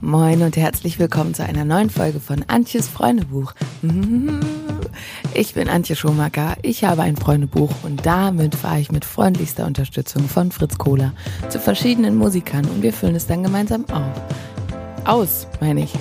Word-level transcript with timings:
Moin 0.00 0.42
und 0.42 0.56
herzlich 0.56 0.98
willkommen 0.98 1.32
zu 1.32 1.42
einer 1.42 1.64
neuen 1.64 1.88
Folge 1.88 2.20
von 2.20 2.44
Antjes 2.48 2.88
Freundebuch. 2.88 3.54
Ich 5.34 5.52
bin 5.52 5.68
Antje 5.68 5.94
Schomacker, 5.94 6.56
ich 6.62 6.84
habe 6.84 7.02
ein 7.02 7.16
Freundebuch 7.16 7.70
und 7.82 8.06
damit 8.06 8.54
fahre 8.54 8.80
ich 8.80 8.90
mit 8.90 9.04
freundlichster 9.04 9.66
Unterstützung 9.66 10.26
von 10.26 10.50
Fritz 10.50 10.78
Kohler 10.78 11.12
zu 11.50 11.60
verschiedenen 11.60 12.16
Musikern 12.16 12.64
und 12.64 12.82
wir 12.82 12.94
füllen 12.94 13.14
es 13.14 13.26
dann 13.26 13.42
gemeinsam 13.42 13.84
auf. 13.90 14.10
Aus, 15.04 15.46
meine 15.60 15.82
ich. 15.82 15.92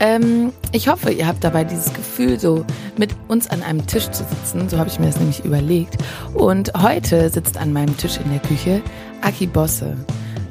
Ähm, 0.00 0.52
ich 0.72 0.88
hoffe, 0.88 1.12
ihr 1.12 1.28
habt 1.28 1.44
dabei 1.44 1.62
dieses 1.62 1.94
Gefühl, 1.94 2.40
so 2.40 2.66
mit 2.96 3.14
uns 3.28 3.48
an 3.48 3.62
einem 3.62 3.86
Tisch 3.86 4.10
zu 4.10 4.24
sitzen. 4.24 4.68
So 4.68 4.78
habe 4.78 4.88
ich 4.88 4.98
mir 4.98 5.06
das 5.06 5.18
nämlich 5.18 5.44
überlegt. 5.44 5.98
Und 6.34 6.72
heute 6.76 7.30
sitzt 7.30 7.56
an 7.56 7.72
meinem 7.72 7.96
Tisch 7.96 8.16
in 8.16 8.30
der 8.30 8.40
Küche 8.40 8.82
Aki 9.20 9.46
Bosse. 9.46 9.96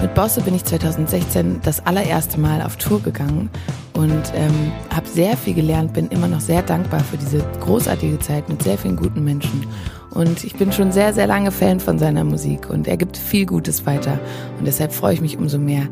Mit 0.02 0.16
Bosse 0.16 0.42
bin 0.42 0.56
ich 0.56 0.66
2016 0.66 1.62
das 1.62 1.86
allererste 1.86 2.40
Mal 2.40 2.64
auf 2.64 2.76
Tour 2.78 3.04
gegangen 3.04 3.52
und 3.94 4.24
ähm, 4.34 4.72
habe 4.90 5.08
sehr 5.08 5.38
viel 5.38 5.54
gelernt, 5.54 5.94
bin 5.94 6.08
immer 6.10 6.28
noch 6.28 6.40
sehr 6.40 6.64
dankbar 6.64 7.02
für 7.02 7.18
diese 7.18 7.46
großartige 7.60 8.18
Zeit 8.18 8.50
mit 8.50 8.64
sehr 8.64 8.80
vielen 8.80 8.96
guten 8.96 9.24
Menschen. 9.24 9.68
Und 10.10 10.44
ich 10.44 10.56
bin 10.56 10.72
schon 10.72 10.92
sehr, 10.92 11.14
sehr 11.14 11.28
lange 11.28 11.52
Fan 11.52 11.80
von 11.80 12.00
seiner 12.00 12.24
Musik 12.24 12.68
und 12.68 12.88
er 12.88 12.98
gibt 12.98 13.16
viel 13.16 13.46
Gutes 13.46 13.86
weiter. 13.86 14.20
Und 14.58 14.66
deshalb 14.66 14.92
freue 14.92 15.14
ich 15.14 15.22
mich 15.22 15.38
umso 15.38 15.60
mehr, 15.60 15.88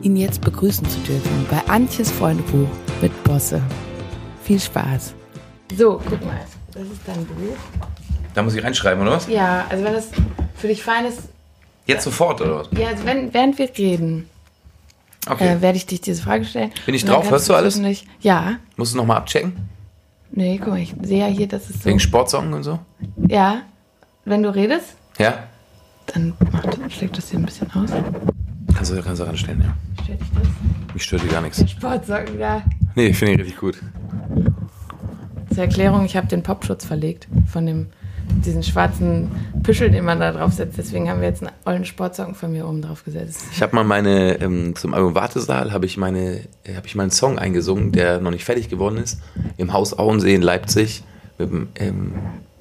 ihn 0.00 0.16
jetzt 0.16 0.40
begrüßen 0.40 0.88
zu 0.88 0.98
dürfen 1.00 1.46
bei 1.50 1.60
Antjes 1.70 2.10
Freundebuch 2.10 2.68
mit 3.02 3.24
Bosse. 3.24 3.60
Viel 4.42 4.58
Spaß. 4.58 5.12
So, 5.76 6.00
guck 6.08 6.24
mal, 6.24 6.40
das 6.72 6.84
ist 6.84 7.02
dein 7.06 7.26
Buch. 7.26 7.56
Da 8.32 8.42
muss 8.42 8.54
ich 8.54 8.64
reinschreiben, 8.64 9.02
oder 9.02 9.12
was? 9.12 9.28
Ja, 9.28 9.66
also 9.68 9.84
wenn 9.84 9.92
das 9.92 10.08
für 10.54 10.68
dich 10.68 10.82
fein 10.82 11.04
ist, 11.04 11.28
Jetzt 11.90 12.04
sofort, 12.04 12.40
oder 12.40 12.56
was? 12.60 12.68
ja, 12.78 12.88
also 12.88 13.04
wenn, 13.04 13.32
während 13.34 13.58
wir 13.58 13.68
reden, 13.76 14.28
Okay. 15.28 15.48
äh, 15.56 15.60
werde 15.60 15.76
ich 15.76 15.86
dich 15.86 16.00
diese 16.00 16.22
Frage 16.22 16.44
stellen. 16.44 16.70
Bin 16.86 16.94
ich 16.94 17.02
Und 17.02 17.08
dann 17.08 17.16
drauf? 17.16 17.24
kannst 17.24 17.32
Hörst 17.32 17.48
du 17.50 17.54
alles? 17.54 17.74
zwischendurch- 17.74 18.04
Ja. 18.20 18.56
Musst 18.76 18.94
du 18.94 18.96
nochmal 18.98 19.18
abchecken? 19.18 19.52
Nee, 20.32 20.58
guck 20.58 20.68
mal, 20.68 20.78
ich 20.80 20.94
sehe 21.02 21.18
ja 21.20 21.26
hier, 21.26 21.46
dass 21.48 21.68
es 21.68 21.82
so. 21.82 21.84
Wegen 21.86 22.00
Sportsong 22.00 22.52
und 22.52 22.62
so? 22.62 22.78
Ja. 23.28 23.62
Wenn 24.24 24.42
du 24.42 24.54
redest, 24.54 24.94
Ja? 25.18 25.44
dann 26.06 26.34
macht, 26.52 26.78
schlägt 26.92 27.16
das 27.18 27.30
hier 27.30 27.38
ein 27.38 27.44
bisschen 27.46 27.70
aus. 27.72 27.90
Kannst 28.74 28.92
du, 28.92 29.02
kannst 29.02 29.20
du 29.20 29.26
ranstellen, 29.26 29.62
ja. 29.62 30.02
Stört 30.04 30.20
dich 30.20 30.28
das? 30.34 30.48
Mich 30.94 31.02
stört 31.02 31.22
dir 31.24 31.28
gar 31.28 31.40
nichts. 31.42 31.70
Sportsocken, 31.70 32.38
ja. 32.38 32.62
Nee, 32.94 33.12
finde 33.12 33.34
ich 33.34 33.40
richtig 33.40 33.58
gut. 33.58 33.78
Zur 35.52 35.64
Erklärung, 35.64 36.04
ich 36.04 36.16
habe 36.16 36.26
den 36.28 36.42
Popschutz 36.42 36.84
verlegt 36.84 37.26
von 37.50 37.66
dem 37.66 37.86
diesen 38.44 38.62
schwarzen 38.62 39.30
Püschel, 39.62 39.90
den 39.90 40.04
man 40.04 40.20
da 40.20 40.32
drauf 40.32 40.52
setzt. 40.52 40.78
Deswegen 40.78 41.08
haben 41.10 41.20
wir 41.20 41.28
jetzt 41.28 41.42
einen 41.42 41.52
ollen 41.64 41.84
Sportsocken 41.84 42.34
von 42.34 42.52
mir 42.52 42.66
oben 42.66 42.82
drauf 42.82 43.04
gesetzt. 43.04 43.42
Ich 43.52 43.62
habe 43.62 43.74
mal 43.74 43.84
meine, 43.84 44.40
ähm, 44.40 44.74
zum 44.76 44.94
Album 44.94 45.14
Wartesaal 45.14 45.72
habe 45.72 45.86
ich 45.86 45.96
meine, 45.96 46.40
äh, 46.64 46.74
habe 46.76 46.86
ich 46.86 46.94
meinen 46.94 47.10
Song 47.10 47.38
eingesungen, 47.38 47.92
der 47.92 48.20
noch 48.20 48.30
nicht 48.30 48.44
fertig 48.44 48.68
geworden 48.68 48.98
ist. 48.98 49.20
Im 49.56 49.72
Haus 49.72 49.98
Auensee 49.98 50.34
in 50.34 50.42
Leipzig 50.42 51.02
mit 51.38 51.50
dem, 51.50 51.68
ähm, 51.76 52.12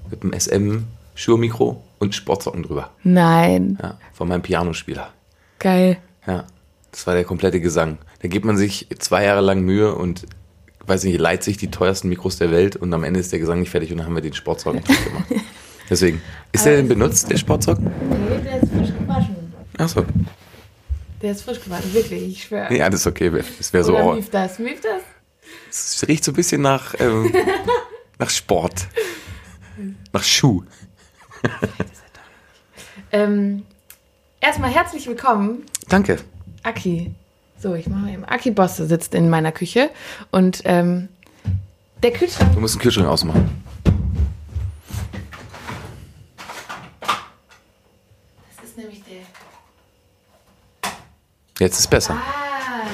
mit 0.09 0.23
dem 0.23 0.33
SM 0.33 0.83
Schuhmikro 1.15 1.83
und 1.99 2.15
Sportsocken 2.15 2.63
drüber. 2.63 2.91
Nein. 3.03 3.77
Ja, 3.81 3.97
von 4.13 4.27
meinem 4.27 4.41
Pianospieler. 4.41 5.09
Geil. 5.59 5.97
Ja, 6.25 6.45
das 6.91 7.05
war 7.05 7.13
der 7.13 7.25
komplette 7.25 7.59
Gesang. 7.59 7.97
Da 8.21 8.27
gibt 8.27 8.45
man 8.45 8.57
sich 8.57 8.87
zwei 8.99 9.25
Jahre 9.25 9.41
lang 9.41 9.61
Mühe 9.61 9.93
und 9.93 10.25
weiß 10.85 11.03
nicht, 11.03 11.19
leiht 11.19 11.43
sich 11.43 11.57
die 11.57 11.69
teuersten 11.69 12.09
Mikros 12.09 12.37
der 12.37 12.51
Welt 12.51 12.75
und 12.75 12.93
am 12.93 13.03
Ende 13.03 13.19
ist 13.19 13.31
der 13.31 13.39
Gesang 13.39 13.59
nicht 13.59 13.69
fertig 13.69 13.91
und 13.91 13.99
dann 13.99 14.07
haben 14.07 14.15
wir 14.15 14.21
den 14.21 14.33
Sportsocken 14.33 14.83
drauf 14.83 15.05
gemacht. 15.05 15.25
Deswegen. 15.89 16.21
Ist 16.51 16.65
der 16.65 16.77
denn 16.77 16.87
benutzt, 16.87 17.29
der 17.29 17.37
Sportsocken? 17.37 17.85
Nee, 17.85 18.39
der 18.43 18.61
ist 18.61 18.71
frisch 18.71 18.89
gewaschen. 18.99 19.53
Achso. 19.77 20.05
Der 21.21 21.31
ist 21.31 21.41
frisch 21.41 21.61
gewaschen, 21.63 21.93
wirklich, 21.93 22.23
ich 22.23 22.43
schwöre. 22.43 22.73
Ja, 22.75 22.89
das 22.89 23.01
ist 23.01 23.07
okay. 23.07 23.31
Es 23.59 23.73
wäre 23.73 23.83
so. 23.83 23.95
Oder 23.97 24.15
mief 24.15 24.29
das? 24.29 24.59
Mief 24.59 24.81
das? 24.81 25.01
es 25.69 26.07
riecht 26.07 26.23
so 26.23 26.31
ein 26.31 26.35
bisschen 26.35 26.61
nach, 26.61 26.95
ähm, 26.99 27.31
nach 28.19 28.29
Sport. 28.29 28.87
Nach 30.11 30.23
Schuh. 30.23 30.63
Ähm, 33.11 33.63
erstmal 34.39 34.69
herzlich 34.69 35.07
willkommen, 35.07 35.63
Danke. 35.87 36.17
Aki. 36.63 37.11
So, 37.57 37.73
ich 37.73 37.87
mache 37.87 38.11
eben. 38.11 38.23
Aki 38.25 38.51
Bosse 38.51 38.85
sitzt 38.85 39.15
in 39.15 39.29
meiner 39.29 39.51
Küche 39.51 39.89
und 40.31 40.61
ähm, 40.65 41.09
der 42.03 42.11
Kühlschrank. 42.11 42.53
Du 42.53 42.59
musst 42.59 42.75
den 42.75 42.81
Kühlschrank 42.81 43.07
ausmachen. 43.07 43.63
Das 48.55 48.69
ist 48.69 48.77
nämlich 48.77 49.01
der. 49.03 49.23
Jetzt 51.59 51.79
ist 51.79 51.89
besser. 51.89 52.13
Ah, 52.15 52.87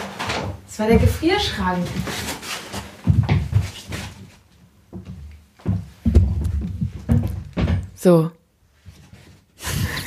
das 0.65 0.79
war 0.79 0.87
der 0.87 0.97
Gefrierschrank. 0.97 1.85
So. 7.95 8.31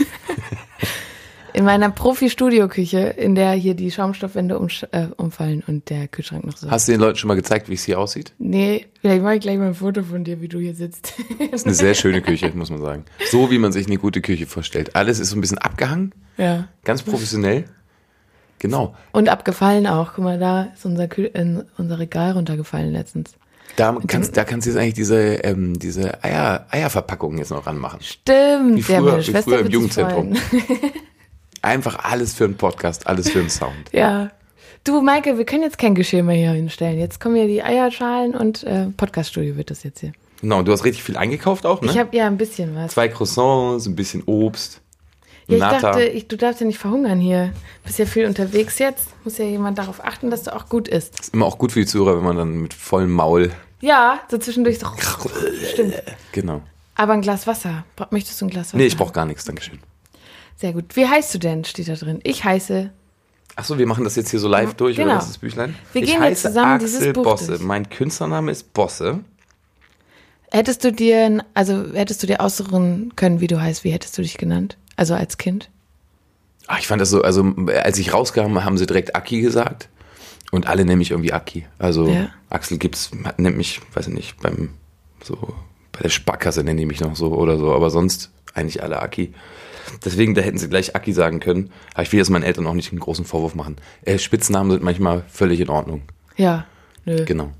In 1.55 1.65
meiner 1.65 1.91
Profi-Studio-Küche, 1.91 2.99
in 3.01 3.35
der 3.35 3.51
hier 3.53 3.75
die 3.75 3.91
Schaumstoffwände 3.91 4.57
umsch- 4.61 4.87
äh, 4.93 5.09
umfallen 5.17 5.65
und 5.67 5.91
der 5.91 6.07
Kühlschrank 6.07 6.45
noch 6.45 6.57
so. 6.57 6.71
Hast 6.71 6.87
du 6.87 6.93
den 6.93 7.01
Leuten 7.01 7.17
schon 7.19 7.27
mal 7.27 7.35
gezeigt, 7.35 7.69
wie 7.69 7.75
es 7.75 7.83
hier 7.83 7.99
aussieht? 7.99 8.33
Nee, 8.39 8.87
vielleicht 9.01 9.23
mache 9.25 9.35
ich 9.37 9.41
gleich 9.41 9.59
mal 9.59 9.67
ein 9.69 9.75
Foto 9.75 10.05
von 10.05 10.23
dir, 10.23 10.41
wie 10.41 10.47
du 10.47 10.61
hier 10.61 10.77
sitzt. 10.77 11.15
Das 11.39 11.49
ist 11.63 11.67
eine 11.67 11.75
sehr 11.75 11.95
schöne 11.95 12.23
Küche, 12.23 12.53
muss 12.55 12.71
man 12.71 12.81
sagen. 12.81 13.05
So, 13.31 13.51
wie 13.51 13.59
man 13.59 13.73
sich 13.73 13.89
eine 13.89 13.97
gute 13.99 14.21
Küche 14.21 14.47
vorstellt. 14.47 14.95
Alles 14.95 15.19
ist 15.19 15.31
so 15.31 15.37
ein 15.37 15.41
bisschen 15.41 15.59
abgehangen, 15.59 16.15
ja. 16.37 16.69
ganz 16.85 17.03
professionell. 17.03 17.65
Genau. 18.59 18.95
Und 19.13 19.29
abgefallen 19.29 19.87
auch. 19.87 20.13
Guck 20.15 20.25
mal, 20.25 20.39
da 20.39 20.69
ist 20.75 20.85
unser, 20.85 21.09
Kühl 21.09 21.27
in 21.33 21.63
unser 21.77 21.99
Regal 21.99 22.33
runtergefallen 22.33 22.93
letztens. 22.93 23.33
Da 23.77 23.97
kannst, 24.07 24.37
da 24.37 24.45
kannst 24.45 24.67
du 24.67 24.71
jetzt 24.71 24.79
eigentlich 24.81 24.95
diese, 24.95 25.17
ähm, 25.45 25.79
diese 25.79 26.25
Eier, 26.25 26.67
Eierverpackungen 26.71 27.39
jetzt 27.39 27.51
noch 27.51 27.67
ranmachen. 27.67 28.01
Stimmt, 28.03 28.77
Wie 28.89 28.93
ja, 28.93 28.99
früher- 28.99 29.13
meine 29.13 29.27
wie 29.27 29.33
früher 29.43 29.59
im 29.61 29.69
Jugendzentrum. 29.69 30.35
Einfach 31.63 32.05
alles 32.05 32.35
für 32.35 32.45
einen 32.45 32.57
Podcast, 32.57 33.07
alles 33.07 33.31
für 33.31 33.41
einen 33.41 33.51
Sound. 33.51 33.75
Ja. 33.93 34.31
Du, 34.85 35.01
Maike, 35.03 35.37
wir 35.39 35.45
können 35.45 35.63
jetzt 35.65 35.77
kein 35.79 35.95
Geschirr 35.95 36.23
mehr 36.23 36.37
hier 36.37 36.53
hinstellen. 36.53 36.99
Jetzt 36.99 37.21
kommen 37.21 37.35
hier 37.37 37.47
die 37.49 37.63
Eierschalen 37.63 38.35
und 38.35 38.63
äh, 38.65 38.87
Podcaststudio 38.97 39.57
wird 39.57 39.71
das 39.71 39.83
jetzt 39.83 40.01
hier. 40.01 40.13
Genau, 40.41 40.63
du 40.63 40.71
hast 40.73 40.85
richtig 40.85 41.03
viel 41.03 41.17
eingekauft 41.17 41.67
auch, 41.67 41.83
ne? 41.83 41.91
Ich 41.91 41.99
habe 41.99 42.17
ja 42.17 42.27
ein 42.29 42.37
bisschen 42.39 42.75
was. 42.77 42.93
Zwei 42.93 43.09
Croissants, 43.09 43.87
ein 43.87 43.97
bisschen 43.97 44.23
Obst, 44.25 44.81
Ja, 45.49 45.55
ich 45.57 45.61
Nata. 45.61 45.81
dachte, 45.81 46.03
ich, 46.05 46.29
du 46.29 46.37
darfst 46.37 46.61
ja 46.61 46.67
nicht 46.67 46.79
verhungern 46.79 47.19
hier. 47.21 47.53
Bist 47.85 47.99
ja 47.99 48.05
viel 48.07 48.27
unterwegs 48.27 48.79
jetzt. 48.79 49.09
Muss 49.25 49.39
ja 49.39 49.47
jemand 49.47 49.79
darauf 49.79 50.05
achten, 50.05 50.31
dass 50.31 50.43
du 50.43 50.55
auch 50.55 50.69
gut 50.69 50.89
isst. 50.89 51.19
ist 51.21 51.35
immer 51.35 51.47
auch 51.47 51.57
gut 51.59 51.73
für 51.73 51.81
die 51.81 51.87
Zuhörer, 51.87 52.17
wenn 52.19 52.25
man 52.25 52.37
dann 52.37 52.61
mit 52.61 52.75
vollem 52.75 53.13
Maul, 53.13 53.51
Ja, 53.81 54.21
so 54.31 54.37
zwischendurch 54.39 54.79
so. 54.79 54.87
Stimmt. 55.73 55.95
genau. 56.33 56.61
Aber 56.95 57.15
ein 57.15 57.23
Glas 57.23 57.47
Wasser. 57.47 57.85
Möchtest 58.11 58.41
du 58.41 58.47
ein 58.47 58.51
Glas 58.51 58.69
Wasser? 58.69 58.77
Nee, 58.77 58.87
ich 58.87 58.97
brauche 58.97 59.13
gar 59.13 59.25
nichts, 59.25 59.45
Dankeschön. 59.45 59.79
Sehr 60.57 60.73
gut. 60.73 60.97
Wie 60.97 61.07
heißt 61.07 61.33
du 61.35 61.39
denn? 61.39 61.65
Steht 61.65 61.89
da 61.89 61.95
drin. 61.95 62.21
Ich 62.25 62.45
heiße. 62.45 62.91
Achso, 63.57 63.79
wir 63.79 63.87
machen 63.87 64.05
das 64.05 64.17
jetzt 64.17 64.31
hier 64.31 64.41
so 64.41 64.49
live 64.49 64.75
durch, 64.75 64.97
Genau. 64.97 65.09
oder 65.09 65.17
was 65.19 65.25
ist 65.27 65.31
das 65.35 65.39
Büchlein? 65.39 65.75
Wir 65.93 66.03
ich 66.03 66.11
gehen 66.11 66.23
jetzt 66.23 66.45
heiße 66.45 66.49
zusammen 66.49 66.73
Axel 66.75 66.87
dieses 66.89 67.13
Buch 67.15 67.23
Bosse. 67.23 67.47
durch. 67.53 67.61
Mein 67.61 67.89
Künstlername 67.89 68.51
ist 68.51 68.73
Bosse. 68.75 69.21
Hättest 70.51 70.83
du 70.85 70.93
dir, 70.93 71.45
also 71.55 71.93
hättest 71.95 72.23
du 72.23 72.27
dir 72.27 72.41
aussuchen 72.41 73.13
können, 73.17 73.41
wie 73.41 73.47
du 73.47 73.61
heißt? 73.61 73.85
Wie 73.85 73.91
hättest 73.91 74.17
du 74.19 74.23
dich 74.23 74.37
genannt? 74.39 74.77
Also 74.99 75.15
als 75.15 75.39
Kind? 75.39 75.71
Ach, 76.67 76.79
ich 76.79 76.87
fand 76.87 77.01
das 77.01 77.09
so, 77.09 77.23
also 77.23 77.55
als 77.83 77.99
ich 77.99 78.13
rauskam, 78.13 78.63
haben 78.65 78.77
sie 78.77 78.87
direkt 78.87 79.17
Aki 79.17 79.41
gesagt. 79.41 79.89
Und 80.51 80.67
alle 80.67 80.85
nennen 80.85 80.99
mich 80.99 81.11
irgendwie 81.13 81.33
Aki. 81.33 81.67
Also 81.79 82.09
Ja. 82.09 82.29
Axel 82.51 82.79
gibt's, 82.79 83.11
hat- 83.25 83.39
nennt 83.39 83.57
mich, 83.57 83.81
weiß 83.95 84.09
ich 84.09 84.15
nicht, 84.15 84.41
beim 84.43 84.71
so 85.23 85.37
bei 85.93 86.01
der 86.03 86.09
Sparkasse 86.11 86.63
nennen 86.65 86.79
die 86.79 86.87
mich 86.87 87.01
noch 87.01 87.17
so 87.17 87.33
oder 87.35 87.59
so, 87.59 87.73
aber 87.75 87.91
sonst 87.91 88.31
eigentlich 88.55 88.83
alle 88.83 89.01
Aki. 89.01 89.33
Deswegen, 90.05 90.35
da 90.35 90.43
hätten 90.43 90.59
sie 90.59 90.69
gleich 90.69 90.95
Aki 90.95 91.13
sagen 91.13 91.41
können. 91.41 91.71
Aber 91.95 92.03
ich 92.03 92.13
will 92.13 92.19
jetzt 92.19 92.31
meinen 92.31 92.43
Eltern 92.45 92.67
auch 92.67 92.75
nicht 92.75 92.91
einen 92.93 93.01
großen 93.01 93.25
Vorwurf 93.25 93.55
machen. 93.55 93.77
Äh, 94.03 94.19
Spitznamen 94.19 94.71
sind 94.71 94.83
manchmal 94.83 95.23
völlig 95.29 95.61
in 95.61 95.71
Ordnung. 95.71 96.03
Ja. 96.37 96.67
Nö. 97.05 97.25
Genau. 97.25 97.53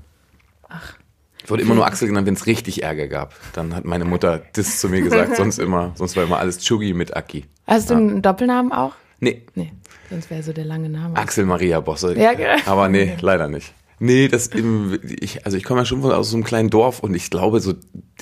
Ich 1.49 1.51
wurde 1.51 1.63
immer 1.63 1.73
nur 1.73 1.87
Axel 1.87 2.07
genannt, 2.07 2.27
wenn 2.27 2.35
es 2.35 2.45
richtig 2.45 2.83
Ärger 2.83 3.07
gab. 3.07 3.33
Dann 3.53 3.75
hat 3.75 3.83
meine 3.83 4.05
Mutter 4.05 4.43
das 4.53 4.79
zu 4.79 4.87
mir 4.87 5.01
gesagt, 5.01 5.35
sonst 5.35 5.57
immer, 5.59 5.93
sonst 5.95 6.15
war 6.15 6.23
immer 6.23 6.37
alles 6.37 6.59
Chugi 6.59 6.93
mit 6.93 7.17
Aki. 7.17 7.43
Hast 7.65 7.89
du 7.89 7.95
einen 7.95 8.21
Doppelnamen 8.21 8.71
auch? 8.71 8.93
Nee, 9.19 9.47
Nee. 9.55 9.71
Sonst 10.11 10.29
wäre 10.29 10.43
so 10.43 10.53
der 10.53 10.65
lange 10.65 10.89
Name. 10.89 11.15
Axel 11.17 11.45
Maria 11.45 11.79
Bosse. 11.79 12.15
Ja, 12.15 12.33
genau. 12.33 12.53
Aber 12.67 12.87
nee, 12.87 13.17
leider 13.21 13.47
nicht. 13.47 13.73
Nee, 13.97 14.27
das 14.27 14.45
im, 14.45 14.99
ich, 15.03 15.43
also 15.47 15.57
ich 15.57 15.63
komme 15.63 15.79
ja 15.81 15.85
schon 15.85 16.03
von 16.03 16.11
aus 16.11 16.29
so 16.29 16.37
einem 16.37 16.43
kleinen 16.43 16.69
Dorf 16.69 16.99
und 16.99 17.15
ich 17.15 17.31
glaube 17.31 17.59
so, 17.61 17.73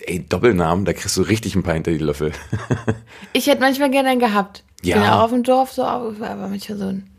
ey, 0.05 0.25
Doppelnamen, 0.25 0.85
da 0.85 0.93
kriegst 0.93 1.17
du 1.17 1.21
richtig 1.23 1.53
ein 1.55 1.63
paar 1.63 1.73
hinter 1.73 1.91
die 1.91 1.97
Löffel. 1.97 2.31
Ich 3.33 3.47
hätte 3.47 3.59
manchmal 3.59 3.91
gerne 3.91 4.07
einen 4.07 4.21
gehabt. 4.21 4.63
Ich 4.81 4.87
Ja. 4.87 4.95
bin 5.01 5.05
auch 5.05 5.23
auf 5.23 5.31
dem 5.31 5.43
Dorf 5.43 5.73
so, 5.73 5.83
aber 5.83 6.13
manchmal 6.47 6.77
so 6.77 6.85
einen 6.85 7.09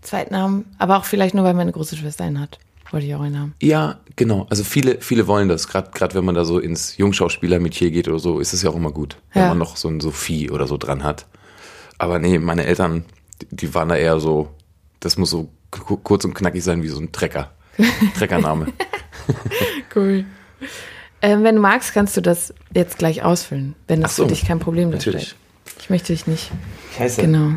Zweitnamen. 0.00 0.64
Aber 0.78 0.96
auch 0.98 1.04
vielleicht 1.04 1.34
nur, 1.34 1.44
weil 1.44 1.54
meine 1.54 1.72
große 1.72 1.96
Schwester 1.96 2.22
einen 2.22 2.40
hat. 2.40 2.58
Wollte 2.92 3.06
ich 3.06 3.14
auch 3.14 3.20
einen 3.20 3.38
haben. 3.38 3.54
Ja, 3.60 3.98
genau. 4.14 4.46
Also 4.48 4.62
viele, 4.64 5.00
viele 5.00 5.26
wollen 5.26 5.48
das. 5.48 5.66
Gerade 5.68 5.90
gerade 5.92 6.14
wenn 6.14 6.24
man 6.24 6.34
da 6.34 6.44
so 6.44 6.58
ins 6.58 6.96
Jungschauspieler-Metier 6.96 7.90
geht 7.90 8.06
oder 8.08 8.18
so, 8.18 8.38
ist 8.38 8.52
es 8.52 8.62
ja 8.62 8.70
auch 8.70 8.76
immer 8.76 8.92
gut, 8.92 9.16
wenn 9.32 9.42
Ja. 9.42 9.48
man 9.50 9.58
noch 9.58 9.76
so 9.76 9.88
ein 9.88 10.00
Sophie 10.00 10.50
oder 10.50 10.66
so 10.66 10.76
dran 10.76 11.02
hat. 11.02 11.26
Aber 11.98 12.18
nee, 12.18 12.38
meine 12.38 12.64
Eltern, 12.64 13.04
die- 13.50 13.74
waren 13.74 13.88
da 13.88 13.96
eher 13.96 14.20
so, 14.20 14.48
Das 15.00 15.16
muss 15.18 15.30
so 15.30 15.50
ku- 15.70 15.96
kurz 15.98 16.24
und 16.24 16.34
knackig 16.34 16.62
sein 16.64 16.82
wie 16.82 16.88
so 16.88 16.98
ein 17.00 17.12
Trecker. 17.12 17.50
Treckername. 18.18 18.68
Cool. 19.94 20.24
Ähm, 21.22 21.42
wenn 21.44 21.56
du 21.56 21.60
magst, 21.60 21.92
kannst 21.92 22.16
du 22.16 22.20
das 22.22 22.54
jetzt 22.74 22.98
gleich 22.98 23.22
ausfüllen, 23.22 23.74
wenn 23.88 24.00
das 24.00 24.16
so. 24.16 24.22
für 24.24 24.28
dich 24.30 24.44
kein 24.46 24.58
Problem 24.58 24.90
Natürlich. 24.90 25.36
darstellt. 25.64 25.80
Ich 25.80 25.90
möchte 25.90 26.12
dich 26.12 26.26
nicht. 26.26 26.50
Scheiße. 26.96 27.20
Genau. 27.20 27.56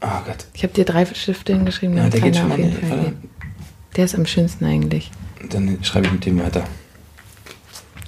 Oh 0.00 0.08
Gott. 0.26 0.46
Ich 0.54 0.62
habe 0.64 0.72
dir 0.72 0.84
drei 0.84 1.04
Stifte 1.06 1.52
hingeschrieben, 1.54 1.96
Ja, 1.96 2.08
der 2.08 2.20
geht 2.20 2.36
schon 2.36 2.48
mal. 2.48 2.58
jeden 2.58 2.72
Fall 2.72 2.90
Warte. 2.90 3.04
geht. 3.10 3.30
Der 3.96 4.04
ist 4.06 4.14
am 4.14 4.26
schönsten 4.26 4.64
eigentlich. 4.64 5.10
Dann 5.50 5.78
schreibe 5.82 6.06
ich 6.06 6.12
mit 6.12 6.24
dem 6.26 6.38
weiter. 6.42 6.64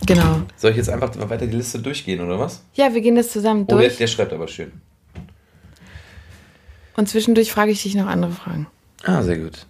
Genau. 0.07 0.43
Soll 0.57 0.73
ich 0.73 0.77
jetzt 0.79 0.91
einfach 0.91 1.11
weiter 1.29 1.47
die 1.47 1.57
Liste 1.57 1.79
durchgehen, 1.79 2.21
oder 2.21 2.39
was? 2.39 2.63
Ja, 2.75 2.93
wir 2.93 3.01
gehen 3.01 3.17
das 3.17 3.31
zusammen 3.33 3.63
Oh, 3.65 3.77
der, 3.77 3.79
durch. 3.89 3.97
der 3.97 4.07
schreibt 4.07 4.33
aber 4.33 4.49
schön. 4.49 4.73
Und 6.97 7.09
zwischendurch 7.09 7.51
frage 7.53 7.73
ich 7.73 7.83
dich 7.83 7.95
noch 7.95 8.07
andere 8.07 8.33
Fragen. 8.33 8.67
Ah, 9.03 9.23
sehr 9.23 9.39
gut. 9.39 9.67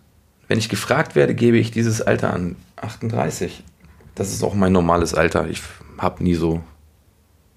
Wenn 0.48 0.58
ich 0.58 0.68
gefragt 0.68 1.14
werde, 1.14 1.34
gebe 1.34 1.56
ich 1.56 1.70
dieses 1.70 2.02
Alter 2.02 2.32
an. 2.32 2.56
38. 2.76 3.62
Das 4.14 4.32
ist 4.32 4.42
auch 4.42 4.54
mein 4.54 4.72
normales 4.72 5.14
Alter. 5.14 5.48
Ich 5.48 5.60
habe 5.98 6.22
nie 6.22 6.34
so. 6.34 6.62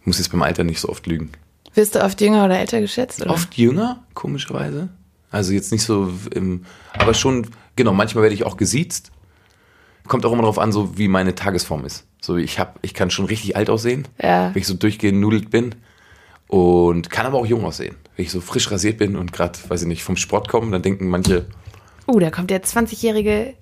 Muss 0.06 0.20
jetzt 0.20 0.32
beim 0.32 0.42
Alter 0.42 0.64
nicht 0.64 0.80
so 0.80 0.90
oft 0.90 1.06
lügen. 1.06 1.32
Wirst 1.74 1.96
du 1.96 2.04
oft 2.04 2.20
jünger 2.22 2.46
oder 2.46 2.58
älter 2.58 2.80
geschätzt? 2.80 3.22
Oder? 3.22 3.32
Oft 3.32 3.56
jünger, 3.56 4.04
komischerweise. 4.14 4.90
Also 5.30 5.52
jetzt 5.54 5.72
nicht 5.72 5.84
so 5.84 6.12
im. 6.34 6.66
Aber 6.94 7.14
schon, 7.14 7.48
genau, 7.78 7.94
manchmal 7.94 8.24
werde 8.24 8.36
ich 8.36 8.44
auch 8.46 8.58
gesiezt. 8.58 9.12
Kommt 10.08 10.26
auch 10.26 10.32
immer 10.34 10.42
darauf 10.42 10.60
an, 10.60 10.72
so 10.74 10.98
wie 10.98 11.08
meine 11.08 11.36
Tagesform 11.36 11.86
ist. 11.86 12.06
So, 12.22 12.36
ich 12.36 12.60
hab, 12.60 12.80
ich 12.82 12.94
kann 12.94 13.10
schon 13.10 13.26
richtig 13.26 13.56
alt 13.56 13.70
aussehen, 13.70 14.06
Ja. 14.22 14.54
wenn 14.54 14.60
ich 14.62 14.68
so 14.68 14.74
durchgenudelt 14.74 15.50
bin. 15.50 15.76
Und 16.48 17.10
kann 17.10 17.26
aber 17.26 17.38
auch 17.40 17.46
jung 17.46 17.66
aussehen. 17.66 17.96
Wenn 18.16 18.24
ich 18.26 18.32
so 18.32 18.40
frisch 18.40 18.72
rasiert 18.72 18.98
bin 18.98 19.18
und 19.18 19.34
gerade, 19.34 19.60
weiß 19.68 19.82
ich 19.82 19.88
nicht, 19.88 20.04
vom 20.04 20.16
Sport 20.16 20.48
komme, 20.48 20.72
dann 20.72 20.82
denken 20.82 21.08
manche, 21.10 21.46
Uh, 22.10 22.20
da 22.20 22.32
kommt 22.32 22.50
der 22.52 22.64
20-jährige. 22.64 23.54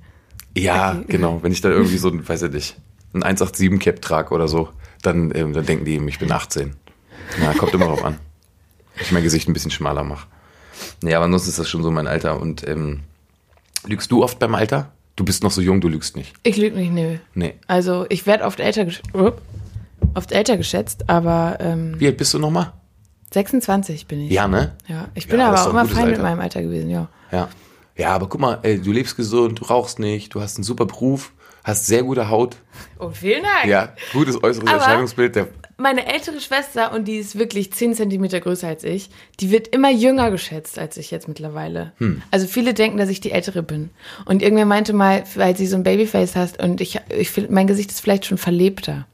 Ja, 0.55 0.91
Okay. 0.91 1.05
genau. 1.07 1.39
Wenn 1.41 1.51
ich 1.51 1.61
dann 1.61 1.71
irgendwie 1.71 1.97
so, 1.97 2.11
weiß 2.27 2.43
ich 2.43 2.51
nicht, 2.51 2.77
ein 3.13 3.23
187-Cap 3.23 4.01
trage 4.03 4.35
oder 4.35 4.47
so, 4.47 4.69
dann, 5.01 5.31
ähm, 5.35 5.53
dann 5.53 5.65
denken 5.65 5.83
die, 5.85 5.95
ich 6.07 6.19
bin 6.19 6.31
18. 6.31 6.75
Ja, 7.41 7.53
kommt 7.53 7.73
immer 7.73 7.85
drauf 7.87 8.03
an. 8.05 8.19
Ich 9.01 9.11
mein 9.11 9.23
Gesicht 9.23 9.49
ein 9.49 9.53
bisschen 9.53 9.71
schmaler 9.71 10.03
mache. 10.03 10.27
Nee, 11.01 11.15
aber 11.15 11.25
ansonsten 11.25 11.49
ist 11.49 11.57
das 11.57 11.67
schon 11.67 11.81
so 11.81 11.89
mein 11.89 12.05
Alter. 12.05 12.39
Und 12.39 12.67
ähm, 12.67 12.99
lügst 13.87 14.11
du 14.11 14.23
oft 14.23 14.39
beim 14.39 14.55
Alter? 14.55 14.91
Du 15.15 15.23
bist 15.23 15.43
noch 15.43 15.51
so 15.51 15.61
jung, 15.61 15.79
du 15.81 15.87
lügst 15.87 16.15
nicht. 16.17 16.33
Ich 16.43 16.57
lüge 16.57 16.75
nicht, 16.75 16.91
nö. 16.91 17.17
Nee. 17.33 17.55
Also, 17.67 18.05
ich 18.09 18.25
werde 18.27 18.43
oft 18.43 18.59
älter, 18.59 18.85
gesch 18.85 19.01
oft 20.13 20.31
älter 20.31 20.57
geschätzt, 20.57 21.09
aber 21.09 21.57
ähm, 21.61 21.95
Wie 21.99 22.07
alt 22.07 22.17
bist 22.17 22.33
du 22.33 22.39
nochmal? 22.39 22.73
26 23.33 24.07
bin 24.07 24.21
ich. 24.21 24.31
Ja, 24.31 24.47
ne? 24.47 24.75
Ja, 24.87 25.07
ich 25.13 25.27
bin 25.27 25.39
Ja, 25.39 25.49
aber 25.49 25.61
auch 25.63 25.69
immer 25.69 25.85
fein 25.85 26.05
mit 26.05 26.13
Alter. 26.15 26.23
meinem 26.23 26.39
Alter 26.39 26.61
gewesen, 26.61 26.89
ja. 26.89 27.09
Ja. 27.31 27.49
Ja, 27.97 28.09
aber 28.13 28.27
guck 28.27 28.41
mal, 28.41 28.59
ey, 28.63 28.81
du 28.81 28.91
lebst 28.91 29.15
gesund, 29.15 29.59
du 29.61 29.65
rauchst 29.65 29.99
nicht, 29.99 30.33
du 30.35 30.41
hast 30.41 30.57
einen 30.57 30.63
super 30.65 30.85
Beruf, 30.85 31.31
hast 31.63 31.85
sehr 31.87 32.03
gute 32.03 32.29
Haut. 32.29 32.57
Oh, 32.99 33.09
vielen 33.09 33.43
Dank. 33.43 33.65
Ja, 33.67 33.93
gutes 34.13 34.41
äußeres 34.41 34.67
Aber- 34.67 34.77
Erscheinungsbild. 34.77 35.35
Der, 35.35 35.47
Meine 35.77 36.05
ältere 36.07 36.39
Schwester, 36.39 36.93
und 36.93 37.05
die 37.05 37.17
ist 37.17 37.37
wirklich 37.37 37.73
10 37.73 37.95
Zentimeter 37.95 38.39
größer 38.39 38.67
als 38.67 38.83
ich, 38.85 39.09
die 39.41 39.51
wird 39.51 39.67
immer 39.67 39.91
jünger 39.91 40.31
geschätzt 40.31 40.79
als 40.79 40.95
ich 40.95 41.11
jetzt 41.11 41.27
mittlerweile. 41.27 41.91
Hm. 41.97 42.21
Also 42.31 42.47
viele 42.47 42.73
denken, 42.73 42.97
dass 42.97 43.09
ich 43.09 43.19
die 43.19 43.31
Ältere 43.31 43.61
bin. 43.61 43.89
Und 44.25 44.41
irgendwer 44.41 44.65
meinte 44.65 44.93
mal, 44.93 45.23
weil 45.35 45.57
sie 45.57 45.67
so 45.67 45.75
ein 45.75 45.83
Babyface 45.83 46.35
hast 46.35 46.61
und 46.61 46.79
ich, 46.79 47.01
ich 47.09 47.49
mein 47.49 47.67
Gesicht 47.67 47.91
ist 47.91 47.99
vielleicht 47.99 48.25
schon 48.25 48.37
verlebter. 48.37 49.05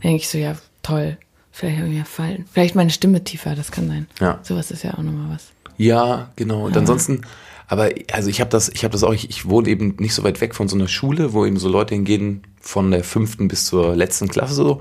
Dann 0.00 0.10
denke 0.10 0.16
ich 0.22 0.28
so, 0.28 0.38
ja, 0.38 0.56
toll. 0.82 1.18
Vielleicht 1.52 1.78
habe 1.78 1.88
ich 1.88 1.94
mir 1.94 2.04
fallen. 2.04 2.46
Vielleicht 2.52 2.74
meine 2.74 2.90
Stimme 2.90 3.24
tiefer, 3.24 3.54
das 3.54 3.72
kann 3.72 3.88
sein. 3.88 4.06
Ja. 4.20 4.38
Sowas 4.42 4.70
ist 4.70 4.84
ja 4.84 4.94
auch 4.94 5.02
nochmal 5.02 5.34
was. 5.34 5.48
Ja, 5.76 6.30
genau. 6.36 6.66
Und 6.66 6.76
ansonsten, 6.76 7.22
aber 7.66 7.90
also 8.12 8.30
ich 8.30 8.40
habe 8.40 8.50
das, 8.50 8.68
ich 8.68 8.84
habe 8.84 8.92
das 8.92 9.04
auch, 9.04 9.12
ich, 9.12 9.28
ich 9.28 9.48
wohne 9.48 9.68
eben 9.68 9.96
nicht 9.98 10.14
so 10.14 10.24
weit 10.24 10.40
weg 10.40 10.54
von 10.54 10.68
so 10.68 10.76
einer 10.76 10.88
Schule, 10.88 11.32
wo 11.32 11.44
eben 11.44 11.58
so 11.58 11.68
Leute 11.68 11.94
hingehen 11.94 12.42
von 12.60 12.90
der 12.90 13.04
fünften 13.04 13.48
bis 13.48 13.66
zur 13.66 13.94
letzten 13.94 14.28
Klasse 14.28 14.54
so. 14.54 14.80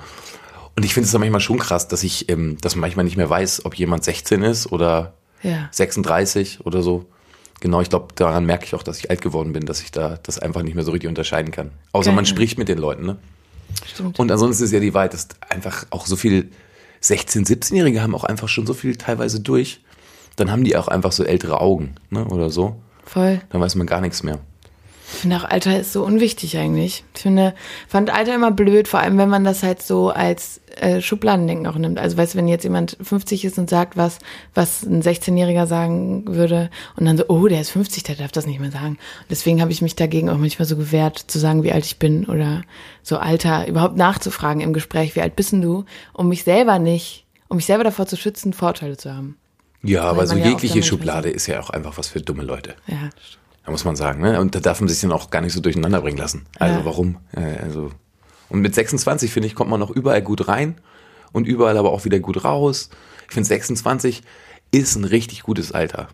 Und 0.78 0.84
ich 0.84 0.94
finde 0.94 1.08
es 1.08 1.14
manchmal 1.18 1.42
schon 1.42 1.58
krass, 1.58 1.88
dass 1.88 2.04
ich, 2.04 2.30
ähm, 2.30 2.58
dass 2.62 2.76
man 2.76 2.82
manchmal 2.82 3.04
nicht 3.06 3.18
mehr 3.18 3.30
weiß, 3.30 3.66
ob 3.66 3.76
jemand 3.76 4.04
16 4.04 4.44
ist 4.44 4.72
oder 4.72 5.14
Ja. 5.42 5.68
36 5.72 6.66
oder 6.66 6.82
so. 6.84 7.06
Genau, 7.60 7.82
ich 7.82 7.90
glaube, 7.90 8.14
daran 8.14 8.46
merke 8.46 8.66
ich 8.66 8.76
auch, 8.76 8.84
dass 8.84 9.00
ich 9.00 9.10
alt 9.10 9.22
geworden 9.22 9.54
bin, 9.54 9.66
dass 9.66 9.82
ich 9.82 9.92
da 9.92 10.20
das 10.22 10.38
einfach 10.38 10.62
nicht 10.62 10.76
mehr 10.76 10.84
so 10.84 10.92
richtig 10.92 11.10
unterscheiden 11.10 11.52
kann. 11.52 11.72
Außer 11.92 12.12
man 12.12 12.26
Geil. 12.26 12.30
spricht 12.32 12.60
mit 12.60 12.70
den 12.70 12.78
Leuten, 12.78 13.06
ne? 13.08 13.18
Stimmt. 13.86 14.20
Und 14.20 14.32
ansonsten 14.32 14.64
ist 14.64 14.72
ja 14.72 14.80
die 14.80 14.94
Wahrheit, 14.94 15.14
dass 15.14 15.30
einfach 15.50 15.86
auch 15.90 16.06
so 16.06 16.16
viel 16.16 16.52
16-, 17.02 17.48
17-Jährige 17.48 18.02
haben 18.04 18.14
auch 18.14 18.24
einfach 18.24 18.48
schon 18.48 18.68
so 18.68 18.76
viel 18.76 18.96
teilweise 18.96 19.40
durch. 19.40 19.82
Dann 20.36 20.52
haben 20.52 20.64
die 20.64 20.78
auch 20.78 20.88
einfach 20.88 21.12
so 21.12 21.24
ältere 21.24 21.60
Augen, 21.60 21.96
ne, 22.12 22.24
oder 22.26 22.52
so. 22.52 22.80
Voll. 23.04 23.42
Dann 23.50 23.62
weiß 23.62 23.74
man 23.76 23.88
gar 23.88 24.02
nichts 24.02 24.22
mehr. 24.22 24.38
Ich 25.10 25.22
finde 25.22 25.38
auch 25.38 25.46
Alter 25.46 25.80
ist 25.80 25.94
so 25.94 26.04
unwichtig 26.04 26.58
eigentlich. 26.58 27.06
Ich 27.16 27.22
finde, 27.22 27.56
fand 27.88 28.14
Alter 28.14 28.36
immer 28.36 28.52
blöd, 28.52 28.90
vor 28.90 29.00
allem 29.00 29.18
wenn 29.18 29.30
man 29.30 29.46
das 29.46 29.64
halt 29.64 29.82
so 29.82 30.10
als 30.10 30.60
äh, 30.76 31.02
Schubladendenken 31.02 31.66
auch 31.66 31.78
nimmt. 31.78 31.98
Also 31.98 32.18
weißt 32.18 32.34
du, 32.34 32.38
wenn 32.38 32.48
jetzt 32.50 32.64
jemand 32.64 32.98
50 33.02 33.46
ist 33.46 33.58
und 33.58 33.70
sagt 33.70 33.96
was, 33.96 34.20
was 34.54 34.84
ein 34.84 35.02
16-Jähriger 35.02 35.66
sagen 35.66 36.26
würde 36.28 36.70
und 36.98 37.06
dann 37.06 37.18
so, 37.18 37.24
oh, 37.30 37.48
der 37.48 37.62
ist 37.62 37.70
50, 37.70 38.04
der 38.04 38.16
darf 38.16 38.34
das 38.34 38.46
nicht 38.46 38.60
mehr 38.60 38.72
sagen. 38.72 38.98
Und 39.22 39.32
deswegen 39.32 39.62
habe 39.62 39.72
ich 39.72 39.82
mich 39.82 39.96
dagegen 39.96 40.30
auch 40.30 40.38
manchmal 40.38 40.68
so 40.68 40.76
gewehrt, 40.76 41.18
zu 41.18 41.40
sagen, 41.40 41.64
wie 41.64 41.72
alt 41.72 41.86
ich 41.86 42.00
bin 42.00 42.26
oder 42.26 42.64
so 43.02 43.18
Alter, 43.18 43.66
überhaupt 43.68 43.96
nachzufragen 43.96 44.62
im 44.62 44.74
Gespräch, 44.74 45.16
wie 45.16 45.22
alt 45.22 45.38
bist 45.38 45.54
denn 45.54 45.62
du, 45.62 45.86
um 46.12 46.28
mich 46.28 46.44
selber 46.44 46.80
nicht, 46.80 47.26
um 47.48 47.56
mich 47.58 47.66
selber 47.66 47.86
davor 47.86 48.08
zu 48.08 48.18
schützen, 48.18 48.52
Vorteile 48.52 48.98
zu 48.98 49.14
haben. 49.14 49.38
Ja, 49.84 50.04
aber 50.04 50.18
man 50.18 50.28
so 50.28 50.36
ja 50.36 50.48
jegliche 50.48 50.76
damit 50.76 50.86
Schublade 50.86 51.30
ist 51.30 51.48
ja 51.48 51.62
auch 51.62 51.70
einfach 51.70 51.98
was 51.98 52.10
für 52.10 52.20
dumme 52.20 52.44
Leute. 52.44 52.76
Ja, 52.88 53.10
Da 53.68 53.72
muss 53.72 53.84
man 53.84 53.98
sagen, 53.98 54.22
ne? 54.22 54.40
Und 54.40 54.56
da 54.56 54.62
darf 54.62 54.80
man 54.80 54.88
sich 54.88 55.02
dann 55.02 55.12
auch 55.12 55.30
gar 55.30 55.42
nicht 55.42 55.52
so 55.52 55.60
durcheinander 55.60 56.00
bringen 56.00 56.18
lassen. 56.18 56.46
Also 56.58 56.80
Ja. 56.80 56.86
warum? 56.86 57.18
Äh, 57.36 57.62
also 57.62 57.92
und 58.48 58.62
mit 58.62 58.74
26 58.74 59.30
finde 59.30 59.48
ich 59.48 59.56
kommt 59.56 59.70
man 59.70 59.78
noch 59.82 59.90
überall 59.92 60.22
gut 60.22 60.48
rein 60.48 60.78
und 61.34 61.46
überall 61.46 61.76
aber 61.78 61.92
auch 61.92 62.06
wieder 62.06 62.20
gut 62.22 62.46
raus. 62.46 62.90
Ich 63.28 63.34
finde 63.34 63.46
26 63.50 64.22
ist 64.72 64.96
ein 64.96 65.04
richtig 65.04 65.44
gutes 65.44 65.74
Alter. 65.74 66.08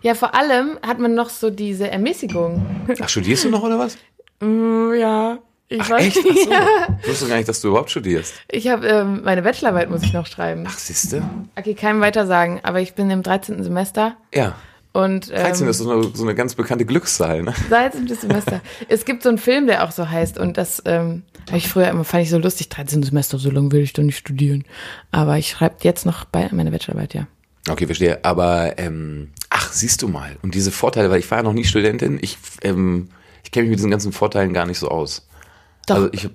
Ja, 0.00 0.14
vor 0.14 0.34
allem 0.34 0.78
hat 0.86 0.98
man 0.98 1.14
noch 1.14 1.28
so 1.28 1.50
diese 1.50 1.90
Ermäßigung. 1.90 2.64
Ach, 2.98 3.08
studierst 3.10 3.44
du 3.44 3.50
noch 3.50 3.62
oder 3.62 3.78
was? 3.78 3.98
Mm, 4.40 4.94
ja, 4.98 5.36
ich 5.68 5.82
Ach, 5.82 5.90
weiß 5.90 6.02
echt? 6.02 6.18
Ach 6.30 6.34
so. 6.34 6.50
Ja. 6.50 6.66
Ich 7.02 7.08
wusste 7.10 7.28
gar 7.28 7.36
nicht, 7.36 7.48
dass 7.50 7.60
du 7.60 7.68
überhaupt 7.68 7.90
studierst. 7.90 8.32
Ich 8.50 8.68
habe 8.68 8.86
ähm, 8.86 9.20
meine 9.22 9.42
Bachelorarbeit 9.42 9.90
muss 9.90 10.02
ich 10.02 10.14
noch 10.14 10.26
schreiben. 10.26 10.64
Ach, 10.66 10.78
siehste? 10.78 11.22
Okay, 11.58 11.74
keinem 11.74 12.00
weiter 12.00 12.26
sagen, 12.26 12.60
aber 12.62 12.80
ich 12.80 12.94
bin 12.94 13.10
im 13.10 13.22
13. 13.22 13.62
Semester 13.62 14.16
Ja. 14.32 14.54
Und 15.04 15.28
ähm, 15.30 15.36
13 15.36 15.68
ist 15.68 15.78
so 15.78 15.90
eine, 15.90 16.10
so 16.14 16.22
eine 16.22 16.34
ganz 16.34 16.54
bekannte 16.54 16.84
Glückszahl, 16.84 17.42
ne? 17.42 17.54
13. 17.68 18.08
Semester. 18.08 18.60
es 18.88 19.04
gibt 19.04 19.22
so 19.22 19.28
einen 19.28 19.38
Film, 19.38 19.66
der 19.66 19.84
auch 19.84 19.90
so 19.92 20.08
heißt 20.08 20.38
und 20.38 20.56
das 20.56 20.82
ähm, 20.84 21.22
habe 21.48 21.58
ich 21.58 21.68
früher 21.68 21.88
immer 21.88 22.04
fand 22.04 22.22
ich 22.24 22.30
so 22.30 22.38
lustig. 22.38 22.68
13. 22.68 23.02
Semester, 23.02 23.38
so 23.38 23.50
lange 23.50 23.70
will 23.72 23.82
ich 23.82 23.92
doch 23.92 24.02
nicht 24.02 24.18
studieren. 24.18 24.64
Aber 25.12 25.38
ich 25.38 25.50
schreibe 25.50 25.76
jetzt 25.82 26.06
noch 26.06 26.24
bei 26.24 26.48
meiner 26.52 26.70
Bachelorarbeit, 26.70 27.14
ja. 27.14 27.26
Okay, 27.68 27.86
verstehe. 27.86 28.24
Aber, 28.24 28.78
ähm, 28.78 29.30
ach, 29.50 29.72
siehst 29.72 30.02
du 30.02 30.08
mal. 30.08 30.36
Und 30.42 30.54
diese 30.54 30.70
Vorteile, 30.70 31.10
weil 31.10 31.18
ich 31.18 31.30
war 31.30 31.38
ja 31.38 31.42
noch 31.44 31.52
nie 31.52 31.64
Studentin, 31.64 32.18
ich, 32.20 32.38
ähm, 32.62 33.08
ich 33.44 33.50
kenne 33.50 33.64
mich 33.64 33.70
mit 33.70 33.78
diesen 33.80 33.90
ganzen 33.90 34.12
Vorteilen 34.12 34.52
gar 34.52 34.66
nicht 34.66 34.78
so 34.78 34.88
aus. 34.88 35.26
Doch. 35.86 35.96
Also 35.96 36.08
ich 36.12 36.24
hab, 36.24 36.32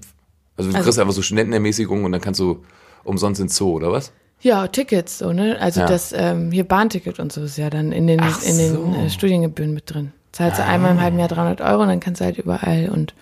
also 0.58 0.70
du 0.72 0.76
Also- 0.76 0.86
kriegst 0.86 1.00
einfach 1.00 1.14
so 1.14 1.22
Studentenermäßigung 1.22 2.04
und 2.04 2.12
dann 2.12 2.22
kannst 2.22 2.40
du 2.40 2.64
umsonst 3.04 3.40
ins 3.42 3.56
Zoo, 3.56 3.72
oder 3.76 3.92
was? 3.92 4.12
Ja, 4.42 4.68
Tickets, 4.68 5.20
so, 5.20 5.34
ne? 5.34 5.58
Also 5.60 5.82
Ja. 5.82 5.86
das 5.88 6.14
ähm, 6.18 6.52
hier 6.52 6.64
Bahnticket 6.64 7.20
und 7.20 7.32
so 7.32 7.44
ist 7.44 7.58
ja 7.58 7.70
dann 7.70 7.92
in 7.92 8.08
den, 8.08 8.20
Ach 8.22 8.42
in 8.44 8.58
den 8.58 8.74
so. 8.74 8.94
Ah. 8.98 9.04
äh, 9.06 9.10
Studiengebühren 9.10 9.74
mit 9.74 9.92
drin. 9.94 10.12
Zahlst 10.32 10.60
du 10.60 10.66
einmal 10.66 10.92
im 10.92 11.02
halben 11.02 11.20
Jahr 11.20 11.28
300 11.28 11.62
Euro 11.62 11.82
und 11.84 11.90
dann 11.90 12.00
kannst 12.00 12.22
du 12.22 12.26
halt 12.26 12.38
überall 12.38 12.90
und 12.90 13.14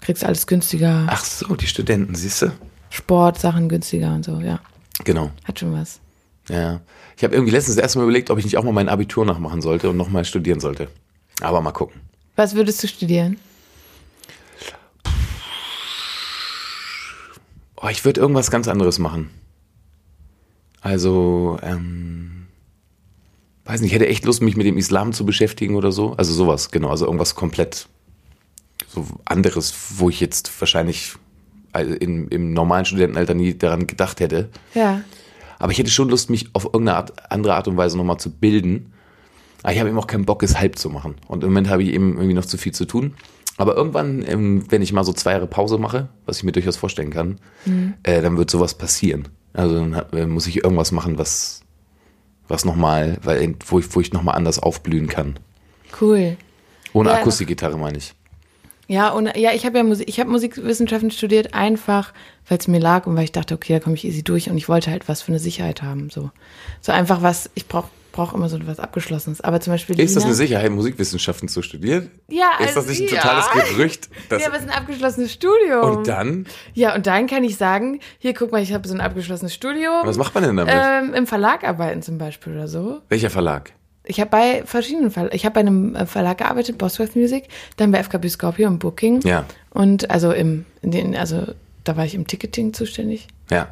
kriegst 0.00 0.24
alles 0.24 0.46
günstiger. 0.46 1.06
Ach 1.08 1.24
so, 1.24 1.54
die 1.54 1.66
Studenten, 1.66 2.14
siehst 2.14 2.42
du? 2.42 2.52
Sportsachen 2.90 3.68
günstiger 3.68 4.12
und 4.14 4.24
so, 4.24 4.40
ja. 4.40 4.58
Genau. 5.04 5.30
Hat 5.44 5.58
schon 5.60 5.72
was. 5.72 6.00
Ja. 6.48 6.80
Ich 7.16 7.24
habe 7.24 7.34
irgendwie 7.34 7.52
letztens 7.52 7.76
erst 7.76 7.96
mal 7.96 8.02
überlegt, 8.02 8.30
ob 8.30 8.38
ich 8.38 8.44
nicht 8.44 8.56
auch 8.58 8.64
mal 8.64 8.72
mein 8.72 8.88
Abitur 8.88 9.24
nachmachen 9.24 9.62
sollte 9.62 9.88
und 9.90 9.96
nochmal 9.96 10.24
studieren 10.24 10.60
sollte. 10.60 10.88
Aber 11.40 11.60
mal 11.60 11.72
gucken. 11.72 12.00
Was 12.36 12.54
würdest 12.54 12.82
du 12.82 12.88
studieren? 12.88 13.38
Oh, 17.80 17.88
ich 17.88 18.04
würde 18.04 18.20
irgendwas 18.20 18.50
ganz 18.50 18.66
anderes 18.68 18.98
machen. 18.98 19.30
Also, 20.80 21.58
ähm, 21.62 22.46
weiß 23.64 23.80
nicht, 23.80 23.90
ich 23.90 23.94
hätte 23.94 24.08
echt 24.08 24.24
Lust, 24.24 24.42
mich 24.42 24.56
mit 24.56 24.66
dem 24.66 24.78
Islam 24.78 25.12
zu 25.12 25.26
beschäftigen 25.26 25.76
oder 25.76 25.92
so. 25.92 26.14
Also 26.14 26.32
sowas, 26.32 26.70
genau. 26.70 26.88
Also 26.88 27.04
irgendwas 27.04 27.34
komplett 27.34 27.88
so 28.88 29.06
anderes, 29.24 29.74
wo 29.96 30.08
ich 30.08 30.20
jetzt 30.20 30.50
wahrscheinlich 30.60 31.14
also 31.72 31.94
in, 31.94 32.28
im 32.28 32.52
normalen 32.52 32.84
Studentenalter 32.84 33.34
nie 33.34 33.56
daran 33.56 33.86
gedacht 33.86 34.20
hätte. 34.20 34.48
Ja. 34.74 35.02
Aber 35.58 35.72
ich 35.72 35.78
hätte 35.78 35.90
schon 35.90 36.08
Lust, 36.08 36.30
mich 36.30 36.48
auf 36.54 36.64
irgendeine 36.64 36.96
Art, 36.96 37.30
andere 37.30 37.54
Art 37.54 37.68
und 37.68 37.76
Weise 37.76 37.96
nochmal 37.96 38.18
zu 38.18 38.30
bilden. 38.30 38.92
Aber 39.62 39.72
ich 39.72 39.80
habe 39.80 39.88
eben 39.88 39.98
auch 39.98 40.06
keinen 40.06 40.24
Bock, 40.24 40.42
es 40.42 40.58
halb 40.58 40.78
zu 40.78 40.88
machen. 40.88 41.16
Und 41.26 41.42
im 41.42 41.50
Moment 41.50 41.68
habe 41.68 41.82
ich 41.82 41.90
eben 41.90 42.14
irgendwie 42.14 42.34
noch 42.34 42.46
zu 42.46 42.56
viel 42.56 42.72
zu 42.72 42.84
tun. 42.84 43.14
Aber 43.56 43.76
irgendwann, 43.76 44.24
ähm, 44.26 44.64
wenn 44.70 44.82
ich 44.82 44.92
mal 44.92 45.04
so 45.04 45.12
zwei 45.12 45.32
Jahre 45.32 45.48
Pause 45.48 45.78
mache, 45.78 46.08
was 46.26 46.38
ich 46.38 46.44
mir 46.44 46.52
durchaus 46.52 46.76
vorstellen 46.76 47.10
kann, 47.10 47.38
äh, 48.04 48.22
dann 48.22 48.36
wird 48.38 48.50
sowas 48.50 48.78
passieren. 48.78 49.28
Also 49.58 49.74
dann 49.74 49.96
hat, 49.96 50.14
äh, 50.14 50.24
muss 50.24 50.46
ich 50.46 50.62
irgendwas 50.62 50.92
machen, 50.92 51.18
was, 51.18 51.62
was 52.46 52.64
nochmal, 52.64 53.18
weil, 53.24 53.56
wo 53.66 53.80
ich, 53.80 53.92
wo 53.92 54.00
ich 54.00 54.12
nochmal 54.12 54.36
anders 54.36 54.60
aufblühen 54.60 55.08
kann. 55.08 55.36
Cool. 56.00 56.36
Ohne 56.92 57.10
Ja. 57.10 57.16
Akustikgitarre 57.16 57.76
meine 57.76 57.98
ich. 57.98 58.14
Ja, 58.86 59.10
und 59.10 59.36
ja, 59.36 59.52
ich 59.52 59.66
habe 59.66 59.78
ja 59.78 59.82
Musik, 59.82 60.08
ich 60.08 60.20
habe 60.20 60.30
Musikwissenschaften 60.30 61.10
studiert, 61.10 61.54
einfach, 61.54 62.14
weil 62.48 62.58
es 62.58 62.68
mir 62.68 62.78
lag 62.78 63.06
und 63.06 63.16
weil 63.16 63.24
ich 63.24 63.32
dachte, 63.32 63.52
okay, 63.54 63.72
da 63.72 63.80
komme 63.80 63.96
ich 63.96 64.04
easy 64.04 64.22
durch 64.22 64.48
und 64.48 64.56
ich 64.56 64.68
wollte 64.68 64.92
halt 64.92 65.08
was 65.08 65.22
für 65.22 65.32
eine 65.32 65.40
Sicherheit 65.40 65.82
haben. 65.82 66.08
So, 66.08 66.30
so 66.80 66.92
einfach 66.92 67.20
was, 67.20 67.50
ich 67.54 67.66
brauche 67.66 67.90
brauch 68.18 68.34
immer 68.34 68.48
so 68.48 68.58
was 68.66 68.80
Abgeschlossenes. 68.80 69.40
Aber 69.40 69.60
zum 69.60 69.72
Beispiel. 69.72 69.98
Ist 70.00 70.16
das 70.16 70.24
Lina- 70.24 70.26
eine 70.30 70.34
Sicherheit, 70.34 70.70
Musikwissenschaften 70.72 71.48
zu 71.48 71.62
studieren? 71.62 72.10
Ja, 72.28 72.50
Ist 72.60 72.70
das 72.76 72.88
also, 72.88 72.90
nicht 72.90 73.02
ein 73.12 73.14
ja. 73.14 73.20
totales 73.22 73.46
Gerücht? 73.70 74.08
dass- 74.28 74.42
Ja, 74.42 74.48
aber 74.48 74.56
es 74.56 74.64
ist 74.64 74.70
ein 74.70 74.76
abgeschlossenes 74.76 75.32
Studium. 75.32 75.80
und 75.98 76.08
dann? 76.08 76.46
Ja, 76.74 76.94
und 76.96 77.06
dann 77.06 77.26
kann 77.28 77.44
ich 77.44 77.56
sagen, 77.56 78.00
hier, 78.18 78.34
guck 78.34 78.50
mal, 78.50 78.60
ich 78.60 78.72
habe 78.74 78.86
so 78.88 78.94
ein 78.94 79.00
abgeschlossenes 79.00 79.54
Studium. 79.54 80.00
Was 80.04 80.16
macht 80.16 80.34
man 80.34 80.42
denn 80.44 80.56
damit? 80.56 80.74
Ähm, 80.76 81.14
Im 81.14 81.26
Verlag 81.28 81.62
arbeiten 81.64 82.02
zum 82.02 82.18
Beispiel 82.18 82.52
oder 82.54 82.66
so. 82.66 83.00
Welcher 83.08 83.30
Verlag? 83.30 83.72
Ich 84.04 84.20
habe 84.20 84.30
bei 84.30 84.62
verschiedenen 84.64 85.10
Verlagen, 85.10 85.36
ich 85.36 85.44
habe 85.44 85.54
bei 85.54 85.60
einem 85.60 85.94
äh, 85.94 86.06
Verlag 86.06 86.38
gearbeitet, 86.38 86.76
Bosworth 86.78 87.14
Music, 87.14 87.44
dann 87.76 87.90
bei 87.92 87.98
FKB 88.02 88.28
Scorpio 88.28 88.66
im 88.66 88.78
Booking. 88.78 89.20
Ja. 89.20 89.44
Und 89.70 90.10
also 90.10 90.32
im, 90.32 90.64
den, 90.82 91.14
also 91.14 91.42
da 91.84 91.96
war 91.96 92.04
ich 92.04 92.14
im 92.14 92.26
Ticketing 92.26 92.72
zuständig. 92.74 93.28
Ja. 93.50 93.68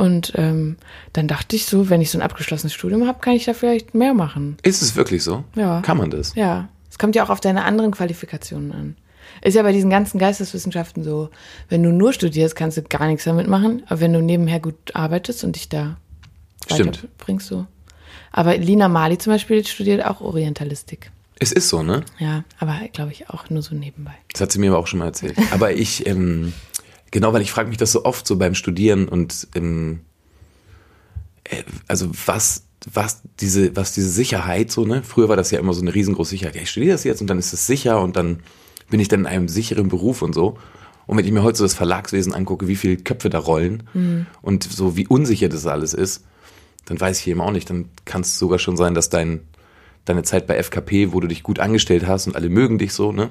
Und 0.00 0.32
ähm, 0.36 0.78
dann 1.12 1.28
dachte 1.28 1.54
ich 1.54 1.66
so, 1.66 1.90
wenn 1.90 2.00
ich 2.00 2.10
so 2.10 2.16
ein 2.16 2.22
abgeschlossenes 2.22 2.72
Studium 2.72 3.06
habe, 3.06 3.18
kann 3.20 3.34
ich 3.34 3.44
da 3.44 3.52
vielleicht 3.52 3.94
mehr 3.94 4.14
machen. 4.14 4.56
Ist 4.62 4.80
es 4.80 4.96
wirklich 4.96 5.22
so? 5.22 5.44
Ja. 5.54 5.82
Kann 5.82 5.98
man 5.98 6.10
das? 6.10 6.34
Ja. 6.36 6.70
Es 6.90 6.98
kommt 6.98 7.14
ja 7.16 7.22
auch 7.22 7.28
auf 7.28 7.42
deine 7.42 7.64
anderen 7.64 7.90
Qualifikationen 7.90 8.72
an. 8.72 8.96
Ist 9.42 9.56
ja 9.56 9.62
bei 9.62 9.72
diesen 9.72 9.90
ganzen 9.90 10.18
Geisteswissenschaften 10.18 11.04
so, 11.04 11.28
wenn 11.68 11.82
du 11.82 11.92
nur 11.92 12.14
studierst, 12.14 12.56
kannst 12.56 12.78
du 12.78 12.82
gar 12.82 13.08
nichts 13.08 13.24
damit 13.24 13.46
machen. 13.46 13.82
Aber 13.88 14.00
wenn 14.00 14.14
du 14.14 14.22
nebenher 14.22 14.58
gut 14.58 14.74
arbeitest 14.94 15.44
und 15.44 15.56
dich 15.56 15.68
da 15.68 15.98
Stimmt. 16.64 17.02
weiterbringst, 17.02 17.46
so. 17.46 17.66
Aber 18.32 18.56
Lina 18.56 18.88
Mali 18.88 19.18
zum 19.18 19.34
Beispiel 19.34 19.66
studiert 19.66 20.02
auch 20.06 20.22
Orientalistik. 20.22 21.12
Es 21.38 21.52
ist 21.52 21.68
so, 21.68 21.82
ne? 21.82 22.04
Ja, 22.18 22.44
aber 22.58 22.80
glaube 22.94 23.12
ich 23.12 23.28
auch 23.28 23.50
nur 23.50 23.60
so 23.60 23.74
nebenbei. 23.74 24.14
Das 24.32 24.40
hat 24.40 24.50
sie 24.50 24.60
mir 24.60 24.70
aber 24.70 24.78
auch 24.78 24.86
schon 24.86 25.00
mal 25.00 25.06
erzählt. 25.06 25.36
Aber 25.50 25.72
ich, 25.72 26.06
ähm, 26.06 26.54
genau, 27.10 27.32
weil 27.32 27.42
ich 27.42 27.52
frage 27.52 27.68
mich 27.68 27.78
das 27.78 27.92
so 27.92 28.04
oft 28.04 28.26
so 28.26 28.36
beim 28.36 28.54
Studieren 28.54 29.08
und 29.08 29.48
ähm, 29.54 30.00
äh, 31.44 31.62
also 31.88 32.10
was, 32.26 32.64
was 32.92 33.22
diese, 33.40 33.76
was 33.76 33.92
diese 33.92 34.08
Sicherheit 34.08 34.70
so, 34.70 34.84
ne? 34.84 35.02
Früher 35.02 35.28
war 35.28 35.36
das 35.36 35.50
ja 35.50 35.58
immer 35.58 35.74
so 35.74 35.82
eine 35.82 35.94
riesengroße 35.94 36.30
Sicherheit. 36.30 36.56
Ja, 36.56 36.62
ich 36.62 36.70
studiere 36.70 36.92
das 36.92 37.04
jetzt 37.04 37.20
und 37.20 37.28
dann 37.28 37.38
ist 37.38 37.52
es 37.52 37.66
sicher 37.66 38.00
und 38.00 38.16
dann 38.16 38.40
bin 38.88 39.00
ich 39.00 39.08
dann 39.08 39.20
in 39.20 39.26
einem 39.26 39.48
sicheren 39.48 39.88
Beruf 39.88 40.22
und 40.22 40.34
so. 40.34 40.58
Und 41.06 41.16
wenn 41.16 41.24
ich 41.24 41.32
mir 41.32 41.42
heute 41.42 41.58
so 41.58 41.64
das 41.64 41.74
Verlagswesen 41.74 42.34
angucke, 42.34 42.68
wie 42.68 42.76
viele 42.76 42.96
Köpfe 42.96 43.30
da 43.30 43.38
rollen 43.38 43.82
und 44.42 44.62
so 44.64 44.96
wie 44.96 45.08
unsicher 45.08 45.48
das 45.48 45.66
alles 45.66 45.92
ist, 45.92 46.24
dann 46.86 47.00
weiß 47.00 47.20
ich 47.20 47.26
eben 47.26 47.40
auch 47.40 47.50
nicht. 47.52 47.68
Dann 47.70 47.88
kann 48.04 48.22
es 48.22 48.38
sogar 48.38 48.58
schon 48.58 48.76
sein, 48.76 48.94
dass 48.94 49.10
dein, 49.10 49.40
deine 50.04 50.22
Zeit 50.22 50.46
bei 50.46 50.56
FKP, 50.56 51.12
wo 51.12 51.20
du 51.20 51.28
dich 51.28 51.42
gut 51.42 51.58
angestellt 51.58 52.06
hast 52.06 52.26
und 52.26 52.36
alle 52.36 52.48
mögen 52.48 52.78
dich 52.78 52.92
so, 52.92 53.12
ne? 53.12 53.30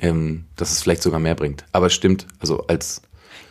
Ähm, 0.00 0.44
dass 0.56 0.72
es 0.72 0.82
vielleicht 0.82 1.02
sogar 1.02 1.20
mehr 1.20 1.34
bringt. 1.34 1.64
Aber 1.72 1.86
es 1.86 1.94
stimmt, 1.94 2.26
also 2.40 2.66
als, 2.66 3.02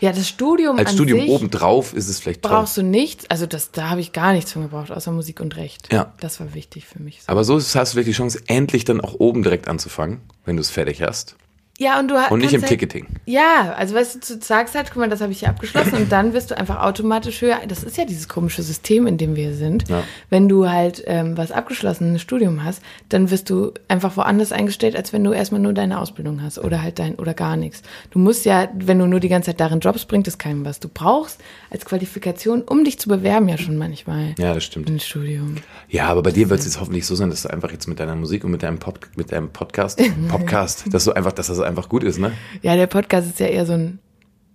Ja, 0.04 0.12
das 0.12 0.28
Studium 0.28 0.78
als 0.78 0.90
an 0.90 0.96
Studium 0.96 1.22
sich 1.22 1.30
obendrauf 1.30 1.94
ist 1.94 2.10
es 2.10 2.20
vielleicht 2.20 2.42
toll. 2.42 2.52
brauchst 2.52 2.76
du 2.76 2.84
nichts. 2.84 3.30
Also 3.30 3.46
das, 3.46 3.72
da 3.72 3.90
habe 3.90 4.02
ich 4.02 4.12
gar 4.12 4.34
nichts 4.34 4.52
von 4.52 4.64
gebraucht, 4.64 4.92
außer 4.92 5.14
Musik 5.14 5.40
und 5.40 5.56
Recht. 5.56 5.94
Ja. 5.94 6.12
Das 6.20 6.42
war 6.42 6.54
wichtig 6.54 6.86
für 6.86 7.02
mich. 7.02 7.22
Aber 7.28 7.46
so 7.46 7.56
hast 7.56 7.74
du 7.74 7.86
vielleicht 7.86 8.10
die 8.10 8.12
Chance, 8.12 8.42
endlich 8.48 8.84
dann 8.84 9.00
auch 9.00 9.14
oben 9.14 9.44
direkt 9.44 9.70
anzufangen, 9.70 10.20
wenn 10.44 10.58
du 10.58 10.62
es 10.62 10.70
fertig 10.70 11.02
hast. 11.02 11.38
Ja, 11.84 12.00
und 12.00 12.08
du 12.10 12.16
Und 12.30 12.40
nicht 12.40 12.54
im 12.54 12.62
halt, 12.62 12.70
Ticketing. 12.70 13.08
Ja, 13.26 13.74
also 13.76 13.96
weißt 13.96 14.16
du, 14.30 14.36
du 14.38 14.42
sagst 14.46 14.74
halt, 14.76 14.88
guck 14.88 14.98
mal, 14.98 15.10
das 15.10 15.20
habe 15.20 15.32
ich 15.34 15.40
hier 15.40 15.50
abgeschlossen 15.50 15.96
und 15.96 16.12
dann 16.12 16.34
wirst 16.34 16.52
du 16.52 16.58
einfach 16.58 16.82
automatisch 16.82 17.42
höher. 17.42 17.60
Das 17.68 17.84
ist 17.84 17.98
ja 17.98 18.06
dieses 18.06 18.30
komische 18.30 18.64
System, 18.64 19.06
in 19.06 19.18
dem 19.18 19.36
wir 19.36 19.54
sind. 19.54 19.90
Ja. 19.90 20.04
Wenn 20.30 20.48
du 20.48 20.70
halt 20.70 21.04
ähm, 21.08 21.38
was 21.38 21.52
abgeschlossenes 21.52 22.22
Studium 22.22 22.64
hast, 22.64 22.82
dann 23.10 23.32
wirst 23.32 23.50
du 23.50 23.74
einfach 23.88 24.16
woanders 24.16 24.52
eingestellt, 24.52 24.96
als 24.96 25.12
wenn 25.12 25.24
du 25.24 25.32
erstmal 25.34 25.60
nur 25.60 25.74
deine 25.74 26.00
Ausbildung 26.00 26.42
hast 26.42 26.58
oder 26.60 26.82
halt 26.82 27.00
dein 27.00 27.16
oder 27.16 27.34
gar 27.34 27.58
nichts. 27.58 27.82
Du 28.12 28.20
musst 28.20 28.46
ja, 28.46 28.70
wenn 28.74 29.00
du 29.00 29.08
nur 29.08 29.20
die 29.20 29.30
ganze 29.30 29.48
Zeit 29.52 29.60
darin 29.60 29.80
Jobs 29.80 30.06
bringt 30.06 30.28
es 30.28 30.38
keinem 30.38 30.64
was. 30.66 30.80
Du 30.80 30.88
brauchst 30.88 31.40
als 31.72 31.86
Qualifikation, 31.86 32.62
um 32.62 32.84
dich 32.84 33.00
zu 33.00 33.10
bewerben, 33.10 33.50
ja 33.50 33.58
schon 33.58 33.78
manchmal 33.78 34.36
Ja, 34.38 34.54
das 34.54 34.64
stimmt. 34.64 34.90
ein 34.90 35.00
Studium. 35.00 35.56
Ja, 35.90 36.08
aber 36.08 36.22
bei 36.22 36.32
dir 36.32 36.50
wird 36.50 36.60
es 36.60 36.66
jetzt 36.66 36.80
hoffentlich 36.80 37.06
so 37.06 37.16
sein, 37.16 37.30
dass 37.30 37.42
du 37.44 37.50
einfach 37.50 37.72
jetzt 37.72 37.88
mit 37.88 38.00
deiner 38.00 38.16
Musik 38.16 38.44
und 38.44 38.52
mit 38.52 38.62
deinem, 38.64 38.78
Pod, 38.80 39.00
mit 39.16 39.32
deinem 39.32 39.50
Podcast, 39.50 40.00
Podcast, 40.30 40.86
dass 40.94 41.06
du 41.06 41.14
einfach, 41.14 41.32
dass 41.32 41.48
das 41.48 41.60
einfach 41.60 41.73
gut 41.90 42.04
ist, 42.04 42.20
ne? 42.20 42.32
Ja, 42.62 42.76
der 42.76 42.88
Podcast 42.88 43.28
ist 43.28 43.40
ja 43.40 43.48
eher 43.48 43.66
so 43.66 43.74
ein 43.74 44.00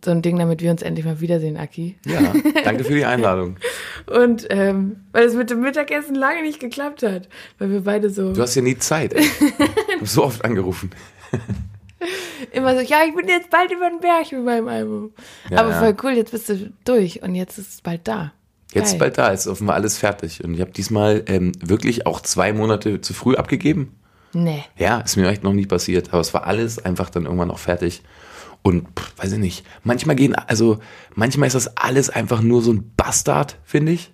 so 0.05 0.13
ein 0.13 0.23
Ding, 0.23 0.39
damit 0.39 0.63
wir 0.63 0.71
uns 0.71 0.83
endlich 0.83 1.05
mal 1.05 1.21
wiedersehen, 1.21 1.57
Aki. 1.57 1.97
Ja, 2.07 2.33
danke 2.65 2.85
für 2.85 2.95
die 2.95 3.05
Einladung. 3.05 3.57
Und 4.07 4.47
ähm, 4.51 5.01
weil 5.11 5.25
es 5.25 5.35
mit 5.35 5.51
dem 5.51 5.61
Mittagessen 5.61 6.15
lange 6.15 6.43
nicht 6.43 6.61
geklappt 6.61 7.03
hat, 7.03 7.29
weil 7.59 7.71
wir 7.71 7.81
beide 7.81 8.09
so 8.11 8.33
Du 8.33 8.41
hast 8.41 8.55
ja 8.55 8.63
nie 8.63 8.79
Zeit. 8.79 9.13
Ey. 9.13 9.29
Du 9.99 10.03
hast 10.03 10.15
so 10.15 10.25
oft 10.25 10.45
angerufen. 10.45 10.91
immer 12.53 12.75
so, 12.75 12.81
ja, 12.81 12.99
ich 13.07 13.15
bin 13.15 13.29
jetzt 13.29 13.51
bald 13.51 13.73
über 13.73 13.91
den 13.91 14.01
Berg 14.01 14.31
mit 14.31 14.45
meinem 14.45 14.69
Album. 14.69 15.13
Ja, 15.51 15.59
Aber 15.59 15.73
voll 15.73 15.97
cool, 16.03 16.17
jetzt 16.17 16.31
bist 16.31 16.49
du 16.49 16.73
durch 16.85 17.23
und 17.23 17.35
jetzt 17.35 17.59
ist 17.59 17.75
es 17.75 17.81
bald 17.81 18.07
da. 18.07 18.33
Jetzt 18.73 18.87
ist 18.87 18.93
Geil. 18.93 18.99
bald 19.01 19.19
da, 19.19 19.29
ist 19.29 19.47
offenbar 19.47 19.77
alles 19.77 19.99
fertig. 19.99 20.45
Und 20.45 20.55
ich 20.55 20.61
habe 20.61 20.71
diesmal 20.71 21.25
ähm, 21.27 21.53
wirklich 21.61 22.07
auch 22.07 22.21
zwei 22.21 22.53
Monate 22.53 23.01
zu 23.01 23.15
früh 23.15 23.35
abgegeben. 23.35 23.97
Nee. 24.33 24.65
Ja, 24.77 25.01
ist 25.01 25.17
mir 25.17 25.29
echt 25.29 25.43
noch 25.43 25.53
nie 25.53 25.67
passiert, 25.67 26.09
aber 26.11 26.21
es 26.21 26.35
war 26.35 26.47
alles 26.47 26.79
einfach 26.79 27.11
dann 27.11 27.25
irgendwann 27.25 27.51
auch 27.51 27.59
fertig. 27.59 28.03
Und 28.63 28.89
pff, 28.99 29.13
weiß 29.17 29.33
ich 29.33 29.39
nicht, 29.39 29.65
manchmal 29.85 30.17
gehen, 30.17 30.35
also 30.35 30.79
manchmal 31.15 31.47
ist 31.47 31.55
das 31.55 31.77
alles 31.77 32.11
einfach 32.11 32.43
nur 32.43 32.63
so 32.63 32.73
ein 32.73 32.93
Bastard, 32.97 33.57
finde 33.65 33.93
ich. 33.93 34.13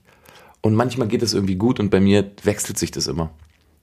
Und 0.60 0.74
manchmal 0.74 1.08
geht 1.08 1.22
es 1.22 1.34
irgendwie 1.34 1.56
gut 1.56 1.80
und 1.80 1.90
bei 1.90 2.00
mir 2.00 2.30
wechselt 2.42 2.78
sich 2.78 2.90
das 2.90 3.06
immer. 3.06 3.30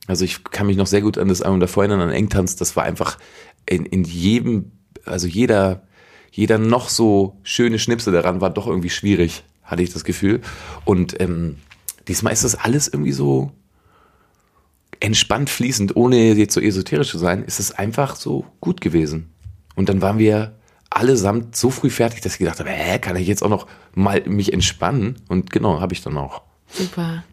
Also 0.08 0.26
ich 0.26 0.44
kann 0.44 0.68
mich 0.68 0.78
noch 0.78 0.88
sehr 0.88 1.02
gut 1.02 1.18
an 1.18 1.28
das 1.28 1.42
Album 1.42 1.60
davor 1.60 1.84
erinnern, 1.84 2.02
an 2.02 2.14
Engtanz, 2.14 2.56
das 2.56 2.76
war 2.76 2.84
einfach 2.84 3.20
in, 3.68 3.86
in 3.86 4.04
jedem, 4.04 4.72
also 5.06 5.28
jeder, 5.28 5.84
jeder 6.32 6.58
noch 6.58 6.90
so 6.90 7.40
schöne 7.44 7.78
Schnipsel 7.78 8.14
daran 8.14 8.42
war 8.42 8.50
doch 8.50 8.68
irgendwie 8.68 8.90
schwierig, 8.90 9.44
hatte 9.64 9.84
ich 9.84 9.94
das 9.94 10.04
Gefühl. 10.04 10.42
Und 10.86 11.20
ähm, 11.22 11.58
diesmal 12.08 12.34
ist 12.34 12.44
das 12.44 12.56
alles 12.56 12.88
irgendwie 12.88 13.12
so, 13.12 13.52
entspannt 15.02 15.50
fließend, 15.50 15.96
ohne 15.96 16.34
jetzt 16.34 16.54
so 16.54 16.62
esoterisch 16.62 17.10
zu 17.10 17.18
sein, 17.18 17.44
ist 17.44 17.60
es 17.60 17.72
einfach 17.72 18.16
so 18.16 18.46
gut 18.62 18.80
gewesen. 18.80 19.34
Und 19.76 19.90
dann 19.90 20.02
waren 20.02 20.18
wir 20.18 20.54
allesamt 20.90 21.56
so 21.56 21.70
früh 21.70 21.90
fertig, 21.90 22.22
dass 22.22 22.34
ich 22.34 22.40
gedacht 22.40 22.60
habe, 22.60 22.70
hä, 22.70 23.00
kann 23.00 23.16
ich 23.16 23.28
jetzt 23.28 23.44
auch 23.44 23.50
noch 23.50 23.68
mal 23.94 24.22
mich 24.26 24.54
entspannen? 24.54 25.16
Und 25.28 25.52
genau, 25.52 25.82
habe 25.82 25.94
ich 25.94 26.02
dann 26.02 26.18
auch. 26.18 26.44
Super. 26.68 27.24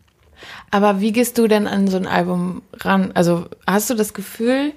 Aber 0.70 1.00
wie 1.00 1.12
gehst 1.12 1.38
du 1.38 1.46
denn 1.46 1.66
an 1.66 1.88
so 1.88 1.96
ein 1.96 2.06
Album 2.06 2.62
ran? 2.74 3.12
Also 3.12 3.46
hast 3.66 3.90
du 3.90 3.94
das 3.94 4.14
Gefühl, 4.14 4.72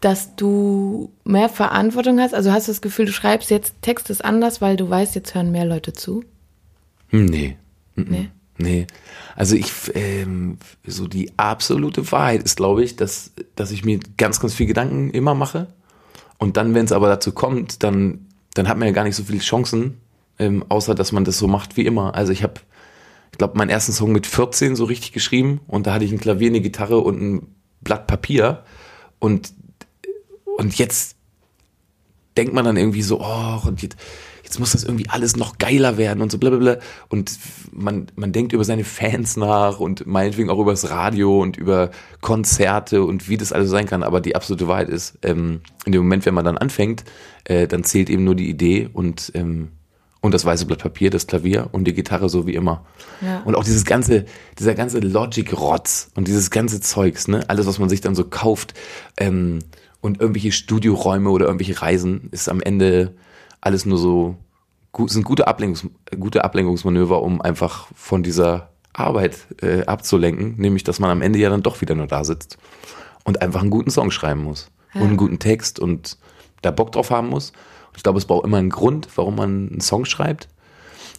dass 0.00 0.36
du 0.36 1.12
mehr 1.24 1.48
Verantwortung 1.48 2.20
hast? 2.20 2.34
Also 2.34 2.52
hast 2.52 2.68
du 2.68 2.72
das 2.72 2.80
Gefühl, 2.80 3.06
du 3.06 3.12
schreibst 3.12 3.50
jetzt 3.50 3.74
Text 3.82 4.08
ist 4.10 4.24
anders, 4.24 4.60
weil 4.60 4.76
du 4.76 4.88
weißt, 4.88 5.14
jetzt 5.14 5.34
hören 5.34 5.50
mehr 5.50 5.66
Leute 5.66 5.92
zu? 5.92 6.24
Hm, 7.08 7.26
nee. 7.26 7.56
Nee. 7.96 8.30
Nee. 8.60 8.86
Also 9.36 9.56
ich, 9.56 9.72
ähm, 9.94 10.58
so 10.86 11.08
die 11.08 11.32
absolute 11.38 12.12
Wahrheit 12.12 12.42
ist, 12.42 12.56
glaube 12.56 12.84
ich, 12.84 12.96
dass, 12.96 13.32
dass 13.56 13.70
ich 13.70 13.84
mir 13.84 13.98
ganz, 14.18 14.38
ganz 14.38 14.54
viel 14.54 14.66
Gedanken 14.66 15.10
immer 15.10 15.34
mache. 15.34 15.68
Und 16.38 16.56
dann, 16.56 16.74
wenn 16.74 16.84
es 16.84 16.92
aber 16.92 17.08
dazu 17.08 17.32
kommt, 17.32 17.82
dann, 17.82 18.26
dann 18.54 18.68
hat 18.68 18.76
man 18.76 18.86
ja 18.86 18.92
gar 18.92 19.04
nicht 19.04 19.16
so 19.16 19.24
viele 19.24 19.38
Chancen, 19.38 19.98
ähm, 20.38 20.64
außer 20.68 20.94
dass 20.94 21.12
man 21.12 21.24
das 21.24 21.38
so 21.38 21.48
macht 21.48 21.76
wie 21.78 21.86
immer. 21.86 22.14
Also 22.14 22.32
ich 22.32 22.42
habe, 22.42 22.54
ich 23.32 23.38
glaube, 23.38 23.56
meinen 23.56 23.70
ersten 23.70 23.92
Song 23.92 24.12
mit 24.12 24.26
14 24.26 24.76
so 24.76 24.84
richtig 24.84 25.12
geschrieben 25.12 25.60
und 25.66 25.86
da 25.86 25.94
hatte 25.94 26.04
ich 26.04 26.12
ein 26.12 26.20
Klavier, 26.20 26.48
eine 26.48 26.60
Gitarre 26.60 26.98
und 26.98 27.20
ein 27.20 27.46
Blatt 27.80 28.06
Papier. 28.06 28.64
Und, 29.18 29.54
und 30.58 30.76
jetzt 30.76 31.16
denkt 32.36 32.52
man 32.52 32.66
dann 32.66 32.76
irgendwie 32.76 33.02
so, 33.02 33.20
oh, 33.20 33.60
und 33.66 33.80
jetzt, 33.80 33.96
jetzt 34.50 34.58
muss 34.58 34.72
das 34.72 34.82
irgendwie 34.82 35.08
alles 35.08 35.36
noch 35.36 35.58
geiler 35.58 35.96
werden 35.96 36.22
und 36.22 36.32
so 36.32 36.38
blablabla. 36.38 36.78
Und 37.08 37.38
man, 37.70 38.08
man 38.16 38.32
denkt 38.32 38.52
über 38.52 38.64
seine 38.64 38.82
Fans 38.82 39.36
nach 39.36 39.78
und 39.78 40.08
meinetwegen 40.08 40.50
auch 40.50 40.58
über 40.58 40.72
das 40.72 40.90
Radio 40.90 41.40
und 41.40 41.56
über 41.56 41.92
Konzerte 42.20 43.04
und 43.04 43.28
wie 43.28 43.36
das 43.36 43.52
alles 43.52 43.70
sein 43.70 43.86
kann. 43.86 44.02
Aber 44.02 44.20
die 44.20 44.34
absolute 44.34 44.66
Wahrheit 44.66 44.88
ist, 44.88 45.18
ähm, 45.22 45.60
in 45.86 45.92
dem 45.92 46.02
Moment, 46.02 46.26
wenn 46.26 46.34
man 46.34 46.44
dann 46.44 46.58
anfängt, 46.58 47.04
äh, 47.44 47.68
dann 47.68 47.84
zählt 47.84 48.10
eben 48.10 48.24
nur 48.24 48.34
die 48.34 48.50
Idee 48.50 48.90
und, 48.92 49.30
ähm, 49.34 49.68
und 50.20 50.34
das 50.34 50.44
weiße 50.44 50.66
Blatt 50.66 50.80
Papier, 50.80 51.10
das 51.10 51.28
Klavier 51.28 51.68
und 51.70 51.84
die 51.84 51.94
Gitarre 51.94 52.28
so 52.28 52.48
wie 52.48 52.54
immer. 52.54 52.84
Ja. 53.20 53.42
Und 53.44 53.54
auch 53.54 53.62
dieses 53.62 53.84
ganze, 53.84 54.24
dieser 54.58 54.74
ganze 54.74 54.98
Logic-Rotz 54.98 56.10
und 56.16 56.26
dieses 56.26 56.50
ganze 56.50 56.80
Zeugs, 56.80 57.28
ne, 57.28 57.48
alles, 57.48 57.68
was 57.68 57.78
man 57.78 57.88
sich 57.88 58.00
dann 58.00 58.16
so 58.16 58.24
kauft, 58.24 58.74
ähm, 59.16 59.60
und 60.00 60.18
irgendwelche 60.18 60.50
Studioräume 60.50 61.28
oder 61.28 61.44
irgendwelche 61.44 61.82
Reisen, 61.82 62.30
ist 62.32 62.48
am 62.48 62.62
Ende 62.62 63.14
alles 63.60 63.86
nur 63.86 63.98
so, 63.98 64.36
sind 65.06 65.24
gute, 65.24 65.46
Ablenkungs, 65.46 65.86
gute 66.18 66.44
Ablenkungsmanöver, 66.44 67.22
um 67.22 67.40
einfach 67.40 67.88
von 67.94 68.22
dieser 68.22 68.70
Arbeit 68.92 69.46
äh, 69.62 69.84
abzulenken, 69.86 70.56
nämlich, 70.56 70.84
dass 70.84 70.98
man 70.98 71.10
am 71.10 71.22
Ende 71.22 71.38
ja 71.38 71.48
dann 71.48 71.62
doch 71.62 71.80
wieder 71.80 71.94
nur 71.94 72.06
da 72.06 72.24
sitzt 72.24 72.58
und 73.24 73.42
einfach 73.42 73.60
einen 73.60 73.70
guten 73.70 73.90
Song 73.90 74.10
schreiben 74.10 74.42
muss 74.42 74.70
und 74.94 75.02
einen 75.02 75.16
guten 75.16 75.38
Text 75.38 75.78
und 75.78 76.18
da 76.62 76.70
Bock 76.70 76.92
drauf 76.92 77.10
haben 77.10 77.28
muss. 77.28 77.50
Und 77.88 77.96
ich 77.96 78.02
glaube, 78.02 78.18
es 78.18 78.24
braucht 78.24 78.44
immer 78.44 78.58
einen 78.58 78.70
Grund, 78.70 79.08
warum 79.16 79.36
man 79.36 79.68
einen 79.70 79.80
Song 79.80 80.04
schreibt. 80.04 80.48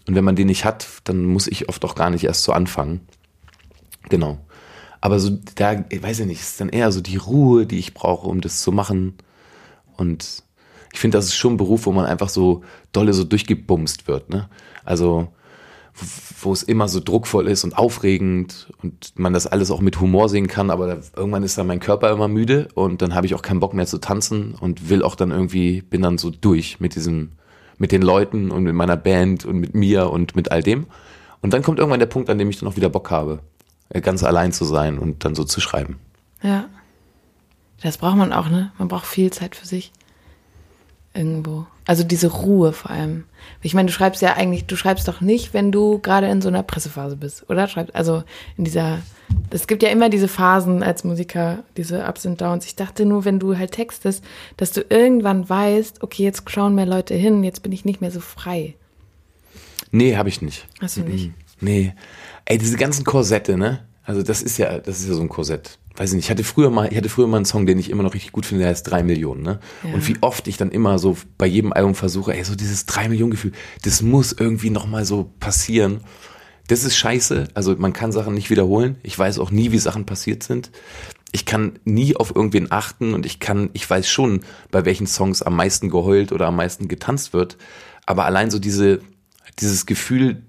Und 0.07 0.15
wenn 0.15 0.23
man 0.23 0.35
den 0.35 0.47
nicht 0.47 0.65
hat, 0.65 0.87
dann 1.03 1.25
muss 1.25 1.47
ich 1.47 1.69
oft 1.69 1.83
auch 1.85 1.95
gar 1.95 2.09
nicht 2.09 2.23
erst 2.23 2.43
so 2.43 2.51
anfangen. 2.51 3.01
Genau. 4.09 4.39
Aber 4.99 5.19
so, 5.19 5.37
da, 5.55 5.83
ich 5.89 6.01
weiß 6.03 6.19
ja 6.19 6.25
nicht, 6.25 6.41
ist 6.41 6.59
dann 6.59 6.69
eher 6.69 6.91
so 6.91 7.01
die 7.01 7.17
Ruhe, 7.17 7.65
die 7.65 7.79
ich 7.79 7.93
brauche, 7.93 8.27
um 8.27 8.41
das 8.41 8.61
zu 8.61 8.71
machen. 8.71 9.15
Und 9.97 10.43
ich 10.93 10.99
finde, 10.99 11.17
das 11.17 11.25
ist 11.25 11.35
schon 11.35 11.53
ein 11.53 11.57
Beruf, 11.57 11.85
wo 11.85 11.91
man 11.91 12.05
einfach 12.05 12.29
so 12.29 12.63
dolle 12.91 13.13
so 13.13 13.23
durchgebumst 13.23 14.07
wird, 14.07 14.29
ne? 14.29 14.49
Also, 14.83 15.29
wo 16.41 16.53
es 16.53 16.63
immer 16.63 16.87
so 16.87 16.99
druckvoll 16.99 17.47
ist 17.47 17.63
und 17.63 17.77
aufregend 17.77 18.71
und 18.81 19.13
man 19.15 19.33
das 19.33 19.45
alles 19.45 19.71
auch 19.71 19.81
mit 19.81 19.99
Humor 19.99 20.29
sehen 20.29 20.47
kann, 20.47 20.69
aber 20.69 20.87
da, 20.87 20.97
irgendwann 21.15 21.43
ist 21.43 21.57
dann 21.57 21.67
mein 21.67 21.79
Körper 21.79 22.11
immer 22.11 22.27
müde 22.27 22.69
und 22.73 23.01
dann 23.01 23.13
habe 23.13 23.25
ich 23.25 23.35
auch 23.35 23.41
keinen 23.41 23.59
Bock 23.59 23.73
mehr 23.73 23.85
zu 23.85 23.99
tanzen 23.99 24.55
und 24.55 24.89
will 24.89 25.03
auch 25.03 25.15
dann 25.15 25.31
irgendwie, 25.31 25.81
bin 25.81 26.01
dann 26.01 26.17
so 26.17 26.29
durch 26.29 26.79
mit 26.79 26.95
diesem, 26.95 27.33
mit 27.77 27.91
den 27.91 28.01
Leuten 28.01 28.51
und 28.51 28.63
mit 28.63 28.73
meiner 28.73 28.97
Band 28.97 29.45
und 29.45 29.57
mit 29.59 29.75
mir 29.75 30.09
und 30.09 30.35
mit 30.35 30.51
all 30.51 30.63
dem. 30.63 30.87
Und 31.41 31.53
dann 31.53 31.61
kommt 31.61 31.79
irgendwann 31.79 31.99
der 31.99 32.07
Punkt, 32.07 32.29
an 32.29 32.37
dem 32.37 32.49
ich 32.49 32.59
dann 32.59 32.69
auch 32.69 32.75
wieder 32.75 32.89
Bock 32.89 33.11
habe, 33.11 33.39
äh, 33.89 34.01
ganz 34.01 34.23
allein 34.23 34.51
zu 34.51 34.65
sein 34.65 34.97
und 34.97 35.25
dann 35.25 35.35
so 35.35 35.43
zu 35.43 35.61
schreiben. 35.61 35.99
Ja. 36.41 36.65
Das 37.81 37.97
braucht 37.97 38.15
man 38.15 38.31
auch, 38.31 38.47
ne? 38.49 38.71
Man 38.77 38.87
braucht 38.87 39.07
viel 39.07 39.31
Zeit 39.31 39.55
für 39.55 39.65
sich. 39.65 39.91
Irgendwo. 41.13 41.65
Also 41.85 42.03
diese 42.03 42.27
Ruhe 42.27 42.71
vor 42.71 42.91
allem. 42.91 43.25
Ich 43.61 43.73
meine, 43.73 43.87
du 43.87 43.93
schreibst 43.93 44.21
ja 44.21 44.35
eigentlich, 44.35 44.65
du 44.65 44.75
schreibst 44.75 45.07
doch 45.07 45.19
nicht, 45.19 45.53
wenn 45.53 45.71
du 45.71 45.99
gerade 45.99 46.27
in 46.27 46.41
so 46.41 46.47
einer 46.47 46.63
Pressephase 46.63 47.17
bist, 47.17 47.49
oder? 47.49 47.67
Schreibst, 47.67 47.93
also 47.95 48.23
in 48.57 48.63
dieser, 48.63 48.99
es 49.49 49.67
gibt 49.67 49.83
ja 49.83 49.89
immer 49.89 50.09
diese 50.09 50.27
Phasen 50.27 50.83
als 50.83 51.03
Musiker, 51.03 51.63
diese 51.75 52.05
Ups 52.05 52.25
und 52.25 52.39
Downs. 52.39 52.65
Ich 52.65 52.75
dachte 52.75 53.05
nur, 53.05 53.25
wenn 53.25 53.39
du 53.39 53.57
halt 53.57 53.73
textest, 53.73 54.23
dass 54.55 54.71
du 54.71 54.85
irgendwann 54.89 55.49
weißt, 55.49 56.01
okay, 56.01 56.23
jetzt 56.23 56.49
schauen 56.49 56.75
mehr 56.75 56.85
Leute 56.85 57.13
hin, 57.13 57.43
jetzt 57.43 57.61
bin 57.61 57.71
ich 57.71 57.83
nicht 57.83 57.99
mehr 57.99 58.11
so 58.11 58.21
frei. 58.21 58.75
Nee, 59.91 60.15
habe 60.15 60.29
ich 60.29 60.41
nicht. 60.41 60.65
Hast 60.79 60.95
du 60.95 61.01
nicht? 61.01 61.31
Nee. 61.59 61.93
Ey, 62.45 62.57
diese 62.57 62.77
ganzen 62.77 63.03
Korsette, 63.03 63.57
ne? 63.57 63.79
Also 64.11 64.23
das 64.23 64.41
ist 64.41 64.57
ja, 64.57 64.77
das 64.77 64.99
ist 64.99 65.07
ja 65.07 65.13
so 65.13 65.21
ein 65.21 65.29
Korsett. 65.29 65.79
Weiß 65.95 66.09
ich 66.09 66.15
nicht, 66.17 66.25
ich 66.25 66.31
hatte 66.31 66.43
früher 66.43 66.69
mal, 66.69 66.89
ich 66.91 66.97
hatte 66.97 67.07
früher 67.07 67.27
mal 67.27 67.37
einen 67.37 67.45
Song, 67.45 67.65
den 67.65 67.79
ich 67.79 67.89
immer 67.89 68.03
noch 68.03 68.13
richtig 68.13 68.33
gut 68.33 68.45
finde, 68.45 68.63
der 68.63 68.71
heißt 68.71 68.91
drei 68.91 69.03
Millionen, 69.03 69.41
ne? 69.41 69.61
Ja. 69.85 69.93
Und 69.93 70.05
wie 70.05 70.17
oft 70.19 70.49
ich 70.49 70.57
dann 70.57 70.69
immer 70.69 70.99
so 70.99 71.15
bei 71.37 71.45
jedem 71.45 71.71
Album 71.71 71.95
versuche, 71.95 72.33
ey, 72.33 72.43
so 72.43 72.53
dieses 72.55 72.85
drei 72.85 73.07
Millionen 73.07 73.31
Gefühl, 73.31 73.53
das 73.83 74.01
muss 74.01 74.33
irgendwie 74.33 74.69
nochmal 74.69 75.05
so 75.05 75.31
passieren. 75.39 76.01
Das 76.67 76.83
ist 76.83 76.97
scheiße. 76.97 77.47
Also 77.53 77.77
man 77.77 77.93
kann 77.93 78.11
Sachen 78.11 78.33
nicht 78.33 78.49
wiederholen. 78.49 78.97
Ich 79.01 79.17
weiß 79.17 79.39
auch 79.39 79.49
nie, 79.49 79.71
wie 79.71 79.79
Sachen 79.79 80.05
passiert 80.05 80.43
sind. 80.43 80.71
Ich 81.31 81.45
kann 81.45 81.79
nie 81.85 82.17
auf 82.17 82.35
irgendwen 82.35 82.69
achten 82.69 83.13
und 83.13 83.25
ich 83.25 83.39
kann, 83.39 83.69
ich 83.71 83.89
weiß 83.89 84.09
schon, 84.09 84.41
bei 84.71 84.83
welchen 84.83 85.07
Songs 85.07 85.41
am 85.41 85.55
meisten 85.55 85.89
geheult 85.89 86.33
oder 86.33 86.47
am 86.47 86.57
meisten 86.57 86.89
getanzt 86.89 87.31
wird. 87.31 87.57
Aber 88.05 88.25
allein 88.25 88.51
so 88.51 88.59
diese, 88.59 88.99
dieses 89.59 89.85
Gefühl, 89.85 90.43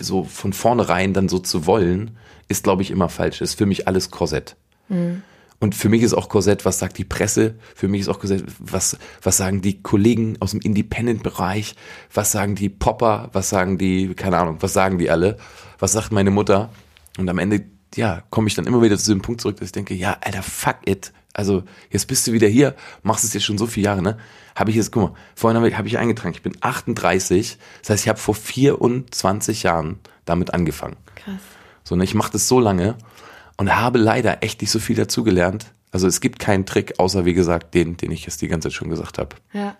so 0.00 0.24
von 0.24 0.52
vornherein 0.52 1.12
dann 1.12 1.28
so 1.28 1.38
zu 1.38 1.66
wollen, 1.66 2.16
ist, 2.48 2.64
glaube 2.64 2.82
ich, 2.82 2.90
immer 2.90 3.08
falsch. 3.08 3.40
Ist 3.40 3.58
für 3.58 3.66
mich 3.66 3.88
alles 3.88 4.10
Korsett. 4.10 4.56
Und 5.60 5.74
für 5.74 5.88
mich 5.88 6.02
ist 6.02 6.12
auch 6.12 6.28
Korsett, 6.28 6.64
was 6.64 6.78
sagt 6.78 6.98
die 6.98 7.04
Presse? 7.04 7.54
Für 7.74 7.88
mich 7.88 8.02
ist 8.02 8.08
auch 8.08 8.18
Korsett, 8.18 8.44
was, 8.58 8.98
was 9.22 9.36
sagen 9.36 9.62
die 9.62 9.82
Kollegen 9.82 10.36
aus 10.40 10.50
dem 10.50 10.60
Independent-Bereich? 10.60 11.74
Was 12.12 12.32
sagen 12.32 12.54
die 12.54 12.68
Popper? 12.68 13.30
Was 13.32 13.48
sagen 13.48 13.78
die, 13.78 14.14
keine 14.14 14.38
Ahnung, 14.38 14.58
was 14.60 14.72
sagen 14.72 14.98
die 14.98 15.10
alle? 15.10 15.38
Was 15.78 15.92
sagt 15.92 16.12
meine 16.12 16.30
Mutter? 16.30 16.70
Und 17.18 17.28
am 17.28 17.38
Ende, 17.38 17.64
ja, 17.94 18.22
komme 18.30 18.48
ich 18.48 18.54
dann 18.54 18.66
immer 18.66 18.82
wieder 18.82 18.98
zu 18.98 19.12
dem 19.12 19.22
Punkt 19.22 19.40
zurück, 19.40 19.56
dass 19.56 19.68
ich 19.68 19.72
denke, 19.72 19.94
ja, 19.94 20.16
Alter, 20.20 20.42
fuck 20.42 20.78
it. 20.84 21.12
Also, 21.32 21.64
jetzt 21.90 22.06
bist 22.06 22.26
du 22.26 22.32
wieder 22.32 22.46
hier, 22.46 22.74
machst 23.02 23.24
es 23.24 23.32
jetzt 23.32 23.44
schon 23.44 23.58
so 23.58 23.66
viele 23.66 23.86
Jahre, 23.86 24.02
ne? 24.02 24.18
Habe 24.54 24.70
ich 24.70 24.76
jetzt, 24.76 24.92
guck 24.92 25.02
mal, 25.02 25.18
vorhin 25.34 25.56
habe 25.56 25.68
ich, 25.68 25.76
hab 25.76 25.84
ich 25.84 25.98
eingetragen, 25.98 26.34
ich 26.34 26.42
bin 26.42 26.56
38, 26.60 27.58
das 27.80 27.90
heißt, 27.90 28.04
ich 28.04 28.08
habe 28.08 28.20
vor 28.20 28.36
24 28.36 29.64
Jahren 29.64 29.98
damit 30.26 30.54
angefangen. 30.54 30.96
Krass. 31.16 31.40
So, 31.84 31.96
ne, 31.96 32.04
ich 32.04 32.14
mache 32.14 32.32
das 32.32 32.48
so 32.48 32.58
lange 32.58 32.96
und 33.56 33.76
habe 33.76 33.98
leider 33.98 34.42
echt 34.42 34.60
nicht 34.60 34.70
so 34.70 34.78
viel 34.78 34.96
dazugelernt. 34.96 35.66
Also 35.92 36.08
es 36.08 36.20
gibt 36.20 36.38
keinen 36.38 36.66
Trick, 36.66 36.94
außer 36.98 37.24
wie 37.24 37.34
gesagt, 37.34 37.74
den, 37.74 37.96
den 37.96 38.10
ich 38.10 38.26
jetzt 38.26 38.42
die 38.42 38.48
ganze 38.48 38.68
Zeit 38.68 38.74
schon 38.74 38.90
gesagt 38.90 39.18
habe. 39.18 39.36
Ja. 39.52 39.76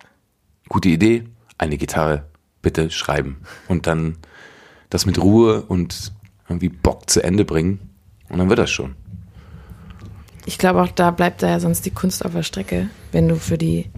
Gute 0.69 0.89
Idee, 0.89 1.25
eine 1.59 1.77
Gitarre, 1.77 2.25
bitte 2.63 2.91
schreiben. 2.91 3.39
Und 3.67 3.87
dann 3.87 4.17
das 4.91 5.07
mit 5.07 5.21
Ruhe 5.21 5.63
und 5.63 6.13
irgendwie 6.49 6.69
Bock 6.69 7.11
zu 7.11 7.23
Ende 7.23 7.45
bringen. 7.45 7.81
Und 8.29 8.39
dann 8.39 8.49
wird 8.49 8.59
das 8.59 8.71
schon. 8.71 8.95
Ich 10.47 10.59
glaube 10.59 10.83
auch, 10.83 10.89
da 10.89 11.11
bleibt 11.11 11.43
da 11.43 11.49
ja 11.49 11.61
sonst 11.61 11.87
die 11.87 11.91
Kunst 11.91 12.25
auf 12.25 12.33
der 12.33 12.43
Strecke, 12.43 12.89
wenn 13.13 13.29
du 13.29 13.37
für 13.37 13.59
die 13.59 13.91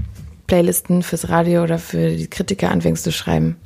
Playlisten, 0.46 1.02
fürs 1.02 1.28
Radio 1.28 1.64
oder 1.64 1.78
für 1.78 2.16
die 2.16 2.28
Kritiker 2.28 2.70
anfängst 2.70 3.02
zu 3.02 3.12
schreiben. 3.12 3.56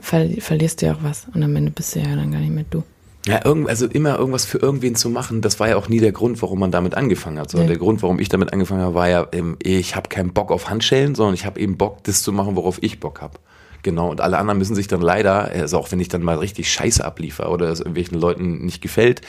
Ver 0.00 0.28
verlierst 0.38 0.80
du 0.80 0.86
ja 0.86 0.94
auch 0.94 1.02
was. 1.02 1.26
Und 1.34 1.42
am 1.42 1.56
Ende 1.56 1.72
bist 1.72 1.94
du 1.94 2.00
ja 2.00 2.14
dann 2.14 2.30
gar 2.30 2.40
nicht 2.40 2.52
mehr 2.52 2.64
du. 2.70 2.84
Ja, 3.28 3.44
irgend, 3.44 3.68
also 3.68 3.86
immer 3.86 4.18
irgendwas 4.18 4.46
für 4.46 4.58
irgendwen 4.58 4.94
zu 4.94 5.10
machen, 5.10 5.42
das 5.42 5.60
war 5.60 5.68
ja 5.68 5.76
auch 5.76 5.88
nie 5.88 6.00
der 6.00 6.12
Grund, 6.12 6.40
warum 6.40 6.58
man 6.60 6.70
damit 6.70 6.94
angefangen 6.94 7.38
hat. 7.38 7.50
Sondern 7.50 7.66
Nee. 7.66 7.74
der 7.74 7.78
Grund, 7.78 8.02
warum 8.02 8.18
ich 8.18 8.30
damit 8.30 8.52
angefangen 8.52 8.80
habe, 8.80 8.94
war 8.94 9.08
ja, 9.08 9.26
ähm, 9.32 9.56
ich 9.62 9.94
habe 9.94 10.08
keinen 10.08 10.32
Bock 10.32 10.50
auf 10.50 10.70
Handschellen, 10.70 11.14
sondern 11.14 11.34
ich 11.34 11.44
habe 11.44 11.60
eben 11.60 11.76
Bock, 11.76 12.02
das 12.04 12.22
zu 12.22 12.32
machen, 12.32 12.56
worauf 12.56 12.82
ich 12.82 13.00
Bock 13.00 13.20
habe. 13.20 13.38
Genau, 13.82 14.10
und 14.10 14.20
alle 14.20 14.38
anderen 14.38 14.58
müssen 14.58 14.74
sich 14.74 14.88
dann 14.88 15.00
leider, 15.00 15.44
also 15.44 15.78
auch 15.78 15.92
wenn 15.92 16.00
ich 16.00 16.08
dann 16.08 16.22
mal 16.22 16.38
richtig 16.38 16.72
Scheiße 16.72 17.04
abliefer 17.04 17.52
oder 17.52 17.68
es 17.68 17.78
irgendwelchen 17.78 18.18
Leuten 18.18 18.64
nicht 18.64 18.80
gefällt, 18.82 19.20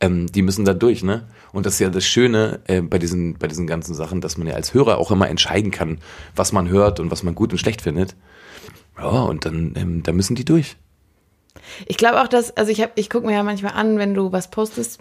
ähm, 0.00 0.26
die 0.26 0.42
müssen 0.42 0.64
da 0.64 0.74
durch, 0.74 1.02
ne? 1.02 1.26
Und 1.52 1.66
das 1.66 1.74
ist 1.74 1.80
ja 1.80 1.88
das 1.88 2.04
Schöne 2.04 2.60
äh, 2.66 2.82
bei, 2.82 2.98
diesen, 2.98 3.34
bei 3.34 3.48
diesen 3.48 3.66
ganzen 3.66 3.94
Sachen, 3.94 4.20
dass 4.20 4.38
man 4.38 4.46
ja 4.46 4.54
als 4.54 4.74
Hörer 4.74 4.98
auch 4.98 5.10
immer 5.10 5.28
entscheiden 5.28 5.70
kann, 5.72 5.98
was 6.36 6.52
man 6.52 6.68
hört 6.68 7.00
und 7.00 7.10
was 7.10 7.22
man 7.24 7.34
gut 7.34 7.50
und 7.52 7.58
schlecht 7.58 7.82
findet. 7.82 8.14
Ja, 8.98 9.08
und 9.22 9.44
dann, 9.44 9.72
ähm, 9.76 10.02
da 10.02 10.12
müssen 10.12 10.36
die 10.36 10.44
durch. 10.44 10.76
Ich 11.86 11.96
glaube 11.96 12.20
auch, 12.22 12.28
dass, 12.28 12.56
also 12.56 12.70
ich 12.70 12.80
habe, 12.80 12.92
ich 12.96 13.10
gucke 13.10 13.26
mir 13.26 13.34
ja 13.34 13.42
manchmal 13.42 13.72
an, 13.74 13.98
wenn 13.98 14.14
du 14.14 14.32
was 14.32 14.48
postest 14.48 15.00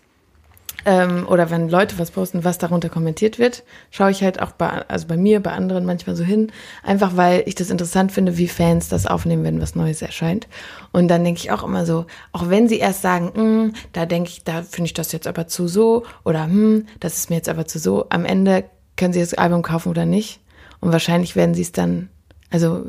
ähm, 0.86 1.26
oder 1.28 1.50
wenn 1.50 1.68
Leute 1.68 1.98
was 1.98 2.12
posten, 2.12 2.44
was 2.44 2.58
darunter 2.58 2.89
kommentiert 2.89 3.39
wird, 3.39 3.63
schaue 3.91 4.12
ich 4.12 4.24
halt 4.24 4.41
auch 4.41 4.52
bei, 4.52 4.70
also 4.88 5.08
bei 5.08 5.18
mir, 5.18 5.41
bei 5.41 5.52
anderen 5.52 5.86
manchmal 5.86 6.15
so 6.15 6.24
hin, 6.24 6.52
einfach 6.84 7.18
weil 7.18 7.44
ich 7.46 7.56
das 7.56 7.70
interessant 7.70 8.12
finde, 8.12 8.38
wie 8.38 8.48
Fans 8.48 8.88
das 8.88 9.08
aufnehmen, 9.08 9.44
wenn 9.44 9.62
was 9.62 9.76
Neues 9.76 10.02
erscheint. 10.02 10.48
Und 10.91 11.08
dann 11.08 11.24
denke 11.24 11.39
ich 11.39 11.52
auch 11.52 11.63
immer 11.63 11.86
so, 11.86 12.06
auch 12.32 12.50
wenn 12.50 12.68
sie 12.68 12.78
erst 12.78 13.02
sagen, 13.02 13.32
"Hm, 13.34 13.74
da 13.94 14.06
denke 14.06 14.30
ich, 14.30 14.44
da 14.44 14.62
finde 14.62 14.86
ich 14.86 14.94
das 14.94 15.12
jetzt 15.12 15.28
aber 15.28 15.48
zu 15.48 15.68
so 15.68 16.04
oder 16.24 16.44
hm, 16.44 16.86
das 17.00 17.18
ist 17.18 17.30
mir 17.30 17.38
jetzt 17.38 17.50
aber 17.50 17.65
zu 17.65 17.80
so, 17.80 18.06
am 18.10 18.26
Ende 18.26 18.65
können 18.96 19.13
sie 19.13 19.20
das 19.20 19.34
Album 19.34 19.62
kaufen 19.62 19.89
oder 19.89 20.06
nicht. 20.06 20.39
Und 20.80 20.91
wahrscheinlich 20.91 21.36
werden 21.36 21.56
sie 21.56 21.63
es 21.63 21.72
dann 21.72 22.10
also 22.52 22.86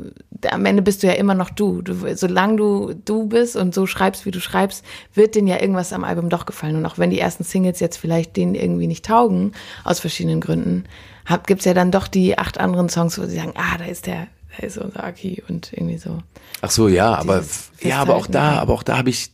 am 0.49 0.65
Ende 0.65 0.81
bist 0.81 1.03
du 1.03 1.07
ja 1.07 1.13
immer 1.13 1.33
noch 1.33 1.49
du. 1.49 1.81
du. 1.81 2.15
Solange 2.15 2.57
du 2.57 2.93
du 2.93 3.25
bist 3.27 3.55
und 3.55 3.73
so 3.73 3.87
schreibst, 3.87 4.25
wie 4.25 4.31
du 4.31 4.39
schreibst, 4.39 4.85
wird 5.13 5.35
denen 5.35 5.47
ja 5.47 5.59
irgendwas 5.59 5.93
am 5.93 6.03
Album 6.03 6.29
doch 6.29 6.45
gefallen. 6.45 6.75
Und 6.75 6.85
auch 6.85 6.97
wenn 6.97 7.09
die 7.09 7.19
ersten 7.19 7.43
Singles 7.43 7.79
jetzt 7.79 7.97
vielleicht 7.97 8.37
denen 8.37 8.55
irgendwie 8.55 8.87
nicht 8.87 9.05
taugen, 9.05 9.53
aus 9.83 9.99
verschiedenen 9.99 10.41
Gründen, 10.41 10.85
hab, 11.25 11.47
gibt's 11.47 11.65
ja 11.65 11.73
dann 11.73 11.91
doch 11.91 12.07
die 12.07 12.37
acht 12.37 12.59
anderen 12.59 12.89
Songs, 12.89 13.17
wo 13.17 13.25
sie 13.25 13.35
sagen, 13.35 13.53
ah, 13.55 13.77
da 13.77 13.85
ist 13.85 14.05
der, 14.05 14.27
da 14.55 14.65
ist 14.65 14.77
unser 14.77 15.03
Aki 15.03 15.43
und 15.49 15.73
irgendwie 15.73 15.97
so. 15.97 16.19
Ach 16.61 16.71
so, 16.71 16.87
ja, 16.87 17.15
aber 17.15 17.43
ja, 17.81 17.99
aber 17.99 18.15
auch 18.15 18.27
da, 18.27 18.59
aber 18.59 18.73
auch 18.73 18.83
da 18.83 18.97
habe 18.97 19.09
ich 19.09 19.31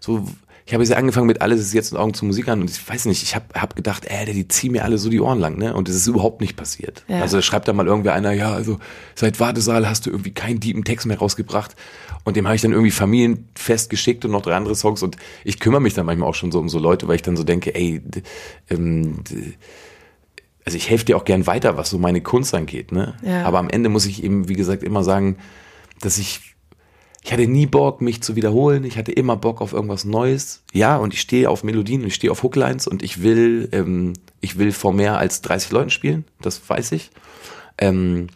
so 0.00 0.26
ich 0.66 0.74
habe 0.74 0.82
jetzt 0.82 0.92
angefangen 0.92 1.28
mit 1.28 1.42
alles 1.42 1.60
ist 1.60 1.72
jetzt 1.72 1.92
in 1.92 1.96
Augen 1.96 2.12
zu 2.12 2.24
Musik 2.24 2.48
an 2.48 2.60
und 2.60 2.68
ich 2.68 2.88
weiß 2.88 3.04
nicht, 3.06 3.22
ich 3.22 3.36
habe 3.36 3.46
hab 3.54 3.76
gedacht, 3.76 4.04
ey, 4.06 4.32
die 4.32 4.48
ziehen 4.48 4.72
mir 4.72 4.82
alle 4.82 4.98
so 4.98 5.08
die 5.08 5.20
Ohren 5.20 5.38
lang, 5.38 5.56
ne? 5.56 5.72
Und 5.72 5.88
das 5.88 5.94
ist 5.94 6.08
überhaupt 6.08 6.40
nicht 6.40 6.56
passiert. 6.56 7.04
Ja. 7.06 7.20
Also 7.20 7.38
da 7.38 7.42
schreibt 7.42 7.68
da 7.68 7.72
mal 7.72 7.86
irgendwer 7.86 8.14
einer, 8.14 8.32
ja, 8.32 8.52
also 8.52 8.78
seit 9.14 9.38
Wartesaal 9.38 9.88
hast 9.88 10.06
du 10.06 10.10
irgendwie 10.10 10.32
keinen 10.32 10.58
deepen 10.58 10.82
Text 10.82 11.06
mehr 11.06 11.18
rausgebracht 11.18 11.76
und 12.24 12.36
dem 12.36 12.46
habe 12.46 12.56
ich 12.56 12.62
dann 12.62 12.72
irgendwie 12.72 12.90
Familienfest 12.90 13.90
geschickt 13.90 14.24
und 14.24 14.32
noch 14.32 14.42
drei 14.42 14.56
andere 14.56 14.74
Songs 14.74 15.04
und 15.04 15.16
ich 15.44 15.60
kümmere 15.60 15.80
mich 15.80 15.94
dann 15.94 16.04
manchmal 16.04 16.28
auch 16.28 16.34
schon 16.34 16.50
so 16.50 16.58
um 16.58 16.68
so 16.68 16.80
Leute, 16.80 17.06
weil 17.06 17.14
ich 17.14 17.22
dann 17.22 17.36
so 17.36 17.44
denke, 17.44 17.72
ey, 17.72 18.02
ähm, 18.68 19.22
also 20.64 20.76
ich 20.76 20.90
helfe 20.90 21.04
dir 21.04 21.16
auch 21.16 21.24
gern 21.24 21.46
weiter, 21.46 21.76
was 21.76 21.90
so 21.90 21.98
meine 21.98 22.22
Kunst 22.22 22.52
angeht, 22.52 22.90
ne? 22.90 23.14
Ja. 23.22 23.44
Aber 23.44 23.60
am 23.60 23.70
Ende 23.70 23.88
muss 23.88 24.04
ich 24.04 24.24
eben, 24.24 24.48
wie 24.48 24.54
gesagt, 24.54 24.82
immer 24.82 25.04
sagen, 25.04 25.36
dass 26.00 26.18
ich, 26.18 26.55
ich 27.26 27.32
hatte 27.32 27.48
nie 27.48 27.66
Bock, 27.66 28.00
mich 28.00 28.22
zu 28.22 28.36
wiederholen. 28.36 28.84
Ich 28.84 28.96
hatte 28.96 29.10
immer 29.10 29.36
Bock 29.36 29.60
auf 29.60 29.72
irgendwas 29.72 30.04
Neues. 30.04 30.62
Ja, 30.72 30.96
und 30.96 31.12
ich 31.12 31.20
stehe 31.20 31.50
auf 31.50 31.64
Melodien 31.64 32.02
und 32.02 32.06
ich 32.06 32.14
stehe 32.14 32.30
auf 32.30 32.44
Hooklines 32.44 32.86
und 32.86 33.02
ich 33.02 33.20
will, 33.20 33.68
ähm, 33.72 34.12
ich 34.40 34.58
will 34.58 34.70
vor 34.70 34.92
mehr 34.92 35.18
als 35.18 35.42
30 35.42 35.72
Leuten 35.72 35.90
spielen. 35.90 36.24
Das 36.40 36.70
weiß 36.70 36.92
ich. 36.92 37.10
Ähm, 37.78 38.28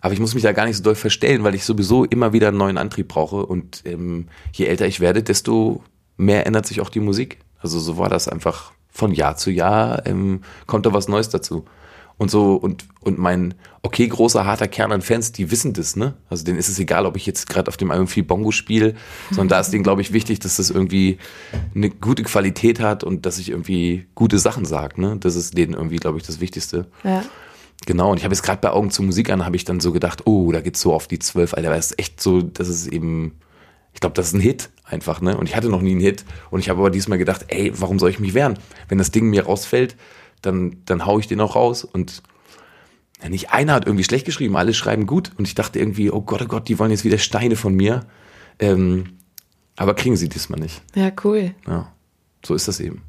aber 0.00 0.12
ich 0.12 0.18
muss 0.18 0.34
mich 0.34 0.42
da 0.42 0.50
gar 0.50 0.66
nicht 0.66 0.76
so 0.76 0.82
doll 0.82 0.96
verstellen, 0.96 1.44
weil 1.44 1.54
ich 1.54 1.64
sowieso 1.64 2.04
immer 2.04 2.32
wieder 2.32 2.48
einen 2.48 2.56
neuen 2.56 2.78
Antrieb 2.78 3.06
brauche. 3.06 3.46
Und 3.46 3.82
ähm, 3.84 4.26
je 4.52 4.66
älter 4.66 4.88
ich 4.88 4.98
werde, 4.98 5.22
desto 5.22 5.84
mehr 6.16 6.46
ändert 6.46 6.66
sich 6.66 6.80
auch 6.80 6.90
die 6.90 6.98
Musik. 6.98 7.38
Also 7.60 7.78
so 7.78 7.96
war 7.96 8.08
das 8.08 8.26
einfach 8.26 8.72
von 8.90 9.12
Jahr 9.12 9.36
zu 9.36 9.52
Jahr, 9.52 10.04
ähm, 10.04 10.40
kommt 10.66 10.84
da 10.84 10.92
was 10.92 11.06
Neues 11.06 11.28
dazu. 11.28 11.64
Und 12.18 12.30
so, 12.30 12.54
und, 12.54 12.86
und 13.00 13.18
mein, 13.18 13.54
okay, 13.82 14.08
großer, 14.08 14.46
harter 14.46 14.68
Kern 14.68 14.90
an 14.90 15.02
Fans, 15.02 15.32
die 15.32 15.50
wissen 15.50 15.74
das, 15.74 15.96
ne? 15.96 16.14
Also 16.30 16.44
denen 16.44 16.58
ist 16.58 16.68
es 16.68 16.78
egal, 16.78 17.04
ob 17.04 17.16
ich 17.16 17.26
jetzt 17.26 17.46
gerade 17.46 17.68
auf 17.68 17.76
dem 17.76 17.90
Album 17.90 18.08
viel 18.08 18.22
Bongo 18.22 18.52
spiele, 18.52 18.94
sondern 19.28 19.48
da 19.48 19.60
ist 19.60 19.70
denen, 19.70 19.84
glaube 19.84 20.00
ich, 20.00 20.14
wichtig, 20.14 20.38
dass 20.38 20.56
das 20.56 20.70
irgendwie 20.70 21.18
eine 21.74 21.90
gute 21.90 22.22
Qualität 22.22 22.80
hat 22.80 23.04
und 23.04 23.26
dass 23.26 23.38
ich 23.38 23.50
irgendwie 23.50 24.06
gute 24.14 24.38
Sachen 24.38 24.64
sage, 24.64 24.98
ne? 25.00 25.18
Das 25.20 25.36
ist 25.36 25.58
denen 25.58 25.74
irgendwie, 25.74 25.96
glaube 25.96 26.16
ich, 26.16 26.24
das 26.24 26.40
Wichtigste. 26.40 26.86
Ja. 27.04 27.22
Genau, 27.84 28.10
und 28.10 28.16
ich 28.16 28.24
habe 28.24 28.34
jetzt 28.34 28.42
gerade 28.42 28.62
bei 28.62 28.70
Augen 28.70 28.90
zu 28.90 29.02
Musik 29.02 29.28
an, 29.28 29.44
habe 29.44 29.56
ich 29.56 29.66
dann 29.66 29.80
so 29.80 29.92
gedacht, 29.92 30.26
oh, 30.26 30.50
da 30.52 30.62
geht's 30.62 30.80
so 30.80 30.94
auf 30.94 31.08
die 31.08 31.18
zwölf, 31.18 31.52
Alter, 31.52 31.68
das 31.68 31.90
ist 31.90 31.98
echt 31.98 32.22
so, 32.22 32.40
das 32.40 32.68
ist 32.68 32.86
eben, 32.86 33.32
Ich 33.92 34.00
glaube, 34.00 34.14
das 34.14 34.28
ist 34.28 34.32
ein 34.34 34.40
Hit 34.40 34.70
einfach, 34.84 35.20
ne? 35.20 35.36
Und 35.36 35.48
ich 35.48 35.56
hatte 35.56 35.68
noch 35.68 35.82
nie 35.82 35.92
einen 35.92 36.00
Hit. 36.00 36.24
Und 36.50 36.60
ich 36.60 36.68
habe 36.68 36.80
aber 36.80 36.90
diesmal 36.90 37.18
gedacht, 37.18 37.46
ey, 37.48 37.72
warum 37.76 37.98
soll 37.98 38.10
ich 38.10 38.20
mich 38.20 38.34
wehren? 38.34 38.58
Wenn 38.88 38.98
das 38.98 39.10
Ding 39.10 39.28
mir 39.30 39.46
rausfällt, 39.46 39.96
dann, 40.46 40.78
dann 40.86 41.04
hau 41.04 41.18
ich 41.18 41.26
den 41.26 41.40
auch 41.40 41.56
raus. 41.56 41.84
Und 41.84 42.22
nicht 43.28 43.50
einer 43.50 43.74
hat 43.74 43.86
irgendwie 43.86 44.04
schlecht 44.04 44.26
geschrieben, 44.26 44.56
alle 44.56 44.74
schreiben 44.74 45.06
gut. 45.06 45.32
Und 45.36 45.46
ich 45.46 45.54
dachte 45.54 45.78
irgendwie, 45.78 46.10
oh 46.10 46.22
Gott, 46.22 46.42
oh 46.42 46.46
Gott, 46.46 46.68
die 46.68 46.78
wollen 46.78 46.90
jetzt 46.90 47.04
wieder 47.04 47.18
Steine 47.18 47.56
von 47.56 47.74
mir. 47.74 48.06
Ähm, 48.58 49.16
aber 49.76 49.94
kriegen 49.94 50.16
sie 50.16 50.28
diesmal 50.28 50.60
nicht. 50.60 50.82
Ja, 50.94 51.10
cool. 51.24 51.54
Ja, 51.66 51.92
so 52.44 52.54
ist 52.54 52.68
das 52.68 52.80
eben. 52.80 53.02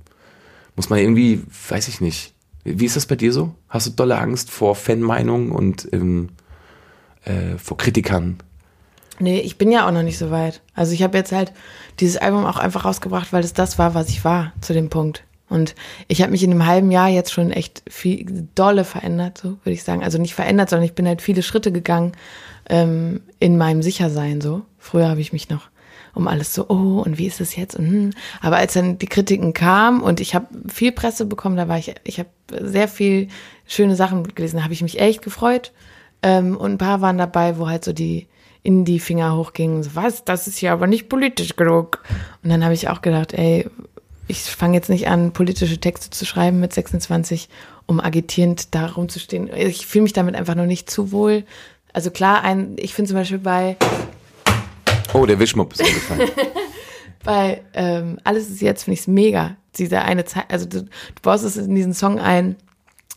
Muss 0.76 0.90
man 0.90 1.00
irgendwie, 1.00 1.42
weiß 1.70 1.88
ich 1.88 2.02
nicht. 2.02 2.34
Wie 2.64 2.86
ist 2.86 2.98
das 2.98 3.06
bei 3.06 3.16
dir 3.16 3.32
so? 3.32 3.56
Hast 3.70 3.88
du 3.88 3.92
dolle 3.92 4.18
Angst 4.18 4.52
vor 4.52 4.76
Fanmeinungen 4.76 5.52
und 5.52 5.88
ähm, 5.94 6.30
äh, 7.24 7.58
vor 7.58 7.78
Kritikern? 7.78 8.38
Nee, 9.20 9.40
ich 9.40 9.58
bin 9.58 9.72
ja 9.72 9.88
auch 9.88 9.92
noch 9.92 10.04
nicht 10.04 10.18
so 10.18 10.30
weit. 10.30 10.62
Also 10.76 10.94
ich 10.94 11.02
habe 11.02 11.18
jetzt 11.18 11.32
halt 11.32 11.54
dieses 12.00 12.18
Album 12.18 12.46
auch 12.46 12.58
einfach 12.58 12.86
rausgebracht, 12.86 13.34
weil 13.34 13.44
es 13.44 13.54
das 13.54 13.80
war, 13.80 13.96
was 13.96 14.10
ich 14.10 14.24
war 14.24 14.54
zu 14.62 14.74
dem 14.74 14.90
Punkt. 14.90 15.24
Und 15.50 15.76
ich 16.08 16.22
habe 16.22 16.32
mich 16.32 16.44
in 16.44 16.52
einem 16.52 16.66
halben 16.66 16.92
Jahr 16.92 17.08
jetzt 17.08 17.32
schon 17.32 17.52
echt 17.52 17.84
viel 17.90 18.48
dolle 18.56 18.84
verändert, 18.84 19.38
so 19.38 19.50
würde 19.64 19.72
ich 19.72 19.84
sagen. 19.84 20.04
Also 20.04 20.18
nicht 20.18 20.36
verändert, 20.36 20.70
sondern 20.70 20.86
ich 20.86 20.94
bin 20.94 21.08
halt 21.08 21.22
viele 21.22 21.42
Schritte 21.42 21.72
gegangen 21.72 22.14
ähm, 22.70 23.22
in 23.40 23.58
meinem 23.58 23.82
Sichersein. 23.82 24.42
So 24.42 24.64
früher 24.78 25.08
habe 25.08 25.22
ich 25.22 25.32
mich 25.32 25.50
noch 25.50 25.70
um 26.14 26.28
alles 26.28 26.54
so, 26.54 26.66
oh, 26.68 27.02
und 27.06 27.20
wie 27.20 27.28
ist 27.28 27.40
es 27.40 27.56
jetzt? 27.56 27.76
Und, 27.76 27.90
hm. 27.90 28.10
Aber 28.42 28.58
als 28.58 28.74
dann 28.74 28.98
die 28.98 29.06
Kritiken 29.06 29.54
kamen 29.54 30.02
und 30.02 30.20
ich 30.20 30.34
habe 30.34 30.48
viel 30.68 30.92
Presse 30.92 31.26
bekommen, 31.26 31.58
da 31.58 31.68
war 31.68 31.78
ich, 31.78 31.94
ich 32.04 32.20
habe 32.20 32.30
sehr 32.60 32.88
viel 32.88 33.28
schöne 33.68 33.96
Sachen 33.96 34.24
gelesen, 34.24 34.58
da 34.58 34.64
habe 34.64 34.74
ich 34.74 34.82
mich 34.82 35.00
echt 35.00 35.22
gefreut. 35.22 35.72
Ähm, 36.24 36.58
und 36.58 36.72
ein 36.74 36.78
paar 36.80 37.02
waren 37.02 37.20
dabei, 37.20 37.60
wo 37.60 37.68
halt 37.68 37.86
so 37.86 37.94
die 37.94 38.28
in 38.64 38.84
die 38.84 39.00
Finger 39.00 39.38
hochgingen, 39.38 39.84
so, 39.84 39.92
was, 39.94 40.26
das 40.26 40.48
ist 40.48 40.60
ja 40.60 40.74
aber 40.74 40.88
nicht 40.88 41.08
politisch 41.08 41.56
genug. 41.56 42.04
Und 42.44 42.50
dann 42.50 42.64
habe 42.64 42.74
ich 42.74 42.90
auch 42.90 43.02
gedacht, 43.02 43.34
ey, 43.34 43.70
ich 44.28 44.42
fange 44.42 44.76
jetzt 44.76 44.90
nicht 44.90 45.08
an, 45.08 45.32
politische 45.32 45.80
Texte 45.80 46.10
zu 46.10 46.26
schreiben 46.26 46.60
mit 46.60 46.74
26, 46.74 47.50
um 47.86 48.00
agitierend 48.00 48.76
da 48.76 48.88
rumzustehen. 48.88 49.50
Ich 49.56 49.88
fühle 49.88 50.04
mich 50.04 50.14
damit 50.14 50.36
einfach 50.36 50.56
noch 50.56 50.66
nicht 50.66 50.90
zu 50.90 51.12
wohl. 51.12 51.44
Also 51.94 52.12
klar, 52.12 52.44
ein, 52.44 52.76
ich 52.78 52.94
finde 52.94 53.10
zum 53.10 53.18
Beispiel 53.18 53.40
bei 53.40 53.78
Oh, 55.14 55.26
der 55.26 55.40
Wischmopp 55.40 55.74
ist 55.74 55.82
umgefallen. 55.82 56.30
bei 57.24 57.62
ähm, 57.74 58.20
Alles 58.24 58.50
ist 58.50 58.62
jetzt, 58.62 58.84
finde 58.84 58.96
ich 58.96 59.02
es 59.02 59.08
mega. 59.08 59.56
Diese 59.78 60.02
eine 60.02 60.26
Zeit, 60.26 60.46
also 60.50 60.66
du, 60.66 60.84
du 60.84 60.90
baust 61.22 61.46
es 61.46 61.56
in 61.58 61.74
diesen 61.76 61.94
Song 61.94 62.20
ein, 62.20 62.56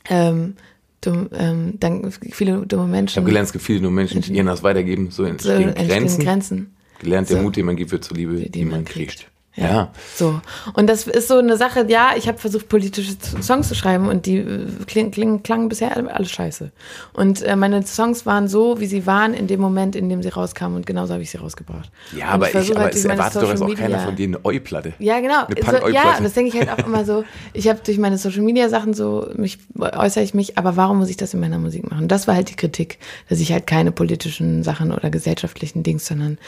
ähm, 0.08 0.54
dumm, 1.00 1.28
ähm, 1.34 1.74
dann 1.80 2.12
viele 2.12 2.64
dumme 2.66 2.86
Menschen. 2.86 3.14
Ich 3.14 3.16
habe 3.16 3.26
gelernt, 3.26 3.46
es 3.46 3.52
gibt 3.52 3.64
viele 3.64 3.80
dumme 3.80 3.96
Menschen, 3.96 4.20
die 4.20 4.32
ihren 4.36 4.46
das 4.46 4.62
weitergeben, 4.62 5.10
so 5.10 5.24
entstehen, 5.24 5.74
so, 5.76 5.84
Grenzen. 5.86 6.24
Grenzen. 6.24 6.74
Gelernt, 7.00 7.28
der 7.30 7.38
So. 7.38 7.42
Mut, 7.42 7.56
den 7.56 7.66
man 7.66 7.76
gibt, 7.76 7.90
wird 7.92 8.04
zur 8.04 8.16
Liebe, 8.16 8.36
die, 8.36 8.50
die 8.50 8.64
man 8.64 8.76
man 8.76 8.84
kriegt. 8.84 9.16
kriegt. 9.18 9.30
Ja. 9.56 9.90
So. 10.14 10.40
Und 10.74 10.86
das 10.86 11.06
ist 11.08 11.26
so 11.28 11.38
eine 11.38 11.56
Sache, 11.56 11.84
ja, 11.88 12.12
ich 12.16 12.28
habe 12.28 12.38
versucht, 12.38 12.68
politische 12.68 13.16
Songs 13.42 13.68
zu 13.68 13.74
schreiben 13.74 14.08
und 14.08 14.24
die 14.26 14.36
äh, 14.38 14.66
kling, 14.86 15.10
kling, 15.10 15.42
klangen 15.42 15.68
bisher 15.68 15.96
alles 16.14 16.30
scheiße. 16.30 16.70
Und 17.14 17.42
äh, 17.42 17.56
meine 17.56 17.84
Songs 17.84 18.24
waren 18.26 18.46
so, 18.46 18.78
wie 18.80 18.86
sie 18.86 19.06
waren 19.06 19.34
in 19.34 19.48
dem 19.48 19.60
Moment, 19.60 19.96
in 19.96 20.08
dem 20.08 20.22
sie 20.22 20.28
rauskamen 20.28 20.76
und 20.76 20.86
genauso 20.86 21.14
habe 21.14 21.22
ich 21.22 21.30
sie 21.30 21.38
rausgebracht. 21.38 21.90
Ja, 22.16 22.28
Und 22.28 22.32
aber 22.34 22.46
ich, 22.46 22.52
versuche 22.52 22.76
aber 22.76 22.84
halt 22.84 22.94
es 22.94 23.04
erwartet 23.04 23.42
doch 23.42 23.48
jetzt 23.48 23.62
auch 23.62 23.68
Social 23.68 23.76
keiner 23.76 23.96
Media- 23.96 24.04
von 24.06 24.16
dir 24.16 24.24
eine 24.28 24.44
Eu-Platte. 24.44 24.92
Ja, 25.00 25.20
genau. 25.20 25.46
Eine 25.46 25.80
So, 25.80 25.88
ja, 25.88 26.16
und 26.16 26.24
das 26.24 26.32
denke 26.34 26.56
ich 26.56 26.66
halt 26.66 26.70
auch 26.70 26.86
immer 26.86 27.04
so. 27.04 27.24
Ich 27.52 27.68
habe 27.68 27.80
durch 27.84 27.98
meine 27.98 28.18
Social 28.18 28.42
Media 28.42 28.68
Sachen 28.68 28.94
so, 28.94 29.28
mich 29.34 29.58
äußere 29.78 30.22
ich 30.22 30.32
mich, 30.32 30.58
aber 30.58 30.76
warum 30.76 30.98
muss 30.98 31.10
ich 31.10 31.16
das 31.16 31.34
in 31.34 31.40
meiner 31.40 31.58
Musik 31.58 31.90
machen? 31.90 32.06
Das 32.06 32.28
war 32.28 32.36
halt 32.36 32.50
die 32.50 32.56
Kritik, 32.56 32.98
dass 33.28 33.40
ich 33.40 33.52
halt 33.52 33.66
keine 33.66 33.90
politischen 33.90 34.62
Sachen 34.62 34.92
oder 34.92 35.10
gesellschaftlichen 35.10 35.82
Dings, 35.82 36.06
sondern 36.06 36.38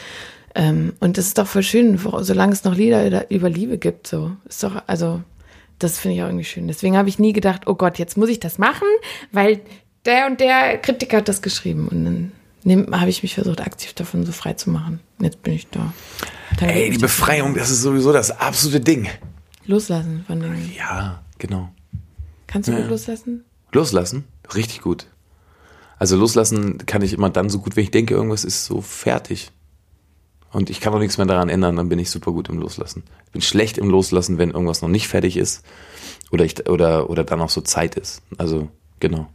ähm, 0.55 0.93
und 0.99 1.17
das 1.17 1.27
ist 1.27 1.37
doch 1.37 1.47
voll 1.47 1.63
schön, 1.63 1.97
solange 2.21 2.53
es 2.53 2.63
noch 2.63 2.75
Lieder 2.75 3.29
über- 3.31 3.49
Liebe 3.49 3.77
gibt, 3.77 4.07
so 4.07 4.31
ist 4.47 4.63
doch 4.63 4.83
also 4.87 5.21
das 5.79 5.97
finde 5.99 6.15
ich 6.17 6.23
auch 6.23 6.27
irgendwie 6.27 6.45
schön. 6.45 6.67
Deswegen 6.67 6.95
habe 6.95 7.09
ich 7.09 7.19
nie 7.19 7.33
gedacht, 7.33 7.63
oh 7.65 7.75
Gott, 7.75 7.97
jetzt 7.99 8.15
muss 8.15 8.29
ich 8.29 8.39
das 8.39 8.57
machen, 8.57 8.87
weil 9.31 9.59
der 10.05 10.27
und 10.27 10.39
der 10.39 10.77
Kritiker 10.77 11.17
hat 11.17 11.27
das 11.27 11.41
geschrieben 11.41 11.87
und 11.89 12.05
dann 12.05 12.31
habe 12.97 13.09
ich 13.09 13.23
mich 13.23 13.35
versucht, 13.35 13.59
aktiv 13.59 13.93
davon 13.93 14.25
so 14.25 14.31
frei 14.31 14.53
zu 14.53 14.69
machen. 14.69 15.01
Und 15.19 15.25
Jetzt 15.25 15.41
bin 15.43 15.53
ich 15.53 15.67
da. 15.69 15.91
Dann 16.59 16.69
Ey, 16.69 16.89
die 16.91 16.97
Befreiung, 16.97 17.55
das 17.55 17.69
ist 17.71 17.81
sowieso 17.81 18.13
das 18.13 18.31
absolute 18.31 18.79
Ding. 18.79 19.09
loslassen 19.65 20.23
von 20.27 20.39
den. 20.39 20.71
Ja, 20.77 21.21
genau. 21.39 21.69
Kannst 22.47 22.69
du 22.69 22.73
Ja. 22.73 22.79
gut 22.81 22.89
loslassen? 22.91 23.43
Loslassen, 23.73 24.23
richtig 24.55 24.81
gut. 24.81 25.07
Also 25.97 26.15
loslassen 26.15 26.77
kann 26.85 27.01
ich 27.01 27.11
immer 27.13 27.29
dann 27.29 27.49
so 27.49 27.59
gut, 27.59 27.75
wenn 27.75 27.83
ich 27.83 27.91
denke, 27.91 28.13
irgendwas 28.13 28.43
ist 28.45 28.65
so 28.65 28.79
fertig. 28.81 29.51
Und 30.53 30.69
ich 30.69 30.79
kann 30.79 30.93
auch 30.93 30.99
nichts 30.99 31.17
mehr 31.17 31.25
daran 31.25 31.49
ändern, 31.49 31.75
dann 31.75 31.89
bin 31.89 31.99
ich 31.99 32.11
super 32.11 32.31
gut 32.31 32.47
im 32.47 32.59
Loslassen. 32.59 33.03
Ich 33.25 33.31
bin 33.31 33.41
schlecht 33.41 33.77
im 33.77 33.89
Loslassen, 33.89 34.37
wenn 34.37 34.51
irgendwas 34.51 34.81
noch 34.81 34.89
nicht 34.89 35.07
fertig 35.07 35.35
ist 35.35 35.65
oder 36.31 36.45
ich 36.45 36.69
oder 36.69 37.09
oder 37.09 37.23
dann 37.23 37.41
auch 37.41 37.49
so 37.49 37.61
Zeit 37.61 37.95
ist. 37.95 38.21
Also 38.37 38.69
genau. 38.99 39.27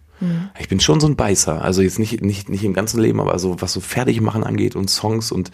Ich 0.59 0.68
bin 0.68 0.81
schon 0.81 0.98
so 0.98 1.07
ein 1.07 1.14
Beißer. 1.14 1.62
Also 1.62 1.83
jetzt 1.83 1.98
nicht 1.98 2.22
nicht 2.22 2.48
nicht 2.48 2.64
im 2.64 2.74
ganzen 2.74 3.00
Leben, 3.00 3.20
aber 3.20 3.38
so 3.38 3.61
was 3.61 3.72
so 3.72 3.81
fertig 3.81 4.20
machen 4.20 4.44
angeht 4.44 4.74
und 4.74 4.88
Songs 4.88 5.31
und 5.31 5.50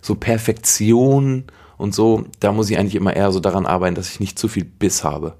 so 0.00 0.14
Perfektion 0.14 1.44
und 1.78 1.94
so, 1.94 2.24
da 2.40 2.52
muss 2.52 2.70
ich 2.70 2.78
eigentlich 2.78 2.94
immer 2.94 3.16
eher 3.16 3.32
so 3.32 3.40
daran 3.40 3.66
arbeiten, 3.66 3.94
dass 3.94 4.10
ich 4.10 4.20
nicht 4.20 4.38
zu 4.38 4.48
viel 4.48 4.64
Biss 4.64 5.04
habe. 5.04 5.36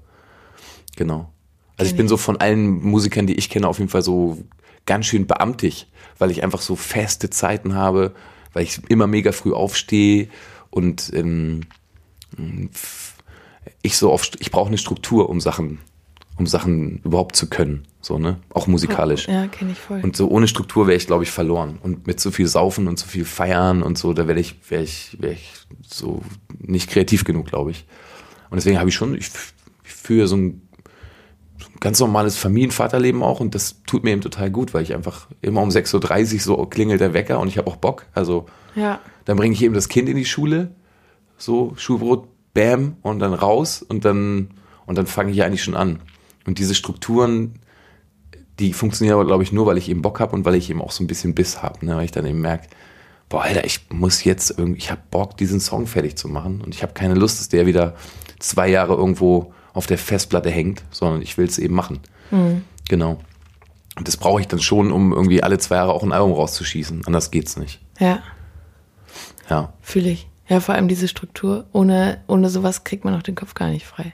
Genau. 0.95 1.31
Also 1.77 1.91
ich 1.91 1.97
bin 1.97 2.07
so 2.07 2.17
von 2.17 2.37
allen 2.37 2.83
Musikern, 2.83 3.27
die 3.27 3.35
ich 3.35 3.49
kenne, 3.49 3.67
auf 3.67 3.79
jeden 3.79 3.89
Fall 3.89 4.01
so 4.01 4.37
ganz 4.85 5.05
schön 5.05 5.27
beamtig, 5.27 5.87
weil 6.17 6.31
ich 6.31 6.43
einfach 6.43 6.61
so 6.61 6.75
feste 6.75 7.29
Zeiten 7.29 7.75
habe, 7.75 8.13
weil 8.55 8.63
ich 8.63 8.79
immer 8.87 9.05
mega 9.05 9.33
früh 9.33 9.53
aufstehe 9.53 10.29
und 10.71 11.11
ähm, 11.13 11.61
ich 13.81 13.97
so 13.97 14.11
oft, 14.11 14.37
ich 14.39 14.49
brauche 14.49 14.69
eine 14.69 14.77
Struktur, 14.77 15.29
um 15.29 15.41
Sachen, 15.41 15.79
um 16.37 16.47
Sachen 16.47 17.01
überhaupt 17.03 17.35
zu 17.35 17.49
können, 17.49 17.85
so 17.99 18.17
ne, 18.17 18.37
auch 18.49 18.67
musikalisch. 18.67 19.27
Ja, 19.27 19.47
kenne 19.47 19.73
ich 19.73 19.77
voll. 19.77 19.99
Und 20.01 20.15
so 20.15 20.29
ohne 20.29 20.47
Struktur 20.47 20.87
wäre 20.87 20.95
ich, 20.95 21.05
glaube 21.05 21.23
ich, 21.23 21.31
verloren. 21.31 21.79
Und 21.83 22.07
mit 22.07 22.21
so 22.21 22.31
viel 22.31 22.47
Saufen 22.47 22.87
und 22.87 22.97
so 22.97 23.07
viel 23.07 23.25
Feiern 23.25 23.83
und 23.83 23.97
so, 23.97 24.13
da 24.13 24.25
wäre 24.27 24.39
ich, 24.39 24.55
wäre 24.69 24.83
ich, 24.83 25.17
wäre 25.19 25.33
ich 25.33 25.51
so 25.85 26.21
nicht 26.57 26.89
kreativ 26.89 27.25
genug, 27.25 27.47
glaube 27.47 27.71
ich. 27.71 27.85
Und 28.49 28.55
deswegen 28.55 28.79
habe 28.79 28.89
ich 28.89 28.95
schon, 28.95 29.15
ich, 29.15 29.31
ich 29.83 29.91
führe 29.91 30.27
so 30.27 30.37
ein 30.37 30.64
ganz 31.85 31.99
normales 31.99 32.35
Familienvaterleben 32.35 33.21
auch 33.21 33.39
und 33.39 33.53
das 33.53 33.83
tut 33.85 34.03
mir 34.03 34.09
eben 34.09 34.21
total 34.21 34.49
gut, 34.49 34.73
weil 34.73 34.81
ich 34.81 34.95
einfach 34.95 35.27
immer 35.43 35.61
um 35.61 35.69
6.30 35.69 36.33
Uhr 36.33 36.39
so 36.39 36.65
klingelt 36.65 36.99
der 36.99 37.13
Wecker 37.13 37.39
und 37.39 37.47
ich 37.47 37.59
habe 37.59 37.67
auch 37.67 37.75
Bock. 37.75 38.07
Also 38.15 38.47
ja. 38.75 38.99
dann 39.25 39.37
bringe 39.37 39.53
ich 39.53 39.61
eben 39.61 39.75
das 39.75 39.87
Kind 39.87 40.09
in 40.09 40.15
die 40.15 40.25
Schule, 40.25 40.71
so 41.37 41.73
Schulbrot, 41.75 42.27
bam, 42.55 42.97
und 43.03 43.19
dann 43.19 43.35
raus 43.35 43.83
und 43.83 44.03
dann, 44.03 44.49
und 44.87 44.97
dann 44.97 45.05
fange 45.05 45.31
ich 45.31 45.43
eigentlich 45.43 45.63
schon 45.63 45.75
an. 45.75 45.99
Und 46.47 46.57
diese 46.57 46.73
Strukturen, 46.73 47.59
die 48.57 48.73
funktionieren 48.73 49.13
aber, 49.13 49.27
glaube 49.27 49.43
ich, 49.43 49.51
nur, 49.51 49.67
weil 49.67 49.77
ich 49.77 49.87
eben 49.87 50.01
Bock 50.01 50.19
habe 50.19 50.35
und 50.35 50.43
weil 50.43 50.55
ich 50.55 50.71
eben 50.71 50.81
auch 50.81 50.91
so 50.91 51.03
ein 51.03 51.07
bisschen 51.07 51.35
Biss 51.35 51.61
habe, 51.61 51.85
ne? 51.85 51.97
weil 51.97 52.05
ich 52.05 52.11
dann 52.11 52.25
eben 52.25 52.41
merke, 52.41 52.65
boah, 53.29 53.43
Alter, 53.43 53.63
ich 53.63 53.81
muss 53.91 54.23
jetzt 54.23 54.57
irgendwie, 54.57 54.79
ich 54.79 54.89
habe 54.89 55.01
Bock, 55.11 55.37
diesen 55.37 55.59
Song 55.59 55.85
fertig 55.85 56.17
zu 56.17 56.29
machen 56.29 56.61
und 56.61 56.73
ich 56.73 56.81
habe 56.81 56.93
keine 56.93 57.13
Lust, 57.13 57.39
dass 57.39 57.49
der 57.49 57.67
wieder 57.67 57.93
zwei 58.39 58.69
Jahre 58.69 58.95
irgendwo 58.95 59.53
auf 59.75 59.85
der 59.85 59.99
Festplatte 59.99 60.49
hängt, 60.49 60.83
sondern 60.89 61.21
ich 61.21 61.37
will 61.37 61.45
es 61.45 61.59
eben 61.59 61.75
machen. 61.75 61.99
Genau. 62.89 63.19
Und 63.97 64.07
das 64.07 64.17
brauche 64.17 64.41
ich 64.41 64.47
dann 64.47 64.59
schon, 64.59 64.91
um 64.91 65.13
irgendwie 65.13 65.43
alle 65.43 65.57
zwei 65.59 65.75
Jahre 65.75 65.93
auch 65.93 66.01
ein 66.03 66.11
Album 66.11 66.31
rauszuschießen. 66.33 67.03
Anders 67.05 67.29
geht's 67.29 67.55
nicht. 67.57 67.79
Ja, 67.99 68.19
Ja. 69.49 69.73
fühle 69.81 70.09
ich. 70.09 70.27
Ja, 70.47 70.59
vor 70.59 70.75
allem 70.75 70.87
diese 70.87 71.07
Struktur. 71.07 71.65
Ohne, 71.71 72.19
ohne 72.27 72.49
sowas 72.49 72.83
kriegt 72.83 73.05
man 73.05 73.15
auch 73.15 73.23
den 73.23 73.35
Kopf 73.35 73.53
gar 73.53 73.69
nicht 73.69 73.85
frei. 73.85 74.13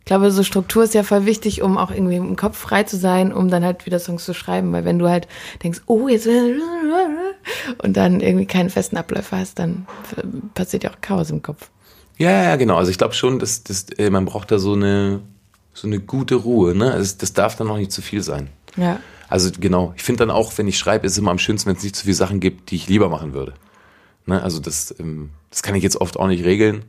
Ich 0.00 0.04
glaube, 0.06 0.30
so 0.30 0.42
Struktur 0.42 0.82
ist 0.84 0.94
ja 0.94 1.02
voll 1.02 1.26
wichtig, 1.26 1.62
um 1.62 1.78
auch 1.78 1.90
irgendwie 1.90 2.16
im 2.16 2.36
Kopf 2.36 2.56
frei 2.58 2.82
zu 2.84 2.96
sein, 2.96 3.32
um 3.32 3.48
dann 3.48 3.64
halt 3.64 3.86
wieder 3.86 3.98
Songs 4.00 4.24
zu 4.24 4.34
schreiben. 4.34 4.72
Weil 4.72 4.84
wenn 4.84 4.98
du 4.98 5.08
halt 5.08 5.28
denkst, 5.62 5.82
oh, 5.86 6.08
jetzt 6.08 6.26
und 7.82 7.96
dann 7.96 8.20
irgendwie 8.20 8.46
keinen 8.46 8.70
festen 8.70 8.96
Abläufer 8.96 9.38
hast, 9.38 9.58
dann 9.58 9.86
passiert 10.54 10.84
ja 10.84 10.90
auch 10.90 11.00
Chaos 11.00 11.30
im 11.30 11.42
Kopf. 11.42 11.70
Ja, 12.20 12.44
ja, 12.44 12.56
genau. 12.56 12.76
Also 12.76 12.90
ich 12.90 12.98
glaube 12.98 13.14
schon, 13.14 13.38
dass, 13.38 13.64
dass 13.64 13.86
äh, 13.96 14.10
man 14.10 14.26
braucht 14.26 14.50
da 14.50 14.58
so 14.58 14.74
eine 14.74 15.20
so 15.72 15.86
eine 15.86 16.00
gute 16.00 16.34
Ruhe. 16.34 16.74
Ne? 16.74 16.92
Also 16.92 17.14
das 17.18 17.32
darf 17.32 17.56
dann 17.56 17.70
auch 17.70 17.78
nicht 17.78 17.92
zu 17.92 18.02
viel 18.02 18.22
sein. 18.22 18.50
Ja. 18.76 19.00
Also 19.28 19.50
genau. 19.58 19.94
Ich 19.96 20.02
finde 20.02 20.18
dann 20.20 20.30
auch, 20.30 20.52
wenn 20.58 20.68
ich 20.68 20.78
schreibe, 20.78 21.06
ist 21.06 21.12
es 21.12 21.18
immer 21.18 21.30
am 21.30 21.38
schönsten, 21.38 21.70
wenn 21.70 21.76
es 21.76 21.82
nicht 21.82 21.96
zu 21.96 22.04
viele 22.04 22.14
Sachen 22.14 22.40
gibt, 22.40 22.70
die 22.70 22.76
ich 22.76 22.88
lieber 22.88 23.08
machen 23.08 23.32
würde. 23.32 23.54
Ne? 24.26 24.42
Also 24.42 24.60
das, 24.60 24.94
ähm, 24.98 25.30
das 25.48 25.62
kann 25.62 25.74
ich 25.74 25.82
jetzt 25.82 26.00
oft 26.00 26.18
auch 26.18 26.26
nicht 26.26 26.44
regeln. 26.44 26.84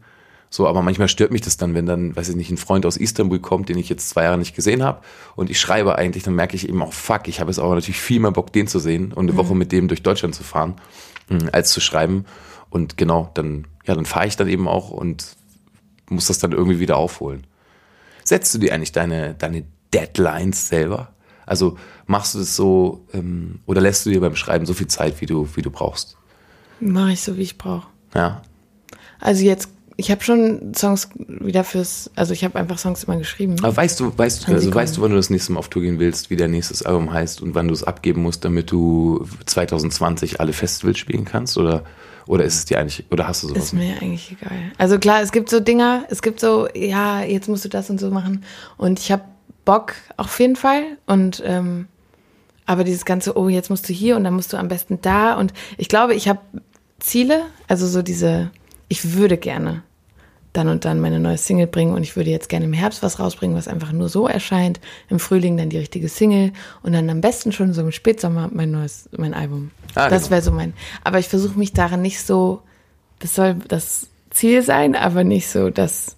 So, 0.50 0.68
aber 0.68 0.82
manchmal 0.82 1.08
stört 1.08 1.32
mich 1.32 1.40
das 1.40 1.56
dann, 1.56 1.76
wenn 1.76 1.86
dann, 1.86 2.14
weiß 2.14 2.28
ich 2.28 2.36
nicht, 2.36 2.52
ein 2.52 2.58
Freund 2.58 2.86
aus 2.86 2.98
Istanbul 2.98 3.40
kommt, 3.40 3.70
den 3.70 3.78
ich 3.78 3.88
jetzt 3.88 4.10
zwei 4.10 4.24
Jahre 4.24 4.38
nicht 4.38 4.54
gesehen 4.54 4.84
habe 4.84 5.00
und 5.38 5.50
ich 5.50 5.58
schreibe 5.62 5.98
eigentlich, 5.98 6.24
dann 6.24 6.36
merke 6.36 6.58
ich 6.58 6.68
eben 6.68 6.82
auch, 6.82 6.92
fuck, 6.92 7.30
ich 7.30 7.40
habe 7.40 7.50
jetzt 7.50 7.60
aber 7.60 7.74
natürlich 7.74 8.02
viel 8.02 8.20
mehr 8.20 8.32
Bock, 8.32 8.52
den 8.52 8.68
zu 8.68 8.80
sehen 8.80 9.14
und 9.14 9.30
eine 9.30 9.38
Woche 9.38 9.56
mit 9.56 9.72
dem 9.72 9.88
durch 9.88 10.04
Deutschland 10.04 10.36
zu 10.36 10.44
fahren, 10.44 10.76
mh, 11.30 11.52
als 11.54 11.72
zu 11.72 11.80
schreiben. 11.80 12.26
Und 12.70 12.98
genau, 12.98 13.32
dann, 13.34 13.66
ja, 13.86 13.96
dann 13.96 14.06
fahre 14.06 14.28
ich 14.28 14.38
dann 14.38 14.48
eben 14.48 14.68
auch 14.68 14.90
und 14.90 15.36
muss 16.10 16.28
das 16.28 16.40
dann 16.40 16.52
irgendwie 16.52 16.80
wieder 16.80 16.98
aufholen. 16.98 17.46
Setzt 18.24 18.54
du 18.54 18.60
dir 18.60 18.74
eigentlich 18.74 18.92
deine, 18.92 19.34
deine 19.34 19.64
Deadlines 19.94 20.68
selber? 20.68 21.14
Also 21.46 21.78
machst 22.06 22.36
du 22.36 22.40
das 22.40 22.56
so 22.56 23.06
ähm, 23.14 23.60
oder 23.66 23.82
lässt 23.82 24.06
du 24.06 24.10
dir 24.10 24.22
beim 24.22 24.36
Schreiben 24.36 24.66
so 24.66 24.74
viel 24.74 24.88
Zeit, 24.88 25.22
wie 25.22 25.26
du, 25.26 25.48
wie 25.56 25.62
du 25.62 25.72
brauchst? 25.72 26.18
Mache 26.80 27.14
ich 27.14 27.22
so, 27.22 27.38
wie 27.38 27.42
ich 27.42 27.58
brauche. 27.58 27.88
Ja. 28.14 28.42
Also 29.20 29.44
jetzt, 29.44 29.70
ich 29.98 30.12
habe 30.12 30.24
schon 30.24 30.74
Songs 30.76 31.10
wieder 31.16 31.64
fürs, 31.64 32.10
also 32.16 32.34
ich 32.34 32.44
habe 32.44 32.58
einfach 32.60 32.78
Songs 32.78 33.04
immer 33.04 33.18
geschrieben. 33.18 33.56
Aber 33.62 33.76
weißt 33.76 34.00
du, 34.00 34.18
weißt, 34.18 34.48
Wann 34.48 34.60
sie 34.60 34.68
also 34.68 34.74
weißt 34.74 34.98
du, 34.98 35.02
wann 35.02 35.12
du 35.12 35.18
das 35.18 35.30
nächste 35.30 35.54
Mal 35.54 35.60
auf 35.60 35.70
Tour 35.70 35.82
gehen 35.82 36.00
willst, 36.00 36.30
wie 36.30 36.36
dein 36.36 36.52
nächstes 36.52 36.84
Album 36.84 37.12
heißt 37.12 37.42
und 37.42 37.56
wann 37.56 37.68
du 37.68 37.74
es 37.74 37.84
abgeben 37.84 38.22
musst, 38.22 38.46
damit 38.46 38.72
du 38.72 39.26
2020 39.46 40.40
alle 40.40 40.54
Festivals 40.54 40.98
spielen 41.00 41.26
kannst? 41.26 41.58
Oder, 41.58 41.84
oder 42.32 42.46
ist 42.46 42.56
es 42.56 42.66
dir 42.66 42.80
eigentlich, 42.80 43.04
oder 43.12 43.28
hast 43.28 43.44
du 43.44 43.50
sowas? 43.50 43.66
Ist 43.66 43.74
mir 43.74 44.02
eigentlich 44.02 44.32
egal. 44.32 44.58
Also 44.78 44.98
klar, 45.00 45.22
es 45.22 45.34
gibt 45.34 45.50
so 45.50 45.60
Dinger, 45.60 46.06
es 46.10 46.22
gibt 46.22 46.40
so, 46.40 46.70
ja, 46.74 47.24
jetzt 47.24 47.50
musst 47.50 47.66
du 47.66 47.70
das 47.70 47.90
und 47.90 48.00
so 48.00 48.10
machen. 48.10 48.46
Und 48.78 49.00
ich 49.00 49.12
habe 49.12 49.24
Bock 49.66 49.96
auf 50.16 50.40
jeden 50.40 50.56
Fall. 50.56 50.98
Und 51.06 51.44
ähm, 51.46 51.90
aber 52.66 52.86
dieses 52.86 53.04
ganze, 53.04 53.38
oh, 53.38 53.50
jetzt 53.50 53.70
musst 53.70 53.90
du 53.90 53.92
hier 53.92 54.16
und 54.16 54.24
dann 54.24 54.34
musst 54.34 54.54
du 54.54 54.58
am 54.58 54.70
besten 54.70 55.02
da. 55.02 55.34
Und 55.34 55.52
ich 55.76 55.90
glaube, 55.90 56.16
ich 56.16 56.30
habe 56.30 56.40
Ziele, 57.00 57.48
also 57.68 57.86
so 57.86 58.02
diese, 58.02 58.50
ich 58.88 59.14
würde 59.14 59.36
gerne 59.36 59.84
dann 60.54 60.68
und 60.68 60.84
dann 60.84 61.00
meine 61.00 61.20
neue 61.20 61.38
Single 61.38 61.68
bringen 61.68 61.94
und 61.94 62.04
ich 62.04 62.16
würde 62.16 62.30
jetzt 62.30 62.50
gerne 62.50 62.66
im 62.66 62.74
Herbst 62.74 63.04
was 63.04 63.20
rausbringen, 63.20 63.56
was 63.56 63.68
einfach 63.68 63.92
nur 63.92 64.10
so 64.10 64.28
erscheint. 64.28 64.80
Im 65.10 65.20
Frühling 65.20 65.56
dann 65.58 65.70
die 65.70 65.78
richtige 65.78 66.10
Single 66.10 66.52
und 66.84 66.92
dann 66.94 67.10
am 67.10 67.22
besten 67.22 67.52
schon 67.52 67.74
so 67.74 67.82
im 67.82 67.92
Spätsommer 67.92 68.50
mein 68.52 68.72
neues, 68.72 69.10
mein 69.16 69.34
Album. 69.34 69.72
Ah, 69.96 70.10
das 70.10 70.24
genau. 70.24 70.32
wäre 70.32 70.42
so 70.42 70.52
mein. 70.52 70.74
Aber 71.04 71.20
ich 71.20 71.30
versuche 71.30 71.58
mich 71.58 71.74
daran 71.74 72.02
nicht 72.02 72.22
so, 72.22 72.62
das 73.20 73.36
soll 73.36 73.56
das 73.68 74.08
Ziel 74.30 74.62
sein, 74.62 74.96
aber 74.96 75.24
nicht 75.24 75.50
so, 75.50 75.70
dass 75.70 76.18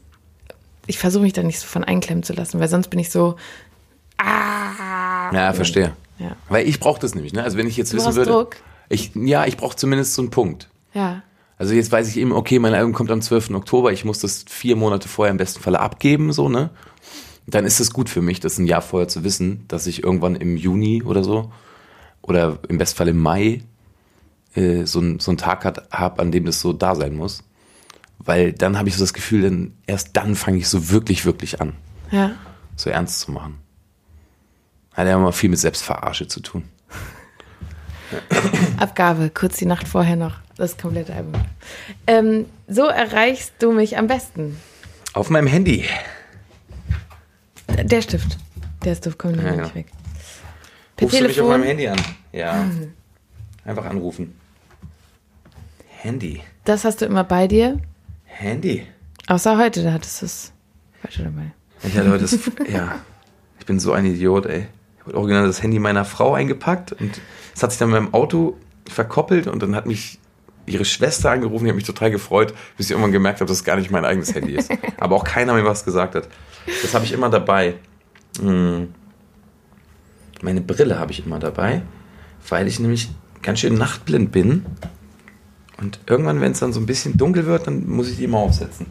ich 0.87 0.97
versuche 0.97 1.23
mich 1.23 1.33
da 1.33 1.43
nicht 1.43 1.59
so 1.59 1.67
von 1.67 1.83
einklemmen 1.83 2.23
zu 2.23 2.33
lassen, 2.33 2.59
weil 2.59 2.67
sonst 2.67 2.89
bin 2.89 2.99
ich 2.99 3.09
so, 3.09 3.35
ah. 4.17 5.31
Ja, 5.31 5.53
verstehe. 5.53 5.93
Ja. 6.19 6.35
Weil 6.49 6.67
ich 6.67 6.79
brauche 6.79 6.99
das 6.99 7.15
nämlich, 7.15 7.33
ne? 7.33 7.43
Also 7.43 7.57
wenn 7.57 7.67
ich 7.67 7.77
jetzt 7.77 7.93
Du 7.93 7.97
wissen 7.97 8.15
würde. 8.15 8.31
Druck? 8.31 8.57
Ich, 8.89 9.11
ja, 9.15 9.45
ich 9.45 9.57
brauche 9.57 9.75
zumindest 9.75 10.13
so 10.13 10.21
einen 10.21 10.31
Punkt. 10.31 10.69
Ja. 10.93 11.23
Also 11.63 11.75
jetzt 11.75 11.93
weiß 11.93 12.09
ich 12.09 12.17
eben, 12.17 12.33
okay, 12.33 12.59
mein 12.59 12.73
Album 12.73 12.91
kommt 12.91 13.09
am 13.09 13.21
12. 13.21 13.51
Oktober, 13.51 13.93
ich 13.93 14.03
muss 14.03 14.19
das 14.19 14.43
vier 14.49 14.75
Monate 14.75 15.07
vorher 15.07 15.31
im 15.31 15.37
besten 15.37 15.61
Falle 15.61 15.79
abgeben, 15.79 16.33
so, 16.33 16.49
ne? 16.49 16.71
Dann 17.47 17.63
ist 17.63 17.79
es 17.79 17.93
gut 17.93 18.09
für 18.09 18.21
mich, 18.21 18.41
das 18.41 18.57
ein 18.57 18.65
Jahr 18.67 18.81
vorher 18.81 19.07
zu 19.07 19.23
wissen, 19.23 19.63
dass 19.69 19.87
ich 19.87 20.03
irgendwann 20.03 20.35
im 20.35 20.57
Juni 20.57 21.03
oder 21.03 21.23
so 21.23 21.53
oder 22.21 22.59
im 22.67 22.77
besten 22.77 22.97
Fall 22.97 23.07
im 23.07 23.17
Mai 23.17 23.61
äh, 24.55 24.83
so, 24.83 24.99
ein, 24.99 25.21
so 25.21 25.31
einen 25.31 25.37
Tag 25.37 25.63
hat, 25.63 25.89
hab, 25.89 26.19
an 26.19 26.33
dem 26.33 26.43
das 26.43 26.59
so 26.59 26.73
da 26.73 26.95
sein 26.95 27.15
muss. 27.15 27.45
Weil 28.19 28.51
dann 28.51 28.77
habe 28.77 28.89
ich 28.89 28.97
so 28.97 29.03
das 29.05 29.13
Gefühl, 29.13 29.43
denn 29.43 29.73
erst 29.87 30.17
dann 30.17 30.35
fange 30.35 30.57
ich 30.57 30.67
so 30.67 30.89
wirklich, 30.89 31.25
wirklich 31.25 31.61
an, 31.61 31.75
Ja. 32.11 32.31
so 32.75 32.89
ernst 32.89 33.21
zu 33.21 33.31
machen. 33.31 33.59
Hat 34.91 35.07
ja 35.07 35.15
immer 35.15 35.31
viel 35.31 35.49
mit 35.49 35.59
Selbstverarsche 35.59 36.27
zu 36.27 36.41
tun. 36.41 36.65
Abgabe, 38.77 39.29
kurz 39.29 39.57
die 39.57 39.65
Nacht 39.65 39.87
vorher 39.87 40.15
noch 40.15 40.35
das 40.57 40.77
komplette 40.77 41.13
Album. 41.13 41.33
Ähm, 42.07 42.45
so 42.67 42.85
erreichst 42.87 43.53
du 43.59 43.71
mich 43.71 43.97
am 43.97 44.07
besten. 44.07 44.57
Auf 45.13 45.29
meinem 45.29 45.47
Handy. 45.47 45.85
Der 47.83 48.01
Stift. 48.01 48.37
Der 48.83 48.95
Stift 48.95 49.17
kommt 49.17 49.37
noch 49.37 49.43
Ja, 49.43 49.51
nicht 49.55 49.67
ja. 49.69 49.75
weg. 49.75 49.87
Per 50.95 51.05
Rufst 51.05 51.19
du 51.19 51.23
mich 51.23 51.31
auf 51.31 51.35
Telefon. 51.47 51.49
meinem 51.51 51.63
Handy 51.67 51.87
an? 51.87 51.97
Ja. 52.31 52.65
Einfach 53.65 53.85
anrufen. 53.85 54.35
Handy. 56.01 56.41
Das 56.65 56.83
hast 56.85 57.01
du 57.01 57.05
immer 57.05 57.23
bei 57.23 57.47
dir. 57.47 57.79
Handy. 58.25 58.85
Außer 59.27 59.57
heute, 59.57 59.83
da 59.83 59.93
hattest 59.93 60.21
du 60.21 60.25
es 60.25 60.51
heute 61.03 61.23
dabei. 61.23 61.51
Ich 61.83 61.97
hatte 61.97 62.09
heute 62.11 62.21
das, 62.23 62.39
ja. 62.71 62.99
Ich 63.59 63.65
bin 63.65 63.79
so 63.79 63.93
ein 63.93 64.05
Idiot, 64.05 64.45
ey. 64.45 64.67
Habe 65.05 65.17
original 65.17 65.45
das 65.45 65.61
Handy 65.61 65.79
meiner 65.79 66.05
Frau 66.05 66.33
eingepackt 66.33 66.93
und 66.93 67.19
es 67.55 67.63
hat 67.63 67.71
sich 67.71 67.79
dann 67.79 67.89
mit 67.89 68.01
meinem 68.01 68.13
Auto 68.13 68.57
verkoppelt 68.89 69.47
und 69.47 69.61
dann 69.61 69.75
hat 69.75 69.85
mich 69.85 70.19
ihre 70.65 70.85
Schwester 70.85 71.31
angerufen, 71.31 71.65
die 71.65 71.71
hat 71.71 71.75
mich 71.75 71.85
total 71.85 72.11
gefreut, 72.11 72.53
bis 72.77 72.87
ich 72.87 72.91
irgendwann 72.91 73.11
gemerkt 73.11 73.41
habe, 73.41 73.47
dass 73.47 73.57
es 73.57 73.63
gar 73.63 73.75
nicht 73.75 73.91
mein 73.91 74.05
eigenes 74.05 74.33
Handy 74.33 74.53
ist. 74.53 74.71
Aber 74.97 75.15
auch 75.15 75.23
keiner 75.23 75.53
mir 75.53 75.65
was 75.65 75.83
gesagt 75.83 76.15
hat. 76.15 76.29
Das 76.81 76.93
habe 76.93 77.05
ich 77.05 77.11
immer 77.11 77.29
dabei. 77.29 77.75
Hm. 78.39 78.93
Meine 80.41 80.61
Brille 80.61 80.99
habe 80.99 81.11
ich 81.11 81.25
immer 81.25 81.39
dabei, 81.39 81.81
weil 82.47 82.67
ich 82.67 82.79
nämlich 82.79 83.09
ganz 83.41 83.59
schön 83.59 83.75
nachtblind 83.75 84.31
bin. 84.31 84.65
Und 85.77 85.99
irgendwann, 86.07 86.41
wenn 86.41 86.53
es 86.53 86.59
dann 86.59 86.73
so 86.73 86.79
ein 86.79 86.85
bisschen 86.85 87.17
dunkel 87.17 87.45
wird, 87.45 87.67
dann 87.67 87.89
muss 87.89 88.09
ich 88.09 88.17
die 88.17 88.23
immer 88.23 88.37
aufsetzen. 88.37 88.87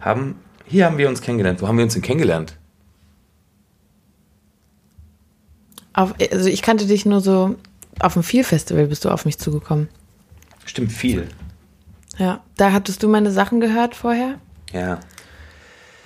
Haben, 0.00 0.36
hier 0.66 0.86
haben 0.86 0.98
wir 0.98 1.08
uns 1.08 1.22
kennengelernt. 1.22 1.62
Wo 1.62 1.68
haben 1.68 1.76
wir 1.76 1.84
uns 1.84 1.94
denn 1.94 2.02
kennengelernt? 2.02 2.58
Auf, 5.94 6.14
also 6.32 6.48
ich 6.48 6.62
kannte 6.62 6.86
dich 6.86 7.04
nur 7.06 7.20
so 7.20 7.56
auf 8.00 8.14
dem 8.14 8.22
Feel-Festival 8.22 8.86
bist 8.86 9.04
du 9.04 9.10
auf 9.10 9.24
mich 9.24 9.38
zugekommen. 9.38 9.88
Stimmt 10.64 10.92
viel. 10.92 11.28
Ja, 12.18 12.40
da 12.56 12.72
hattest 12.72 13.02
du 13.02 13.08
meine 13.08 13.30
Sachen 13.30 13.60
gehört 13.60 13.94
vorher 13.94 14.36
Ja. 14.72 15.00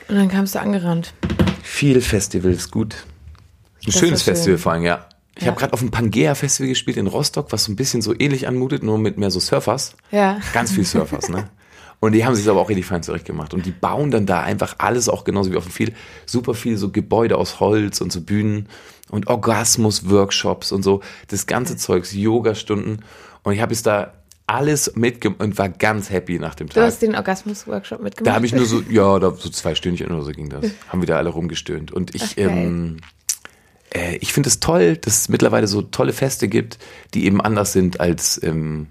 und 0.08 0.16
dann 0.16 0.28
kamst 0.28 0.54
du 0.54 0.60
angerannt. 0.60 1.14
Viel 1.62 2.00
Festivals, 2.00 2.70
gut. 2.70 2.94
Ein 2.94 3.86
Das 3.86 3.94
schönes 3.98 4.20
ist 4.20 4.24
schön. 4.24 4.34
Festival 4.34 4.58
vor 4.58 4.72
allem, 4.72 4.82
ja. 4.84 5.06
Ich 5.36 5.42
Ja. 5.42 5.48
habe 5.48 5.58
gerade 5.60 5.72
auf 5.74 5.80
dem 5.80 5.90
Pangea 5.90 6.34
Festival 6.34 6.68
gespielt 6.70 6.96
in 6.96 7.06
Rostock, 7.06 7.52
was 7.52 7.64
so 7.64 7.72
ein 7.72 7.76
bisschen 7.76 8.02
so 8.02 8.14
ähnlich 8.18 8.48
anmutet, 8.48 8.82
nur 8.82 8.98
mit 8.98 9.18
mehr 9.18 9.30
so 9.30 9.38
Surfers. 9.40 9.94
Ja. 10.10 10.40
Ganz 10.54 10.72
viel 10.72 10.84
Surfers, 10.84 11.28
ne? 11.28 11.48
Und 12.00 12.12
die 12.12 12.24
haben 12.24 12.34
sich 12.34 12.48
aber 12.48 12.60
auch 12.60 12.68
richtig 12.68 12.86
fein 12.86 13.02
zurechtgemacht. 13.02 13.54
Und 13.54 13.64
die 13.66 13.70
bauen 13.72 14.10
dann 14.10 14.26
da 14.26 14.42
einfach 14.42 14.76
alles 14.78 15.08
auch 15.08 15.24
genauso 15.24 15.50
wie 15.52 15.56
auf 15.56 15.64
dem 15.64 15.72
viel, 15.72 15.94
super 16.26 16.54
viel 16.54 16.76
so 16.76 16.90
Gebäude 16.90 17.38
aus 17.38 17.58
Holz 17.58 18.00
und 18.00 18.12
so 18.12 18.20
Bühnen 18.20 18.68
und 19.10 19.28
Orgasmus-Workshops 19.28 20.72
und 20.72 20.82
so. 20.82 21.00
Das 21.28 21.46
ganze 21.46 21.76
Zeugs, 21.76 22.12
Yoga-Stunden. 22.12 23.00
Und 23.42 23.52
ich 23.52 23.60
habe 23.60 23.72
jetzt 23.72 23.86
da 23.86 24.12
alles 24.46 24.94
mitgemacht 24.94 25.40
und 25.40 25.58
war 25.58 25.68
ganz 25.68 26.10
happy 26.10 26.38
nach 26.38 26.54
dem 26.54 26.68
Du 26.68 26.74
Tag. 26.74 26.84
hast 26.84 27.02
den 27.02 27.16
Orgasmus-Workshop 27.16 28.00
mitgemacht. 28.00 28.26
Da 28.28 28.34
habe 28.34 28.46
ich 28.46 28.54
nur 28.54 28.66
so, 28.66 28.82
ja, 28.90 29.18
da 29.18 29.32
so 29.34 29.48
zwei 29.48 29.74
Stündchen 29.74 30.08
oder 30.12 30.22
so 30.22 30.30
ging 30.32 30.48
das. 30.50 30.66
Haben 30.88 31.02
wieder 31.02 31.16
alle 31.16 31.30
rumgestöhnt. 31.30 31.92
Und 31.92 32.14
ich, 32.14 32.22
Ach, 32.22 32.38
ähm, 32.38 32.98
äh, 33.92 34.16
ich 34.16 34.32
finde 34.32 34.48
es 34.48 34.60
toll, 34.60 34.96
dass 34.96 35.18
es 35.18 35.28
mittlerweile 35.28 35.66
so 35.66 35.82
tolle 35.82 36.12
Feste 36.12 36.48
gibt, 36.48 36.78
die 37.14 37.24
eben 37.24 37.40
anders 37.40 37.72
sind 37.72 37.98
als, 38.00 38.40
ähm, 38.42 38.86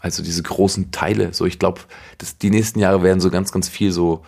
als 0.00 0.16
so 0.16 0.22
diese 0.22 0.42
großen 0.42 0.90
Teile. 0.90 1.32
So, 1.32 1.44
ich 1.46 1.58
glaube, 1.58 1.80
dass 2.18 2.38
die 2.38 2.50
nächsten 2.50 2.78
Jahre 2.80 3.02
werden 3.02 3.20
so 3.20 3.30
ganz, 3.30 3.52
ganz 3.52 3.68
viel 3.68 3.92
so, 3.92 4.24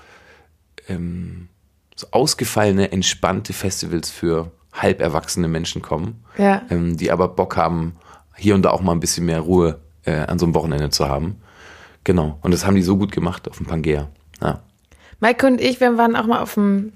ähm, 0.88 1.48
so 1.94 2.08
ausgefallene, 2.10 2.92
entspannte 2.92 3.52
Festivals 3.52 4.10
für 4.10 4.50
halb 4.72 5.00
erwachsene 5.00 5.48
Menschen 5.48 5.82
kommen, 5.82 6.24
Ja. 6.38 6.62
ähm, 6.70 6.96
die 6.96 7.10
aber 7.10 7.28
Bock 7.28 7.56
haben, 7.56 7.96
hier 8.36 8.54
und 8.54 8.62
da 8.62 8.70
auch 8.70 8.80
mal 8.80 8.92
ein 8.92 9.00
bisschen 9.00 9.26
mehr 9.26 9.40
Ruhe 9.40 9.80
äh, 10.04 10.12
an 10.20 10.38
so 10.38 10.46
einem 10.46 10.54
Wochenende 10.54 10.90
zu 10.90 11.08
haben. 11.08 11.36
Genau. 12.04 12.38
Und 12.40 12.52
das 12.54 12.64
haben 12.64 12.76
die 12.76 12.82
so 12.82 12.96
gut 12.96 13.12
gemacht 13.12 13.48
auf 13.48 13.58
dem 13.58 13.66
Pangea. 13.66 14.08
Ja. 14.40 14.60
Maike 15.18 15.46
und 15.46 15.60
ich, 15.60 15.80
wir 15.80 15.98
waren 15.98 16.16
auch 16.16 16.26
mal 16.26 16.40
auf 16.40 16.54
dem, 16.54 16.92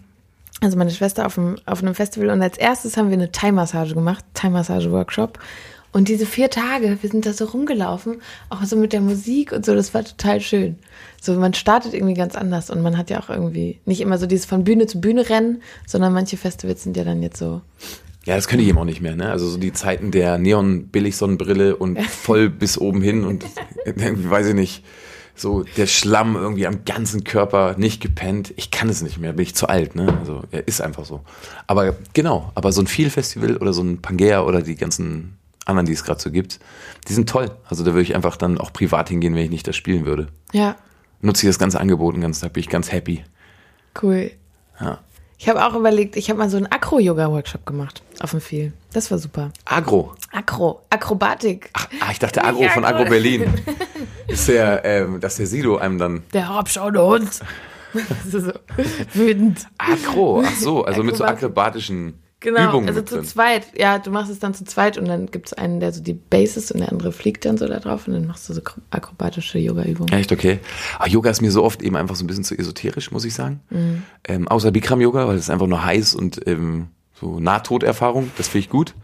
also 0.62 0.78
meine 0.78 0.90
Schwester 0.90 1.26
auf, 1.26 1.34
dem, 1.34 1.56
auf 1.66 1.82
einem 1.82 1.94
Festival 1.94 2.30
und 2.30 2.40
als 2.40 2.56
erstes 2.56 2.96
haben 2.96 3.08
wir 3.10 3.14
eine 3.18 3.30
Thai-Massage 3.30 3.94
gemacht, 3.94 4.24
Thai-Massage-Workshop. 4.32 5.38
Und 5.94 6.09
diese 6.09 6.26
vier 6.26 6.50
Tage, 6.50 6.98
wir 7.00 7.09
sind 7.09 7.24
da 7.24 7.33
so 7.33 7.44
rumgelaufen, 7.44 8.20
auch 8.48 8.64
so 8.64 8.74
mit 8.74 8.92
der 8.92 9.00
Musik 9.00 9.52
und 9.52 9.64
so, 9.64 9.76
das 9.76 9.94
war 9.94 10.04
total 10.04 10.40
schön. 10.40 10.76
So, 11.22 11.35
man 11.35 11.54
startet 11.54 11.94
irgendwie 11.94 12.14
ganz 12.14 12.35
anders 12.35 12.68
und 12.68 12.83
man 12.83 12.98
hat 12.98 13.11
ja 13.11 13.20
auch 13.20 13.30
irgendwie 13.30 13.78
nicht 13.87 14.00
immer 14.00 14.18
so 14.18 14.26
dieses 14.26 14.44
von 14.44 14.64
Bühne 14.64 14.88
zu 14.88 15.00
Bühne 15.00 15.30
rennen, 15.30 15.62
sondern 15.87 16.12
manche 16.12 16.37
Festivals 16.37 16.83
sind 16.83 16.96
ja 16.96 17.04
dann 17.04 17.22
jetzt 17.22 17.38
so, 17.38 17.61
Ja, 18.24 18.35
das 18.35 18.48
könnte 18.48 18.64
ich 18.64 18.70
eben 18.70 18.78
auch 18.78 18.85
nicht 18.85 19.02
mehr, 19.02 19.14
ne? 19.14 19.30
Also 19.30 19.46
so 19.48 19.57
die 19.57 19.72
Zeiten 19.72 20.11
der 20.11 20.37
Neon-Billig-Sonnenbrille 20.37 21.76
und 21.76 22.02
voll 22.11 22.50
bis 22.50 22.76
oben 22.76 23.00
hin 23.00 23.22
und 23.22 23.44
irgendwie, 23.85 24.28
weiß 24.28 24.48
ich 24.48 24.54
nicht, 24.54 24.85
so 25.37 25.62
der 25.76 25.87
Schlamm 25.87 26.35
irgendwie 26.35 26.66
am 26.66 26.85
ganzen 26.85 27.22
Körper 27.22 27.76
nicht 27.78 28.02
gepennt. 28.02 28.52
Ich 28.57 28.72
kann 28.72 28.88
es 28.88 29.00
nicht 29.00 29.18
mehr, 29.18 29.33
bin 29.33 29.44
ich 29.44 29.54
zu 29.54 29.68
alt, 29.68 29.94
ne? 29.94 30.18
Also 30.18 30.42
er 30.50 30.66
ist 30.66 30.80
einfach 30.80 31.04
so. 31.04 31.20
Aber 31.68 31.94
genau, 32.14 32.50
aber 32.57 32.72
so 32.72 32.83
ein 32.83 32.88
Feel-Festival 32.88 33.59
oder 33.59 33.72
so 33.72 33.83
ein 33.83 34.02
Pangea 34.02 34.42
oder 34.42 34.61
die 34.61 34.74
ganzen 34.74 35.38
anderen, 35.64 35.87
die 35.87 35.92
es 35.92 36.05
gerade 36.05 36.20
so 36.20 36.31
gibt, 36.31 36.61
die 37.09 37.12
sind 37.12 37.29
toll. 37.29 37.50
Also 37.68 37.85
da 37.85 37.92
würde 37.92 38.03
ich 38.03 38.14
einfach 38.14 38.37
dann 38.37 38.59
auch 38.59 38.72
privat 38.72 39.09
hingehen, 39.09 39.35
wenn 39.35 39.44
ich 39.44 39.50
nicht 39.50 39.66
das 39.66 39.77
spielen 39.77 40.07
würde. 40.07 40.29
ja, 40.53 40.77
Nutze 41.20 41.46
ich 41.46 41.48
das 41.50 41.59
ganze 41.59 41.81
Angebot 41.81 42.14
den 42.14 42.20
ganzen 42.20 42.42
Tag, 42.42 42.53
bin 42.53 42.61
ich 42.61 42.68
ganz 42.68 42.92
happy. 42.92 43.24
cool. 44.03 44.31
Ja. 44.79 44.98
Ich 45.38 45.48
habe 45.48 45.64
auch 45.66 45.74
überlegt, 45.74 46.16
ich 46.16 46.29
habe 46.31 46.38
mal 46.38 46.48
so 46.50 46.57
einen 46.59 46.66
Akro-Yoga-Workshop 46.66 47.66
gemacht 47.66 48.03
auf 48.20 48.31
dem 48.33 48.40
Viel. 48.40 48.72
Das 48.92 49.11
war 49.11 49.18
super. 49.18 49.50
Agro. 49.64 50.14
Akro, 50.33 50.83
Akrobatik. 50.90 51.70
Ach, 51.72 51.88
ah, 52.00 52.11
ich 52.12 52.18
dachte 52.18 52.44
Agro 52.44 52.68
von 52.68 52.85
Agro 52.85 53.05
Berlin. 53.05 53.44
Ist 54.29 54.48
der, 54.48 54.85
ähm, 54.85 55.20
dass 55.20 55.37
der 55.37 55.46
Sido 55.46 55.77
einem 55.77 55.98
dann 55.98 56.22
Der 56.33 56.48
abschauende 56.50 57.03
Hund. 57.05 57.31
Das 57.94 58.35
ist 58.35 58.46
so 58.46 58.53
wütend. 59.14 59.68
Agro, 59.79 60.42
ach 60.44 60.57
so, 60.57 60.85
also 60.85 61.05
mit 61.05 61.16
so 61.16 61.22
akrobatischen 61.24 62.18
Genau, 62.44 62.68
Übungen 62.68 62.88
also 62.88 63.00
zu 63.02 63.16
drin. 63.16 63.24
zweit. 63.24 63.66
Ja, 63.76 63.98
du 63.98 64.11
machst 64.11 64.30
es 64.30 64.38
dann 64.38 64.52
zu 64.54 64.64
zweit 64.64 64.98
und 64.98 65.07
dann 65.09 65.26
gibt 65.30 65.46
es 65.46 65.52
einen, 65.54 65.80
der 65.80 65.92
so 65.92 66.02
die 66.02 66.12
Bases 66.12 66.70
und 66.70 66.80
der 66.80 66.92
andere 66.92 67.11
fliegt 67.11 67.44
dann 67.46 67.57
so 67.59 67.66
da 67.66 67.80
drauf 67.80 68.07
und 68.07 68.12
dann 68.14 68.26
machst 68.26 68.48
du 68.48 68.52
so 68.52 68.61
akro- 68.61 68.80
akrobatische 68.90 69.59
Yoga-Übungen. 69.59 70.12
Echt 70.12 70.30
okay. 70.30 70.59
Aber 70.98 71.09
Yoga 71.09 71.30
ist 71.30 71.40
mir 71.40 71.50
so 71.50 71.64
oft 71.64 71.83
eben 71.83 71.96
einfach 71.96 72.14
so 72.16 72.22
ein 72.22 72.26
bisschen 72.26 72.44
zu 72.44 72.54
esoterisch, 72.57 73.11
muss 73.11 73.24
ich 73.24 73.35
sagen. 73.35 73.61
Mhm. 73.70 74.02
Ähm, 74.28 74.46
außer 74.48 74.70
Bikram 74.70 75.00
Yoga, 75.00 75.26
weil 75.26 75.37
das 75.37 75.46
ist 75.46 75.50
einfach 75.50 75.66
nur 75.66 75.85
heiß 75.85 76.14
und 76.14 76.46
ähm, 76.46 76.88
so 77.18 77.40
Nahtoderfahrung, 77.40 78.30
das 78.37 78.48
finde 78.48 78.66
ich 78.66 78.70
gut. 78.70 78.94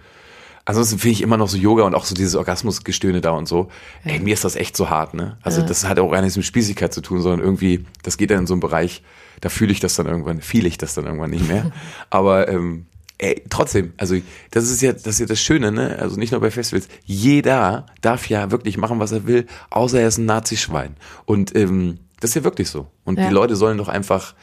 Ansonsten 0.66 0.98
finde 0.98 1.12
ich 1.12 1.22
immer 1.22 1.38
noch 1.38 1.48
so 1.48 1.57
Yoga 1.57 1.85
und 1.85 1.94
auch 1.94 2.05
so 2.05 2.14
dieses 2.14 2.35
Orgasmusgestöhne 2.37 3.20
da 3.22 3.31
und 3.31 3.48
so. 3.48 3.68
Ey, 4.05 4.20
mir 4.20 4.35
ist 4.35 4.44
das 4.44 4.55
echt 4.57 4.76
so 4.76 4.90
hart, 4.90 5.14
ne? 5.14 5.38
Also 5.42 5.62
das 5.62 5.88
hat 5.88 5.98
auch 5.98 6.11
gar 6.12 6.20
nichts 6.20 6.37
mit 6.37 6.44
Spießigkeit 6.44 6.92
zu 6.92 7.00
tun, 7.00 7.22
sondern 7.22 7.40
irgendwie, 7.40 7.87
das 8.03 8.18
geht 8.18 8.31
dann 8.31 8.40
in 8.40 8.46
so 8.46 8.55
einen 8.55 8.61
Bereich, 8.61 9.03
da 9.40 9.48
fühle 9.48 9.72
ich 9.72 9.81
das 9.81 9.96
dann 9.96 10.07
irgendwann, 10.07 10.42
fühle 10.42 10.68
ich 10.68 10.76
das 10.76 10.94
dann 10.94 11.07
irgendwann 11.07 11.31
nicht 11.31 11.48
mehr. 11.48 11.72
Aber 12.11 12.48
ähm, 12.48 12.87
ey, 13.22 13.42
trotzdem, 13.50 13.92
also 13.98 14.16
das 14.50 14.64
ist 14.70 14.80
ja 14.83 14.92
das 14.92 15.06
ist 15.06 15.18
ja 15.20 15.26
das 15.26 15.38
Schöne, 15.40 15.70
ne? 15.70 15.96
Also 15.98 16.16
nicht 16.16 16.33
nur 16.33 16.40
bei 16.40 16.50
Festivals. 16.50 16.88
Jeder 17.04 17.87
darf 18.00 18.28
ja 18.28 18.50
wirklich 18.50 18.76
machen, 18.78 18.98
was 18.98 19.12
er 19.12 19.26
will, 19.26 19.46
außer 19.70 20.00
er 20.00 20.09
ist 20.09 20.18
ein 20.18 20.26
Nazischwein. 20.26 20.96
Und 21.26 21.54
ähm, 21.56 21.98
das 22.20 22.30
ist 22.30 22.35
ja 22.37 22.44
wirklich 22.44 22.68
so. 22.70 22.87
Und 23.04 23.18
Ja. 23.18 23.28
die 23.28 23.35
Leute 23.35 23.56
sollen 23.56 23.78
doch 23.78 23.88
einfach, 23.88 24.35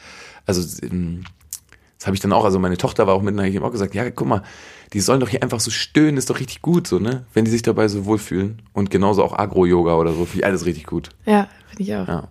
also 0.46 0.62
ähm, 0.84 1.24
das 1.98 2.06
habe 2.06 2.14
ich 2.14 2.20
dann 2.20 2.32
auch, 2.32 2.44
also 2.44 2.58
meine 2.60 2.76
Tochter 2.76 3.06
war 3.08 3.14
auch 3.14 3.22
mit, 3.22 3.36
habe 3.36 3.48
ich 3.48 3.54
ihm 3.56 3.64
auch 3.64 3.72
gesagt, 3.72 3.94
ja, 3.94 4.08
guck 4.10 4.28
mal, 4.28 4.42
die 4.92 5.00
sollen 5.00 5.18
doch 5.20 5.28
hier 5.28 5.42
einfach 5.42 5.60
so 5.60 5.70
stöhnen, 5.72 6.16
ist 6.16 6.30
doch 6.30 6.38
richtig 6.38 6.62
gut, 6.62 6.86
so, 6.86 6.98
ne? 7.00 7.26
Wenn 7.34 7.44
die 7.44 7.50
sich 7.50 7.62
dabei 7.62 7.88
so 7.88 8.04
wohlfühlen. 8.06 8.62
Und 8.72 8.90
genauso 8.90 9.24
auch 9.24 9.36
Agro-Yoga 9.36 9.96
oder 9.96 10.12
so, 10.12 10.24
finde 10.24 10.38
ich 10.38 10.44
alles 10.46 10.64
richtig 10.64 10.84
gut. 10.86 11.10
Ja, 11.26 11.48
finde 11.68 11.82
ich 11.82 11.94
auch. 11.96 12.06
Ja. 12.08 12.28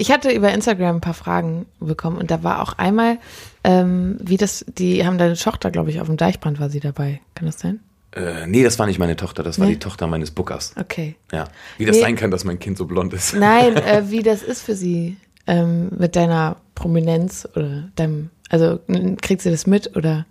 Ich 0.00 0.12
hatte 0.12 0.30
über 0.30 0.52
Instagram 0.52 0.96
ein 0.96 1.00
paar 1.00 1.12
Fragen 1.12 1.66
bekommen 1.80 2.16
und 2.18 2.30
da 2.30 2.44
war 2.44 2.62
auch 2.62 2.74
einmal, 2.78 3.18
ähm, 3.64 4.16
wie 4.22 4.36
das, 4.36 4.64
die 4.68 5.04
haben 5.04 5.18
deine 5.18 5.34
Tochter, 5.34 5.72
glaube 5.72 5.90
ich, 5.90 6.00
auf 6.00 6.06
dem 6.06 6.16
Deichbrand 6.16 6.60
war 6.60 6.70
sie 6.70 6.78
dabei. 6.80 7.20
Kann 7.34 7.46
das 7.46 7.58
sein? 7.58 7.80
Äh, 8.12 8.46
nee, 8.46 8.62
das 8.62 8.78
war 8.78 8.86
nicht 8.86 9.00
meine 9.00 9.16
Tochter, 9.16 9.42
das 9.42 9.58
war 9.58 9.66
Nee? 9.66 9.72
die 9.74 9.78
Tochter 9.80 10.06
meines 10.06 10.30
Bookers. 10.30 10.72
Okay. 10.80 11.16
Ja. 11.32 11.48
Wie 11.78 11.84
das 11.84 11.96
Nee. 11.96 12.02
sein 12.02 12.16
kann, 12.16 12.30
dass 12.30 12.44
mein 12.44 12.60
Kind 12.60 12.78
so 12.78 12.86
blond 12.86 13.12
ist. 13.12 13.34
Nein, 13.34 13.76
äh, 13.76 14.04
wie 14.10 14.22
das 14.22 14.42
ist 14.44 14.62
für 14.62 14.76
sie 14.76 15.16
ähm, 15.48 15.90
mit 15.98 16.14
deiner 16.14 16.56
Prominenz 16.76 17.46
oder 17.56 17.88
deinem, 17.96 18.30
also 18.50 18.78
kriegt 19.20 19.42
sie 19.42 19.50
das 19.50 19.66
mit 19.66 19.96
oder? 19.96 20.26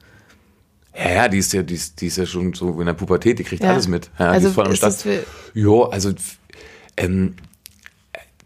Ja, 0.97 1.11
ja, 1.11 1.27
die 1.27 1.39
ist 1.39 1.51
ja, 1.51 1.61
die 1.61 1.75
ist, 1.75 1.99
die 1.99 2.07
ist 2.07 2.17
ja 2.17 2.25
schon 2.25 2.53
so 2.53 2.79
in 2.79 2.85
der 2.87 2.93
Pubertät, 2.93 3.37
die 3.37 3.43
kriegt 3.43 3.63
Ja. 3.63 3.71
alles 3.71 3.89
mit. 3.89 4.09
Ja, 4.17 4.29
die 4.29 4.35
also 4.35 4.47
ist 4.47 4.53
voll 4.55 4.65
am 4.67 4.75
Start. 4.75 4.93
das 4.93 5.03
für, 5.03 5.23
Jo, 5.53 5.83
also 5.83 6.13
ähm, 6.95 7.35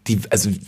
die, 0.07 0.19
also 0.29 0.49
die, 0.49 0.59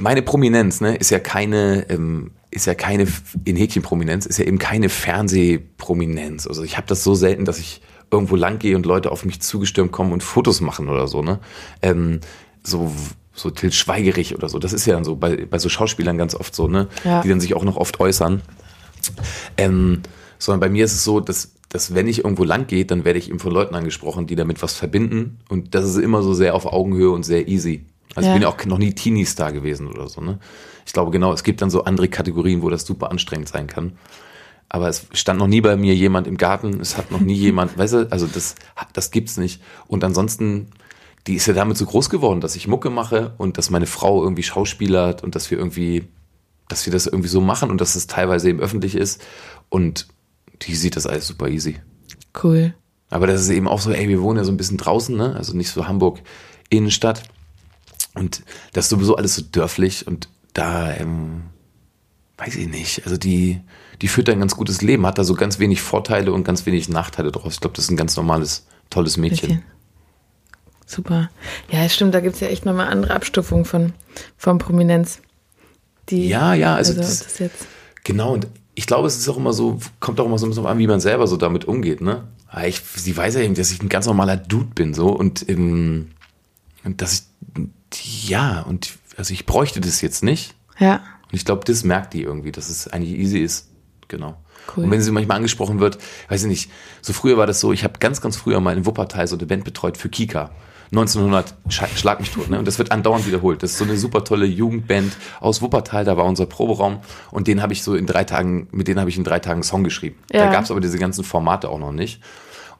meine 0.00 0.22
Prominenz, 0.22 0.80
ne, 0.80 0.96
ist 0.96 1.10
ja 1.10 1.18
keine, 1.18 1.88
ähm, 1.88 2.32
ist 2.50 2.66
ja 2.66 2.74
keine 2.74 3.06
in 3.44 3.56
Häkchen 3.56 3.82
Prominenz, 3.82 4.26
ist 4.26 4.38
ja 4.38 4.44
eben 4.44 4.58
keine 4.58 4.88
Fernsehprominenz. 4.88 6.46
Also 6.46 6.62
ich 6.62 6.76
habe 6.76 6.86
das 6.86 7.04
so 7.04 7.14
selten, 7.14 7.44
dass 7.44 7.58
ich 7.58 7.80
irgendwo 8.10 8.36
lang 8.36 8.58
gehe 8.58 8.76
und 8.76 8.86
Leute 8.86 9.10
auf 9.10 9.24
mich 9.24 9.40
zugestürmt 9.40 9.92
kommen 9.92 10.12
und 10.12 10.22
Fotos 10.22 10.60
machen 10.60 10.88
oder 10.88 11.08
so, 11.08 11.22
ne? 11.22 11.40
Ähm, 11.82 12.20
so 12.62 12.92
so 13.38 13.50
Til 13.50 13.72
Schweigerich 13.72 14.34
oder 14.34 14.48
so. 14.48 14.58
Das 14.58 14.72
ist 14.72 14.86
ja 14.86 14.94
dann 14.94 15.04
so 15.04 15.16
bei, 15.16 15.46
bei 15.46 15.58
so 15.58 15.68
Schauspielern 15.68 16.18
ganz 16.18 16.34
oft 16.34 16.54
so, 16.54 16.68
ne? 16.68 16.88
Ja. 17.04 17.22
Die 17.22 17.28
dann 17.28 17.40
sich 17.40 17.54
auch 17.54 17.64
noch 17.64 17.76
oft 17.76 18.00
äußern. 18.00 18.42
Ähm, 19.56 20.02
sondern 20.38 20.60
bei 20.60 20.68
mir 20.68 20.84
ist 20.84 20.92
es 20.92 21.04
so, 21.04 21.20
dass, 21.20 21.52
dass 21.68 21.94
wenn 21.94 22.08
ich 22.08 22.24
irgendwo 22.24 22.44
lang 22.44 22.66
gehe, 22.66 22.84
dann 22.84 23.04
werde 23.04 23.18
ich 23.18 23.28
eben 23.28 23.38
von 23.38 23.52
Leuten 23.52 23.74
angesprochen, 23.74 24.26
die 24.26 24.36
damit 24.36 24.62
was 24.62 24.74
verbinden. 24.74 25.38
Und 25.48 25.74
das 25.74 25.84
ist 25.84 25.98
immer 25.98 26.22
so 26.22 26.34
sehr 26.34 26.54
auf 26.54 26.66
Augenhöhe 26.66 27.10
und 27.10 27.22
sehr 27.22 27.48
easy. 27.48 27.86
Also 28.14 28.28
Ja. 28.28 28.34
ich 28.34 28.40
bin 28.40 28.42
ja 28.42 28.48
auch 28.48 28.64
noch 28.66 28.78
nie 28.78 28.92
Teenie-Star 28.94 29.52
gewesen 29.52 29.86
oder 29.88 30.08
so. 30.08 30.20
Ne? 30.20 30.38
Ich 30.86 30.92
glaube 30.92 31.10
genau, 31.10 31.32
es 31.32 31.42
gibt 31.44 31.60
dann 31.62 31.70
so 31.70 31.84
andere 31.84 32.08
Kategorien, 32.08 32.62
wo 32.62 32.70
das 32.70 32.84
super 32.86 33.10
anstrengend 33.10 33.48
sein 33.48 33.66
kann. 33.66 33.92
Aber 34.70 34.88
es 34.88 35.06
stand 35.12 35.38
noch 35.38 35.46
nie 35.46 35.60
bei 35.60 35.76
mir 35.76 35.94
jemand 35.94 36.26
im 36.26 36.36
Garten, 36.36 36.80
es 36.80 36.96
hat 36.98 37.10
noch 37.10 37.20
nie 37.20 37.34
jemand, 37.48 37.76
weißt 37.78 37.94
du, 37.94 38.10
also 38.10 38.26
das, 38.26 38.54
das 38.92 39.10
gibt's 39.10 39.36
nicht. 39.36 39.62
Und 39.86 40.04
ansonsten, 40.04 40.68
die 41.26 41.34
ist 41.34 41.46
ja 41.46 41.54
damit 41.54 41.76
so 41.76 41.86
groß 41.86 42.10
geworden, 42.10 42.40
dass 42.40 42.56
ich 42.56 42.68
Mucke 42.68 42.90
mache 42.90 43.34
und 43.38 43.56
dass 43.58 43.70
meine 43.70 43.86
Frau 43.86 44.22
irgendwie 44.22 44.42
schauspielert 44.42 45.22
und 45.22 45.34
dass 45.34 45.50
wir 45.50 45.58
irgendwie, 45.58 46.04
dass 46.68 46.86
wir 46.86 46.92
das 46.92 47.06
irgendwie 47.06 47.28
so 47.28 47.40
machen 47.40 47.70
und 47.70 47.80
dass 47.80 47.94
es 47.94 48.06
teilweise 48.06 48.48
eben 48.50 48.60
öffentlich 48.60 48.94
ist. 48.94 49.22
Und 49.70 50.08
die 50.62 50.74
sieht 50.74 50.96
das 50.96 51.06
alles 51.06 51.26
super 51.26 51.48
easy. 51.48 51.76
cool. 52.42 52.74
Aber 53.10 53.26
das 53.26 53.40
ist 53.40 53.48
eben 53.48 53.68
auch 53.68 53.80
so, 53.80 53.90
ey, 53.90 54.06
wir 54.08 54.20
wohnen 54.20 54.36
ja 54.38 54.44
so 54.44 54.52
ein 54.52 54.58
bisschen 54.58 54.76
draußen, 54.76 55.16
ne? 55.16 55.34
Also 55.34 55.56
nicht 55.56 55.70
so 55.70 55.88
Hamburg 55.88 56.20
Innenstadt. 56.68 57.22
Und 58.18 58.42
das 58.72 58.86
ist 58.86 58.90
sowieso 58.90 59.16
alles 59.16 59.36
so 59.36 59.42
dörflich 59.42 60.06
und 60.06 60.28
da, 60.52 60.94
ähm, 60.94 61.44
weiß 62.36 62.56
ich 62.56 62.68
nicht. 62.68 63.04
Also 63.04 63.16
die, 63.16 63.60
die 64.02 64.08
führt 64.08 64.28
da 64.28 64.32
ein 64.32 64.40
ganz 64.40 64.56
gutes 64.56 64.82
Leben, 64.82 65.06
hat 65.06 65.18
da 65.18 65.24
so 65.24 65.34
ganz 65.34 65.58
wenig 65.58 65.80
Vorteile 65.82 66.32
und 66.32 66.44
ganz 66.44 66.66
wenig 66.66 66.88
Nachteile 66.88 67.30
draus. 67.32 67.54
Ich 67.54 67.60
glaube, 67.60 67.76
das 67.76 67.86
ist 67.86 67.90
ein 67.90 67.96
ganz 67.96 68.16
normales, 68.16 68.66
tolles 68.90 69.16
Mädchen. 69.16 69.50
Mädchen. 69.50 69.64
Super. 70.86 71.30
Ja, 71.70 71.84
es 71.84 71.94
stimmt, 71.94 72.14
da 72.14 72.20
gibt's 72.20 72.40
ja 72.40 72.48
echt 72.48 72.64
nochmal 72.64 72.88
andere 72.88 73.14
Abstufungen 73.14 73.66
von, 73.66 73.92
von 74.38 74.58
Prominenz. 74.58 75.20
Die, 76.08 76.28
Ja, 76.28 76.54
ja, 76.54 76.74
also, 76.74 76.92
also 76.92 77.02
das, 77.02 77.24
das 77.24 77.38
jetzt. 77.38 77.66
genau. 78.04 78.32
Und 78.32 78.46
ich 78.74 78.86
glaube, 78.86 79.06
es 79.06 79.18
ist 79.18 79.28
auch 79.28 79.36
immer 79.36 79.52
so, 79.52 79.78
kommt 80.00 80.18
auch 80.18 80.24
immer 80.24 80.38
so 80.38 80.46
ein 80.46 80.50
bisschen 80.50 80.66
an, 80.66 80.78
wie 80.78 80.86
man 80.86 81.00
selber 81.00 81.26
so 81.26 81.36
damit 81.36 81.66
umgeht, 81.66 82.00
ne? 82.00 82.24
Ich, 82.64 82.80
sie 82.80 83.14
weiß 83.14 83.34
ja 83.34 83.42
eben, 83.42 83.54
dass 83.54 83.70
ich 83.70 83.82
ein 83.82 83.90
ganz 83.90 84.06
normaler 84.06 84.38
Dude 84.38 84.70
bin, 84.74 84.94
so 84.94 85.08
und, 85.08 85.46
ähm, 85.48 86.12
und 86.84 87.02
dass 87.02 87.12
ich, 87.12 87.22
ja, 88.24 88.62
und 88.62 88.98
also 89.16 89.32
ich 89.34 89.46
bräuchte 89.46 89.80
das 89.80 90.00
jetzt 90.00 90.22
nicht. 90.22 90.54
Ja, 90.78 90.94
Und 91.30 91.34
ich 91.34 91.44
glaube, 91.44 91.64
das 91.64 91.82
merkt 91.84 92.14
die 92.14 92.22
irgendwie, 92.22 92.52
dass 92.52 92.68
es 92.68 92.88
eigentlich 92.88 93.18
easy 93.18 93.38
ist. 93.38 93.68
Genau. 94.08 94.36
Cool. 94.76 94.84
Und 94.84 94.90
wenn 94.90 95.00
sie 95.00 95.10
manchmal 95.10 95.36
angesprochen 95.38 95.80
wird, 95.80 95.98
weiß 96.28 96.42
ich 96.42 96.48
nicht, 96.48 96.70
so 97.02 97.12
früher 97.12 97.36
war 97.36 97.46
das 97.46 97.60
so, 97.60 97.72
ich 97.72 97.84
habe 97.84 97.98
ganz, 97.98 98.20
ganz 98.20 98.36
früher 98.36 98.60
mal 98.60 98.76
in 98.76 98.86
Wuppertal 98.86 99.26
so 99.26 99.36
eine 99.36 99.46
Band 99.46 99.64
betreut 99.64 99.96
für 99.96 100.08
Kika. 100.08 100.50
1900, 100.92 101.54
Sch- 101.68 101.96
schlag 101.98 102.20
mich 102.20 102.30
tot, 102.30 102.48
ne? 102.48 102.58
Und 102.58 102.66
das 102.66 102.78
wird 102.78 102.92
andauernd 102.92 103.26
wiederholt. 103.26 103.62
Das 103.62 103.72
ist 103.72 103.78
so 103.78 103.84
eine 103.84 103.96
super 103.98 104.24
tolle 104.24 104.46
Jugendband 104.46 105.12
aus 105.40 105.60
Wuppertal, 105.60 106.04
da 106.06 106.16
war 106.16 106.24
unser 106.24 106.46
Proberaum 106.46 107.00
und 107.30 107.46
den 107.46 107.60
habe 107.60 107.74
ich 107.74 107.82
so 107.82 107.94
in 107.94 108.06
drei 108.06 108.24
Tagen, 108.24 108.68
mit 108.72 108.88
denen 108.88 108.98
habe 109.00 109.10
ich 109.10 109.18
in 109.18 109.24
drei 109.24 109.38
Tagen 109.38 109.56
einen 109.56 109.62
Song 109.64 109.84
geschrieben. 109.84 110.16
Ja. 110.32 110.46
Da 110.46 110.52
gab 110.52 110.64
es 110.64 110.70
aber 110.70 110.80
diese 110.80 110.98
ganzen 110.98 111.24
Formate 111.24 111.68
auch 111.68 111.78
noch 111.78 111.92
nicht. 111.92 112.22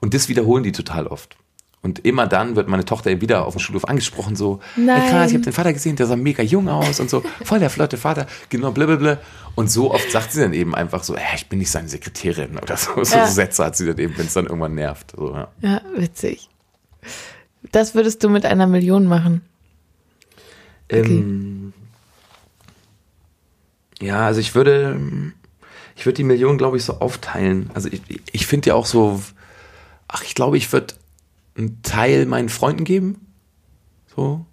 Und 0.00 0.14
das 0.14 0.28
wiederholen 0.28 0.62
die 0.62 0.72
total 0.72 1.06
oft. 1.06 1.36
Und 1.80 2.04
immer 2.04 2.26
dann 2.26 2.56
wird 2.56 2.68
meine 2.68 2.84
Tochter 2.84 3.10
eben 3.10 3.20
wieder 3.20 3.46
auf 3.46 3.54
dem 3.54 3.60
Schulhof 3.60 3.84
angesprochen, 3.84 4.34
so, 4.34 4.60
Nein. 4.74 5.00
hey 5.00 5.10
krass, 5.10 5.28
ich 5.28 5.34
habe 5.34 5.44
den 5.44 5.52
Vater 5.52 5.72
gesehen, 5.72 5.94
der 5.94 6.06
sah 6.06 6.16
mega 6.16 6.42
jung 6.42 6.68
aus 6.68 6.98
und 6.98 7.08
so, 7.08 7.22
voll 7.44 7.60
der 7.60 7.70
flotte 7.70 7.96
Vater, 7.96 8.26
genau, 8.48 8.72
blablabla. 8.72 9.18
Und 9.54 9.70
so 9.70 9.92
oft 9.92 10.10
sagt 10.10 10.32
sie 10.32 10.40
dann 10.40 10.52
eben 10.54 10.74
einfach 10.74 11.04
so, 11.04 11.16
hey, 11.16 11.36
ich 11.36 11.48
bin 11.48 11.60
nicht 11.60 11.70
seine 11.70 11.88
Sekretärin 11.88 12.58
oder 12.58 12.76
so. 12.76 13.02
So 13.04 13.16
Ja. 13.16 13.26
Sätze 13.26 13.64
hat 13.64 13.76
sie 13.76 13.86
dann 13.86 13.98
eben, 13.98 14.16
wenn 14.18 14.26
es 14.26 14.34
dann 14.34 14.46
irgendwann 14.46 14.74
nervt. 14.74 15.12
So, 15.16 15.32
ja. 15.32 15.48
ja, 15.60 15.80
witzig. 15.96 16.48
Das 17.70 17.94
würdest 17.94 18.22
du 18.24 18.28
mit 18.28 18.44
einer 18.44 18.66
Million 18.66 19.06
machen. 19.06 19.42
Ähm, 20.88 21.72
ja, 24.00 24.26
also 24.26 24.40
ich 24.40 24.54
würde, 24.54 24.98
ich 25.96 26.06
würde 26.06 26.16
die 26.16 26.24
Million, 26.24 26.58
glaube 26.58 26.76
ich, 26.76 26.84
so 26.84 27.00
aufteilen. 27.00 27.70
Also 27.74 27.88
ich, 27.90 28.02
ich 28.32 28.46
finde 28.46 28.70
ja 28.70 28.74
auch 28.74 28.86
so, 28.86 29.20
ach, 30.06 30.22
ich 30.24 30.34
glaube, 30.34 30.56
ich 30.56 30.72
würde 30.72 30.94
einen 31.58 31.82
Teil 31.82 32.26
meinen 32.26 32.48
Freunden 32.48 32.84
geben. 32.84 33.26
So. 34.14 34.46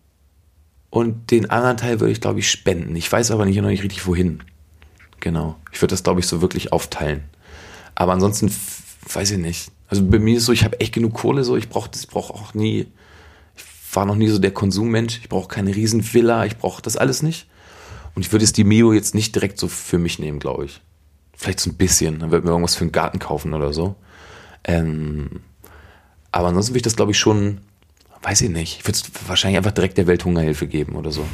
Und 0.89 1.31
den 1.31 1.49
anderen 1.49 1.77
Teil 1.77 1.99
würde 1.99 2.11
ich, 2.11 2.21
glaube 2.21 2.39
ich, 2.39 2.49
spenden. 2.49 2.95
Ich 2.95 3.11
weiß 3.11 3.31
aber 3.31 3.45
nicht, 3.45 3.57
noch 3.57 3.69
nicht 3.69 3.83
richtig, 3.83 4.07
wohin. 4.07 4.41
Genau. 5.19 5.57
Ich 5.71 5.81
würde 5.81 5.91
das, 5.91 6.03
glaube 6.03 6.19
ich, 6.19 6.27
so 6.27 6.41
wirklich 6.41 6.73
aufteilen. 6.73 7.23
Aber 7.95 8.13
ansonsten 8.13 8.51
weiß 9.13 9.31
ich 9.31 9.37
nicht. 9.37 9.71
Also 9.87 10.05
bei 10.05 10.19
mir 10.19 10.37
ist 10.37 10.45
so, 10.45 10.51
ich 10.51 10.63
habe 10.63 10.79
echt 10.79 10.93
genug 10.93 11.13
Kohle, 11.13 11.43
so 11.43 11.55
ich 11.55 11.69
brauche 11.69 11.89
das 11.89 12.07
brauche 12.07 12.33
auch 12.33 12.53
nie. 12.53 12.87
Ich 13.55 13.63
war 13.93 14.05
noch 14.05 14.15
nie 14.15 14.27
so 14.27 14.39
der 14.39 14.51
Konsummensch. 14.51 15.19
Ich 15.19 15.29
brauche 15.29 15.47
keine 15.47 15.75
Riesenvilla, 15.75 16.45
ich 16.45 16.57
brauche 16.57 16.81
das 16.81 16.97
alles 16.97 17.21
nicht. 17.21 17.47
Und 18.15 18.25
ich 18.25 18.31
würde 18.31 18.45
jetzt 18.45 18.57
die 18.57 18.63
Mio 18.63 18.93
jetzt 18.93 19.13
nicht 19.13 19.35
direkt 19.35 19.59
so 19.59 19.67
für 19.67 19.99
mich 19.99 20.19
nehmen, 20.19 20.39
glaube 20.39 20.65
ich. 20.65 20.81
Vielleicht 21.35 21.59
so 21.59 21.69
ein 21.69 21.75
bisschen. 21.75 22.19
Dann 22.19 22.31
würde 22.31 22.45
mir 22.45 22.51
irgendwas 22.51 22.75
für 22.75 22.83
einen 22.83 22.93
Garten 22.93 23.19
kaufen 23.19 23.53
oder 23.53 23.73
so. 23.73 23.95
Ähm, 24.63 25.41
aber 26.35 26.49
ansonsten 26.49 26.71
würde 26.71 26.79
ich 26.79 26.83
das, 26.83 26.97
glaube 26.97 27.13
ich, 27.13 27.17
schon, 27.17 27.59
weiß 28.21 28.41
ich 28.41 28.49
nicht. 28.49 28.79
Ich 28.79 28.85
würde 28.85 28.99
es 28.99 29.03
wahrscheinlich 29.25 29.55
einfach 29.55 29.71
direkt 29.71 29.97
der 29.97 30.05
Welthungerhilfe 30.05 30.67
geben 30.67 30.97
oder 30.97 31.09
so. 31.09 31.25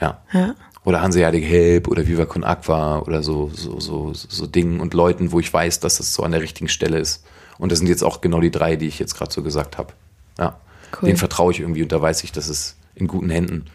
Ja. 0.00 0.20
Ja. 0.32 0.56
Oder 0.84 1.00
Hanseatic 1.00 1.44
Help 1.44 1.86
oder 1.86 2.04
Viva 2.08 2.24
Con 2.24 2.42
Aqua 2.42 2.98
oder 2.98 3.22
so, 3.22 3.52
so, 3.54 3.78
so, 3.78 4.12
so 4.12 4.48
Dingen 4.48 4.80
und 4.80 4.94
Leuten, 4.94 5.30
wo 5.30 5.38
ich 5.38 5.52
weiß, 5.52 5.78
dass 5.78 5.98
das 5.98 6.12
so 6.12 6.24
an 6.24 6.32
der 6.32 6.42
richtigen 6.42 6.66
Stelle 6.66 6.98
ist. 6.98 7.24
Und 7.56 7.70
das 7.70 7.78
sind 7.78 7.86
jetzt 7.86 8.02
auch 8.02 8.20
genau 8.20 8.40
die 8.40 8.50
drei, 8.50 8.74
die 8.74 8.88
ich 8.88 8.98
jetzt 8.98 9.14
gerade 9.14 9.32
so 9.32 9.44
gesagt 9.44 9.78
habe. 9.78 9.92
Ja. 10.40 10.58
Cool. 11.00 11.10
Den 11.10 11.16
vertraue 11.16 11.52
ich 11.52 11.60
irgendwie 11.60 11.84
und 11.84 11.92
da 11.92 12.02
weiß 12.02 12.24
ich, 12.24 12.32
dass 12.32 12.48
es 12.48 12.76
in 12.96 13.06
guten 13.06 13.30
Händen. 13.30 13.66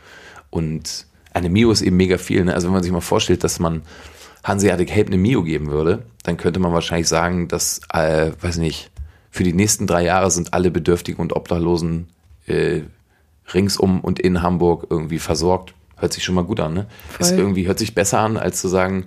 Und 0.50 1.06
eine 1.34 1.48
Mio 1.48 1.72
ist 1.72 1.82
eben 1.82 1.96
mega 1.96 2.18
viel. 2.18 2.44
Ne? 2.44 2.54
Also 2.54 2.68
wenn 2.68 2.74
man 2.74 2.84
sich 2.84 2.92
mal 2.92 3.00
vorstellt, 3.00 3.46
dass 3.46 3.60
man 3.60 3.84
Hanseatic 4.44 4.92
Help 4.92 5.08
eine 5.08 5.18
Mio 5.18 5.44
geben 5.44 5.72
würde, 5.72 6.04
dann 6.24 6.36
könnte 6.36 6.60
man 6.60 6.74
wahrscheinlich 6.74 7.08
sagen, 7.08 7.48
dass, 7.48 7.80
äh, 7.94 8.34
weiß 8.42 8.58
nicht, 8.58 8.92
für 9.32 9.44
die 9.44 9.54
nächsten 9.54 9.88
drei 9.88 10.04
Jahre 10.04 10.32
sind 10.32 10.54
alle 10.54 10.72
Bedürftigen 10.72 11.22
und 11.22 11.34
Obdachlosen 11.36 12.08
äh, 12.48 12.82
ringsum 13.54 14.02
und 14.02 14.20
in 14.20 14.42
Hamburg 14.42 14.88
irgendwie 14.90 15.20
versorgt. 15.20 15.74
Hört 15.98 16.14
sich 16.14 16.24
schon 16.24 16.36
mal 16.36 16.44
gut 16.46 16.60
an, 16.60 16.74
ne? 16.74 16.88
Ist 17.20 17.32
irgendwie, 17.32 17.68
hört 17.68 17.80
sich 17.80 17.94
besser 17.94 18.20
an, 18.20 18.38
als 18.38 18.62
zu 18.62 18.68
sagen, 18.70 19.06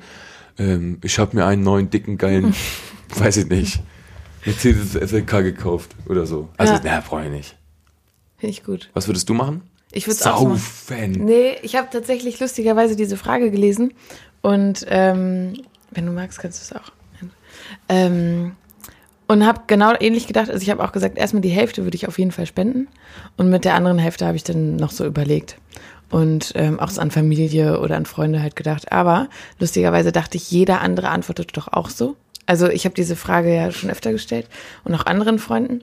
ähm, 0.59 0.99
ich 1.03 1.19
habe 1.19 1.35
mir 1.37 1.47
einen 1.47 1.63
neuen, 1.63 1.89
dicken, 1.91 2.19
geilen, 2.19 2.55
weiß 3.17 3.39
ich 3.39 3.47
nicht, 3.49 3.81
Mercedes 4.45 4.93
SLK 4.93 5.43
gekauft 5.43 5.91
oder 6.07 6.27
so. 6.27 6.49
Also, 6.59 6.75
Ja. 6.75 6.81
na, 6.85 7.01
brauche 7.01 7.25
ich 7.25 7.31
nicht. 7.31 7.57
Finde 8.37 8.51
ich 8.53 8.65
gut. 8.65 8.91
Was 8.93 9.07
würdest 9.07 9.29
du 9.29 9.35
machen? 9.35 9.63
Ich 9.93 10.07
würde 10.07 10.17
es 10.21 10.27
auch 10.27 10.43
machen. 10.45 10.59
Saufen. 10.59 11.11
Nee, 11.25 11.57
ich 11.63 11.77
habe 11.77 11.89
tatsächlich 11.91 12.41
lustigerweise 12.41 12.97
diese 12.97 13.17
Frage 13.17 13.51
gelesen 13.51 13.95
und 14.43 14.85
ähm, 14.89 15.55
wenn 15.91 16.07
du 16.07 16.13
magst, 16.13 16.39
kannst 16.41 16.61
du 16.61 16.77
es 16.77 16.83
auch. 16.83 16.93
Ähm, 17.89 18.53
Und 19.29 19.47
habe 19.47 19.63
genau 19.67 19.95
ähnlich 19.99 20.27
gedacht, 20.27 20.51
also 20.51 20.61
ich 20.61 20.69
habe 20.69 20.85
auch 20.85 20.93
gesagt, 20.93 21.17
erstmal 21.17 21.41
die 21.41 21.49
Hälfte 21.49 21.85
würde 21.85 21.95
ich 21.95 22.07
auf 22.07 22.19
jeden 22.19 22.33
Fall 22.33 22.45
spenden 22.45 22.89
und 23.37 23.49
mit 23.49 23.65
der 23.65 23.75
anderen 23.75 23.99
Hälfte 23.99 24.27
habe 24.27 24.37
ich 24.37 24.45
dann 24.45 24.77
noch 24.77 24.91
so 24.91 25.07
überlegt 25.07 25.57
und 26.13 26.53
ähm, 26.57 26.79
auch 26.79 26.97
an 26.99 27.11
Familie 27.11 27.81
oder 27.81 27.97
an 27.97 28.05
Freunde 28.05 28.43
halt 28.43 28.55
gedacht. 28.55 28.93
Aber 28.93 29.29
lustigerweise 29.59 30.13
dachte 30.13 30.37
ich, 30.37 30.51
jeder 30.51 30.83
andere 30.83 31.09
antwortet 31.09 31.57
doch 31.57 31.69
auch 31.69 31.89
so. 31.89 32.17
Also 32.47 32.69
ich 32.69 32.85
habe 32.85 32.95
diese 32.95 33.17
Frage 33.17 33.55
ja 33.55 33.73
schon 33.73 33.91
öfter 33.91 34.13
gestellt 34.13 34.47
und 34.85 34.95
auch 34.95 35.07
anderen 35.07 35.39
Freunden. 35.39 35.83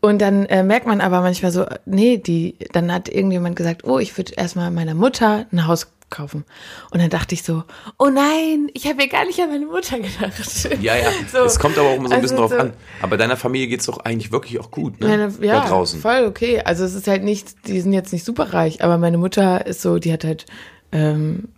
Und 0.00 0.20
dann 0.20 0.46
äh, 0.46 0.62
merkt 0.62 0.86
man 0.86 1.00
aber 1.00 1.20
manchmal 1.20 1.52
so, 1.52 1.66
nee, 1.84 2.18
die, 2.18 2.56
dann 2.72 2.92
hat 2.92 3.08
irgendjemand 3.08 3.56
gesagt, 3.56 3.84
oh, 3.84 3.98
ich 3.98 4.16
würde 4.16 4.34
erstmal 4.34 4.70
meiner 4.70 4.94
Mutter 4.94 5.46
ein 5.52 5.66
Haus 5.66 5.88
kaufen. 6.10 6.44
Und 6.90 7.00
dann 7.00 7.10
dachte 7.10 7.34
ich 7.34 7.42
so, 7.42 7.64
oh 7.98 8.08
nein, 8.08 8.68
ich 8.74 8.86
habe 8.86 9.02
ja 9.02 9.08
gar 9.08 9.24
nicht 9.24 9.40
an 9.40 9.50
meine 9.50 9.66
Mutter 9.66 9.98
gedacht. 9.98 10.68
Ja, 10.80 10.96
ja. 10.96 11.10
so. 11.32 11.38
Es 11.38 11.58
kommt 11.58 11.76
aber 11.78 11.88
auch 11.88 11.96
immer 11.96 12.08
so 12.08 12.14
ein 12.14 12.22
bisschen 12.22 12.38
also 12.38 12.54
drauf 12.54 12.60
so 12.60 12.68
an. 12.68 12.72
Aber 13.02 13.16
deiner 13.16 13.36
Familie 13.36 13.66
geht's 13.68 13.86
doch 13.86 13.98
eigentlich 13.98 14.32
wirklich 14.32 14.58
auch 14.60 14.70
gut, 14.70 15.00
ne? 15.00 15.08
Meine, 15.08 15.32
ja, 15.40 15.60
da 15.60 15.68
draußen. 15.68 16.00
voll 16.00 16.26
okay. 16.26 16.60
Also 16.60 16.84
es 16.84 16.94
ist 16.94 17.08
halt 17.08 17.24
nicht, 17.24 17.66
die 17.66 17.80
sind 17.80 17.92
jetzt 17.92 18.12
nicht 18.12 18.24
super 18.24 18.52
reich, 18.52 18.82
aber 18.82 18.98
meine 18.98 19.18
Mutter 19.18 19.66
ist 19.66 19.82
so, 19.82 19.98
die 19.98 20.12
hat 20.12 20.24
halt, 20.24 20.46
ähm, 20.92 21.48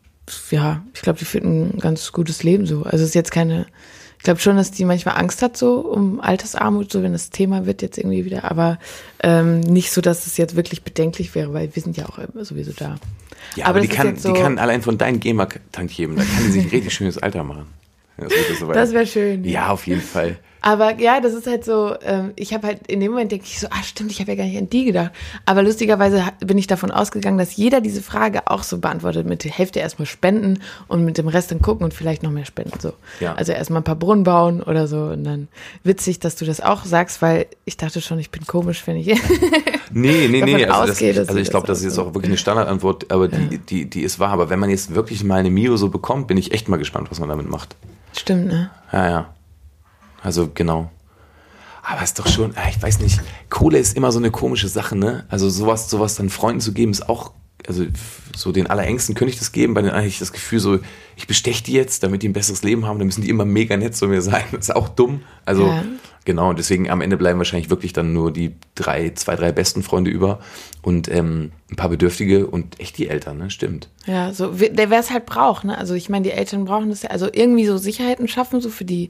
ja, 0.51 0.83
ich 0.95 1.03
glaube, 1.03 1.19
die 1.19 1.25
führt 1.25 1.45
ein 1.45 1.79
ganz 1.79 2.13
gutes 2.13 2.43
Leben 2.43 2.67
so. 2.67 2.83
Also 2.83 2.99
es 2.99 3.11
ist 3.11 3.15
jetzt 3.15 3.33
keine, 3.33 3.67
ich 4.17 4.25
glaube 4.25 4.41
schon, 4.41 4.57
dass 4.57 4.71
die 4.71 4.85
manchmal 4.85 5.17
Angst 5.17 5.43
hat 5.43 5.57
so 5.57 5.81
um 5.81 6.21
Altersarmut, 6.21 6.91
so 6.91 7.03
wenn 7.03 7.13
das 7.13 7.31
Thema 7.31 7.67
wird 7.67 7.83
jetzt 7.83 7.99
irgendwie 7.99 8.25
wieder, 8.25 8.51
aber 8.51 8.79
ähm, 9.23 9.61
nicht 9.61 9.93
so, 9.93 10.01
dass 10.01 10.27
es 10.27 10.37
jetzt 10.37 10.57
wirklich 10.57 10.83
bedenklich 10.83 11.35
wäre, 11.35 11.53
weil 11.53 11.75
wir 11.75 11.83
sind 11.83 11.97
ja 11.97 12.07
auch 12.07 12.19
sowieso 12.35 12.73
da. 12.73 12.97
Ja, 13.57 13.67
aber, 13.67 13.79
aber 13.79 13.81
die, 13.81 13.89
kann, 13.89 14.17
so 14.17 14.33
die 14.33 14.41
kann 14.41 14.59
allein 14.59 14.83
von 14.83 14.99
deinen 14.99 15.21
GEMA-Tantiemen, 15.21 16.17
da 16.17 16.23
kann 16.23 16.45
die 16.45 16.51
sich 16.51 16.73
richtig 16.73 16.95
schönes 16.95 17.19
Alter 17.19 17.45
machen. 17.45 17.67
Das, 18.17 18.33
das 18.59 18.93
wäre 18.93 19.07
schön. 19.07 19.45
Ja, 19.45 19.69
auf 19.71 19.87
jeden 19.87 20.01
Fall. 20.01 20.39
Aber 20.61 20.99
ja, 20.99 21.21
das 21.21 21.35
ist 21.35 21.47
halt 21.47 21.65
so, 21.65 21.95
ähm, 22.03 22.33
ich 22.37 22.53
habe 22.53 22.67
halt 22.67 22.87
in 22.87 23.01
dem 23.01 23.13
Moment 23.13 23.33
denke 23.33 23.45
ich 23.47 23.61
so, 23.61 23.69
ah 23.71 23.83
stimmt, 23.83 24.11
ich 24.11 24.21
habe 24.21 24.33
ja 24.33 24.37
gar 24.37 24.45
nicht 24.45 24.59
an 24.59 24.71
die 24.71 24.85
gedacht. 24.85 25.13
Aber 25.45 25.63
lustigerweise 25.63 26.23
bin 26.41 26.59
ich 26.59 26.67
davon 26.67 26.91
ausgegangen, 26.91 27.39
dass 27.39 27.57
jeder 27.57 27.81
diese 27.81 28.03
Frage 28.03 28.47
auch 28.47 28.63
so 28.63 28.79
beantwortet, 28.79 29.27
mit 29.27 29.45
der 29.45 29.53
Hälfte 29.53 29.81
erstmal 29.81 30.07
spenden 30.07 30.61
und 30.89 31.05
mit 31.05 31.19
dem 31.19 31.29
Rest 31.29 31.51
dann 31.51 31.63
gucken 31.63 31.85
und 31.85 31.95
vielleicht 31.95 32.23
noch 32.23 32.31
mehr 32.31 32.45
spenden. 32.45 32.79
So. 32.81 32.93
Ja. 33.21 33.35
Also 33.35 33.53
erstmal 33.53 33.81
ein 33.81 33.85
paar 33.85 33.97
Brunnen 33.97 34.25
bauen 34.25 34.63
oder 34.63 34.87
so. 34.89 34.99
Und 35.05 35.25
dann 35.25 35.49
witzig, 35.85 36.19
dass 36.21 36.37
du 36.37 36.45
das 36.45 36.61
auch 36.61 36.85
sagst, 36.85 37.23
weil 37.23 37.47
ich 37.65 37.77
dachte 37.77 38.01
schon, 38.01 38.19
ich 38.19 38.31
bin 38.31 38.47
komisch, 38.47 38.87
wenn 38.87 38.97
ich 38.97 39.09
Nee, 39.91 40.29
nee, 40.29 40.43
nee. 40.43 40.65
Also, 40.67 40.93
ausgehe, 40.93 41.15
das, 41.15 41.29
also 41.29 41.41
ich 41.41 41.51
glaube, 41.51 41.67
das 41.67 41.79
ist 41.79 41.85
jetzt 41.85 41.99
auch 41.99 42.15
wirklich 42.15 42.27
eine 42.27 42.37
Standardantwort, 42.37 43.11
aber 43.11 43.29
die, 43.29 43.55
ja. 43.55 43.61
die, 43.69 43.89
die 43.89 44.03
ist 44.03 44.19
wahr. 44.19 44.31
Aber 44.31 44.51
wenn 44.51 44.59
man 44.59 44.71
jetzt 44.71 44.95
wirklich 44.95 45.25
mal 45.25 45.37
eine 45.37 45.51
Mio 45.51 45.77
so 45.77 45.89
bekommt, 45.89 46.27
bin 46.27 46.37
ich 46.37 46.53
echt 46.53 46.69
mal 46.69 46.77
gespannt, 46.77 47.11
was 47.11 47.21
man 47.21 47.29
damit 47.29 47.49
macht. 47.49 47.77
Stimmt, 48.13 48.47
ne? 48.47 48.71
Ja, 48.93 49.09
ja. 49.09 49.35
Also 50.29 50.51
genau. 50.53 50.91
Aber 51.83 52.03
ist 52.03 52.19
doch 52.19 52.29
schon, 52.29 52.53
ah, 52.57 52.69
ich 52.69 52.83
weiß 52.83 53.01
nicht, 53.01 53.19
Kohle 53.49 53.79
ist 53.79 53.97
immer 53.97 54.13
so 54.13 54.19
eine 54.19 54.31
komische 54.31 54.69
Sache, 54.69 54.95
ne? 54.95 55.25
Also 55.31 55.49
sowas, 55.49 55.89
sowas 55.89 56.17
dann 56.17 56.29
Freunden 56.29 56.61
zu 56.61 56.75
geben, 56.75 56.93
ist 56.93 57.09
auch, 57.09 57.33
also 57.67 57.87
so 58.37 58.53
den 58.53 58.67
Allerängsten 58.67 59.15
könnte 59.15 59.33
ich 59.33 59.39
das 59.39 59.53
geben, 59.53 59.73
bei 59.73 59.81
denen 59.81 59.95
eigentlich 59.95 60.19
das 60.19 60.33
Gefühl 60.33 60.59
so, 60.59 60.81
ich 61.17 61.27
besteche 61.27 61.65
die 61.65 61.73
jetzt, 61.73 62.03
damit 62.03 62.23
die 62.23 62.29
ein 62.29 62.35
besseres 62.35 62.63
Leben 62.63 62.85
haben, 62.85 62.99
dann 62.99 63.07
müssen 63.07 63.23
die 63.23 63.31
immer 63.31 63.47
mega 63.47 63.75
nett 63.79 63.97
zu 63.97 64.07
mir 64.07 64.21
sein. 64.21 64.45
Das 64.53 64.69
ist 64.69 64.77
auch 64.77 64.91
dumm. 64.91 65.23
Also 65.47 65.67
ja. 65.69 65.83
genau, 66.27 66.51
und 66.51 66.59
deswegen 66.59 66.91
am 66.91 67.01
Ende 67.01 67.17
bleiben 67.17 67.39
wahrscheinlich 67.39 67.71
wirklich 67.71 67.95
dann 67.95 68.13
nur 68.13 68.35
die 68.35 68.55
drei, 68.75 69.13
zwei, 69.15 69.35
drei 69.35 69.51
besten 69.51 69.83
Freunde 69.83 70.11
über 70.11 70.41
und 70.83 71.09
ähm, 71.09 71.53
ein 71.71 71.77
paar 71.77 71.89
Bedürftige 71.89 72.47
und 72.47 72.79
echt 72.79 72.99
die 72.99 73.09
Eltern, 73.09 73.39
ne? 73.39 73.49
Stimmt. 73.49 73.89
Ja, 74.05 74.35
so 74.35 74.61
wer 74.61 74.93
es 74.93 75.11
halt 75.11 75.25
braucht, 75.25 75.65
ne? 75.65 75.79
Also 75.79 75.95
ich 75.95 76.11
meine, 76.11 76.25
die 76.25 76.33
Eltern 76.33 76.67
brauchen 76.67 76.91
das 76.91 77.01
ja, 77.01 77.09
also 77.09 77.31
irgendwie 77.33 77.65
so 77.65 77.79
Sicherheiten 77.79 78.29
schaffen, 78.29 78.61
so 78.61 78.69
für 78.69 78.85
die 78.85 79.09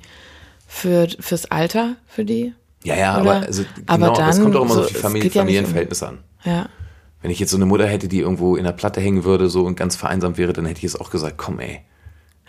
für, 0.69 1.09
fürs 1.19 1.47
Alter 1.47 1.97
für 2.07 2.25
die. 2.25 2.55
Ja, 2.85 2.95
ja, 2.95 3.15
aber, 3.15 3.41
also, 3.41 3.65
genau, 3.75 3.85
aber 3.87 4.07
dann, 4.13 4.27
das 4.27 4.41
kommt 4.41 4.55
auch 4.55 4.65
immer 4.65 4.75
so, 4.75 4.81
auf 4.83 4.87
die 4.89 4.95
Familie, 4.95 5.31
Familienverhältnisse 5.31 6.05
um. 6.05 6.11
an. 6.11 6.19
Ja. 6.45 6.69
Wenn 7.23 7.33
ich 7.33 7.41
jetzt 7.41 7.51
so 7.51 7.57
eine 7.57 7.67
Mutter 7.67 7.87
hätte, 7.87 8.07
die 8.07 8.21
irgendwo 8.21 8.55
in 8.55 8.63
der 8.63 8.73
Platte 8.73 9.01
hängen 9.01 9.25
würde 9.25 9.49
so 9.49 9.65
und 9.65 9.75
ganz 9.75 9.97
vereinsamt 9.97 10.39
wäre, 10.39 10.53
dann 10.53 10.67
hätte 10.67 10.79
ich 10.79 10.85
jetzt 10.85 11.01
auch 11.01 11.11
gesagt, 11.11 11.37
komm 11.37 11.59
ey, 11.59 11.81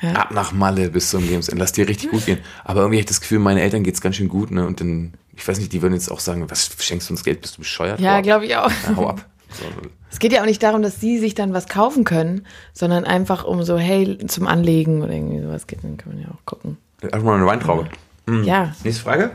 ja. 0.02 0.12
ab 0.12 0.32
nach 0.32 0.52
Malle 0.52 0.90
bis 0.90 1.10
zum 1.10 1.28
Lebensende, 1.28 1.60
lass 1.60 1.72
dir 1.72 1.88
richtig 1.88 2.12
gut 2.12 2.26
gehen. 2.26 2.38
Aber 2.64 2.82
irgendwie 2.82 2.98
habe 2.98 3.02
ich 3.02 3.08
das 3.08 3.22
Gefühl, 3.22 3.40
meinen 3.40 3.58
Eltern 3.58 3.82
geht's 3.82 4.02
ganz 4.02 4.18
schön 4.18 4.28
gut, 4.28 4.52
ne? 4.52 4.68
Und 4.68 4.82
dann, 4.82 5.14
ich 5.36 5.48
weiß 5.48 5.58
nicht, 5.58 5.74
die 5.74 5.82
würden 5.82 5.94
jetzt 5.94 6.12
auch 6.12 6.20
sagen, 6.20 6.48
was 6.50 6.70
schenkst 6.78 7.10
du 7.10 7.14
uns 7.14 7.24
Geld, 7.24 7.42
bist 7.42 7.58
du 7.58 7.62
bescheuert? 7.62 8.00
Ja, 8.00 8.22
glaube 8.22 8.46
ich 8.46 8.56
auch. 8.56 8.70
Ja, 8.70 8.96
hau 8.96 9.08
ab. 9.08 9.26
So. 9.50 9.66
Es 10.12 10.20
geht 10.20 10.32
ja 10.32 10.42
auch 10.42 10.46
nicht 10.46 10.62
darum, 10.62 10.84
dass 10.84 11.00
sie 11.00 11.18
sich 11.18 11.34
dann 11.34 11.54
was 11.54 11.68
kaufen 11.68 12.04
können, 12.04 12.46
sondern 12.74 13.06
einfach 13.06 13.46
um 13.46 13.64
so, 13.64 13.78
hey, 13.78 14.20
zum 14.28 14.46
Anlegen 14.46 15.02
oder 15.02 15.14
irgendwie 15.14 15.42
sowas 15.42 15.66
geht, 15.66 15.84
dann 15.84 15.98
kann 15.98 16.14
man 16.14 16.22
ja 16.22 16.28
auch 16.30 16.46
gucken. 16.46 16.78
Einfach 17.02 17.24
mal 17.24 17.36
eine 17.36 17.48
Weintraube. 17.48 17.84
Ja. 17.84 17.90
Mhm. 18.30 18.44
Ja. 18.44 18.76
Nächste 18.84 19.04
Frage. 19.04 19.32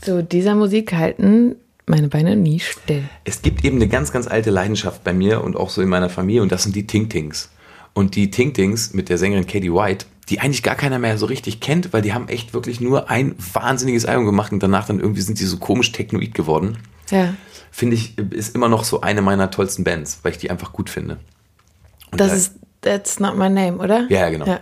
Zu 0.00 0.22
dieser 0.22 0.54
Musik 0.54 0.92
halten 0.92 1.56
meine 1.86 2.08
Beine 2.08 2.36
nie 2.36 2.60
still. 2.60 3.04
Es 3.24 3.42
gibt 3.42 3.64
eben 3.64 3.76
eine 3.76 3.88
ganz, 3.88 4.12
ganz 4.12 4.26
alte 4.28 4.50
Leidenschaft 4.50 5.04
bei 5.04 5.12
mir 5.12 5.42
und 5.42 5.56
auch 5.56 5.70
so 5.70 5.80
in 5.82 5.88
meiner 5.88 6.10
Familie 6.10 6.42
und 6.42 6.52
das 6.52 6.62
sind 6.62 6.76
die 6.76 6.86
Ting-Tings. 6.86 7.50
Und 7.94 8.14
die 8.14 8.30
Ting-Tings 8.30 8.92
mit 8.92 9.08
der 9.08 9.18
Sängerin 9.18 9.46
Katie 9.46 9.72
White, 9.72 10.06
die 10.28 10.40
eigentlich 10.40 10.62
gar 10.62 10.74
keiner 10.74 10.98
mehr 10.98 11.16
so 11.18 11.26
richtig 11.26 11.60
kennt, 11.60 11.92
weil 11.92 12.02
die 12.02 12.12
haben 12.12 12.28
echt 12.28 12.52
wirklich 12.52 12.80
nur 12.80 13.10
ein 13.10 13.34
wahnsinniges 13.52 14.04
Album 14.04 14.26
gemacht 14.26 14.52
und 14.52 14.62
danach 14.62 14.86
dann 14.86 15.00
irgendwie 15.00 15.22
sind 15.22 15.38
sie 15.38 15.46
so 15.46 15.56
komisch 15.56 15.92
technoid 15.92 16.34
geworden. 16.34 16.78
Ja. 17.10 17.34
Finde 17.70 17.96
ich, 17.96 18.18
ist 18.18 18.54
immer 18.54 18.68
noch 18.68 18.84
so 18.84 19.00
eine 19.00 19.22
meiner 19.22 19.50
tollsten 19.50 19.84
Bands, 19.84 20.20
weil 20.22 20.32
ich 20.32 20.38
die 20.38 20.50
einfach 20.50 20.72
gut 20.72 20.90
finde. 20.90 21.18
Und 22.10 22.20
das 22.20 22.34
ist 22.34 22.54
That's 22.82 23.18
Not 23.20 23.36
My 23.36 23.48
Name, 23.48 23.78
oder? 23.78 24.06
Ja, 24.10 24.28
genau. 24.30 24.46
Ja. 24.46 24.60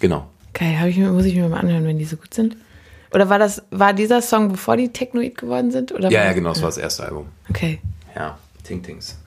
Genau. 0.00 0.28
Geil, 0.54 0.88
ich, 0.88 0.98
muss 0.98 1.24
ich 1.24 1.34
mir 1.34 1.48
mal 1.48 1.60
anhören, 1.60 1.84
wenn 1.84 1.98
die 1.98 2.04
so 2.04 2.16
gut 2.16 2.34
sind. 2.34 2.56
Oder 3.12 3.28
war 3.28 3.38
das, 3.38 3.62
war 3.70 3.92
dieser 3.92 4.20
Song, 4.20 4.50
bevor 4.50 4.76
die 4.76 4.92
Technoid 4.92 5.38
geworden 5.38 5.70
sind? 5.70 5.92
Oder 5.92 6.10
ja, 6.10 6.24
ja, 6.24 6.32
genau, 6.32 6.50
das 6.50 6.60
war 6.60 6.68
das 6.68 6.78
erste 6.78 7.04
Album. 7.04 7.26
Okay. 7.48 7.80
Ja, 8.14 8.38
Ting 8.64 8.82
Tings. 8.82 9.18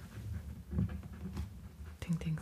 Ting 2.00 2.20
Tings. 2.20 2.42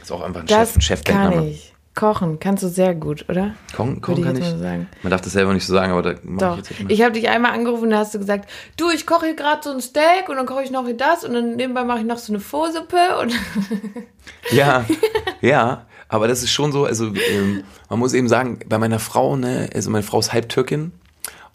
Ist 0.00 0.10
auch 0.10 0.22
einfach 0.22 0.40
ein 0.40 0.46
das 0.46 0.72
Chef, 0.74 0.82
Chef 0.82 1.04
kann 1.04 1.46
ich. 1.46 1.72
Kochen 1.94 2.38
kannst 2.40 2.62
du 2.62 2.68
sehr 2.68 2.94
gut, 2.94 3.28
oder? 3.28 3.54
Kochen, 3.76 4.00
kochen 4.00 4.24
kann 4.24 4.36
ich. 4.36 4.44
Sagen. 4.44 4.88
Man 5.02 5.10
darf 5.10 5.20
das 5.20 5.34
selber 5.34 5.52
nicht 5.52 5.66
so 5.66 5.74
sagen, 5.74 5.92
aber 5.92 6.02
da 6.02 6.14
Doch. 6.24 6.52
ich 6.58 6.70
jetzt 6.70 6.80
nicht 6.80 6.90
Ich 6.90 7.02
habe 7.02 7.12
dich 7.12 7.28
einmal 7.28 7.52
angerufen 7.52 7.84
und 7.84 7.90
da 7.90 7.98
hast 7.98 8.14
du 8.14 8.18
gesagt, 8.18 8.48
du, 8.78 8.88
ich 8.88 9.06
koche 9.06 9.26
hier 9.26 9.36
gerade 9.36 9.62
so 9.62 9.70
ein 9.70 9.82
Steak 9.82 10.28
und 10.28 10.36
dann 10.36 10.46
koche 10.46 10.62
ich 10.62 10.70
noch 10.70 10.86
hier 10.86 10.96
das 10.96 11.22
und 11.22 11.34
dann 11.34 11.56
nebenbei 11.56 11.84
mache 11.84 11.98
ich 11.98 12.06
noch 12.06 12.16
so 12.16 12.32
eine 12.32 12.40
Pfosuppe 12.40 13.18
und 13.20 13.34
Ja, 14.52 14.86
ja. 15.42 15.86
Aber 16.12 16.28
das 16.28 16.42
ist 16.42 16.52
schon 16.52 16.72
so, 16.72 16.84
also 16.84 17.06
ähm, 17.06 17.64
man 17.88 17.98
muss 17.98 18.12
eben 18.12 18.28
sagen, 18.28 18.58
bei 18.68 18.76
meiner 18.76 18.98
Frau, 18.98 19.34
ne, 19.34 19.70
also 19.74 19.88
meine 19.88 20.02
Frau 20.02 20.20
ist 20.20 20.30
Halbtürkin 20.30 20.92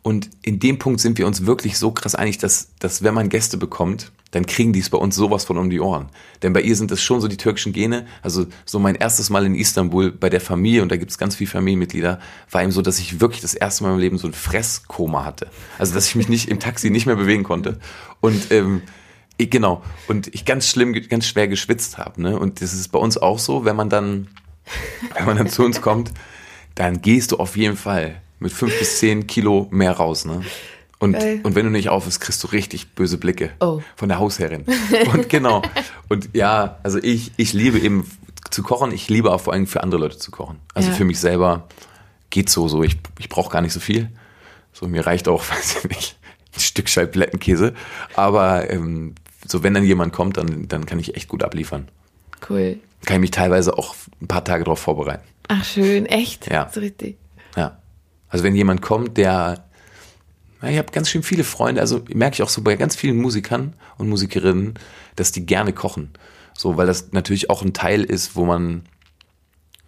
und 0.02 0.32
in 0.42 0.60
dem 0.60 0.80
Punkt 0.80 1.00
sind 1.00 1.20
wir 1.20 1.28
uns 1.28 1.46
wirklich 1.46 1.78
so 1.78 1.92
krass 1.92 2.16
einig, 2.16 2.40
dass, 2.40 2.70
dass 2.80 3.04
wenn 3.04 3.14
man 3.14 3.30
Gäste 3.30 3.58
bekommt, 3.58 4.12
dann 4.32 4.48
kriegen 4.48 4.74
die 4.74 4.80
es 4.80 4.90
bei 4.90 4.98
uns 4.98 5.16
sowas 5.16 5.46
von 5.46 5.60
um 5.60 5.70
die 5.70 5.80
Ohren. 5.80 6.10
Denn 6.42 6.54
bei 6.54 6.62
ihr 6.62 6.76
sind 6.76 6.90
das 6.90 7.04
schon 7.04 7.22
so 7.22 7.28
die 7.28 7.38
türkischen 7.38 7.72
Gene. 7.72 8.08
Also 8.24 8.48
so 8.66 8.80
mein 8.80 8.96
erstes 8.96 9.30
Mal 9.30 9.46
in 9.46 9.54
Istanbul 9.54 10.12
bei 10.12 10.32
der 10.32 10.42
Familie, 10.42 10.82
und 10.82 10.92
da 10.92 10.98
gibt 10.98 11.12
es 11.12 11.20
ganz 11.20 11.36
viele 11.36 11.52
Familienmitglieder, 11.52 12.20
war 12.50 12.64
eben 12.64 12.72
so, 12.72 12.82
dass 12.82 12.98
ich 12.98 13.22
wirklich 13.22 13.42
das 13.42 13.54
erste 13.54 13.84
Mal 13.84 13.94
im 13.94 14.00
Leben 14.00 14.18
so 14.18 14.26
ein 14.26 14.34
Fresskoma 14.34 15.24
hatte. 15.24 15.52
Also 15.78 15.94
dass 15.94 16.08
ich 16.08 16.16
mich 16.16 16.30
nicht 16.30 16.50
im 16.50 16.60
Taxi 16.60 16.90
nicht 16.90 17.06
mehr 17.06 17.16
bewegen 17.16 17.44
konnte. 17.44 17.78
Und 18.22 18.52
ähm, 18.52 18.82
ich, 19.38 19.52
genau, 19.52 19.84
und 20.08 20.34
ich 20.34 20.46
ganz 20.46 20.68
schlimm, 20.68 20.94
ganz 20.94 21.28
schwer 21.28 21.48
geschwitzt 21.48 22.00
habe. 22.00 22.20
Ne? 22.20 22.40
Und 22.40 22.62
das 22.62 22.74
ist 22.74 22.88
bei 22.88 22.98
uns 22.98 23.20
auch 23.20 23.38
so, 23.38 23.66
wenn 23.66 23.76
man 23.76 23.92
dann 23.92 24.30
wenn 25.16 25.26
man 25.26 25.38
dann 25.38 25.50
zu 25.50 25.64
uns 25.64 25.82
kommt, 25.82 26.12
dann 26.76 27.02
gehst 27.02 27.32
du 27.32 27.38
auf 27.38 27.58
jeden 27.58 27.78
Fall 27.78 28.22
mit 28.40 28.52
fünf 28.52 28.78
bis 28.78 29.00
zehn 29.00 29.28
Kilo 29.28 29.68
mehr 29.72 29.94
raus, 29.94 30.26
ne? 30.26 30.42
Und, 31.00 31.16
und 31.16 31.54
wenn 31.54 31.66
du 31.66 31.72
nicht 31.72 31.90
aufhörst, 31.90 32.22
kriegst 32.22 32.44
du 32.44 32.48
richtig 32.48 32.96
böse 32.96 33.20
Blicke 33.20 33.52
oh. 33.60 33.82
von 33.96 34.10
der 34.10 34.18
Hausherrin. 34.18 34.66
Und 35.14 35.30
genau. 35.30 35.62
Und 36.10 36.30
ja, 36.34 36.80
also 36.82 36.98
ich, 36.98 37.32
ich 37.38 37.54
liebe 37.54 37.78
eben 37.78 38.10
zu 38.50 38.64
kochen. 38.64 38.92
Ich 38.92 39.08
liebe 39.08 39.32
auch 39.32 39.42
vor 39.42 39.54
allem 39.54 39.68
für 39.68 39.84
andere 39.84 40.02
Leute 40.02 40.18
zu 40.18 40.32
kochen. 40.32 40.60
Also 40.74 40.90
ja. 40.90 40.96
für 40.96 41.06
mich 41.06 41.20
selber 41.20 41.68
geht 42.32 42.50
so, 42.50 42.68
so. 42.68 42.84
Ich, 42.84 42.98
ich 43.20 43.30
brauche 43.30 43.52
gar 43.52 43.62
nicht 43.62 43.74
so 43.74 43.80
viel. 43.80 44.10
So, 44.74 44.88
mir 44.88 45.06
reicht 45.06 45.28
auch, 45.28 45.44
weiß 45.50 45.78
ich 45.78 45.90
nicht, 45.90 46.18
ein 46.56 46.60
Stück 46.60 46.90
Scheiblettenkäse. 46.90 47.74
Aber 48.16 48.70
ähm, 48.70 49.14
so, 49.46 49.62
wenn 49.62 49.76
dann 49.76 49.84
jemand 49.84 50.14
kommt, 50.14 50.38
dann, 50.38 50.68
dann 50.68 50.88
kann 50.88 51.00
ich 51.00 51.16
echt 51.16 51.28
gut 51.28 51.44
abliefern. 51.44 51.90
Cool 52.48 52.80
kann 53.08 53.16
ich 53.16 53.22
mich 53.22 53.32
teilweise 53.32 53.78
auch 53.78 53.96
ein 54.22 54.28
paar 54.28 54.44
Tage 54.44 54.66
darauf 54.66 54.80
vorbereiten. 54.80 55.24
Ach 55.48 55.64
schön, 55.64 56.06
echt? 56.06 56.52
Ja. 56.52 56.70
So 56.72 56.82
richtig. 56.82 57.18
Ja. 57.56 57.80
Also 58.30 58.44
wenn 58.44 58.56
jemand 58.56 58.82
kommt, 58.82 59.18
der, 59.18 59.66
ich 60.62 60.78
habe 60.78 60.92
ganz 60.92 61.10
schön 61.10 61.24
viele 61.24 61.46
Freunde, 61.46 61.80
also 61.82 62.04
merke 62.14 62.36
ich 62.36 62.44
auch 62.44 62.50
so 62.50 62.62
bei 62.62 62.76
ganz 62.76 62.96
vielen 62.96 63.18
Musikern 63.18 63.74
und 63.98 64.10
Musikerinnen, 64.10 64.74
dass 65.16 65.32
die 65.32 65.46
gerne 65.46 65.72
kochen. 65.72 66.12
So, 66.54 66.76
weil 66.76 66.86
das 66.86 67.12
natürlich 67.14 67.50
auch 67.50 67.62
ein 67.62 67.74
Teil 67.74 68.04
ist, 68.04 68.36
wo 68.36 68.44
man 68.44 68.84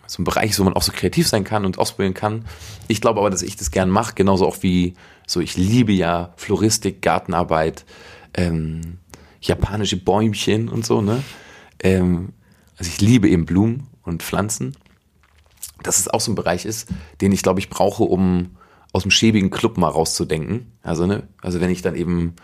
so 0.07 0.21
ein 0.21 0.25
Bereich 0.25 0.51
ist, 0.51 0.59
wo 0.59 0.63
man 0.63 0.73
auch 0.73 0.81
so 0.81 0.93
kreativ 0.93 1.27
sein 1.27 1.43
kann 1.43 1.65
und 1.65 1.77
ausprobieren 1.77 2.13
kann. 2.13 2.45
Ich 2.87 3.01
glaube 3.01 3.19
aber, 3.19 3.29
dass 3.29 3.41
ich 3.41 3.57
das 3.57 3.69
gern 3.69 3.89
mache, 3.89 4.15
genauso 4.15 4.47
auch 4.47 4.57
wie 4.61 4.93
so, 5.27 5.41
ich 5.41 5.57
liebe 5.57 5.91
ja 5.91 6.33
Floristik, 6.37 7.01
Gartenarbeit, 7.01 7.85
ähm, 8.33 8.99
japanische 9.41 9.97
Bäumchen 9.97 10.69
und 10.69 10.85
so, 10.85 11.01
ne? 11.01 11.21
Ähm, 11.81 12.33
also 12.79 12.89
ich 12.89 13.01
liebe 13.01 13.29
eben 13.29 13.45
Blumen 13.45 13.87
und 14.03 14.23
Pflanzen. 14.23 14.75
dass 15.83 15.99
es 15.99 16.07
auch 16.07 16.19
so 16.21 16.31
ein 16.31 16.35
Bereich 16.35 16.65
ist, 16.65 16.89
den 17.21 17.31
ich, 17.31 17.43
glaube 17.43 17.59
ich, 17.59 17.69
brauche, 17.69 18.03
um 18.03 18.57
aus 18.91 19.03
dem 19.03 19.11
schäbigen 19.11 19.49
Club 19.49 19.77
mal 19.77 19.89
rauszudenken. 19.89 20.71
Also, 20.81 21.05
ne, 21.05 21.27
also 21.41 21.61
wenn 21.61 21.69
ich 21.69 21.81
dann 21.81 21.95
eben 21.95 22.35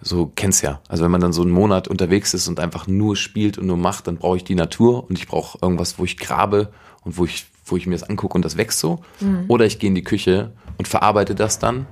so 0.00 0.30
kennst 0.34 0.62
ja. 0.62 0.80
Also 0.88 1.04
wenn 1.04 1.10
man 1.10 1.20
dann 1.20 1.32
so 1.32 1.42
einen 1.42 1.50
Monat 1.50 1.88
unterwegs 1.88 2.34
ist 2.34 2.48
und 2.48 2.60
einfach 2.60 2.86
nur 2.86 3.16
spielt 3.16 3.58
und 3.58 3.66
nur 3.66 3.76
macht, 3.76 4.06
dann 4.06 4.18
brauche 4.18 4.36
ich 4.36 4.44
die 4.44 4.54
Natur 4.54 5.08
und 5.08 5.18
ich 5.18 5.26
brauche 5.26 5.58
irgendwas, 5.60 5.98
wo 5.98 6.04
ich 6.04 6.18
grabe 6.18 6.72
und 7.02 7.18
wo 7.18 7.24
ich, 7.24 7.46
wo 7.64 7.76
ich 7.76 7.86
mir 7.86 7.94
das 7.94 8.08
angucke 8.08 8.34
und 8.34 8.44
das 8.44 8.56
wächst 8.56 8.78
so. 8.78 9.00
Mhm. 9.20 9.46
Oder 9.48 9.64
ich 9.66 9.78
gehe 9.78 9.88
in 9.88 9.94
die 9.94 10.04
Küche 10.04 10.52
und 10.78 10.86
verarbeite 10.86 11.34
das 11.34 11.58
dann. 11.58 11.86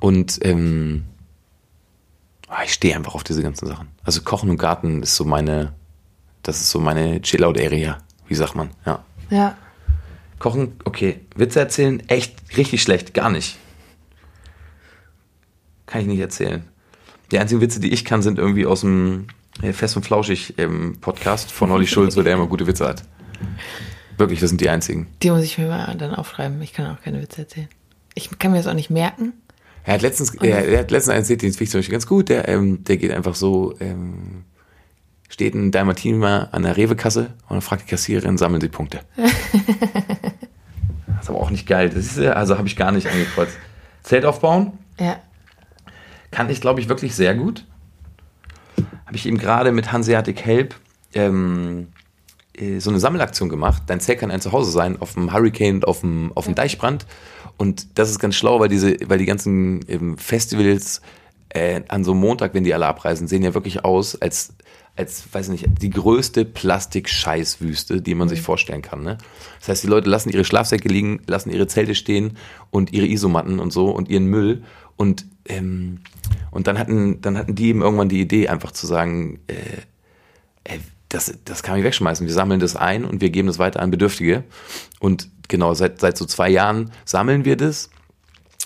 Und 0.00 0.38
ähm, 0.42 1.04
ah, 2.48 2.62
ich 2.64 2.74
stehe 2.74 2.94
einfach 2.94 3.14
auf 3.14 3.24
diese 3.24 3.42
ganzen 3.42 3.66
Sachen. 3.66 3.88
Also 4.04 4.22
Kochen 4.22 4.50
und 4.50 4.58
Garten 4.58 5.02
ist 5.02 5.16
so 5.16 5.24
meine, 5.24 5.72
das 6.44 6.60
ist 6.60 6.70
so 6.70 6.78
meine 6.78 7.20
Chill-Out-Area, 7.20 7.98
wie 8.28 8.34
sagt 8.34 8.54
man, 8.54 8.70
ja. 8.86 9.04
Ja. 9.30 9.56
Kochen, 10.38 10.76
okay. 10.84 11.20
Witze 11.34 11.58
erzählen, 11.58 12.00
echt 12.08 12.36
richtig 12.56 12.82
schlecht, 12.82 13.14
gar 13.14 13.30
nicht. 13.30 13.56
Kann 15.86 16.02
ich 16.02 16.06
nicht 16.06 16.20
erzählen. 16.20 16.64
Die 17.30 17.38
einzigen 17.38 17.60
Witze, 17.60 17.80
die 17.80 17.92
ich 17.92 18.04
kann, 18.04 18.22
sind 18.22 18.38
irgendwie 18.38 18.66
aus 18.66 18.82
dem 18.82 19.26
äh, 19.62 19.72
Fest 19.72 19.96
und 19.96 20.04
Flauschig 20.04 20.54
ähm, 20.58 20.98
Podcast 21.00 21.50
von 21.50 21.70
Olli 21.70 21.86
Schulz, 21.86 22.16
wo 22.16 22.22
der 22.22 22.34
immer 22.34 22.46
gute 22.46 22.66
Witze 22.66 22.86
hat. 22.86 23.04
Wirklich, 24.18 24.40
das 24.40 24.50
sind 24.50 24.60
die 24.60 24.68
einzigen. 24.68 25.08
Die 25.22 25.30
muss 25.30 25.42
ich 25.42 25.58
mir 25.58 25.68
mal 25.68 25.94
dann 25.96 26.14
aufschreiben. 26.14 26.60
Ich 26.62 26.72
kann 26.72 26.94
auch 26.94 27.00
keine 27.02 27.20
Witze 27.22 27.42
erzählen. 27.42 27.68
Ich 28.14 28.38
kann 28.38 28.52
mir 28.52 28.58
das 28.58 28.66
auch 28.66 28.74
nicht 28.74 28.90
merken. 28.90 29.32
Er 29.84 29.94
hat 29.94 30.02
letztens, 30.02 30.34
er, 30.36 30.66
er 30.66 30.80
hat 30.80 30.90
letztens 30.90 31.10
einen 31.10 31.22
erzählt, 31.22 31.42
den 31.42 31.52
finde 31.52 31.64
ich 31.64 31.70
zum 31.70 31.78
Beispiel 31.78 31.92
ganz 31.92 32.06
gut. 32.06 32.28
Der, 32.28 32.48
ähm, 32.48 32.84
der 32.84 32.96
geht 32.96 33.10
einfach 33.10 33.34
so, 33.34 33.74
ähm, 33.80 34.44
steht 35.34 35.54
ein 35.54 35.72
Dalmatiner 35.72 36.48
an 36.52 36.62
der 36.62 36.76
Rewe-Kasse 36.76 37.34
und 37.48 37.60
fragt 37.60 37.82
die 37.82 37.90
Kassiererin, 37.90 38.38
sammeln 38.38 38.60
Sie 38.60 38.68
Punkte. 38.68 39.00
das 39.16 39.26
ist 41.22 41.28
aber 41.28 41.40
auch 41.40 41.50
nicht 41.50 41.66
geil. 41.66 41.90
Das 41.90 42.04
ist, 42.04 42.20
also 42.20 42.56
habe 42.56 42.68
ich 42.68 42.76
gar 42.76 42.92
nicht 42.92 43.08
angekreuzt. 43.08 43.58
Zelt 44.04 44.26
aufbauen? 44.26 44.78
Ja. 45.00 45.16
Kann 46.30 46.48
ich, 46.50 46.60
glaube 46.60 46.78
ich, 46.78 46.88
wirklich 46.88 47.16
sehr 47.16 47.34
gut. 47.34 47.66
Habe 49.06 49.16
ich 49.16 49.26
eben 49.26 49.36
gerade 49.36 49.72
mit 49.72 49.90
Hanseatic 49.90 50.44
Help 50.44 50.76
ähm, 51.14 51.88
äh, 52.56 52.78
so 52.78 52.90
eine 52.90 53.00
Sammelaktion 53.00 53.48
gemacht. 53.48 53.82
Dein 53.88 53.98
Zelt 53.98 54.20
kann 54.20 54.30
ein 54.30 54.40
Zuhause 54.40 54.70
sein 54.70 55.02
auf 55.02 55.14
dem 55.14 55.32
Hurricane 55.32 55.74
und 55.74 55.88
auf 55.88 56.02
dem, 56.02 56.30
auf 56.36 56.44
dem 56.44 56.54
Deichbrand. 56.54 57.06
Und 57.56 57.98
das 57.98 58.08
ist 58.08 58.20
ganz 58.20 58.36
schlau, 58.36 58.60
weil 58.60 58.68
diese, 58.68 58.96
weil 59.06 59.18
die 59.18 59.26
ganzen 59.26 59.80
ähm, 59.88 60.16
Festivals 60.16 61.02
äh, 61.48 61.80
an 61.88 62.04
so 62.04 62.12
einem 62.12 62.20
Montag, 62.20 62.54
wenn 62.54 62.62
die 62.62 62.72
alle 62.72 62.86
abreisen, 62.86 63.26
sehen 63.26 63.42
ja 63.42 63.52
wirklich 63.52 63.84
aus, 63.84 64.14
als 64.22 64.54
als, 64.96 65.32
weiß 65.32 65.48
nicht, 65.48 65.66
die 65.82 65.90
größte 65.90 66.44
Plastik-Scheißwüste, 66.44 68.00
die 68.00 68.14
man 68.14 68.28
mhm. 68.28 68.30
sich 68.30 68.42
vorstellen 68.42 68.82
kann. 68.82 69.02
Ne? 69.02 69.18
Das 69.58 69.68
heißt, 69.68 69.82
die 69.82 69.88
Leute 69.88 70.08
lassen 70.08 70.30
ihre 70.30 70.44
Schlafsäcke 70.44 70.88
liegen, 70.88 71.20
lassen 71.26 71.50
ihre 71.50 71.66
Zelte 71.66 71.94
stehen 71.94 72.36
und 72.70 72.92
ihre 72.92 73.06
Isomatten 73.06 73.58
und 73.58 73.72
so 73.72 73.90
und 73.90 74.08
ihren 74.08 74.26
Müll. 74.26 74.62
Und, 74.96 75.26
ähm, 75.46 76.00
und 76.52 76.68
dann 76.68 76.78
hatten, 76.78 77.20
dann 77.20 77.36
hatten 77.36 77.54
die 77.56 77.68
eben 77.68 77.82
irgendwann 77.82 78.08
die 78.08 78.20
Idee, 78.20 78.48
einfach 78.48 78.70
zu 78.70 78.86
sagen, 78.86 79.40
äh, 79.48 80.74
äh, 80.74 80.78
das, 81.08 81.32
das 81.44 81.62
kann 81.62 81.78
ich 81.78 81.84
wegschmeißen. 81.84 82.26
Wir 82.26 82.34
sammeln 82.34 82.60
das 82.60 82.76
ein 82.76 83.04
und 83.04 83.20
wir 83.20 83.30
geben 83.30 83.48
das 83.48 83.58
weiter 83.58 83.80
an 83.80 83.90
Bedürftige. 83.90 84.44
Und 85.00 85.28
genau, 85.48 85.74
seit, 85.74 86.00
seit 86.00 86.16
so 86.16 86.24
zwei 86.24 86.48
Jahren 86.48 86.90
sammeln 87.04 87.44
wir 87.44 87.56
das. 87.56 87.90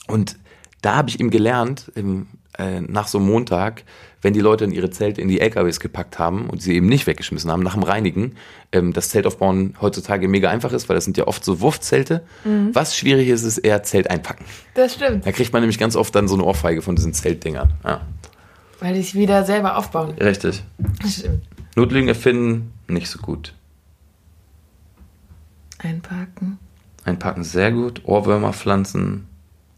Und 0.07 0.39
da 0.83 0.97
habe 0.97 1.09
ich 1.09 1.20
eben 1.20 1.31
gelernt, 1.31 1.91
im, 1.95 2.26
äh, 2.59 2.81
nach 2.81 3.09
so 3.09 3.18
einem 3.18 3.29
Montag, 3.29 3.85
wenn 4.23 4.33
die 4.33 4.41
Leute 4.41 4.64
in 4.64 4.73
ihre 4.73 4.91
Zelte 4.91 5.21
in 5.21 5.29
die 5.29 5.41
LKWs 5.41 5.81
gepackt 5.81 6.19
haben 6.19 6.51
und 6.51 6.61
sie 6.61 6.75
eben 6.75 6.87
nicht 6.87 7.07
weggeschmissen 7.07 7.51
haben, 7.51 7.62
nach 7.62 7.75
dem 7.75 7.83
Reinigen, 7.83 8.35
ähm, 8.73 8.93
das 8.93 9.11
Zeltaufbauen 9.11 9.75
heutzutage 9.81 10.29
mega 10.29 10.51
einfach 10.51 10.73
ist, 10.73 10.89
weil 10.89 10.97
das 10.97 11.05
sind 11.05 11.16
ja 11.16 11.27
oft 11.27 11.45
so 11.45 11.61
Wurfzelte. 11.61 12.23
Mhm. 12.45 12.71
Was 12.75 12.97
schwierig 12.97 13.29
ist, 13.29 13.45
ist 13.45 13.59
eher 13.59 13.83
Zelt 13.83 14.11
einpacken. 14.11 14.45
Das 14.75 14.95
stimmt. 14.95 15.25
Da 15.27 15.33
kriegt 15.33 15.53
man 15.53 15.62
nämlich 15.62 15.79
ganz 15.79 15.95
oft 15.95 16.14
dann 16.14 16.27
so 16.27 16.35
eine 16.35 16.45
Ohrfeige 16.45 16.83
von 16.83 16.97
diesen 16.97 17.14
Zeltdingern. 17.14 17.73
Ja. 17.85 18.01
Weil 18.81 18.95
die 18.95 19.03
sich 19.03 19.14
wieder 19.14 19.45
selber 19.45 19.77
aufbauen. 19.77 20.12
Richtig. 20.19 20.62
Das 21.03 21.16
stimmt. 21.16 21.45
Notlügen 21.77 22.09
erfinden, 22.09 22.73
nicht 22.89 23.09
so 23.09 23.19
gut. 23.21 23.55
Einpacken. 25.79 26.59
Einpacken, 27.05 27.45
sehr 27.45 27.71
gut. 27.71 28.03
Ohrwürmer 28.05 28.53
pflanzen. 28.53 29.27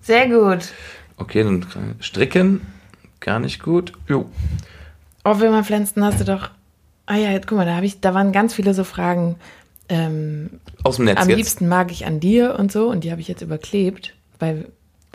Sehr 0.00 0.28
gut. 0.28 0.72
Okay, 1.18 1.44
dann 1.44 1.66
stricken 2.00 2.62
Gar 3.20 3.38
nicht 3.38 3.62
gut. 3.62 3.92
Jo. 4.08 4.30
Oh, 5.24 5.38
Wilma 5.38 5.62
Pflanzen 5.62 6.02
hast 6.04 6.20
du 6.20 6.24
doch. 6.24 6.50
Ah 7.06 7.16
ja, 7.16 7.30
jetzt, 7.30 7.46
guck 7.46 7.58
mal, 7.58 7.66
da 7.66 7.76
habe 7.76 7.86
ich, 7.86 8.00
da 8.00 8.14
waren 8.14 8.32
ganz 8.32 8.54
viele 8.54 8.72
so 8.72 8.84
Fragen. 8.84 9.36
Ähm, 9.88 10.60
aus 10.84 10.96
dem 10.96 11.04
Netz. 11.04 11.20
Am 11.20 11.28
jetzt. 11.28 11.36
liebsten 11.36 11.68
mag 11.68 11.90
ich 11.90 12.06
an 12.06 12.20
dir 12.20 12.58
und 12.58 12.72
so, 12.72 12.88
und 12.88 13.04
die 13.04 13.10
habe 13.10 13.20
ich 13.20 13.28
jetzt 13.28 13.42
überklebt. 13.42 14.14
Weil, 14.38 14.68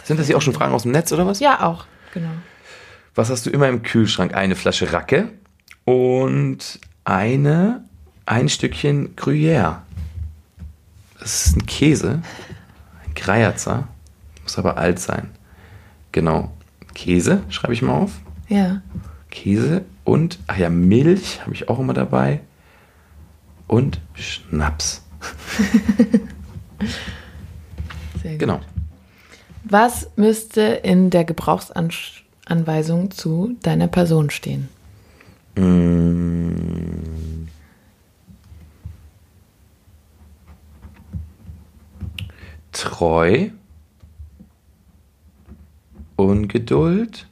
Sind 0.03 0.20
das 0.20 0.28
hier 0.28 0.38
auch 0.38 0.41
schon 0.41 0.53
Fragen 0.53 0.74
aus 0.74 0.84
dem 0.84 0.91
Netz 0.91 1.12
oder 1.12 1.26
was? 1.26 1.39
Ja, 1.39 1.66
auch, 1.66 1.86
genau. 2.14 2.30
Was 3.16 3.30
hast 3.30 3.45
du 3.45 3.49
immer 3.49 3.70
im 3.70 3.82
Kühlschrank? 3.82 4.34
Eine 4.36 4.56
Flasche 4.56 4.91
Racke 4.91 5.30
und 5.86 6.80
eine, 7.06 7.86
ein 8.26 8.49
Stückchen 8.49 9.16
Gruyère. 9.16 9.78
Das 11.20 11.47
ist 11.47 11.56
ein 11.56 11.66
Käse, 11.66 12.22
ein 13.06 13.14
Greierzer, 13.16 13.88
muss 14.43 14.60
aber 14.60 14.78
alt 14.78 14.99
sein. 14.99 15.32
Genau. 16.12 16.55
Käse, 16.96 17.43
schreibe 17.50 17.74
ich 17.74 17.84
mal 17.84 17.93
auf. 17.93 18.22
Ja. 18.48 18.82
Käse 19.30 19.86
und, 20.04 20.39
ach 20.48 20.58
ja, 20.58 20.70
Milch 20.72 21.41
habe 21.41 21.54
ich 21.54 21.70
auch 21.70 21.78
immer 21.78 21.93
dabei. 21.93 22.39
Und 23.68 24.02
Schnaps. 24.14 25.04
Sehr 28.22 28.32
gut. 28.32 28.39
Genau. 28.39 28.60
Was 29.64 30.10
müsste 30.16 30.62
in 30.62 31.10
der 31.10 31.26
Gebrauchsanweisung 31.26 33.12
zu 33.12 33.56
deiner 33.62 33.88
Person 33.88 34.30
stehen? 34.30 34.70
Mmh. 35.56 36.16
Treu. 42.72 43.50
Ungeduld, 46.16 47.28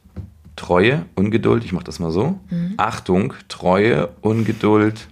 Treue, 0.56 1.06
Ungeduld, 1.14 1.64
ich 1.64 1.72
mache 1.72 1.84
das 1.84 1.98
mal 1.98 2.10
so. 2.10 2.38
Mhm. 2.50 2.74
Achtung, 2.76 3.34
Treue, 3.48 4.08
Ungeduld. 4.20 5.08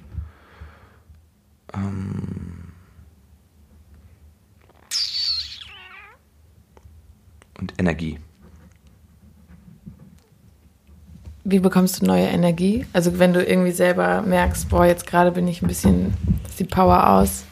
Ähm, 1.74 2.72
und 7.58 7.74
Energie. 7.78 8.18
Wie 11.44 11.58
bekommst 11.58 12.02
du 12.02 12.06
neue 12.06 12.26
Energie? 12.26 12.86
Also 12.92 13.18
wenn 13.18 13.32
du 13.32 13.44
irgendwie 13.44 13.72
selber 13.72 14.22
merkst, 14.22 14.68
boah, 14.68 14.86
jetzt 14.86 15.06
gerade 15.06 15.32
bin 15.32 15.48
ich 15.48 15.62
ein 15.62 15.66
bisschen, 15.66 16.14
ist 16.48 16.60
die 16.60 16.64
Power 16.64 17.10
aus. 17.10 17.44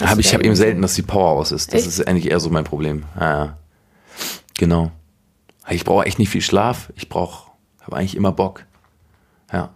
Hab 0.00 0.18
ich 0.18 0.32
habe 0.32 0.44
eben 0.44 0.56
selten, 0.56 0.82
dass 0.82 0.94
die 0.94 1.02
Power 1.02 1.32
aus 1.32 1.52
ist. 1.52 1.72
Das 1.72 1.80
Echt? 1.80 1.88
ist 1.88 2.08
eigentlich 2.08 2.30
eher 2.30 2.40
so 2.40 2.50
mein 2.50 2.64
Problem. 2.64 3.04
Ja, 3.18 3.44
ja. 3.44 3.58
Genau. 4.56 4.90
Ich 5.70 5.84
brauche 5.84 6.06
echt 6.06 6.18
nicht 6.18 6.30
viel 6.30 6.40
Schlaf. 6.40 6.92
Ich 6.96 7.08
brauche, 7.08 7.50
habe 7.80 7.96
eigentlich 7.96 8.16
immer 8.16 8.32
Bock. 8.32 8.64
Ja. 9.52 9.70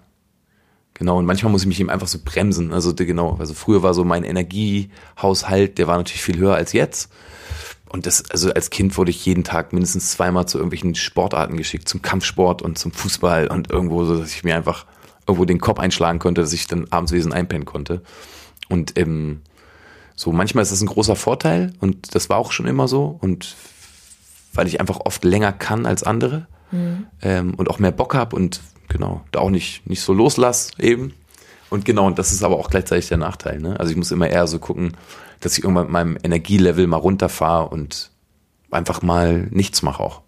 Genau, 0.94 1.18
und 1.18 1.26
manchmal 1.26 1.50
muss 1.50 1.62
ich 1.62 1.68
mich 1.68 1.80
eben 1.80 1.90
einfach 1.90 2.06
so 2.06 2.18
bremsen. 2.24 2.72
Also 2.72 2.94
genau, 2.94 3.36
also 3.38 3.54
früher 3.54 3.82
war 3.82 3.94
so 3.94 4.04
mein 4.04 4.24
Energiehaushalt, 4.24 5.78
der 5.78 5.86
war 5.86 5.96
natürlich 5.96 6.22
viel 6.22 6.38
höher 6.38 6.54
als 6.54 6.72
jetzt. 6.72 7.10
Und 7.88 8.06
das, 8.06 8.30
also 8.30 8.52
als 8.52 8.70
Kind 8.70 8.96
wurde 8.96 9.10
ich 9.10 9.26
jeden 9.26 9.44
Tag 9.44 9.72
mindestens 9.72 10.12
zweimal 10.12 10.46
zu 10.46 10.58
irgendwelchen 10.58 10.94
Sportarten 10.94 11.56
geschickt, 11.56 11.88
zum 11.88 12.02
Kampfsport 12.02 12.62
und 12.62 12.78
zum 12.78 12.92
Fußball 12.92 13.48
und 13.48 13.70
irgendwo, 13.70 14.04
so 14.04 14.18
dass 14.18 14.32
ich 14.32 14.44
mir 14.44 14.56
einfach 14.56 14.86
irgendwo 15.26 15.44
den 15.44 15.60
Kopf 15.60 15.78
einschlagen 15.78 16.18
konnte, 16.18 16.40
dass 16.40 16.52
ich 16.52 16.66
dann 16.66 16.86
abends 16.90 17.12
wesen 17.12 17.32
einpennen 17.32 17.66
konnte. 17.66 18.02
Und 18.68 18.98
ähm, 18.98 19.42
so 20.14 20.32
manchmal 20.32 20.62
ist 20.62 20.72
das 20.72 20.80
ein 20.80 20.86
großer 20.86 21.16
Vorteil 21.16 21.72
und 21.80 22.14
das 22.14 22.30
war 22.30 22.38
auch 22.38 22.52
schon 22.52 22.66
immer 22.66 22.88
so. 22.88 23.18
Und 23.20 23.56
weil 24.52 24.66
ich 24.66 24.80
einfach 24.80 25.00
oft 25.04 25.24
länger 25.24 25.52
kann 25.52 25.86
als 25.86 26.02
andere 26.02 26.46
mhm. 26.70 27.06
ähm, 27.22 27.54
und 27.54 27.70
auch 27.70 27.78
mehr 27.78 27.92
Bock 27.92 28.14
habe 28.14 28.36
und 28.36 28.60
genau, 28.88 29.22
da 29.32 29.40
auch 29.40 29.50
nicht, 29.50 29.86
nicht 29.88 30.02
so 30.02 30.12
loslass 30.12 30.70
eben. 30.78 31.14
Und 31.70 31.84
genau, 31.86 32.06
und 32.06 32.18
das 32.18 32.32
ist 32.32 32.42
aber 32.42 32.58
auch 32.58 32.68
gleichzeitig 32.68 33.08
der 33.08 33.16
Nachteil. 33.16 33.58
Ne? 33.58 33.80
Also 33.80 33.90
ich 33.90 33.96
muss 33.96 34.10
immer 34.10 34.28
eher 34.28 34.46
so 34.46 34.58
gucken, 34.58 34.94
dass 35.40 35.56
ich 35.56 35.64
irgendwann 35.64 35.84
mit 35.84 35.92
meinem 35.92 36.18
Energielevel 36.22 36.86
mal 36.86 36.98
runterfahre 36.98 37.68
und 37.68 38.10
einfach 38.70 39.02
mal 39.02 39.48
nichts 39.50 39.82
mache 39.82 40.02
auch. 40.02 40.20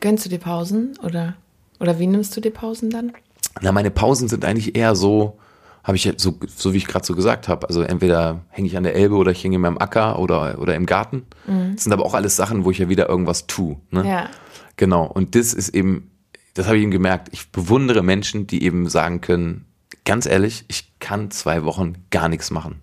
Gönnst 0.00 0.24
du 0.24 0.30
dir 0.30 0.38
Pausen 0.38 0.98
oder, 1.02 1.34
oder 1.80 1.98
wie 1.98 2.06
nimmst 2.06 2.36
du 2.36 2.40
dir 2.40 2.52
Pausen 2.52 2.90
dann? 2.90 3.12
Na, 3.60 3.72
meine 3.72 3.90
Pausen 3.90 4.28
sind 4.28 4.44
eigentlich 4.44 4.76
eher 4.76 4.94
so, 4.94 5.38
habe 5.84 5.96
ich 5.96 6.12
so, 6.16 6.38
so 6.54 6.72
wie 6.72 6.78
ich 6.78 6.86
gerade 6.86 7.04
so 7.04 7.14
gesagt 7.14 7.48
habe. 7.48 7.66
Also 7.66 7.82
entweder 7.82 8.44
hänge 8.50 8.68
ich 8.68 8.76
an 8.76 8.82
der 8.82 8.94
Elbe 8.94 9.14
oder 9.16 9.32
ich 9.32 9.42
hänge 9.42 9.56
in 9.56 9.62
meinem 9.62 9.78
Acker 9.78 10.18
oder, 10.18 10.58
oder 10.58 10.74
im 10.74 10.86
Garten. 10.86 11.26
Mhm. 11.46 11.74
Das 11.74 11.84
sind 11.84 11.92
aber 11.92 12.04
auch 12.04 12.14
alles 12.14 12.36
Sachen, 12.36 12.64
wo 12.64 12.70
ich 12.70 12.78
ja 12.78 12.88
wieder 12.88 13.08
irgendwas 13.08 13.46
tue. 13.46 13.76
Ne? 13.90 14.06
Ja. 14.06 14.30
Genau. 14.76 15.06
Und 15.06 15.34
das 15.34 15.54
ist 15.54 15.70
eben, 15.70 16.10
das 16.54 16.66
habe 16.66 16.76
ich 16.76 16.82
eben 16.82 16.90
gemerkt. 16.90 17.28
Ich 17.32 17.50
bewundere 17.50 18.02
Menschen, 18.02 18.46
die 18.46 18.62
eben 18.62 18.88
sagen 18.88 19.20
können, 19.20 19.64
ganz 20.04 20.26
ehrlich, 20.26 20.64
ich 20.68 20.98
kann 21.00 21.30
zwei 21.30 21.64
Wochen 21.64 22.04
gar 22.10 22.28
nichts 22.28 22.50
machen. 22.50 22.82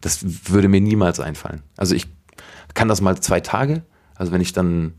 Das 0.00 0.50
würde 0.50 0.68
mir 0.68 0.80
niemals 0.80 1.20
einfallen. 1.20 1.62
Also 1.76 1.94
ich 1.94 2.06
kann 2.74 2.88
das 2.88 3.00
mal 3.00 3.18
zwei 3.20 3.40
Tage. 3.40 3.82
Also 4.14 4.32
wenn 4.32 4.40
ich 4.40 4.52
dann, 4.52 4.94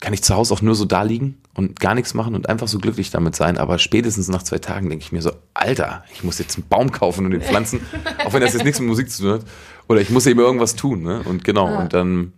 kann 0.00 0.12
ich 0.12 0.22
zu 0.22 0.34
Hause 0.34 0.54
auch 0.54 0.62
nur 0.62 0.74
so 0.74 0.84
da 0.84 1.02
liegen 1.02 1.38
und 1.56 1.80
gar 1.80 1.94
nichts 1.94 2.12
machen 2.14 2.34
und 2.34 2.48
einfach 2.48 2.68
so 2.68 2.78
glücklich 2.78 3.10
damit 3.10 3.34
sein. 3.34 3.56
Aber 3.58 3.78
spätestens 3.78 4.28
nach 4.28 4.42
zwei 4.42 4.58
Tagen 4.58 4.90
denke 4.90 5.02
ich 5.04 5.10
mir 5.12 5.22
so, 5.22 5.32
Alter, 5.54 6.04
ich 6.12 6.22
muss 6.22 6.38
jetzt 6.38 6.56
einen 6.56 6.68
Baum 6.68 6.92
kaufen 6.92 7.24
und 7.24 7.32
den 7.32 7.40
pflanzen, 7.40 7.80
auch 8.24 8.32
wenn 8.32 8.42
das 8.42 8.52
jetzt 8.52 8.64
nichts 8.64 8.78
mit 8.78 8.88
Musik 8.88 9.10
zu 9.10 9.22
tun 9.22 9.32
hat. 9.32 9.44
Oder 9.88 10.00
ich 10.00 10.10
muss 10.10 10.26
eben 10.26 10.40
irgendwas 10.40 10.76
tun. 10.76 11.02
Ne? 11.02 11.22
Und 11.24 11.44
genau, 11.44 11.66
Ah. 11.66 11.80
und 11.82 11.92
dann 11.94 12.32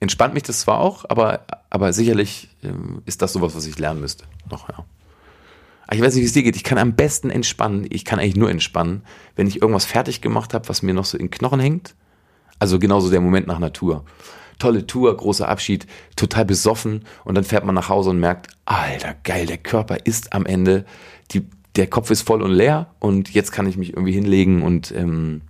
entspannt 0.00 0.34
mich 0.34 0.42
das 0.42 0.60
zwar 0.60 0.80
auch, 0.80 1.04
aber, 1.08 1.40
aber 1.70 1.92
sicherlich 1.92 2.48
ähm, 2.64 3.02
ist 3.06 3.22
das 3.22 3.32
sowas, 3.32 3.54
was 3.54 3.66
ich 3.66 3.78
lernen 3.78 4.00
müsste. 4.00 4.24
Noch, 4.50 4.68
ja. 4.68 4.84
Aber 5.86 5.96
Ich 5.96 6.00
weiß 6.02 6.14
nicht, 6.14 6.22
wie 6.22 6.26
es 6.26 6.32
dir 6.32 6.42
geht. 6.42 6.56
Ich 6.56 6.64
kann 6.64 6.78
am 6.78 6.94
besten 6.94 7.30
entspannen. 7.30 7.86
Ich 7.90 8.04
kann 8.04 8.18
eigentlich 8.18 8.36
nur 8.36 8.50
entspannen, 8.50 9.02
wenn 9.36 9.46
ich 9.46 9.60
irgendwas 9.62 9.84
fertig 9.84 10.20
gemacht 10.20 10.54
habe, 10.54 10.68
was 10.68 10.82
mir 10.82 10.94
noch 10.94 11.04
so 11.04 11.16
in 11.18 11.26
den 11.26 11.30
Knochen 11.30 11.60
hängt. 11.60 11.94
Also 12.58 12.78
genauso 12.78 13.10
der 13.10 13.20
Moment 13.20 13.46
nach 13.46 13.58
Natur. 13.58 14.04
Tolle 14.60 14.86
Tour, 14.86 15.16
großer 15.16 15.48
Abschied, 15.48 15.88
total 16.14 16.44
besoffen 16.44 17.04
und 17.24 17.34
dann 17.34 17.42
fährt 17.42 17.64
man 17.64 17.74
nach 17.74 17.88
Hause 17.88 18.10
und 18.10 18.20
merkt, 18.20 18.46
alter, 18.64 19.16
geil, 19.24 19.46
der 19.46 19.58
Körper 19.58 19.98
ist 20.04 20.32
am 20.32 20.46
Ende, 20.46 20.84
die, 21.32 21.44
der 21.74 21.88
Kopf 21.88 22.10
ist 22.12 22.22
voll 22.22 22.42
und 22.42 22.52
leer 22.52 22.94
und 23.00 23.34
jetzt 23.34 23.50
kann 23.50 23.66
ich 23.66 23.76
mich 23.76 23.94
irgendwie 23.94 24.12
hinlegen 24.12 24.62
und, 24.62 24.92
ähm, 24.92 25.42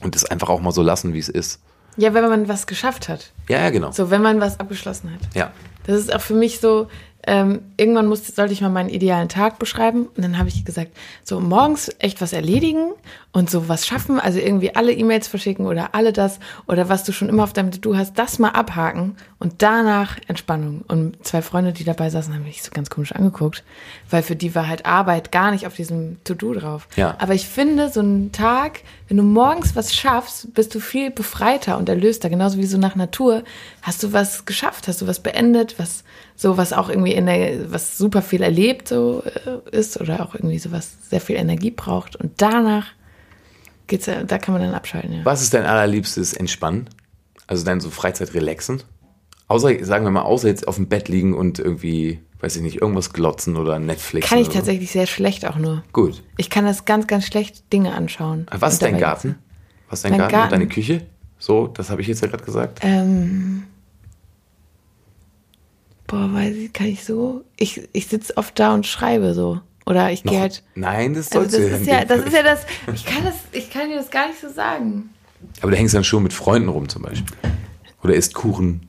und 0.00 0.16
das 0.16 0.24
einfach 0.24 0.48
auch 0.48 0.60
mal 0.60 0.72
so 0.72 0.82
lassen, 0.82 1.14
wie 1.14 1.20
es 1.20 1.28
ist. 1.28 1.60
Ja, 1.96 2.12
wenn 2.12 2.24
man 2.24 2.48
was 2.48 2.66
geschafft 2.66 3.08
hat. 3.08 3.32
Ja, 3.48 3.60
ja, 3.60 3.70
genau. 3.70 3.92
So, 3.92 4.10
wenn 4.10 4.22
man 4.22 4.40
was 4.40 4.58
abgeschlossen 4.58 5.12
hat. 5.12 5.20
Ja. 5.34 5.52
Das 5.86 5.98
ist 5.98 6.12
auch 6.12 6.20
für 6.20 6.34
mich 6.34 6.58
so, 6.58 6.88
ähm, 7.26 7.60
irgendwann 7.76 8.06
musste, 8.06 8.32
sollte 8.32 8.52
ich 8.52 8.60
mal 8.60 8.68
meinen 8.68 8.88
idealen 8.88 9.28
Tag 9.28 9.58
beschreiben. 9.58 10.06
Und 10.06 10.22
dann 10.22 10.38
habe 10.38 10.48
ich 10.48 10.64
gesagt, 10.64 10.92
so 11.22 11.40
morgens 11.40 11.90
echt 11.98 12.20
was 12.20 12.32
erledigen 12.32 12.92
und 13.32 13.50
so 13.50 13.68
was 13.68 13.86
schaffen, 13.86 14.20
also 14.20 14.38
irgendwie 14.38 14.76
alle 14.76 14.92
E-Mails 14.92 15.26
verschicken 15.26 15.66
oder 15.66 15.94
alle 15.94 16.12
das 16.12 16.38
oder 16.68 16.88
was 16.88 17.02
du 17.02 17.12
schon 17.12 17.28
immer 17.28 17.42
auf 17.42 17.52
deinem 17.52 17.72
To-Do 17.72 17.96
hast, 17.96 18.18
das 18.18 18.38
mal 18.38 18.50
abhaken 18.50 19.16
und 19.40 19.54
danach 19.58 20.18
Entspannung. 20.28 20.82
Und 20.86 21.24
zwei 21.26 21.42
Freunde, 21.42 21.72
die 21.72 21.84
dabei 21.84 22.10
saßen, 22.10 22.32
haben 22.32 22.44
mich 22.44 22.62
so 22.62 22.70
ganz 22.72 22.90
komisch 22.90 23.12
angeguckt, 23.12 23.64
weil 24.08 24.22
für 24.22 24.36
die 24.36 24.54
war 24.54 24.68
halt 24.68 24.86
Arbeit 24.86 25.32
gar 25.32 25.50
nicht 25.50 25.66
auf 25.66 25.74
diesem 25.74 26.22
To-Do 26.24 26.54
drauf. 26.54 26.86
Ja. 26.96 27.16
Aber 27.18 27.34
ich 27.34 27.48
finde, 27.48 27.88
so 27.88 28.00
einen 28.00 28.30
Tag, 28.30 28.82
wenn 29.08 29.16
du 29.16 29.22
morgens 29.22 29.74
was 29.74 29.94
schaffst, 29.94 30.54
bist 30.54 30.74
du 30.74 30.80
viel 30.80 31.10
befreiter 31.10 31.76
und 31.78 31.88
erlöster. 31.88 32.30
Genauso 32.30 32.58
wie 32.58 32.66
so 32.66 32.78
nach 32.78 32.94
Natur 32.94 33.42
hast 33.82 34.02
du 34.02 34.12
was 34.12 34.44
geschafft, 34.44 34.86
hast 34.86 35.02
du 35.02 35.06
was 35.06 35.20
beendet, 35.20 35.78
was 35.78 36.04
so 36.36 36.56
was 36.56 36.72
auch 36.72 36.88
irgendwie 36.88 37.14
in 37.14 37.26
der, 37.26 37.72
was 37.72 37.96
super 37.96 38.22
viel 38.22 38.42
erlebt 38.42 38.88
so 38.88 39.22
äh, 39.24 39.76
ist 39.76 40.00
oder 40.00 40.22
auch 40.26 40.34
irgendwie 40.34 40.58
so 40.58 40.72
was 40.72 40.92
sehr 41.08 41.20
viel 41.20 41.36
Energie 41.36 41.70
braucht. 41.70 42.16
Und 42.16 42.32
danach 42.38 42.86
geht's 43.86 44.06
da 44.06 44.38
kann 44.38 44.54
man 44.54 44.62
dann 44.62 44.74
abschalten, 44.74 45.12
ja. 45.12 45.24
Was 45.24 45.42
ist 45.42 45.54
dein 45.54 45.64
allerliebstes 45.64 46.32
Entspannen? 46.32 46.88
Also 47.46 47.64
dein 47.64 47.80
so 47.80 47.90
Freizeit 47.90 48.34
relaxen? 48.34 48.82
Außer, 49.48 49.84
sagen 49.84 50.04
wir 50.04 50.10
mal, 50.10 50.22
außer 50.22 50.48
jetzt 50.48 50.66
auf 50.66 50.76
dem 50.76 50.88
Bett 50.88 51.08
liegen 51.08 51.34
und 51.34 51.58
irgendwie, 51.58 52.20
weiß 52.40 52.56
ich 52.56 52.62
nicht, 52.62 52.80
irgendwas 52.80 53.12
glotzen 53.12 53.56
oder 53.56 53.78
Netflix. 53.78 54.28
Kann 54.28 54.38
ich 54.38 54.46
oder 54.46 54.54
so. 54.54 54.58
tatsächlich 54.60 54.90
sehr 54.90 55.06
schlecht 55.06 55.46
auch 55.46 55.56
nur. 55.56 55.84
Gut. 55.92 56.22
Ich 56.38 56.48
kann 56.48 56.64
das 56.64 56.86
ganz, 56.86 57.06
ganz 57.06 57.26
schlecht 57.26 57.72
Dinge 57.72 57.92
anschauen. 57.92 58.46
Was 58.50 58.74
ist 58.74 58.82
dein 58.82 58.98
Garten? 58.98 59.36
Was 59.90 59.98
ist 59.98 60.04
dein 60.06 60.12
Mein 60.12 60.20
Garten, 60.20 60.34
und 60.34 60.40
Garten? 60.40 60.52
deine 60.52 60.68
Küche? 60.68 61.02
So, 61.38 61.66
das 61.66 61.90
habe 61.90 62.00
ich 62.00 62.08
jetzt 62.08 62.22
ja 62.22 62.28
gerade 62.28 62.42
gesagt. 62.42 62.80
Ähm, 62.82 63.64
boah, 66.14 66.32
weiß 66.32 66.56
ich, 66.56 66.72
kann 66.72 66.86
ich 66.86 67.04
so? 67.04 67.44
Ich, 67.56 67.88
ich 67.92 68.06
sitze 68.06 68.36
oft 68.36 68.58
da 68.58 68.72
und 68.74 68.86
schreibe 68.86 69.34
so. 69.34 69.60
Oder 69.86 70.10
ich 70.12 70.22
gehe 70.22 70.40
halt. 70.40 70.62
Nein, 70.74 71.12
das 71.14 71.30
Also 71.32 71.58
sollst 71.58 71.72
das 71.72 71.80
ist 71.80 71.86
ja, 71.86 71.98
ja, 71.98 72.04
das 72.04 72.24
ist 72.24 72.32
ja 72.32 72.42
das. 72.42 72.60
Ich 72.94 73.04
kann 73.04 73.24
das, 73.24 73.34
ich 73.52 73.70
kann 73.70 73.88
dir 73.90 73.96
das 73.96 74.10
gar 74.10 74.28
nicht 74.28 74.40
so 74.40 74.48
sagen. 74.48 75.10
Aber 75.60 75.72
du 75.72 75.76
hängst 75.76 75.94
dann 75.94 76.04
schon 76.04 76.22
mit 76.22 76.32
Freunden 76.32 76.68
rum 76.68 76.88
zum 76.88 77.02
Beispiel. 77.02 77.36
Oder 78.02 78.14
isst 78.14 78.34
Kuchen. 78.34 78.88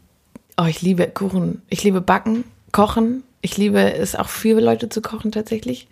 Oh, 0.57 0.65
ich 0.65 0.81
liebe 0.81 1.07
Kuchen. 1.07 1.61
Ich 1.69 1.83
liebe 1.83 1.99
Backen, 1.99 2.45
Kochen. 2.71 3.23
Ich 3.41 3.57
liebe 3.57 3.93
es 3.93 4.15
auch 4.15 4.29
für 4.29 4.59
Leute 4.61 4.89
zu 4.89 5.01
kochen 5.01 5.31
tatsächlich. 5.31 5.87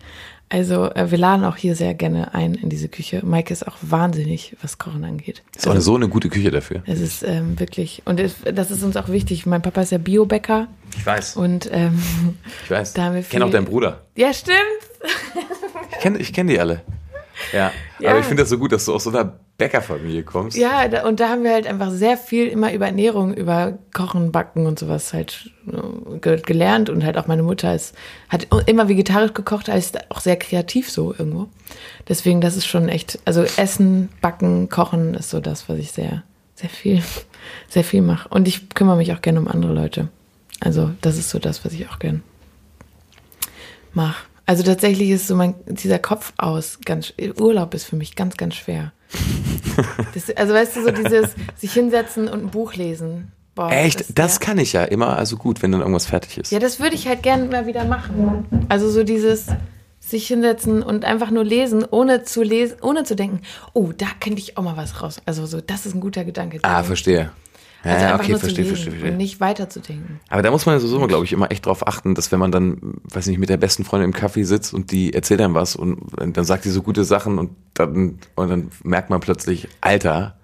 Also 0.54 0.84
äh, 0.92 1.10
wir 1.10 1.18
laden 1.18 1.44
auch 1.44 1.56
hier 1.56 1.74
sehr 1.74 1.94
gerne 1.94 2.32
ein 2.32 2.54
in 2.54 2.68
diese 2.68 2.88
Küche. 2.88 3.22
Maike 3.24 3.52
ist 3.52 3.66
auch 3.66 3.76
wahnsinnig, 3.82 4.54
was 4.62 4.78
Kochen 4.78 5.02
angeht. 5.04 5.42
Ist 5.56 5.66
auch 5.66 5.72
eine, 5.72 5.80
so 5.80 5.96
eine 5.96 6.08
gute 6.08 6.28
Küche 6.28 6.52
dafür. 6.52 6.84
Es 6.86 7.00
ist 7.00 7.24
ähm, 7.24 7.58
wirklich, 7.58 8.02
und 8.04 8.20
es, 8.20 8.36
das 8.54 8.70
ist 8.70 8.84
uns 8.84 8.96
auch 8.96 9.08
wichtig. 9.08 9.46
Mein 9.46 9.62
Papa 9.62 9.80
ist 9.82 9.90
ja 9.90 9.98
Biobäcker 9.98 10.68
Ich 10.96 11.04
weiß. 11.04 11.34
und 11.36 11.68
ähm, 11.72 11.98
Ich 12.64 12.70
weiß. 12.70 12.92
Da 12.92 13.04
haben 13.06 13.14
wir 13.14 13.20
ich 13.22 13.28
kenne 13.30 13.44
auch 13.46 13.48
viel- 13.48 13.52
deinen 13.54 13.64
Bruder. 13.66 14.02
ja, 14.14 14.32
stimmt. 14.32 14.56
Ich 15.90 15.98
kenne 16.00 16.18
ich 16.18 16.32
kenn 16.32 16.46
die 16.46 16.58
alle. 16.60 16.82
Ja. 17.52 17.72
Ja. 18.00 18.10
Aber 18.10 18.18
ich 18.18 18.26
finde 18.26 18.42
das 18.42 18.50
so 18.50 18.58
gut, 18.58 18.72
dass 18.72 18.84
du 18.84 18.94
aus 18.94 19.04
so 19.04 19.10
einer 19.10 19.38
Bäckerfamilie 19.56 20.24
kommst. 20.24 20.56
Ja, 20.56 20.88
da, 20.88 21.06
und 21.06 21.20
da 21.20 21.28
haben 21.28 21.44
wir 21.44 21.52
halt 21.52 21.66
einfach 21.66 21.90
sehr 21.90 22.16
viel 22.16 22.48
immer 22.48 22.72
über 22.72 22.86
Ernährung, 22.86 23.34
über 23.34 23.78
Kochen, 23.92 24.32
Backen 24.32 24.66
und 24.66 24.78
sowas 24.78 25.12
halt 25.12 25.50
äh, 25.68 26.18
ge 26.18 26.40
gelernt. 26.40 26.90
Und 26.90 27.04
halt 27.04 27.16
auch 27.16 27.28
meine 27.28 27.44
Mutter 27.44 27.74
ist, 27.74 27.94
hat 28.28 28.48
immer 28.66 28.88
vegetarisch 28.88 29.32
gekocht, 29.32 29.68
ist 29.68 30.10
auch 30.10 30.20
sehr 30.20 30.36
kreativ 30.36 30.90
so 30.90 31.14
irgendwo. 31.16 31.48
Deswegen, 32.08 32.40
das 32.40 32.56
ist 32.56 32.66
schon 32.66 32.88
echt, 32.88 33.20
also 33.24 33.42
Essen, 33.42 34.08
Backen, 34.20 34.68
Kochen 34.68 35.14
ist 35.14 35.30
so 35.30 35.40
das, 35.40 35.68
was 35.68 35.78
ich 35.78 35.92
sehr, 35.92 36.24
sehr 36.54 36.70
viel, 36.70 37.02
sehr 37.68 37.84
viel 37.84 38.02
mache. 38.02 38.28
Und 38.28 38.48
ich 38.48 38.70
kümmere 38.70 38.96
mich 38.96 39.12
auch 39.12 39.22
gerne 39.22 39.38
um 39.38 39.48
andere 39.48 39.72
Leute. 39.72 40.08
Also 40.60 40.90
das 41.00 41.16
ist 41.16 41.30
so 41.30 41.38
das, 41.38 41.64
was 41.64 41.72
ich 41.72 41.88
auch 41.88 41.98
gern 41.98 42.22
mache. 43.92 44.24
Also 44.46 44.62
tatsächlich 44.62 45.10
ist 45.10 45.26
so 45.26 45.34
mein, 45.34 45.54
dieser 45.66 45.98
Kopf 45.98 46.32
aus, 46.36 46.78
ganz, 46.84 47.12
Urlaub 47.38 47.74
ist 47.74 47.84
für 47.84 47.96
mich 47.96 48.14
ganz, 48.16 48.36
ganz 48.36 48.54
schwer. 48.54 48.92
Das, 50.14 50.30
also 50.36 50.54
weißt 50.54 50.76
du, 50.76 50.84
so 50.84 50.90
dieses 50.92 51.34
sich 51.56 51.72
hinsetzen 51.72 52.28
und 52.28 52.44
ein 52.44 52.50
Buch 52.50 52.74
lesen. 52.74 53.32
Boah, 53.56 53.72
Echt? 53.72 54.16
Das 54.16 54.34
ja. 54.34 54.38
kann 54.40 54.58
ich 54.58 54.72
ja 54.72 54.84
immer, 54.84 55.16
also 55.16 55.36
gut, 55.36 55.62
wenn 55.62 55.72
dann 55.72 55.80
irgendwas 55.80 56.06
fertig 56.06 56.38
ist. 56.38 56.52
Ja, 56.52 56.60
das 56.60 56.78
würde 56.78 56.94
ich 56.94 57.08
halt 57.08 57.24
gerne 57.24 57.46
mal 57.46 57.66
wieder 57.66 57.84
machen. 57.84 58.66
Also 58.68 58.88
so 58.88 59.02
dieses 59.02 59.46
sich 59.98 60.26
hinsetzen 60.26 60.82
und 60.82 61.04
einfach 61.04 61.30
nur 61.30 61.44
lesen, 61.44 61.84
ohne 61.90 62.24
zu 62.24 62.42
lesen, 62.42 62.76
ohne 62.82 63.04
zu 63.04 63.16
denken, 63.16 63.40
oh, 63.72 63.92
da 63.96 64.06
könnte 64.20 64.40
ich 64.40 64.56
auch 64.58 64.62
mal 64.62 64.76
was 64.76 65.02
raus. 65.02 65.20
Also 65.26 65.46
so, 65.46 65.60
das 65.60 65.86
ist 65.86 65.94
ein 65.94 66.00
guter 66.00 66.24
Gedanke. 66.24 66.58
Ah, 66.62 66.82
verstehe. 66.82 67.30
Ja, 67.84 67.92
also 67.92 68.04
ja, 68.04 68.14
okay, 68.14 68.36
verstehe, 68.38 68.64
verstehe, 68.64 68.92
verstehe. 68.92 69.10
und 69.12 69.16
nicht 69.18 69.40
weiterzudenken. 69.40 70.20
Aber 70.28 70.42
da 70.42 70.50
muss 70.50 70.64
man 70.66 70.74
ja 70.74 70.80
sowieso, 70.80 71.06
glaube 71.06 71.24
ich, 71.24 71.32
immer 71.32 71.50
echt 71.50 71.66
drauf 71.66 71.86
achten, 71.86 72.14
dass 72.14 72.32
wenn 72.32 72.38
man 72.38 72.50
dann, 72.50 72.94
weiß 73.12 73.26
nicht, 73.26 73.38
mit 73.38 73.50
der 73.50 73.58
besten 73.58 73.84
Freundin 73.84 74.10
im 74.10 74.16
Café 74.16 74.44
sitzt 74.44 74.72
und 74.72 74.90
die 74.90 75.12
erzählt 75.12 75.40
einem 75.40 75.54
was 75.54 75.76
und 75.76 76.00
dann 76.16 76.44
sagt 76.44 76.64
die 76.64 76.70
so 76.70 76.82
gute 76.82 77.04
Sachen 77.04 77.38
und 77.38 77.50
dann, 77.74 78.18
und 78.34 78.48
dann 78.48 78.70
merkt 78.82 79.10
man 79.10 79.20
plötzlich, 79.20 79.68
Alter, 79.80 80.36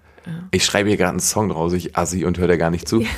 ich 0.51 0.65
schreibe 0.65 0.89
hier 0.89 0.97
gerade 0.97 1.11
einen 1.11 1.19
Song 1.19 1.49
draus, 1.49 1.73
ich 1.73 1.97
assi 1.97 2.25
und 2.25 2.37
höre 2.37 2.47
da 2.47 2.57
gar 2.57 2.69
nicht 2.69 2.87
zu. 2.87 3.03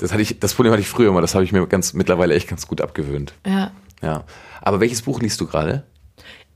Das 0.00 0.12
hatte 0.12 0.22
ich, 0.22 0.40
das 0.40 0.54
Problem 0.54 0.72
hatte 0.72 0.82
ich 0.82 0.88
früher 0.88 1.08
immer, 1.08 1.20
das 1.20 1.34
habe 1.34 1.44
ich 1.44 1.52
mir 1.52 1.64
ganz, 1.66 1.94
mittlerweile 1.94 2.34
echt 2.34 2.48
ganz 2.48 2.66
gut 2.66 2.80
abgewöhnt. 2.80 3.32
Ja. 3.46 3.70
Ja. 4.02 4.24
Aber 4.60 4.80
welches 4.80 5.02
Buch 5.02 5.20
liest 5.20 5.40
du 5.40 5.46
gerade? 5.46 5.84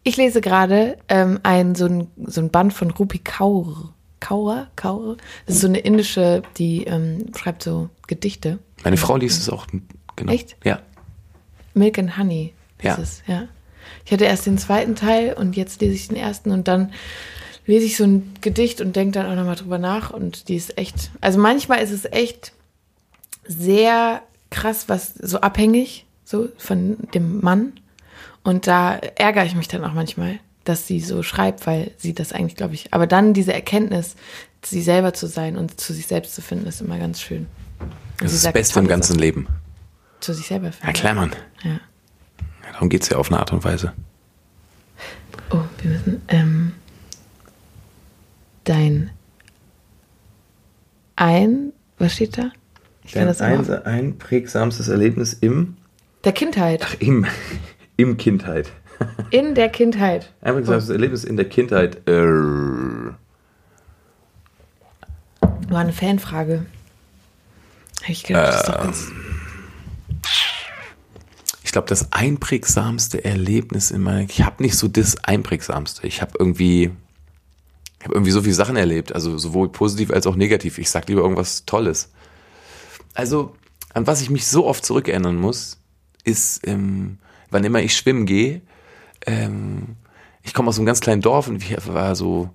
Ich 0.03 0.17
lese 0.17 0.41
gerade 0.41 0.99
ähm, 1.09 1.39
ein, 1.45 1.75
so, 1.75 1.87
ein, 1.87 2.09
so 2.27 2.41
ein 2.41 2.51
Band 2.51 2.75
von 2.75 2.91
Rupi 2.91 3.21
Kaur. 3.21 3.95
Kaur? 4.21 4.67
Kaur? 4.77 5.17
Das 5.47 5.57
ist 5.57 5.61
so 5.63 5.69
eine 5.69 5.79
indische, 5.79 6.43
die 6.57 6.85
ähm, 6.85 7.27
schreibt 7.37 7.63
so 7.63 7.89
Gedichte. 8.07 8.59
Meine 8.85 8.97
Frau 8.97 9.17
liest 9.17 9.41
es 9.41 9.49
auch, 9.51 9.67
genau. 10.17 10.33
Echt? 10.33 10.57
Ja. 10.65 10.81
Milk 11.75 11.99
and 11.99 12.17
Honey 12.19 12.53
ist 12.79 12.85
Ja. 12.85 12.99
es, 13.01 13.23
ja. 13.27 13.45
Ich 14.05 14.13
hatte 14.13 14.25
erst 14.25 14.47
den 14.47 14.59
zweiten 14.59 14.95
Teil 14.97 15.35
und 15.35 15.57
jetzt 15.57 15.81
lese 15.81 15.95
ich 15.95 16.09
den 16.09 16.17
ersten 16.17 16.51
und 16.51 16.67
dann 16.69 16.93
lese 17.67 17.85
ich 17.87 17.97
so 17.97 18.05
ein 18.05 18.33
Gedicht 18.41 18.81
und 18.81 18.97
denke 18.97 19.13
dann 19.13 19.27
auch 19.31 19.37
nochmal 19.37 19.57
drüber 19.57 19.79
nach 19.79 20.11
und 20.11 20.49
die 20.49 20.57
ist 20.57 20.79
echt, 20.79 21.11
also 21.21 21.39
manchmal 21.39 21.81
ist 21.83 21.91
es 21.91 22.05
echt 22.07 22.53
sehr 23.47 24.23
krass, 24.51 24.89
was 24.89 25.15
so 25.15 25.41
abhängig, 25.41 26.07
so 26.25 26.49
von 26.57 26.97
dem 27.15 27.41
Mann 27.41 27.75
und 28.43 28.67
da 28.67 28.95
ärgere 28.97 29.45
ich 29.45 29.55
mich 29.55 29.69
dann 29.69 29.85
auch 29.85 29.93
manchmal, 29.93 30.39
dass 30.69 30.87
sie 30.87 31.01
so 31.01 31.23
schreibt, 31.23 31.67
weil 31.67 31.93
sie 31.97 32.15
das 32.15 32.33
eigentlich, 32.33 32.57
glaube 32.57 32.75
ich, 32.75 32.93
aber 32.93 33.07
dann 33.07 33.33
diese 33.35 33.53
Erkenntnis, 33.53 34.17
sie 34.65 34.83
selber 34.83 35.15
zu 35.15 35.27
sein 35.27 35.57
und 35.57 35.81
zu 35.81 35.93
sich 35.93 36.07
selbst 36.07 36.35
zu 36.35 36.43
finden, 36.43 36.67
ist 36.67 36.81
immer 36.81 36.99
ganz 36.99 37.21
schön. 37.21 37.47
Und 37.81 37.91
Das 38.21 38.33
ist 38.33 38.45
das 38.45 38.53
Beste 38.53 38.79
im 38.81 38.89
ganzen 38.89 39.13
Sachen. 39.13 39.21
Leben. 39.21 39.47
Zu 40.21 40.35
sich 40.35 40.47
selber 40.47 40.73
finden. 40.73 40.87
Ja, 40.89 40.93
klar, 40.93 41.15
Mann. 41.15 41.33
Ja. 41.63 41.71
Ja, 41.71 42.73
darum 42.73 42.89
geht's 42.89 43.09
ja 43.09 43.17
auf 43.17 43.31
eine 43.31 43.39
Art 43.39 43.53
und 43.53 43.65
Weise. 43.65 43.93
Oh, 45.51 45.61
wir 45.81 45.91
müssen. 45.91 46.23
Ähm, 46.29 46.73
dein 48.65 49.11
ein. 51.17 51.73
Was 51.99 52.15
steht 52.15 52.39
da? 52.39 52.53
Ich 53.05 53.13
kann 53.13 53.27
das 53.27 53.41
immer. 53.41 53.87
einprägsamstes 53.87 54.89
Erlebnis 54.89 55.33
im, 55.33 55.77
Der 56.25 56.33
Kindheit. 56.33 56.83
ach, 56.85 56.95
im, 57.01 57.27
im 57.97 58.17
Kindheit. 58.17 58.71
In 59.31 59.55
der 59.55 59.69
Kindheit. 59.69 60.33
Einprägsamstes 60.41 60.91
Erlebnis 60.91 61.25
in 61.25 61.37
der 61.37 61.49
Kindheit. 61.49 62.09
Äh, 62.09 62.23
War 65.69 65.81
eine 65.81 65.93
Fanfrage. 65.93 66.65
Hab 68.03 68.09
ich 68.09 68.25
gedacht, 68.25 68.49
das 68.49 68.61
ist 68.61 68.69
doch 68.69 68.79
ganz. 68.79 69.09
ich 71.63 71.73
glaube, 71.73 71.89
das 71.89 72.13
einprägsamste 72.13 73.25
Erlebnis 73.25 73.91
in 73.91 74.01
meiner, 74.03 74.21
ich 74.21 74.43
habe 74.43 74.63
nicht 74.63 74.77
so 74.77 74.89
das 74.89 75.23
einprägsamste. 75.25 76.07
Ich 76.07 76.23
habe 76.23 76.33
irgendwie, 76.39 76.91
Ich 77.99 78.05
habe 78.05 78.15
irgendwie 78.15 78.31
so 78.31 78.41
viele 78.43 78.55
Sachen 78.55 78.77
erlebt, 78.77 79.15
also 79.15 79.37
sowohl 79.37 79.69
positiv 79.69 80.11
als 80.11 80.27
auch 80.27 80.37
negativ. 80.37 80.79
Ich 80.79 80.89
sag 80.91 81.09
lieber 81.09 81.21
irgendwas 81.21 81.67
Tolles. 81.67 82.11
Also, 83.15 83.55
an 83.93 84.07
was 84.07 84.23
ich 84.23 84.31
mich 84.31 84.47
so 84.47 84.67
oft 84.67 84.85
zurückerinnern 84.85 85.37
muss, 85.37 85.79
ist, 86.25 86.67
ähm, 86.67 87.19
wann 87.51 87.65
immer 87.65 87.81
ich 87.81 87.97
schwimmen 87.97 88.25
gehe, 88.25 88.63
ähm, 89.27 89.97
ich 90.43 90.55
komme 90.55 90.69
aus 90.69 90.79
einem 90.79 90.87
ganz 90.87 91.01
kleinen 91.01 91.23
Dorf 91.23 91.49
und 91.49 91.63
ich 91.63 91.77
war 91.87 92.15
so 92.15 92.51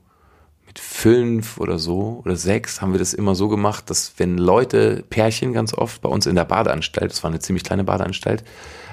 mit 0.65 0.79
fünf 0.79 1.59
oder 1.59 1.77
so 1.77 2.21
oder 2.25 2.35
sechs 2.35 2.81
haben 2.81 2.93
wir 2.93 2.99
das 2.99 3.13
immer 3.13 3.35
so 3.35 3.47
gemacht, 3.47 3.89
dass 3.89 4.13
wenn 4.17 4.37
Leute, 4.37 5.03
Pärchen 5.09 5.53
ganz 5.53 5.73
oft 5.73 6.01
bei 6.01 6.09
uns 6.09 6.25
in 6.25 6.35
der 6.35 6.45
Badeanstalt, 6.45 7.11
das 7.11 7.23
war 7.23 7.29
eine 7.29 7.39
ziemlich 7.39 7.63
kleine 7.63 7.83
Badeanstalt, 7.83 8.43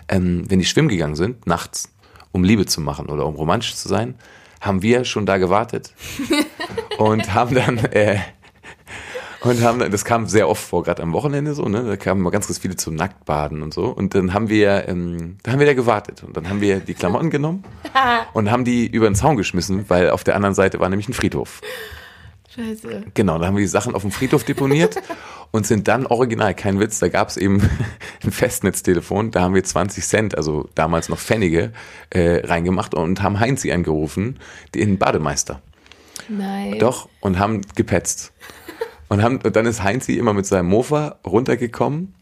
ähm, 0.08 0.44
wenn 0.48 0.58
die 0.58 0.64
schwimmen 0.64 0.88
gegangen 0.88 1.16
sind, 1.16 1.46
nachts, 1.46 1.92
um 2.32 2.44
Liebe 2.44 2.66
zu 2.66 2.80
machen 2.80 3.06
oder 3.06 3.26
um 3.26 3.34
romantisch 3.34 3.74
zu 3.76 3.88
sein, 3.88 4.14
haben 4.60 4.82
wir 4.82 5.04
schon 5.04 5.24
da 5.24 5.38
gewartet 5.38 5.94
und 6.98 7.32
haben 7.32 7.54
dann 7.54 7.78
äh, 7.78 8.18
und 9.42 9.62
haben 9.62 9.90
das 9.90 10.04
kam 10.04 10.26
sehr 10.26 10.48
oft 10.48 10.62
vor, 10.62 10.82
gerade 10.82 11.02
am 11.02 11.12
Wochenende 11.12 11.54
so, 11.54 11.68
ne? 11.68 11.84
Da 11.84 11.96
kamen 11.96 12.20
mal 12.20 12.30
ganz, 12.30 12.46
ganz 12.46 12.58
viele 12.58 12.76
zum 12.76 12.94
Nacktbaden 12.94 13.62
und 13.62 13.72
so. 13.72 13.86
Und 13.86 14.14
dann 14.14 14.34
haben 14.34 14.48
wir, 14.48 14.88
ähm, 14.88 15.38
da 15.42 15.52
haben 15.52 15.58
wir 15.58 15.66
da 15.66 15.74
gewartet. 15.74 16.22
Und 16.22 16.36
dann 16.36 16.48
haben 16.48 16.60
wir 16.60 16.80
die 16.80 16.94
Klamotten 16.94 17.30
genommen 17.30 17.64
und 18.34 18.50
haben 18.50 18.64
die 18.64 18.86
über 18.86 19.08
den 19.08 19.14
Zaun 19.14 19.36
geschmissen, 19.36 19.84
weil 19.88 20.10
auf 20.10 20.24
der 20.24 20.36
anderen 20.36 20.54
Seite 20.54 20.80
war 20.80 20.88
nämlich 20.88 21.08
ein 21.08 21.14
Friedhof. 21.14 21.60
Scheiße. 22.54 23.04
Genau, 23.14 23.38
da 23.38 23.46
haben 23.46 23.56
wir 23.56 23.62
die 23.62 23.68
Sachen 23.68 23.94
auf 23.94 24.02
dem 24.02 24.10
Friedhof 24.10 24.42
deponiert 24.42 24.96
und 25.52 25.66
sind 25.66 25.86
dann 25.86 26.06
original, 26.06 26.52
kein 26.54 26.80
Witz, 26.80 26.98
da 26.98 27.08
gab 27.08 27.28
es 27.28 27.36
eben 27.36 27.62
ein 28.24 28.32
Festnetztelefon, 28.32 29.30
da 29.30 29.42
haben 29.42 29.54
wir 29.54 29.62
20 29.62 30.04
Cent, 30.04 30.36
also 30.36 30.68
damals 30.74 31.08
noch 31.08 31.18
Pfennige, 31.18 31.72
äh, 32.10 32.44
reingemacht 32.44 32.94
und 32.94 33.22
haben 33.22 33.38
Heinzi 33.38 33.70
angerufen, 33.70 34.40
den 34.74 34.98
Bademeister. 34.98 35.62
Nein. 36.28 36.78
Doch, 36.78 37.08
und 37.20 37.38
haben 37.38 37.62
gepetzt. 37.76 38.32
Und, 39.10 39.22
haben, 39.22 39.40
und 39.42 39.56
dann 39.56 39.66
ist 39.66 39.82
Heinzi 39.82 40.14
immer 40.14 40.32
mit 40.32 40.46
seinem 40.46 40.68
Mofa 40.68 41.18
runtergekommen. 41.26 42.14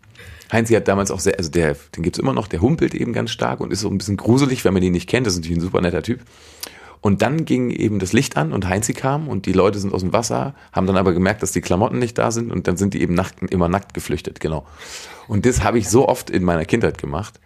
Heinzi 0.51 0.73
hat 0.73 0.89
damals 0.89 1.11
auch 1.11 1.21
sehr, 1.21 1.37
also 1.37 1.51
der, 1.51 1.77
den 1.95 2.03
gibt's 2.03 2.19
immer 2.19 2.33
noch, 2.33 2.49
der 2.49 2.63
humpelt 2.63 2.95
eben 2.95 3.13
ganz 3.13 3.31
stark 3.31 3.61
und 3.61 3.73
ist 3.73 3.81
so 3.81 3.91
ein 3.91 3.99
bisschen 3.99 4.17
gruselig, 4.17 4.65
wenn 4.65 4.73
man 4.73 4.83
ihn 4.83 4.93
nicht 4.95 5.07
kennt. 5.07 5.27
Das 5.27 5.35
ist 5.35 5.41
natürlich 5.41 5.59
ein 5.59 5.63
super 5.63 5.83
netter 5.83 6.03
Typ. 6.03 6.21
Und 7.03 7.21
dann 7.21 7.45
ging 7.45 7.71
eben 7.71 7.99
das 7.99 8.15
Licht 8.15 8.39
an 8.39 8.55
und 8.55 8.67
Heinzi 8.67 8.95
kam 8.95 9.29
und 9.29 9.45
die 9.45 9.53
Leute 9.53 9.79
sind 9.79 9.93
aus 9.93 10.01
dem 10.01 10.15
Wasser, 10.15 10.55
haben 10.73 10.87
dann 10.87 10.97
aber 10.97 11.13
gemerkt, 11.13 11.43
dass 11.43 11.53
die 11.53 11.61
Klamotten 11.61 11.99
nicht 11.99 12.17
da 12.17 12.31
sind 12.31 12.51
und 12.51 12.67
dann 12.67 12.79
sind 12.79 12.95
die 12.95 13.03
eben 13.03 13.15
nackt, 13.15 13.43
immer 13.53 13.69
nackt 13.69 13.93
geflüchtet, 13.93 14.41
genau. 14.41 14.67
Und 15.29 15.45
das 15.45 15.63
habe 15.63 15.79
ich 15.79 15.91
so 15.91 16.09
oft 16.09 16.31
in 16.31 16.43
meiner 16.43 16.65
Kindheit 16.65 16.97
gemacht. 16.97 17.39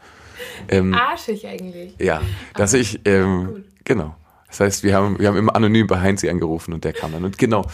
Ähm, 0.68 0.94
Arschig 0.94 1.46
eigentlich. 1.48 1.94
ja, 1.98 2.22
dass 2.54 2.74
ich, 2.74 3.00
ähm, 3.06 3.64
genau. 3.82 4.14
Das 4.46 4.60
heißt, 4.60 4.84
wir 4.84 4.94
haben, 4.94 5.18
wir 5.18 5.28
haben 5.28 5.36
immer 5.36 5.56
anonym 5.56 5.86
bei 5.86 6.00
Heinzi 6.00 6.28
angerufen 6.28 6.72
und 6.72 6.84
der 6.84 6.92
kam 6.92 7.12
dann. 7.12 7.24
Und 7.24 7.38
genau, 7.38 7.66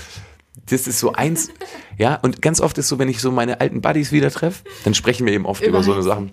das 0.66 0.86
ist 0.86 0.98
so 1.00 1.12
eins, 1.12 1.50
ja, 1.98 2.16
und 2.16 2.42
ganz 2.42 2.60
oft 2.60 2.78
ist 2.78 2.88
so, 2.88 2.98
wenn 2.98 3.08
ich 3.08 3.20
so 3.20 3.30
meine 3.30 3.60
alten 3.60 3.80
Buddies 3.80 4.12
wieder 4.12 4.30
treffe, 4.30 4.64
dann 4.84 4.94
sprechen 4.94 5.26
wir 5.26 5.32
eben 5.32 5.46
oft 5.46 5.62
über, 5.62 5.78
Über 5.78 5.82
so 5.82 5.92
eine. 5.94 6.02
Sachen. 6.02 6.30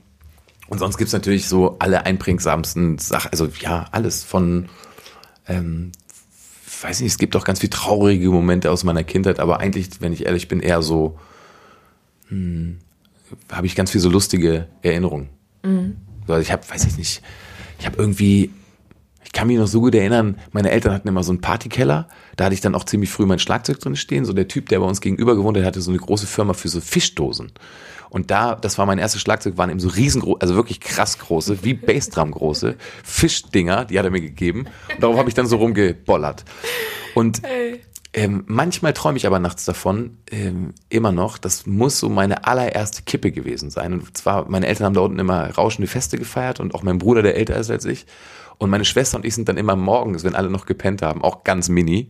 Und 0.67 0.79
sonst 0.79 0.97
gibt's 0.97 1.13
natürlich 1.13 1.47
so 1.47 1.77
alle 1.79 2.05
einprägsamsten 2.05 2.97
Sachen, 2.97 3.29
also 3.31 3.47
ja, 3.59 3.85
alles 3.91 4.23
von, 4.23 4.67
ähm, 5.47 5.91
weiß 6.81 7.01
nicht, 7.01 7.11
es 7.11 7.17
gibt 7.17 7.35
auch 7.35 7.43
ganz 7.43 7.59
viel 7.59 7.69
traurige 7.69 8.29
Momente 8.29 8.71
aus 8.71 8.83
meiner 8.83 9.03
Kindheit, 9.03 9.39
aber 9.39 9.59
eigentlich, 9.59 10.01
wenn 10.01 10.11
ich 10.13 10.25
ehrlich 10.25 10.47
bin, 10.47 10.59
eher 10.59 10.81
so, 10.81 11.19
hm, 12.29 12.79
habe 13.51 13.67
ich 13.67 13.75
ganz 13.75 13.91
viel 13.91 14.01
so 14.01 14.09
lustige 14.09 14.67
Erinnerungen. 14.81 15.29
Also 16.27 16.41
ich 16.41 16.51
habe, 16.51 16.67
weiß 16.69 16.85
ich 16.85 16.97
nicht, 16.97 17.21
ich 17.79 17.85
habe 17.85 17.97
irgendwie, 17.97 18.51
ich 19.23 19.31
kann 19.31 19.47
mich 19.47 19.57
noch 19.57 19.67
so 19.67 19.81
gut 19.81 19.95
erinnern, 19.95 20.39
meine 20.51 20.71
Eltern 20.71 20.93
hatten 20.93 21.07
immer 21.07 21.23
so 21.23 21.31
einen 21.31 21.41
Partykeller, 21.41 22.07
da 22.35 22.45
hatte 22.45 22.55
ich 22.55 22.61
dann 22.61 22.75
auch 22.75 22.83
ziemlich 22.83 23.09
früh 23.09 23.25
mein 23.25 23.39
Schlagzeug 23.39 23.79
drin 23.79 23.95
stehen. 23.95 24.25
So 24.25 24.33
der 24.33 24.47
Typ, 24.47 24.69
der 24.69 24.79
bei 24.79 24.85
uns 24.85 25.01
gegenüber 25.01 25.35
gewohnt 25.35 25.57
hat, 25.57 25.65
hatte 25.65 25.81
so 25.81 25.91
eine 25.91 25.99
große 25.99 26.27
Firma 26.27 26.53
für 26.53 26.69
so 26.69 26.81
Fischdosen. 26.81 27.51
Und 28.09 28.31
da, 28.31 28.55
das 28.55 28.77
war 28.77 28.85
mein 28.85 28.97
erstes 28.97 29.21
Schlagzeug, 29.21 29.57
waren 29.57 29.69
eben 29.69 29.79
so 29.79 29.89
riesengroß, 29.89 30.39
also 30.39 30.55
wirklich 30.55 30.79
krass 30.79 31.17
große, 31.19 31.63
wie 31.63 31.73
Bassdrum 31.73 32.31
große 32.31 32.75
Fischdinger, 33.03 33.85
die 33.85 33.99
hat 33.99 34.05
er 34.05 34.11
mir 34.11 34.21
gegeben. 34.21 34.67
Und 34.93 35.03
darauf 35.03 35.17
habe 35.17 35.27
ich 35.27 35.35
dann 35.35 35.47
so 35.47 35.57
rumgebollert. 35.57 36.45
Und 37.13 37.41
ähm, 38.13 38.45
manchmal 38.47 38.93
träume 38.93 39.17
ich 39.17 39.27
aber 39.27 39.39
nachts 39.39 39.65
davon, 39.65 40.17
ähm, 40.31 40.73
immer 40.87 41.11
noch, 41.11 41.37
das 41.37 41.65
muss 41.65 41.99
so 41.99 42.07
meine 42.07 42.45
allererste 42.45 43.01
Kippe 43.01 43.33
gewesen 43.33 43.69
sein. 43.69 43.91
Und 43.91 44.15
zwar, 44.15 44.49
meine 44.49 44.67
Eltern 44.67 44.85
haben 44.85 44.93
da 44.93 45.01
unten 45.01 45.19
immer 45.19 45.49
rauschende 45.49 45.87
Feste 45.87 46.17
gefeiert 46.17 46.61
und 46.61 46.73
auch 46.73 46.83
mein 46.83 46.97
Bruder, 46.97 47.21
der 47.21 47.35
älter 47.35 47.57
ist 47.57 47.69
als 47.69 47.83
ich. 47.83 48.05
Und 48.57 48.69
meine 48.69 48.85
Schwester 48.85 49.17
und 49.17 49.25
ich 49.25 49.35
sind 49.35 49.49
dann 49.49 49.57
immer 49.57 49.75
morgens, 49.75 50.23
wenn 50.23 50.35
alle 50.35 50.49
noch 50.49 50.65
gepennt 50.65 51.01
haben, 51.01 51.21
auch 51.23 51.43
ganz 51.43 51.67
mini, 51.69 52.09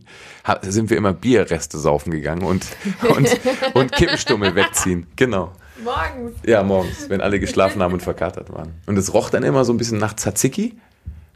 sind 0.62 0.90
wir 0.90 0.96
immer 0.96 1.12
Bierreste 1.12 1.78
saufen 1.78 2.10
gegangen 2.12 2.42
und, 2.42 2.66
und, 3.16 3.28
und 3.74 3.92
Kippenstummel 3.92 4.54
wegziehen. 4.54 5.06
Genau. 5.16 5.52
Morgens. 5.82 6.36
Ja, 6.46 6.62
morgens, 6.62 7.08
wenn 7.10 7.20
alle 7.20 7.38
geschlafen 7.40 7.82
haben 7.82 7.92
und 7.94 8.02
verkatert 8.02 8.52
waren. 8.52 8.74
Und 8.86 8.96
es 8.96 9.12
roch 9.12 9.30
dann 9.30 9.42
immer 9.42 9.64
so 9.64 9.72
ein 9.72 9.76
bisschen 9.76 9.98
nach 9.98 10.14
Tzatziki, 10.14 10.74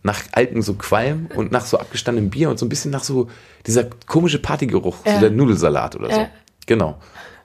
nach 0.03 0.23
alten 0.33 0.63
so 0.63 0.75
Qualm 0.75 1.29
und 1.35 1.53
nach 1.53 1.67
so 1.67 1.79
abgestandenem 1.79 2.31
Bier 2.31 2.49
und 2.49 2.59
so 2.59 2.65
ein 2.65 2.71
bisschen 2.71 2.91
nach 2.91 3.05
so 3.05 3.29
dieser 3.67 3.85
komische 4.07 4.39
Partygeruch, 4.39 5.05
Ja. 5.05 5.15
so 5.15 5.21
der 5.21 5.31
Nudelsalat 5.31 5.97
oder 5.97 6.11
so. 6.11 6.21
Ja. 6.21 6.29
Genau. 6.67 6.99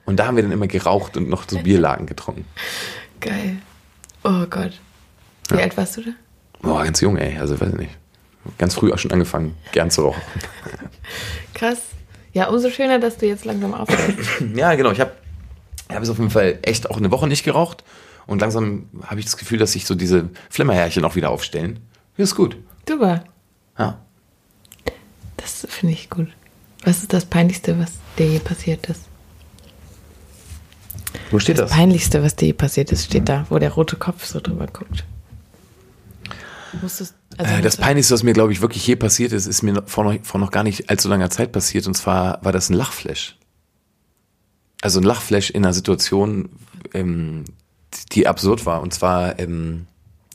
Und 0.06 0.16
da 0.20 0.26
haben 0.26 0.36
wir 0.36 0.42
dann 0.42 0.52
immer 0.52 0.68
geraucht 0.68 1.16
und 1.16 1.28
noch 1.28 1.44
so 1.48 1.58
Bierlagen 1.58 2.06
getrunken. 2.06 2.44
Geil. 3.20 3.58
Oh 4.24 4.46
Gott. 4.48 4.80
Wie 5.50 5.60
alt 5.60 5.76
warst 5.76 5.96
du 5.98 6.02
da? 6.02 6.10
Boah, 6.66 6.84
ganz 6.84 7.00
jung, 7.00 7.16
ey. 7.16 7.38
Also, 7.38 7.60
weiß 7.60 7.70
ich 7.70 7.78
nicht. 7.78 7.96
Ganz 8.58 8.74
früh 8.74 8.92
auch 8.92 8.98
schon 8.98 9.10
angefangen, 9.10 9.56
gern 9.72 9.90
zu 9.90 10.02
rauchen. 10.02 10.20
Krass. 11.54 11.78
Ja, 12.32 12.48
umso 12.48 12.70
schöner, 12.70 12.98
dass 13.00 13.16
du 13.16 13.26
jetzt 13.26 13.44
langsam 13.44 13.74
aufhörst. 13.74 14.18
Ja, 14.54 14.74
genau. 14.74 14.90
Ich 14.92 15.00
habe 15.00 15.12
ich 15.88 15.94
hab 15.96 16.02
es 16.02 16.10
auf 16.10 16.18
jeden 16.18 16.30
Fall 16.30 16.58
echt 16.62 16.88
auch 16.90 16.96
eine 16.98 17.10
Woche 17.10 17.26
nicht 17.26 17.44
geraucht. 17.44 17.82
Und 18.26 18.40
langsam 18.40 18.88
habe 19.06 19.20
ich 19.20 19.24
das 19.26 19.36
Gefühl, 19.36 19.58
dass 19.58 19.72
sich 19.72 19.86
so 19.86 19.94
diese 19.94 20.28
Flimmerhärchen 20.50 21.04
auch 21.04 21.14
wieder 21.14 21.30
aufstellen. 21.30 21.80
Ja, 22.16 22.24
ist 22.24 22.34
gut. 22.34 22.56
Super. 22.88 23.24
Ja. 23.78 23.98
Das 25.36 25.66
finde 25.68 25.94
ich 25.94 26.10
gut. 26.10 26.28
Was 26.84 26.98
ist 27.02 27.12
das 27.12 27.24
Peinlichste, 27.24 27.78
was 27.78 27.92
dir 28.18 28.26
je 28.26 28.38
passiert 28.38 28.86
ist? 28.88 29.02
Wo 31.30 31.38
steht 31.38 31.58
Das 31.58 31.70
das? 31.70 31.76
Peinlichste, 31.78 32.22
was 32.22 32.36
dir 32.36 32.46
je 32.46 32.52
passiert 32.52 32.92
ist, 32.92 33.04
steht 33.04 33.28
da, 33.28 33.46
wo 33.48 33.58
der 33.58 33.72
rote 33.72 33.96
Kopf 33.96 34.24
so 34.24 34.40
drüber 34.40 34.66
guckt. 34.66 35.04
Musstest, 36.82 37.14
also 37.38 37.54
Äh, 37.54 37.62
das 37.62 37.76
Peinlichste, 37.76 38.14
was 38.14 38.22
mir, 38.22 38.32
glaube 38.32 38.52
ich, 38.52 38.60
wirklich 38.60 38.86
je 38.86 38.96
passiert 38.96 39.32
ist, 39.32 39.46
ist 39.46 39.62
mir 39.62 39.82
vor 39.86 40.04
noch, 40.04 40.16
vor 40.24 40.40
noch 40.40 40.50
gar 40.50 40.62
nicht 40.62 40.90
allzu 40.90 41.08
langer 41.08 41.30
Zeit 41.30 41.52
passiert. 41.52 41.86
Und 41.86 41.94
zwar 41.94 42.38
war 42.44 42.52
das 42.52 42.70
ein 42.70 42.74
Lachflash. 42.74 43.36
Also 44.82 45.00
ein 45.00 45.04
Lachflash 45.04 45.50
in 45.50 45.64
einer 45.64 45.72
Situation, 45.74 46.50
ähm, 46.92 47.44
die 48.12 48.26
absurd 48.26 48.66
war. 48.66 48.82
Und 48.82 48.92
zwar, 48.92 49.38
ähm, 49.38 49.86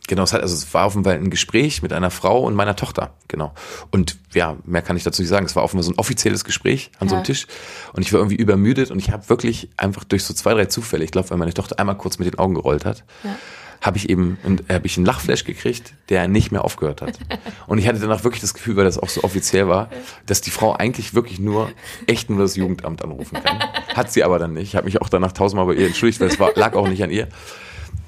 genau, 0.07 0.23
es, 0.23 0.33
hat, 0.33 0.41
also 0.41 0.55
es 0.55 0.73
war 0.73 0.87
offenbar 0.87 1.13
ein 1.13 1.29
Gespräch 1.29 1.81
mit 1.83 1.93
einer 1.93 2.09
Frau 2.09 2.41
und 2.43 2.55
meiner 2.55 2.75
Tochter. 2.75 3.13
Genau. 3.27 3.53
Und 3.91 4.17
ja, 4.33 4.57
mehr 4.65 4.81
kann 4.81 4.97
ich 4.97 5.03
dazu 5.03 5.21
nicht 5.21 5.29
sagen. 5.29 5.45
Es 5.45 5.55
war 5.55 5.63
offenbar 5.63 5.83
so 5.83 5.91
ein 5.91 5.97
offizielles 5.99 6.43
Gespräch 6.43 6.91
an 6.99 7.07
so 7.07 7.15
einem 7.15 7.21
Ja. 7.23 7.25
Tisch. 7.27 7.47
Und 7.93 8.01
ich 8.01 8.11
war 8.13 8.19
irgendwie 8.19 8.35
übermüdet 8.35 8.89
und 8.91 8.99
ich 8.99 9.11
habe 9.11 9.29
wirklich 9.29 9.69
einfach 9.77 10.03
durch 10.03 10.23
so 10.23 10.33
zwei, 10.33 10.53
drei 10.53 10.65
Zufälle, 10.65 11.03
ich 11.03 11.11
glaube, 11.11 11.29
weil 11.29 11.37
meine 11.37 11.53
Tochter 11.53 11.79
einmal 11.79 11.97
kurz 11.97 12.17
mit 12.17 12.27
den 12.27 12.39
Augen 12.39 12.55
gerollt 12.55 12.83
hat, 12.85 13.03
Ja. 13.23 13.35
Habe 13.81 13.97
ich 13.97 14.09
eben 14.09 14.37
habe 14.69 14.85
ich 14.85 14.97
einen 14.97 15.05
Lachflash 15.05 15.43
gekriegt, 15.43 15.93
der 16.09 16.27
nicht 16.27 16.51
mehr 16.51 16.63
aufgehört 16.63 17.01
hat. 17.01 17.17
Und 17.67 17.79
ich 17.79 17.87
hatte 17.87 17.99
danach 17.99 18.23
wirklich 18.23 18.41
das 18.41 18.53
Gefühl, 18.53 18.75
weil 18.75 18.85
das 18.85 18.99
auch 18.99 19.09
so 19.09 19.23
offiziell 19.23 19.67
war, 19.67 19.89
dass 20.27 20.41
die 20.41 20.51
Frau 20.51 20.73
eigentlich 20.75 21.15
wirklich 21.15 21.39
nur 21.39 21.71
echt 22.05 22.29
nur 22.29 22.39
das 22.39 22.55
Jugendamt 22.55 23.03
anrufen 23.03 23.41
kann. 23.43 23.59
Hat 23.95 24.11
sie 24.11 24.23
aber 24.23 24.37
dann 24.37 24.53
nicht. 24.53 24.69
Ich 24.69 24.75
habe 24.75 24.85
mich 24.85 25.01
auch 25.01 25.09
danach 25.09 25.31
tausendmal 25.31 25.65
bei 25.65 25.73
ihr 25.73 25.87
entschuldigt, 25.87 26.21
weil 26.21 26.27
es 26.27 26.39
war, 26.39 26.51
lag 26.55 26.75
auch 26.75 26.87
nicht 26.87 27.03
an 27.03 27.09
ihr. 27.09 27.27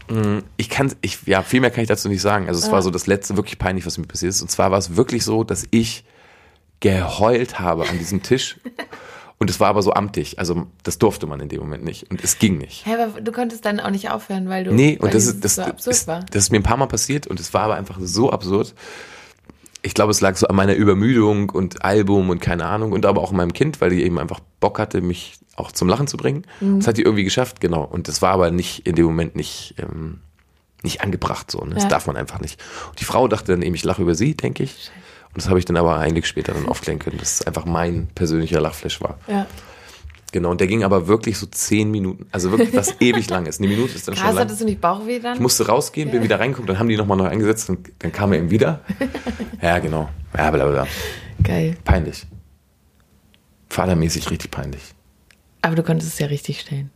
Mm, 0.09 0.39
Ich 0.57 0.69
kann, 0.69 0.93
ich, 1.01 1.19
ja, 1.25 1.41
viel 1.41 1.59
mehr 1.59 1.71
kann 1.71 1.81
ich 1.81 1.87
dazu 1.87 2.07
nicht 2.07 2.21
sagen. 2.21 2.47
Also 2.47 2.63
es 2.63 2.71
war 2.71 2.83
so 2.83 2.91
das 2.91 3.07
letzte 3.07 3.35
wirklich 3.35 3.57
peinlich, 3.57 3.85
was 3.85 3.97
mir 3.97 4.05
passiert 4.05 4.29
ist. 4.29 4.43
Und 4.43 4.51
zwar 4.51 4.69
war 4.69 4.77
es 4.77 4.95
wirklich 4.95 5.23
so, 5.23 5.43
dass 5.43 5.65
ich 5.71 6.03
geheult 6.81 7.59
habe 7.59 7.89
an 7.89 7.97
diesem 7.97 8.21
Tisch. 8.21 8.57
Und 9.39 9.49
es 9.49 9.59
war 9.59 9.67
aber 9.69 9.81
so 9.81 9.93
amtlich. 9.93 10.39
Also 10.39 10.67
das 10.83 10.99
durfte 10.99 11.27
man 11.27 11.39
in 11.41 11.49
dem 11.49 11.59
Moment 11.59 11.83
nicht. 11.83 12.09
Und 12.09 12.23
es 12.23 12.39
ging 12.39 12.57
nicht. 12.57 12.85
Hä, 12.85 12.93
aber 12.93 13.19
du 13.19 13.31
konntest 13.31 13.65
dann 13.65 13.79
auch 13.79 13.89
nicht 13.89 14.09
aufhören, 14.09 14.47
weil 14.47 14.63
du. 14.63 14.71
Nee, 14.73 14.97
weil 14.99 15.07
und 15.07 15.13
das 15.13 15.25
ist, 15.25 15.43
das, 15.43 15.55
so 15.55 15.63
absurd 15.63 15.95
ist, 15.95 16.07
war. 16.07 16.19
das 16.31 16.43
ist 16.43 16.51
mir 16.51 16.59
ein 16.59 16.63
paar 16.63 16.77
Mal 16.77 16.85
passiert 16.87 17.27
und 17.27 17.39
es 17.39 17.53
war 17.53 17.63
aber 17.63 17.75
einfach 17.75 17.97
so 18.01 18.31
absurd. 18.31 18.73
Ich 19.81 19.93
glaube, 19.93 20.11
es 20.11 20.21
lag 20.21 20.37
so 20.37 20.47
an 20.47 20.55
meiner 20.55 20.75
Übermüdung 20.75 21.49
und 21.49 21.83
Album 21.83 22.29
und 22.29 22.39
keine 22.39 22.65
Ahnung 22.65 22.93
und 22.93 23.05
aber 23.05 23.21
auch 23.21 23.31
an 23.31 23.37
meinem 23.37 23.51
Kind, 23.51 23.81
weil 23.81 23.89
die 23.89 24.03
eben 24.03 24.17
einfach 24.17 24.39
Bock 24.61 24.79
hatte, 24.79 25.01
mich 25.01 25.35
auch 25.57 25.73
zum 25.73 25.89
Lachen 25.89 26.07
zu 26.07 26.15
bringen. 26.15 26.45
Mhm. 26.61 26.79
Das 26.79 26.87
hat 26.87 26.95
die 26.97 27.01
irgendwie 27.01 27.25
geschafft, 27.25 27.59
genau. 27.59 27.83
Und 27.83 28.07
das 28.07 28.21
war 28.21 28.31
aber 28.31 28.49
nicht 28.49 28.87
in 28.87 28.95
dem 28.95 29.05
Moment 29.05 29.35
nicht, 29.35 29.75
ähm, 29.77 30.21
nicht 30.83 31.01
angebracht 31.01 31.51
so. 31.51 31.65
Ne? 31.65 31.73
Das 31.73 31.83
Ja. 31.83 31.89
darf 31.89 32.07
man 32.07 32.15
einfach 32.15 32.39
nicht. 32.39 32.61
Und 32.89 33.01
die 33.01 33.05
Frau 33.05 33.27
dachte 33.27 33.51
dann 33.51 33.61
eben, 33.61 33.75
ich 33.75 33.83
lache 33.83 34.01
über 34.01 34.15
sie, 34.15 34.35
denke 34.35 34.63
ich. 34.63 34.89
Und 35.33 35.37
das 35.41 35.49
habe 35.49 35.57
ich 35.57 35.65
dann 35.65 35.77
aber 35.77 35.97
eigentlich 35.97 36.27
später 36.27 36.53
dann 36.53 36.67
aufklären 36.67 36.99
können, 36.99 37.17
dass 37.17 37.39
es 37.41 37.47
einfach 37.47 37.65
mein 37.65 38.07
persönlicher 38.13 38.61
Lachflash 38.61 39.01
war. 39.01 39.17
Ja. 39.27 39.47
Genau, 40.31 40.49
und 40.49 40.59
der 40.59 40.67
ging 40.67 40.83
aber 40.83 41.07
wirklich 41.07 41.37
so 41.37 41.45
zehn 41.45 41.91
Minuten. 41.91 42.27
Also 42.31 42.51
wirklich 42.51 42.75
was 42.75 42.95
ewig 43.01 43.29
lang 43.29 43.45
ist. 43.45 43.59
Eine 43.59 43.67
Minute 43.69 43.93
ist 43.93 44.07
dann 44.07 44.15
schon 44.15 44.23
Krass, 44.23 44.35
lang. 44.35 44.43
hattest 44.45 44.61
du 44.61 44.65
nicht 44.65 44.81
Bauchweh 44.81 45.19
dann? 45.19 45.35
Ich 45.35 45.39
musste 45.39 45.67
rausgehen, 45.67 46.11
bin 46.11 46.23
wieder 46.23 46.39
reingeguckt, 46.39 46.67
dann 46.69 46.79
haben 46.79 46.89
die 46.89 46.97
nochmal 46.97 47.17
neu 47.17 47.27
eingesetzt 47.27 47.69
und 47.69 47.91
dann 47.99 48.11
kam 48.11 48.31
er 48.33 48.39
eben 48.39 48.51
wieder. 48.51 48.81
Ja, 49.61 49.79
genau. 49.79 50.09
Ja, 50.37 50.51
bla 50.51 50.65
bla. 50.65 50.85
Geil. 51.41 51.77
Peinlich. 51.85 52.25
Vatermäßig 53.69 54.29
richtig 54.29 54.51
peinlich. 54.51 54.81
Aber 55.61 55.75
du 55.75 55.83
konntest 55.83 56.11
es 56.11 56.19
ja 56.19 56.27
richtig 56.27 56.59
stellen. 56.59 56.91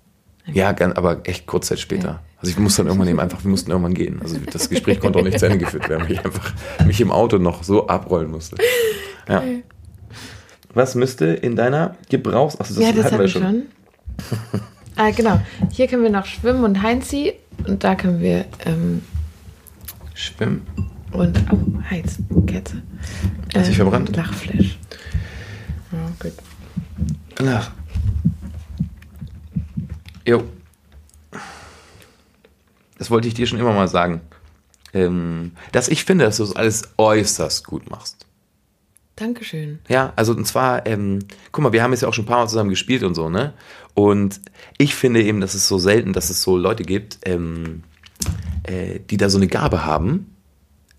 Ja, 0.51 0.75
aber 0.95 1.21
echt 1.23 1.47
kurz 1.47 1.67
Zeit 1.67 1.79
später. 1.79 2.21
Also 2.39 2.51
ich 2.51 2.59
musste 2.59 2.81
dann 2.81 2.87
irgendwann 2.87 3.07
eben 3.07 3.19
einfach, 3.19 3.43
wir 3.43 3.49
mussten 3.49 3.71
irgendwann 3.71 3.95
gehen. 3.95 4.21
Also 4.21 4.37
das 4.51 4.69
Gespräch 4.69 4.99
konnte 4.99 5.19
auch 5.19 5.23
nicht 5.23 5.39
zu 5.39 5.45
Ende 5.47 5.57
geführt 5.57 5.89
werden, 5.89 6.03
weil 6.03 6.11
ich 6.11 6.23
einfach 6.23 6.53
mich 6.85 7.01
im 7.01 7.11
Auto 7.11 7.39
noch 7.39 7.63
so 7.63 7.87
abrollen 7.87 8.29
musste. 8.29 8.57
Ja. 9.27 9.43
Was 10.73 10.93
müsste 10.93 11.25
in 11.25 11.55
deiner 11.55 11.95
Gebrauchs... 12.09 12.59
Achso, 12.59 12.75
das, 12.75 12.83
ja, 12.83 12.91
das 12.91 13.05
hatten 13.05 13.15
hatten 13.15 13.23
wir 13.23 13.33
wir 13.33 13.41
schon. 13.41 13.63
ah, 14.95 15.09
genau. 15.09 15.41
Hier 15.71 15.87
können 15.87 16.03
wir 16.03 16.11
noch 16.11 16.25
schwimmen 16.25 16.63
und 16.63 16.83
Heinzi. 16.83 17.33
Und 17.67 17.83
da 17.83 17.95
können 17.95 18.21
wir 18.21 18.45
ähm, 18.65 19.01
Schwimmen. 20.13 20.61
und 21.11 21.39
oh, 21.51 21.89
Heiz, 21.89 22.19
Kerze. 22.45 22.81
Hat 23.55 23.65
sich 23.65 23.75
verbrannt? 23.75 24.15
Lachflash. 24.15 24.77
Ja, 25.91 26.11
gut. 26.19 26.33
Ach. 27.47 27.71
Jo. 30.25 30.43
Das 32.97 33.11
wollte 33.11 33.27
ich 33.27 33.33
dir 33.33 33.47
schon 33.47 33.59
immer 33.59 33.73
mal 33.73 33.87
sagen. 33.87 34.21
Ähm, 34.93 35.51
dass 35.71 35.89
ich 35.89 36.05
finde, 36.05 36.25
dass 36.25 36.37
du 36.37 36.43
das 36.43 36.55
alles 36.55 36.89
äußerst 36.97 37.65
gut 37.65 37.89
machst. 37.89 38.25
Dankeschön. 39.17 39.79
Ja, 39.87 40.13
also 40.15 40.33
und 40.33 40.45
zwar, 40.45 40.85
ähm, 40.85 41.19
guck 41.51 41.63
mal, 41.63 41.73
wir 41.73 41.81
haben 41.81 41.91
jetzt 41.91 42.01
ja 42.01 42.07
auch 42.07 42.13
schon 42.13 42.25
ein 42.25 42.27
paar 42.27 42.39
Mal 42.39 42.47
zusammen 42.47 42.69
gespielt 42.69 43.03
und 43.03 43.15
so, 43.15 43.29
ne? 43.29 43.53
Und 43.95 44.39
ich 44.77 44.93
finde 44.93 45.23
eben, 45.23 45.41
dass 45.41 45.55
es 45.55 45.67
so 45.67 45.79
selten, 45.79 46.13
dass 46.13 46.29
es 46.29 46.43
so 46.43 46.55
Leute 46.55 46.83
gibt, 46.83 47.17
ähm, 47.25 47.83
äh, 48.63 48.99
die 49.09 49.17
da 49.17 49.29
so 49.29 49.37
eine 49.37 49.47
Gabe 49.47 49.85
haben, 49.85 50.35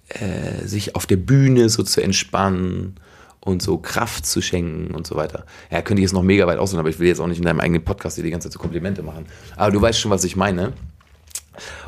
äh, 0.09 0.67
sich 0.67 0.97
auf 0.97 1.07
der 1.07 1.17
Bühne 1.17 1.69
so 1.69 1.85
zu 1.85 2.03
entspannen 2.03 2.97
und 3.41 3.63
so 3.63 3.79
Kraft 3.79 4.27
zu 4.27 4.43
schenken 4.43 4.95
und 4.95 5.07
so 5.07 5.15
weiter. 5.15 5.47
Ja, 5.71 5.81
könnte 5.83 6.01
ich 6.01 6.05
jetzt 6.05 6.13
noch 6.13 6.25
mega 6.25 6.47
weit 6.49 6.59
ausholen, 6.59 6.81
aber 6.81 6.91
ich 6.91 6.99
will 6.99 7.07
jetzt 7.07 7.21
auch 7.21 7.29
nicht 7.29 7.39
in 7.39 7.45
deinem 7.45 7.61
eigenen 7.61 7.85
Podcast 7.85 8.19
dir 8.19 8.25
die 8.25 8.31
ganze 8.31 8.49
Zeit 8.49 8.55
so 8.55 8.59
Komplimente 8.59 9.03
machen. 9.05 9.27
Aber 9.57 9.71
du 9.71 9.81
weißt 9.81 10.01
schon, 10.01 10.11
was 10.11 10.25
ich 10.25 10.35
meine. 10.35 10.73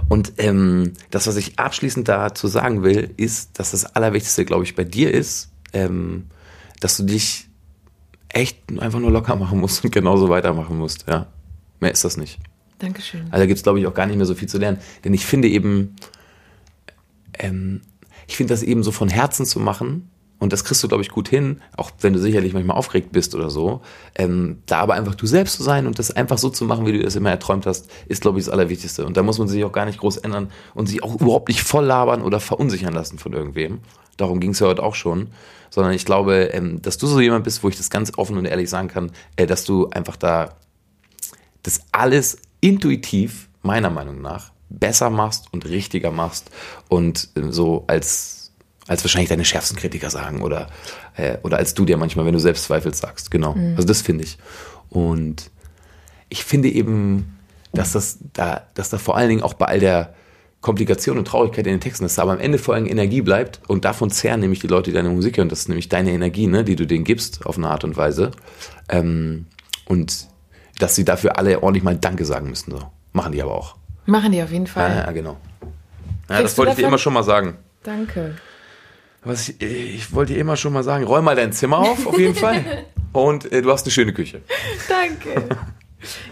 Und 0.08 0.34
ähm, 0.38 0.92
das, 1.10 1.26
was 1.26 1.36
ich 1.36 1.58
abschließend 1.58 2.08
dazu 2.08 2.48
sagen 2.48 2.82
will, 2.82 3.12
ist, 3.16 3.58
dass 3.58 3.72
das 3.72 3.84
Allerwichtigste, 3.84 4.44
glaube 4.44 4.64
ich, 4.64 4.74
bei 4.74 4.84
dir 4.84 5.12
ist, 5.12 5.50
ähm, 5.72 6.26
dass 6.80 6.96
du 6.96 7.04
dich 7.04 7.48
echt 8.28 8.58
einfach 8.78 9.00
nur 9.00 9.10
locker 9.10 9.36
machen 9.36 9.60
musst 9.60 9.84
und 9.84 9.92
genauso 9.92 10.28
weitermachen 10.28 10.78
musst. 10.78 11.04
Ja, 11.08 11.26
mehr 11.80 11.92
ist 11.92 12.04
das 12.04 12.16
nicht. 12.16 12.38
Dankeschön. 12.78 13.22
Also 13.24 13.38
da 13.38 13.46
gibt 13.46 13.58
es, 13.58 13.62
glaube 13.62 13.80
ich, 13.80 13.86
auch 13.86 13.94
gar 13.94 14.06
nicht 14.06 14.16
mehr 14.16 14.26
so 14.26 14.34
viel 14.34 14.48
zu 14.48 14.58
lernen. 14.58 14.78
Denn 15.04 15.12
ich 15.14 15.26
finde 15.26 15.48
eben, 15.48 15.96
ähm, 17.38 17.82
ich 18.26 18.36
finde 18.36 18.54
das 18.54 18.62
eben 18.62 18.82
so 18.82 18.92
von 18.92 19.08
Herzen 19.08 19.44
zu 19.44 19.60
machen, 19.60 20.09
und 20.40 20.52
das 20.52 20.64
kriegst 20.64 20.82
du, 20.82 20.88
glaube 20.88 21.02
ich, 21.02 21.10
gut 21.10 21.28
hin, 21.28 21.60
auch 21.76 21.90
wenn 22.00 22.14
du 22.14 22.18
sicherlich 22.18 22.54
manchmal 22.54 22.76
aufgeregt 22.76 23.12
bist 23.12 23.34
oder 23.34 23.50
so, 23.50 23.82
ähm, 24.16 24.62
da 24.66 24.80
aber 24.80 24.94
einfach 24.94 25.14
du 25.14 25.26
selbst 25.26 25.56
zu 25.56 25.62
sein 25.62 25.86
und 25.86 25.98
das 25.98 26.10
einfach 26.10 26.38
so 26.38 26.48
zu 26.48 26.64
machen, 26.64 26.86
wie 26.86 26.92
du 26.92 27.02
das 27.02 27.14
immer 27.14 27.30
erträumt 27.30 27.66
hast, 27.66 27.90
ist, 28.08 28.22
glaube 28.22 28.38
ich, 28.38 28.46
das 28.46 28.52
Allerwichtigste. 28.52 29.06
Und 29.06 29.16
da 29.16 29.22
muss 29.22 29.38
man 29.38 29.48
sich 29.48 29.62
auch 29.64 29.72
gar 29.72 29.84
nicht 29.84 30.00
groß 30.00 30.16
ändern 30.16 30.50
und 30.74 30.88
sich 30.88 31.02
auch 31.04 31.20
überhaupt 31.20 31.48
nicht 31.48 31.62
voll 31.62 31.84
labern 31.84 32.22
oder 32.22 32.40
verunsichern 32.40 32.94
lassen 32.94 33.18
von 33.18 33.34
irgendwem. 33.34 33.80
Darum 34.16 34.40
ging 34.40 34.50
es 34.50 34.60
ja 34.60 34.66
heute 34.66 34.82
auch 34.82 34.94
schon. 34.94 35.28
Sondern 35.72 35.92
ich 35.92 36.04
glaube, 36.04 36.50
ähm, 36.52 36.82
dass 36.82 36.98
du 36.98 37.06
so 37.06 37.20
jemand 37.20 37.44
bist, 37.44 37.62
wo 37.62 37.68
ich 37.68 37.76
das 37.76 37.90
ganz 37.90 38.12
offen 38.18 38.36
und 38.36 38.44
ehrlich 38.44 38.68
sagen 38.68 38.88
kann, 38.88 39.12
äh, 39.36 39.46
dass 39.46 39.64
du 39.64 39.88
einfach 39.90 40.16
da 40.16 40.56
das 41.62 41.82
alles 41.92 42.38
intuitiv, 42.60 43.48
meiner 43.62 43.90
Meinung 43.90 44.20
nach, 44.20 44.50
besser 44.70 45.10
machst 45.10 45.52
und 45.52 45.66
richtiger 45.66 46.10
machst 46.10 46.50
und 46.88 47.28
äh, 47.36 47.50
so 47.50 47.84
als, 47.86 48.39
als 48.90 49.04
wahrscheinlich 49.04 49.28
deine 49.28 49.44
schärfsten 49.44 49.78
Kritiker 49.78 50.10
sagen 50.10 50.42
oder, 50.42 50.66
äh, 51.16 51.38
oder 51.44 51.58
als 51.58 51.74
du 51.74 51.84
dir 51.84 51.96
manchmal, 51.96 52.26
wenn 52.26 52.32
du 52.32 52.40
selbst 52.40 52.64
zweifelst, 52.64 53.00
sagst. 53.00 53.30
Genau. 53.30 53.54
Also 53.76 53.86
das 53.86 54.02
finde 54.02 54.24
ich. 54.24 54.36
Und 54.88 55.52
ich 56.28 56.42
finde 56.42 56.68
eben, 56.68 57.38
dass 57.72 57.92
das 57.92 58.18
da, 58.32 58.66
dass 58.74 58.90
da 58.90 58.98
vor 58.98 59.16
allen 59.16 59.28
Dingen 59.28 59.42
auch 59.42 59.54
bei 59.54 59.66
all 59.66 59.78
der 59.78 60.12
Komplikation 60.60 61.18
und 61.18 61.26
Traurigkeit 61.26 61.68
in 61.68 61.74
den 61.74 61.80
Texten, 61.80 62.04
dass 62.04 62.16
da 62.16 62.22
aber 62.22 62.32
am 62.32 62.40
Ende 62.40 62.58
vor 62.58 62.74
allem 62.74 62.86
Energie 62.86 63.22
bleibt 63.22 63.60
und 63.68 63.84
davon 63.84 64.10
zehren 64.10 64.40
nämlich 64.40 64.58
die 64.58 64.66
Leute, 64.66 64.90
die 64.90 64.96
deine 64.96 65.10
Musik 65.10 65.36
hören. 65.36 65.48
Das 65.48 65.60
ist 65.60 65.68
nämlich 65.68 65.88
deine 65.88 66.10
Energie, 66.10 66.48
ne, 66.48 66.64
die 66.64 66.74
du 66.74 66.84
denen 66.84 67.04
gibst 67.04 67.46
auf 67.46 67.58
eine 67.58 67.68
Art 67.68 67.84
und 67.84 67.96
Weise. 67.96 68.32
Ähm, 68.88 69.46
und 69.84 70.26
dass 70.80 70.96
sie 70.96 71.04
dafür 71.04 71.38
alle 71.38 71.62
ordentlich 71.62 71.84
mal 71.84 71.96
Danke 71.96 72.24
sagen 72.24 72.48
müssen. 72.48 72.72
So. 72.72 72.80
Machen 73.12 73.30
die 73.30 73.40
aber 73.40 73.54
auch. 73.54 73.76
Machen 74.06 74.32
die 74.32 74.42
auf 74.42 74.50
jeden 74.50 74.66
Fall. 74.66 75.04
ja 75.06 75.12
genau. 75.12 75.36
Ja, 76.28 76.38
Kriegst 76.38 76.44
das 76.44 76.58
wollte 76.58 76.72
ich 76.72 76.78
dir 76.78 76.88
immer 76.88 76.98
schon 76.98 77.12
mal 77.12 77.22
sagen. 77.22 77.56
Danke. 77.84 78.34
Was 79.22 79.48
ich, 79.48 79.60
ich 79.60 80.12
wollte 80.12 80.32
dir 80.34 80.40
immer 80.40 80.56
schon 80.56 80.72
mal 80.72 80.82
sagen, 80.82 81.04
räum 81.04 81.24
mal 81.24 81.36
dein 81.36 81.52
Zimmer 81.52 81.78
auf, 81.78 82.06
auf 82.06 82.18
jeden 82.18 82.34
Fall. 82.34 82.84
Und 83.12 83.50
äh, 83.52 83.60
du 83.60 83.70
hast 83.70 83.84
eine 83.84 83.90
schöne 83.92 84.12
Küche. 84.12 84.42
Danke. 84.88 85.56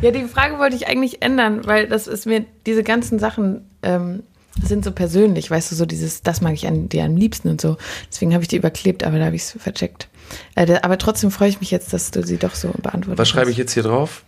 Ja, 0.01 0.11
die 0.11 0.25
Frage 0.25 0.59
wollte 0.59 0.77
ich 0.77 0.89
eigentlich 0.89 1.21
ändern, 1.21 1.67
weil 1.67 1.89
das 1.89 2.07
ist 2.07 2.25
mir, 2.25 2.47
diese 2.65 2.83
ganzen 2.83 3.19
Sachen 3.19 3.69
ähm, 3.83 4.23
sind 4.63 4.83
so 4.83 4.93
persönlich, 4.93 5.51
weißt 5.51 5.71
du, 5.71 5.75
so 5.77 5.85
dieses, 5.85 6.23
das 6.23 6.41
mag 6.41 6.55
ich 6.55 6.67
an 6.67 6.89
dir 6.89 7.05
am 7.05 7.19
liebsten 7.19 7.49
und 7.51 7.61
so. 7.61 7.77
Deswegen 8.11 8.33
habe 8.33 8.43
ich 8.43 8.49
die 8.49 8.57
überklebt, 8.57 9.05
aber 9.05 9.19
da 9.19 9.27
habe 9.27 9.37
ich 9.37 9.43
es 9.43 9.53
vercheckt. 9.61 10.09
Äh, 10.55 10.79
aber 10.81 10.97
trotzdem 10.97 11.31
freue 11.31 11.51
ich 11.51 11.61
mich 11.61 11.71
jetzt, 11.71 11.93
dass 11.93 12.11
du 12.11 12.23
sie 12.25 12.39
doch 12.39 12.55
so 12.55 12.69
beantwortet 12.83 13.19
Was 13.19 13.29
schreibe 13.29 13.51
ich 13.51 13.59
jetzt 13.59 13.75
hier 13.75 13.83
drauf? 13.83 14.25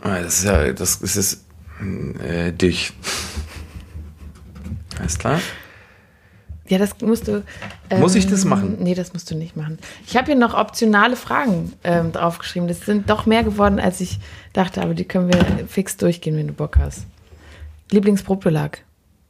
Ah, 0.00 0.20
Das 0.20 0.38
ist 0.38 0.44
ja, 0.44 0.72
das 0.72 0.96
ist 0.96 1.16
es, 1.16 1.44
äh, 2.24 2.52
dich. 2.52 2.92
Alles 5.00 5.18
klar? 5.18 5.40
Ja, 6.68 6.78
das 6.78 7.00
musst 7.00 7.28
du. 7.28 7.44
Muss 7.98 8.14
ich 8.14 8.26
das 8.26 8.44
machen? 8.44 8.78
Nee, 8.80 8.94
das 8.94 9.12
musst 9.12 9.30
du 9.30 9.36
nicht 9.36 9.56
machen. 9.56 9.78
Ich 10.06 10.16
habe 10.16 10.26
hier 10.26 10.34
noch 10.34 10.54
optionale 10.54 11.16
Fragen 11.16 11.72
ähm, 11.84 12.12
draufgeschrieben. 12.12 12.68
Das 12.68 12.80
sind 12.80 13.08
doch 13.08 13.26
mehr 13.26 13.44
geworden, 13.44 13.78
als 13.78 14.00
ich 14.00 14.18
dachte, 14.52 14.82
aber 14.82 14.94
die 14.94 15.04
können 15.04 15.32
wir 15.32 15.44
fix 15.68 15.96
durchgehen, 15.96 16.36
wenn 16.36 16.48
du 16.48 16.52
Bock 16.52 16.78
hast. 16.78 17.06
Lieblingsbrotbelag? 17.90 18.78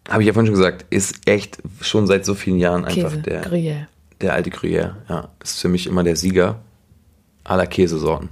Habe 0.08 0.22
ich 0.22 0.28
ja 0.28 0.32
vorhin 0.32 0.46
schon 0.46 0.56
gesagt, 0.56 0.86
ist 0.90 1.28
echt 1.28 1.58
schon 1.80 2.06
seit 2.06 2.24
so 2.24 2.34
vielen 2.34 2.58
Jahren 2.58 2.84
einfach 2.84 3.10
Käse, 3.10 3.18
der, 3.18 3.44
Gruyère. 3.44 3.86
der 4.20 4.32
alte 4.32 4.50
Gruyère. 4.50 4.94
Ja, 5.08 5.28
ist 5.42 5.60
für 5.60 5.68
mich 5.68 5.86
immer 5.86 6.04
der 6.04 6.16
Sieger 6.16 6.60
aller 7.44 7.66
Käsesorten. 7.66 8.28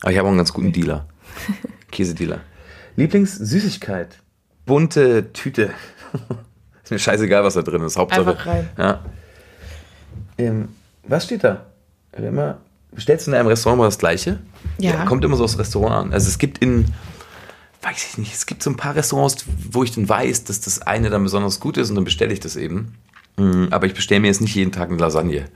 Aber 0.00 0.10
ich 0.10 0.18
habe 0.18 0.26
auch 0.26 0.30
einen 0.30 0.38
ganz 0.38 0.52
guten 0.52 0.72
Dealer. 0.72 1.06
Käsedealer. 1.90 2.40
Lieblingssüßigkeit. 2.96 4.18
Bunte 4.64 5.32
Tüte. 5.32 5.70
Ist 6.86 6.90
mir 6.92 6.98
scheißegal, 7.00 7.42
was 7.42 7.54
da 7.54 7.62
drin 7.62 7.82
ist. 7.82 7.96
Hauptsache. 7.96 8.20
Einfach 8.30 8.46
rein. 8.46 8.68
Ja. 8.78 9.00
Ähm, 10.38 10.68
was 11.02 11.24
steht 11.24 11.42
da? 11.42 11.66
Immer, 12.16 12.58
bestellst 12.92 13.26
du 13.26 13.32
in 13.32 13.36
einem 13.36 13.48
Restaurant 13.48 13.78
mal 13.78 13.86
das 13.86 13.98
Gleiche? 13.98 14.38
Ja. 14.78 15.04
Kommt 15.04 15.24
immer 15.24 15.36
so 15.36 15.44
aufs 15.44 15.58
Restaurant 15.58 16.06
an. 16.06 16.12
Also 16.12 16.28
es 16.28 16.38
gibt 16.38 16.58
in, 16.58 16.86
weiß 17.82 18.06
ich 18.10 18.18
nicht, 18.18 18.34
es 18.34 18.46
gibt 18.46 18.62
so 18.62 18.70
ein 18.70 18.76
paar 18.76 18.94
Restaurants, 18.94 19.44
wo 19.70 19.82
ich 19.82 19.92
dann 19.92 20.08
weiß, 20.08 20.44
dass 20.44 20.60
das 20.60 20.82
eine 20.82 21.10
dann 21.10 21.24
besonders 21.24 21.60
gut 21.60 21.76
ist 21.76 21.90
und 21.90 21.96
dann 21.96 22.04
bestelle 22.04 22.32
ich 22.32 22.40
das 22.40 22.56
eben. 22.56 22.94
Mm, 23.36 23.66
Aber 23.70 23.86
ich 23.86 23.94
bestelle 23.94 24.20
mir 24.20 24.28
jetzt 24.28 24.40
nicht 24.40 24.54
jeden 24.54 24.72
Tag 24.72 24.88
eine 24.88 24.98
Lasagne. 24.98 25.46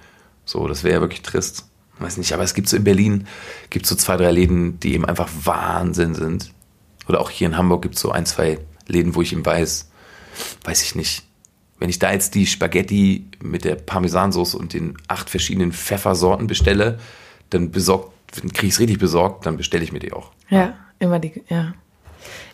So, 0.45 0.67
das 0.67 0.83
wäre 0.83 0.97
ja 0.97 1.01
wirklich 1.01 1.23
trist. 1.23 1.67
Weiß 2.01 2.17
nicht, 2.17 2.33
aber 2.33 2.43
es 2.43 2.55
gibt 2.55 2.69
so 2.69 2.77
in 2.77 2.85
Berlin, 2.85 3.27
gibt 3.71 3.87
so 3.87 3.95
zwei, 3.95 4.17
drei 4.17 4.33
Läden, 4.33 4.81
die 4.81 4.95
eben 4.95 5.05
einfach 5.05 5.29
Wahnsinn 5.45 6.15
sind. 6.15 6.51
Oder 7.09 7.21
auch 7.21 7.31
hier 7.31 7.47
in 7.47 7.57
Hamburg 7.57 7.83
gibt 7.83 7.95
es 7.95 8.01
so 8.01 8.11
ein, 8.11 8.27
zwei 8.27 8.59
Läden, 8.89 9.15
wo 9.15 9.23
ich 9.23 9.33
eben 9.33 9.45
weiß, 9.47 9.90
weiß 10.65 10.83
ich 10.83 10.95
nicht. 10.95 11.25
Wenn 11.79 11.89
ich 11.89 11.99
da 11.99 12.13
jetzt 12.13 12.35
die 12.35 12.47
Spaghetti 12.47 13.27
mit 13.43 13.65
der 13.65 13.75
Parmesansauce 13.75 14.55
und 14.55 14.75
den 14.75 14.97
acht 15.09 15.31
verschiedenen 15.31 15.73
Pfeffersorten 15.73 16.47
bestelle, 16.47 16.99
dann 17.49 17.71
besorgt, 17.71 18.13
kriege 18.33 18.67
ich 18.67 18.75
es 18.75 18.81
richtig 18.81 18.99
besorgt, 18.99 19.47
dann 19.47 19.57
bestelle 19.57 19.83
ich 19.83 19.93
mir 19.93 19.99
die 19.99 20.13
auch. 20.13 20.31
Ja, 20.51 20.75
immer 20.99 21.19
die, 21.19 21.43
ja. 21.49 21.75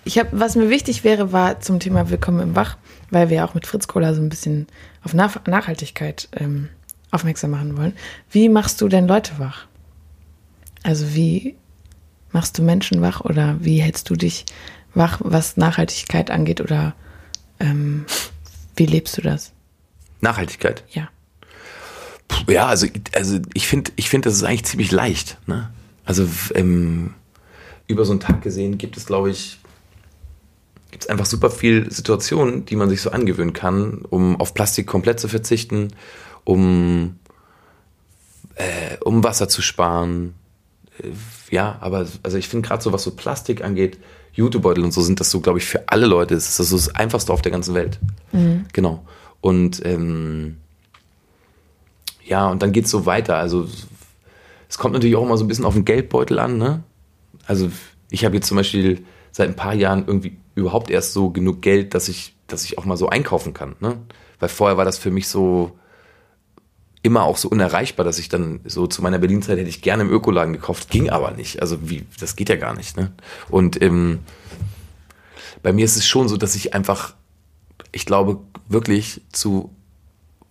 Ich 0.05 0.19
habe, 0.19 0.29
was 0.33 0.55
mir 0.55 0.71
wichtig 0.71 1.03
wäre, 1.03 1.33
war 1.33 1.61
zum 1.61 1.81
Thema 1.81 2.09
Willkommen 2.09 2.41
im 2.41 2.57
Wach, 2.57 2.77
weil 3.11 3.29
wir 3.29 3.39
ja 3.39 3.47
auch 3.47 3.55
mit 3.55 3.67
Fritz 3.67 3.89
Cola 3.89 4.15
so 4.15 4.23
ein 4.23 4.29
bisschen 4.29 4.69
auf 5.03 5.13
Nach 5.13 5.45
Nachhaltigkeit 5.47 6.29
ähm, 6.37 6.69
aufmerksam 7.11 7.51
machen 7.51 7.77
wollen. 7.77 7.95
Wie 8.31 8.49
machst 8.49 8.81
du 8.81 8.89
denn 8.89 9.09
Leute 9.09 9.33
wach? 9.39 9.67
Also 10.85 11.15
wie 11.15 11.57
machst 12.31 12.59
du 12.59 12.63
Menschen 12.63 13.03
wach 13.03 13.23
oder 13.23 13.57
wie 13.61 13.81
hältst 13.81 14.09
du 14.09 14.15
dich 14.15 14.47
wach, 14.95 15.21
was 15.23 15.57
Nachhaltigkeit 15.57 16.31
angeht 16.31 16.61
oder 16.61 16.95
ähm, 17.61 18.07
wie 18.77 18.87
lebst 18.87 19.17
du 19.17 19.23
das? 19.23 19.53
Nachhaltigkeit. 20.21 20.85
Ja. 20.91 21.09
Ja, 22.49 22.67
also, 22.67 22.87
also 23.15 23.39
ich 23.55 23.67
finde, 23.67 23.93
ich 23.97 24.09
finde, 24.09 24.29
das 24.29 24.37
ist 24.37 24.43
eigentlich 24.43 24.65
ziemlich 24.65 24.93
leicht. 24.93 25.39
Ne? 25.47 25.71
Also 26.05 26.29
ähm, 26.55 27.15
über 27.87 28.05
so 28.05 28.13
einen 28.13 28.21
Tag 28.21 28.43
gesehen 28.43 28.79
gibt 28.79 28.97
es, 28.97 29.07
glaube 29.07 29.31
ich, 29.31 29.59
gibt 30.91 31.05
es 31.05 31.09
einfach 31.09 31.27
super 31.27 31.51
viel 31.51 31.91
Situationen, 31.91 32.65
die 32.65 32.77
man 32.77 32.89
sich 32.89 33.03
so 33.03 33.11
angewöhnen 33.11 33.53
kann, 33.53 34.03
um 34.09 34.41
auf 34.41 34.55
Plastik 34.55 34.87
komplett 34.87 35.21
zu 35.21 35.29
verzichten, 35.29 35.89
um, 36.45 37.19
äh, 38.55 38.97
um 39.05 39.23
Wasser 39.25 39.49
zu 39.49 39.63
sparen. 39.63 40.35
Äh, 40.99 41.11
ja, 41.51 41.77
aber 41.81 42.07
also 42.23 42.39
ich 42.39 42.49
finde 42.49 42.67
gerade 42.67 42.83
so, 42.83 42.93
was 42.93 43.03
so 43.03 43.11
Plastik 43.13 43.63
angeht, 43.63 43.99
Jutebeutel 44.37 44.85
und 44.85 44.93
so 44.93 45.03
sind 45.03 45.19
das 45.19 45.31
so, 45.31 45.41
glaube 45.41 45.59
ich, 45.59 45.65
für 45.65 45.89
alle 45.89 46.07
Leute, 46.07 46.35
das 46.35 46.49
ist 46.49 46.61
das 46.61 46.69
so 46.69 46.77
das 46.77 46.95
Einfachste 46.95 47.33
auf 47.33 47.43
der 47.43 47.53
ganzen 47.53 47.75
Welt. 47.75 47.99
Genau. 48.73 49.05
Und 49.41 49.85
ähm, 49.85 50.59
ja, 52.25 52.49
und 52.49 52.63
dann 52.63 52.73
geht's 52.73 52.91
so 52.91 53.07
weiter. 53.07 53.37
Also 53.37 53.67
es 54.69 54.79
kommt 54.79 54.95
natürlich 54.95 55.17
auch 55.17 55.25
immer 55.25 55.39
so 55.39 55.45
ein 55.45 55.49
bisschen 55.49 55.65
auf 55.65 55.75
den 55.75 55.85
Geldbeutel 55.85 56.39
an, 56.39 56.59
ne? 56.59 56.83
Also 57.47 57.71
ich 58.11 58.25
habe 58.25 58.35
jetzt 58.35 58.49
zum 58.49 58.57
Beispiel 58.57 59.05
seit 59.33 59.49
ein 59.49 59.57
paar 59.57 59.75
Jahren 59.75 60.05
irgendwie 60.07 60.37
überhaupt 60.55 60.91
erst 60.91 61.13
so 61.13 61.31
genug 61.31 61.63
Geld, 61.63 61.95
dass 61.95 62.09
ich, 62.09 62.35
dass 62.47 62.65
ich 62.65 62.79
auch 62.79 62.85
mal 62.85 62.97
so 62.97 63.09
einkaufen 63.09 63.55
kann, 63.55 63.77
ne? 63.81 63.99
Weil 64.39 64.49
vorher 64.49 64.77
war 64.77 64.85
das 64.85 64.99
für 64.99 65.11
mich 65.11 65.29
so 65.29 65.73
immer 67.07 67.23
auch 67.23 67.37
so 67.37 67.49
unerreichbar, 67.49 68.05
dass 68.05 68.19
ich 68.19 68.29
dann 68.29 68.61
so 68.65 68.87
zu 68.87 69.01
meiner 69.01 69.19
Berlin-Zeit 69.19 69.59
hätte 69.59 69.69
ich 69.69 69.81
gerne 69.81 70.03
im 70.03 70.11
Ökoladen 70.11 70.53
gekauft, 70.53 70.91
ging 70.91 71.09
aber 71.09 71.31
nicht. 71.31 71.63
Also 71.63 71.89
wie, 71.89 72.05
das 72.21 72.37
geht 72.37 72.49
ja 72.49 72.57
gar 72.57 72.75
nicht, 72.75 72.97
ne? 72.97 73.13
Und 73.49 73.81
ähm, 73.81 74.19
bei 75.63 75.73
mir 75.73 75.85
ist 75.85 75.97
es 75.97 76.07
schon 76.07 76.29
so, 76.29 76.37
dass 76.37 76.57
ich 76.57 76.75
einfach, 76.75 77.15
ich 77.93 78.07
glaube, 78.07 78.41
wirklich 78.69 79.23
zu 79.33 79.71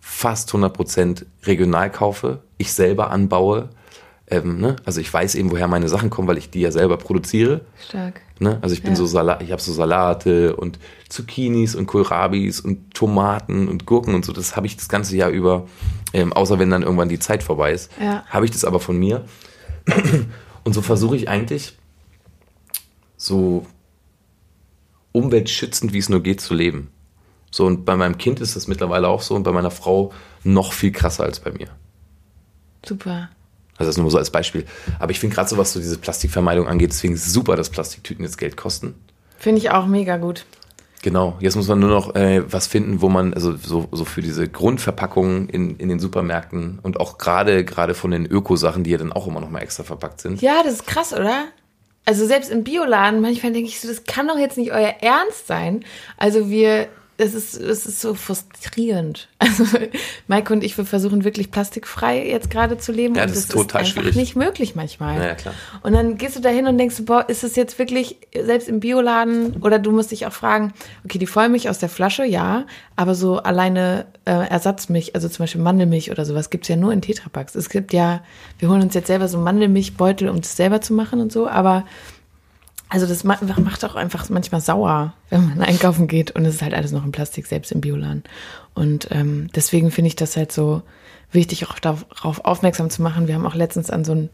fast 0.00 0.48
100 0.48 0.72
Prozent 0.72 1.26
regional 1.44 1.90
kaufe, 1.90 2.40
ich 2.56 2.72
selber 2.72 3.10
anbaue. 3.10 3.68
Ähm, 4.28 4.58
ne? 4.58 4.76
Also 4.84 5.00
ich 5.00 5.12
weiß 5.12 5.34
eben, 5.34 5.50
woher 5.50 5.68
meine 5.68 5.88
Sachen 5.88 6.10
kommen, 6.10 6.26
weil 6.26 6.38
ich 6.38 6.48
die 6.50 6.60
ja 6.60 6.70
selber 6.70 6.96
produziere. 6.96 7.60
Stark. 7.86 8.22
Ne? 8.38 8.58
Also 8.60 8.74
ich 8.74 8.82
bin 8.82 8.92
Ja. 8.92 8.96
so 8.96 9.06
Salat, 9.06 9.42
ich 9.42 9.50
habe 9.52 9.62
so 9.62 9.72
Salate 9.72 10.56
und 10.56 10.78
Zucchinis 11.08 11.74
und 11.74 11.86
Kohlrabis 11.86 12.60
und 12.60 12.92
Tomaten 12.94 13.66
und 13.68 13.86
Gurken 13.86 14.14
und 14.14 14.24
so. 14.26 14.32
Das 14.32 14.56
habe 14.56 14.66
ich 14.66 14.76
das 14.76 14.88
ganze 14.90 15.16
Jahr 15.16 15.30
über, 15.30 15.66
ähm, 16.12 16.32
außer 16.34 16.58
wenn 16.58 16.68
dann 16.70 16.82
irgendwann 16.82 17.08
die 17.08 17.18
Zeit 17.18 17.42
vorbei 17.42 17.72
ist, 17.72 17.90
Ja. 18.00 18.24
habe 18.26 18.44
ich 18.44 18.50
das 18.50 18.64
aber 18.64 18.78
von 18.80 18.98
mir. 18.98 19.24
Und 20.64 20.72
so 20.72 20.82
versuche 20.82 21.14
ich 21.14 21.28
eigentlich 21.28 21.78
so 23.16 23.64
umweltschützend, 25.12 25.92
wie 25.92 25.98
es 25.98 26.08
nur 26.08 26.22
geht, 26.22 26.40
zu 26.40 26.54
leben. 26.54 26.90
So, 27.52 27.64
und 27.64 27.84
bei 27.84 27.96
meinem 27.96 28.18
Kind 28.18 28.40
ist 28.40 28.56
das 28.56 28.66
mittlerweile 28.66 29.08
auch 29.08 29.22
so 29.22 29.34
und 29.34 29.44
bei 29.44 29.52
meiner 29.52 29.70
Frau 29.70 30.12
noch 30.44 30.72
viel 30.72 30.90
krasser 30.92 31.22
als 31.24 31.40
bei 31.40 31.52
mir. 31.52 31.68
Super. 32.84 33.30
Also 33.78 33.88
das 33.90 33.96
nur 33.96 34.10
so 34.10 34.18
als 34.18 34.30
Beispiel. 34.30 34.64
Aber 34.98 35.10
ich 35.10 35.20
finde 35.20 35.34
gerade 35.34 35.48
so, 35.48 35.58
was 35.58 35.72
so 35.72 35.80
diese 35.80 35.98
Plastikvermeidung 35.98 36.66
angeht, 36.66 36.90
deswegen 36.90 37.14
ist 37.14 37.26
es 37.26 37.32
super, 37.32 37.56
dass 37.56 37.70
Plastiktüten 37.70 38.24
jetzt 38.24 38.38
Geld 38.38 38.56
kosten. 38.56 38.94
Finde 39.38 39.58
ich 39.58 39.70
auch 39.70 39.86
mega 39.86 40.16
gut. 40.16 40.46
Genau, 41.02 41.36
jetzt 41.40 41.54
muss 41.54 41.68
man 41.68 41.78
nur 41.78 41.90
noch 41.90 42.14
äh, 42.16 42.42
was 42.50 42.66
finden, 42.66 43.00
wo 43.00 43.08
man, 43.08 43.32
also 43.32 43.56
so, 43.56 43.86
so 43.92 44.04
für 44.04 44.22
diese 44.22 44.48
Grundverpackungen 44.48 45.48
in, 45.48 45.76
in 45.76 45.88
den 45.88 46.00
Supermärkten 46.00 46.80
und 46.82 46.98
auch 46.98 47.18
gerade 47.18 47.64
gerade 47.64 47.94
von 47.94 48.10
den 48.10 48.26
Ökosachen, 48.26 48.82
die 48.82 48.90
ja 48.90 48.98
dann 48.98 49.12
auch 49.12 49.26
immer 49.26 49.40
noch 49.40 49.50
mal 49.50 49.60
extra 49.60 49.84
verpackt 49.84 50.20
sind. 50.20 50.40
Ja, 50.40 50.62
das 50.64 50.74
ist 50.74 50.86
krass, 50.86 51.12
oder? 51.12 51.44
Also 52.06 52.26
selbst 52.26 52.50
im 52.50 52.64
Bioladen, 52.64 53.20
manchmal 53.20 53.52
denke 53.52 53.68
ich 53.68 53.80
so, 53.80 53.88
das 53.88 54.04
kann 54.04 54.26
doch 54.26 54.38
jetzt 54.38 54.56
nicht 54.58 54.72
euer 54.72 54.94
Ernst 55.00 55.46
sein. 55.46 55.84
Also 56.16 56.50
wir, 56.50 56.88
das 57.18 57.32
ist, 57.34 57.60
das 57.60 57.86
ist 57.86 58.00
so 58.00 58.14
frustrierend. 58.14 59.28
Also 59.46 59.64
Maike 60.26 60.52
und 60.52 60.64
ich, 60.64 60.76
wir 60.76 60.84
versuchen 60.84 61.22
wirklich 61.22 61.50
plastikfrei 61.50 62.26
jetzt 62.26 62.50
gerade 62.50 62.78
zu 62.78 62.90
leben. 62.90 63.14
Ja, 63.14 63.22
und 63.22 63.30
das 63.30 63.38
ist 63.38 63.54
das 63.54 63.62
total 63.62 63.82
ist 63.82 63.90
schwierig. 63.90 64.16
nicht 64.16 64.34
möglich 64.34 64.74
manchmal. 64.74 65.18
Ja, 65.18 65.26
ja, 65.26 65.34
klar. 65.34 65.54
Und 65.82 65.92
dann 65.92 66.18
gehst 66.18 66.36
du 66.36 66.40
da 66.40 66.48
hin 66.48 66.66
und 66.66 66.76
denkst, 66.78 66.96
boah, 67.02 67.28
ist 67.28 67.44
es 67.44 67.54
jetzt 67.54 67.78
wirklich, 67.78 68.16
selbst 68.34 68.68
im 68.68 68.80
Bioladen, 68.80 69.62
oder 69.62 69.78
du 69.78 69.92
musst 69.92 70.10
dich 70.10 70.26
auch 70.26 70.32
fragen, 70.32 70.74
okay, 71.04 71.18
die 71.18 71.26
Vollmilch 71.26 71.68
aus 71.68 71.78
der 71.78 71.88
Flasche, 71.88 72.24
ja, 72.24 72.66
aber 72.96 73.14
so 73.14 73.38
alleine 73.38 74.06
äh, 74.24 74.48
Ersatzmilch, 74.48 75.14
also 75.14 75.28
zum 75.28 75.44
Beispiel 75.44 75.60
Mandelmilch 75.60 76.10
oder 76.10 76.24
sowas, 76.24 76.50
gibt's 76.50 76.68
ja 76.68 76.76
nur 76.76 76.92
in 76.92 77.02
Tetrapacks. 77.02 77.54
Es 77.54 77.68
gibt 77.68 77.92
ja, 77.92 78.22
wir 78.58 78.68
holen 78.68 78.82
uns 78.82 78.94
jetzt 78.94 79.06
selber 79.06 79.28
so 79.28 79.38
Mandelmilchbeutel, 79.38 80.28
um 80.28 80.40
das 80.40 80.56
selber 80.56 80.80
zu 80.80 80.92
machen 80.92 81.20
und 81.20 81.32
so, 81.32 81.46
aber 81.48 81.84
also 82.88 83.06
das 83.06 83.24
ma- 83.24 83.38
macht 83.62 83.84
auch 83.84 83.94
einfach 83.96 84.28
manchmal 84.28 84.60
sauer, 84.60 85.14
wenn 85.30 85.48
man 85.48 85.60
einkaufen 85.68 86.06
geht 86.08 86.30
und 86.32 86.44
es 86.44 86.56
ist 86.56 86.62
halt 86.62 86.74
alles 86.74 86.92
noch 86.92 87.04
in 87.04 87.12
Plastik, 87.12 87.46
selbst 87.46 87.72
im 87.72 87.80
Bioladen. 87.80 88.24
Und 88.74 89.08
ähm, 89.10 89.48
deswegen 89.54 89.90
finde 89.90 90.08
ich 90.08 90.16
das 90.16 90.36
halt 90.36 90.52
so 90.52 90.82
wichtig, 91.32 91.66
auch 91.68 91.78
darauf 91.78 92.44
aufmerksam 92.44 92.90
zu 92.90 93.02
machen. 93.02 93.26
Wir 93.26 93.34
haben 93.34 93.46
auch 93.46 93.54
letztens 93.54 93.90
an 93.90 94.04
so 94.04 94.12
einen 94.12 94.30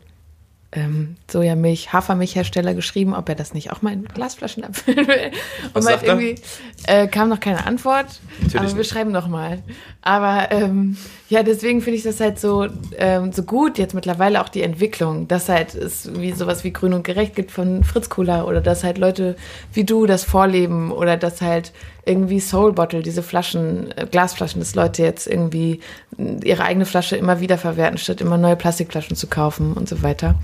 ähm, 0.75 1.17
Sojamilch, 1.31 1.93
Hafermilchhersteller 1.93 2.75
geschrieben, 2.75 3.15
ob 3.15 3.29
er 3.29 3.35
das 3.35 3.53
nicht 3.55 3.71
auch 3.73 3.83
mal 3.83 3.93
in 3.93 4.05
Glasflaschen 4.05 4.65
abfüllen 4.65 5.07
will. 5.09 5.31
Was 5.75 5.85
und 5.85 5.91
halt 5.91 6.01
sagt 6.01 6.03
er? 6.05 6.09
irgendwie 6.21 6.43
äh, 6.87 7.07
kam 7.09 7.29
noch 7.29 7.41
keine 7.41 7.67
Antwort. 7.67 8.07
Natürlich 8.41 8.57
aber 8.57 8.69
wir 8.71 8.75
nicht. 8.79 8.91
schreiben 8.91 9.13
noch 9.13 9.29
mal. 9.29 9.63
Aber 10.01 10.51
ähm, 10.51 10.97
ja, 11.33 11.43
deswegen 11.43 11.81
finde 11.81 11.97
ich 11.97 12.03
das 12.03 12.21
halt 12.21 12.39
so 12.39 12.67
ähm, 12.99 13.33
so 13.33 13.43
gut 13.43 13.79
jetzt 13.79 13.95
mittlerweile 13.95 14.43
auch 14.43 14.51
die 14.51 14.61
Entwicklung, 14.61 15.29
dass 15.29 15.49
halt 15.49 15.75
es 15.75 16.11
wie 16.15 16.33
sowas 16.33 16.63
wie 16.63 16.75
Grün 16.75 16.93
und 16.93 17.05
Gerecht 17.05 17.35
gibt 17.35 17.53
von 17.53 17.85
Fritz 17.85 18.11
Cola 18.11 18.45
oder 18.45 18.61
dass 18.61 18.85
halt 18.85 18.99
Leute 18.99 19.37
wie 19.73 19.85
du 19.85 20.05
das 20.05 20.25
vorleben 20.25 20.93
oder 20.93 21.17
dass 21.17 21.41
halt 21.41 21.73
irgendwie 22.05 22.39
Soul 22.39 22.75
Bottle, 22.75 23.01
diese 23.01 23.23
Flaschen, 23.23 23.97
äh, 23.97 24.07
Glasflaschen, 24.11 24.61
dass 24.61 24.75
Leute 24.75 25.05
jetzt 25.05 25.27
irgendwie 25.27 25.81
äh, 26.19 26.37
ihre 26.45 26.65
eigene 26.65 26.85
Flasche 26.85 27.17
immer 27.17 27.41
wieder 27.41 27.57
verwerten, 27.57 27.97
statt 27.97 28.21
immer 28.21 28.37
neue 28.37 28.57
Plastikflaschen 28.57 29.17
zu 29.17 29.27
kaufen 29.27 29.73
und 29.73 29.89
so 29.89 30.03
weiter. 30.03 30.35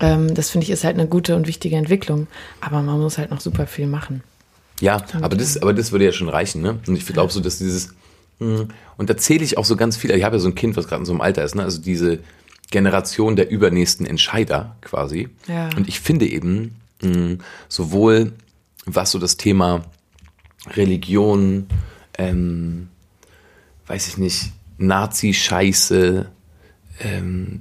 Ähm, 0.00 0.34
das 0.34 0.50
finde 0.50 0.64
ich 0.64 0.70
ist 0.72 0.82
halt 0.82 0.98
eine 0.98 1.06
gute 1.06 1.36
und 1.36 1.46
wichtige 1.46 1.76
Entwicklung. 1.76 2.26
Aber 2.60 2.82
man 2.82 2.98
muss 2.98 3.18
halt 3.18 3.30
noch 3.30 3.40
super 3.40 3.68
viel 3.68 3.86
machen. 3.86 4.24
Ja, 4.80 5.00
aber 5.22 5.36
das, 5.36 5.62
aber 5.62 5.74
das 5.74 5.92
würde 5.92 6.06
ja 6.06 6.12
schon 6.12 6.28
reichen, 6.28 6.60
ne? 6.60 6.80
Und 6.88 6.96
ich 6.96 7.06
glaube 7.06 7.32
so, 7.32 7.38
dass 7.38 7.58
dieses, 7.58 7.94
und 8.38 9.10
da 9.10 9.16
zähle 9.16 9.44
ich 9.44 9.58
auch 9.58 9.64
so 9.64 9.76
ganz 9.76 9.96
viel, 9.96 10.10
ich 10.10 10.24
habe 10.24 10.36
ja 10.36 10.40
so 10.40 10.48
ein 10.48 10.54
Kind, 10.54 10.76
was 10.76 10.88
gerade 10.88 11.00
in 11.00 11.06
so 11.06 11.12
einem 11.12 11.20
Alter 11.20 11.44
ist, 11.44 11.54
ne? 11.54 11.62
Also 11.62 11.80
diese 11.80 12.18
Generation 12.70 13.36
der 13.36 13.50
übernächsten 13.50 14.06
Entscheider 14.06 14.76
quasi. 14.80 15.28
Ja. 15.46 15.70
Und 15.76 15.88
ich 15.88 16.00
finde 16.00 16.26
eben, 16.26 16.76
mh, 17.02 17.36
sowohl 17.68 18.32
was 18.86 19.10
so 19.12 19.18
das 19.18 19.36
Thema 19.36 19.84
Religion, 20.74 21.66
ähm, 22.18 22.88
weiß 23.86 24.08
ich 24.08 24.18
nicht, 24.18 24.52
Nazi-Scheiße, 24.78 26.30
ähm, 27.00 27.60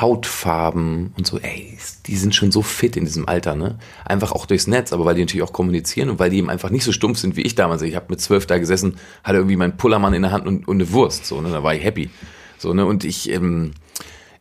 Hautfarben 0.00 1.12
und 1.16 1.26
so, 1.26 1.38
ey, 1.38 1.78
die 2.06 2.16
sind 2.16 2.34
schon 2.34 2.52
so 2.52 2.62
fit 2.62 2.96
in 2.96 3.04
diesem 3.04 3.28
Alter, 3.28 3.54
ne? 3.54 3.78
Einfach 4.04 4.32
auch 4.32 4.46
durchs 4.46 4.66
Netz, 4.66 4.92
aber 4.92 5.04
weil 5.04 5.14
die 5.14 5.22
natürlich 5.22 5.42
auch 5.42 5.52
kommunizieren 5.52 6.10
und 6.10 6.18
weil 6.18 6.30
die 6.30 6.38
eben 6.38 6.50
einfach 6.50 6.70
nicht 6.70 6.84
so 6.84 6.92
stumpf 6.92 7.18
sind 7.18 7.36
wie 7.36 7.42
ich 7.42 7.54
damals. 7.54 7.82
Ich 7.82 7.96
habe 7.96 8.06
mit 8.10 8.20
zwölf 8.20 8.46
da 8.46 8.58
gesessen, 8.58 8.96
hatte 9.24 9.38
irgendwie 9.38 9.56
meinen 9.56 9.76
Pullermann 9.76 10.14
in 10.14 10.22
der 10.22 10.32
Hand 10.32 10.46
und, 10.46 10.66
und 10.68 10.76
eine 10.76 10.92
Wurst, 10.92 11.26
so, 11.26 11.40
ne? 11.40 11.50
Da 11.50 11.62
war 11.62 11.74
ich 11.74 11.82
happy. 11.82 12.10
So, 12.58 12.74
ne? 12.74 12.84
Und 12.86 13.04
ich, 13.04 13.30
ähm, 13.30 13.72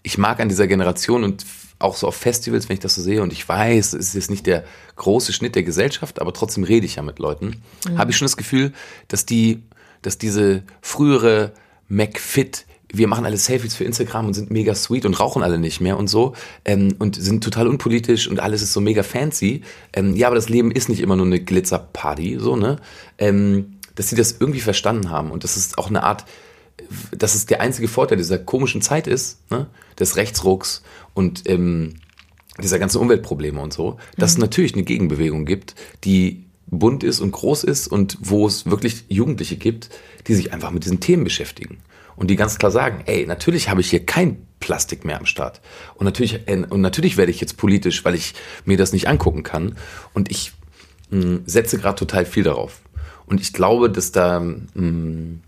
ich 0.03 0.17
mag 0.17 0.39
an 0.39 0.49
dieser 0.49 0.67
Generation 0.67 1.23
und 1.23 1.45
auch 1.79 1.95
so 1.95 2.07
auf 2.07 2.15
Festivals, 2.15 2.69
wenn 2.69 2.75
ich 2.75 2.79
das 2.79 2.95
so 2.95 3.01
sehe, 3.01 3.21
und 3.21 3.33
ich 3.33 3.47
weiß, 3.47 3.93
es 3.93 4.09
ist 4.09 4.13
jetzt 4.15 4.29
nicht 4.29 4.45
der 4.47 4.63
große 4.95 5.33
Schnitt 5.33 5.55
der 5.55 5.63
Gesellschaft, 5.63 6.21
aber 6.21 6.33
trotzdem 6.33 6.63
rede 6.63 6.85
ich 6.85 6.95
ja 6.95 7.03
mit 7.03 7.19
Leuten, 7.19 7.61
habe 7.97 8.11
ich 8.11 8.17
schon 8.17 8.25
das 8.25 8.37
Gefühl, 8.37 8.71
dass 9.09 9.25
die, 9.25 9.63
dass 10.01 10.17
diese 10.17 10.63
frühere 10.81 11.53
McFit, 11.89 12.65
wir 12.91 13.07
machen 13.07 13.25
alle 13.25 13.37
Selfies 13.37 13.75
für 13.75 13.83
Instagram 13.83 14.27
und 14.27 14.33
sind 14.33 14.51
mega 14.51 14.75
sweet 14.75 15.05
und 15.05 15.19
rauchen 15.19 15.43
alle 15.43 15.57
nicht 15.57 15.81
mehr 15.81 15.97
und 15.97 16.07
so 16.07 16.33
ähm, 16.65 16.95
und 16.99 17.15
sind 17.15 17.43
total 17.43 17.67
unpolitisch 17.67 18.27
und 18.27 18.39
alles 18.39 18.61
ist 18.61 18.73
so 18.73 18.81
mega 18.81 19.03
fancy. 19.03 19.61
Ähm, 19.93 20.15
ja, 20.15 20.27
aber 20.27 20.35
das 20.35 20.49
Leben 20.49 20.71
ist 20.71 20.89
nicht 20.89 21.01
immer 21.01 21.15
nur 21.15 21.25
eine 21.25 21.39
Glitzerparty, 21.39 22.37
so, 22.39 22.55
ne? 22.55 22.77
Ähm, 23.17 23.77
dass 23.95 24.09
sie 24.09 24.15
das 24.15 24.35
irgendwie 24.39 24.59
verstanden 24.59 25.09
haben 25.09 25.31
und 25.31 25.43
das 25.43 25.55
ist 25.55 25.77
auch 25.77 25.87
eine 25.87 26.03
Art, 26.03 26.25
dass 27.17 27.33
es 27.33 27.45
der 27.45 27.61
einzige 27.61 27.87
Vorteil 27.87 28.17
dieser 28.17 28.37
komischen 28.37 28.81
Zeit 28.81 29.07
ist, 29.07 29.39
ne, 29.49 29.67
des 29.97 30.17
Rechtsrucks 30.17 30.83
und 31.13 31.49
ähm, 31.49 31.95
dieser 32.61 32.77
ganzen 32.77 32.99
Umweltprobleme 32.99 33.59
und 33.59 33.71
so, 33.71 33.97
dass 34.17 34.31
es 34.31 34.37
natürlich 34.37 34.73
eine 34.73 34.83
Gegenbewegung 34.83 35.45
gibt, 35.45 35.75
die 36.03 36.43
bunt 36.67 37.03
ist 37.03 37.21
und 37.21 37.31
groß 37.31 37.63
ist 37.63 37.87
und 37.87 38.17
wo 38.19 38.47
es 38.47 38.65
wirklich 38.65 39.05
Jugendliche 39.07 39.55
gibt, 39.55 39.89
die 40.27 40.35
sich 40.35 40.51
einfach 40.51 40.71
mit 40.71 40.83
diesen 40.83 40.99
Themen 40.99 41.23
beschäftigen 41.23 41.77
und 42.15 42.29
die 42.29 42.35
ganz 42.35 42.57
klar 42.57 42.71
sagen, 42.71 43.03
ey, 43.05 43.25
natürlich 43.25 43.69
habe 43.69 43.81
ich 43.81 43.89
hier 43.89 44.05
kein 44.05 44.45
Plastik 44.59 45.05
mehr 45.05 45.17
am 45.19 45.25
Start 45.25 45.61
und 45.95 46.05
natürlich 46.05 46.47
äh, 46.47 46.65
und 46.69 46.81
natürlich 46.81 47.17
werde 47.17 47.31
ich 47.31 47.41
jetzt 47.41 47.57
politisch, 47.57 48.03
weil 48.05 48.15
ich 48.15 48.33
mir 48.65 48.77
das 48.77 48.93
nicht 48.93 49.07
angucken 49.07 49.43
kann 49.43 49.75
und 50.13 50.31
ich 50.31 50.53
mh, 51.09 51.41
setze 51.45 51.77
gerade 51.77 51.97
total 51.97 52.25
viel 52.25 52.43
darauf 52.43 52.81
und 53.25 53.41
ich 53.41 53.53
glaube, 53.53 53.89
dass 53.89 54.11
da 54.11 54.39
mh, 54.39 55.39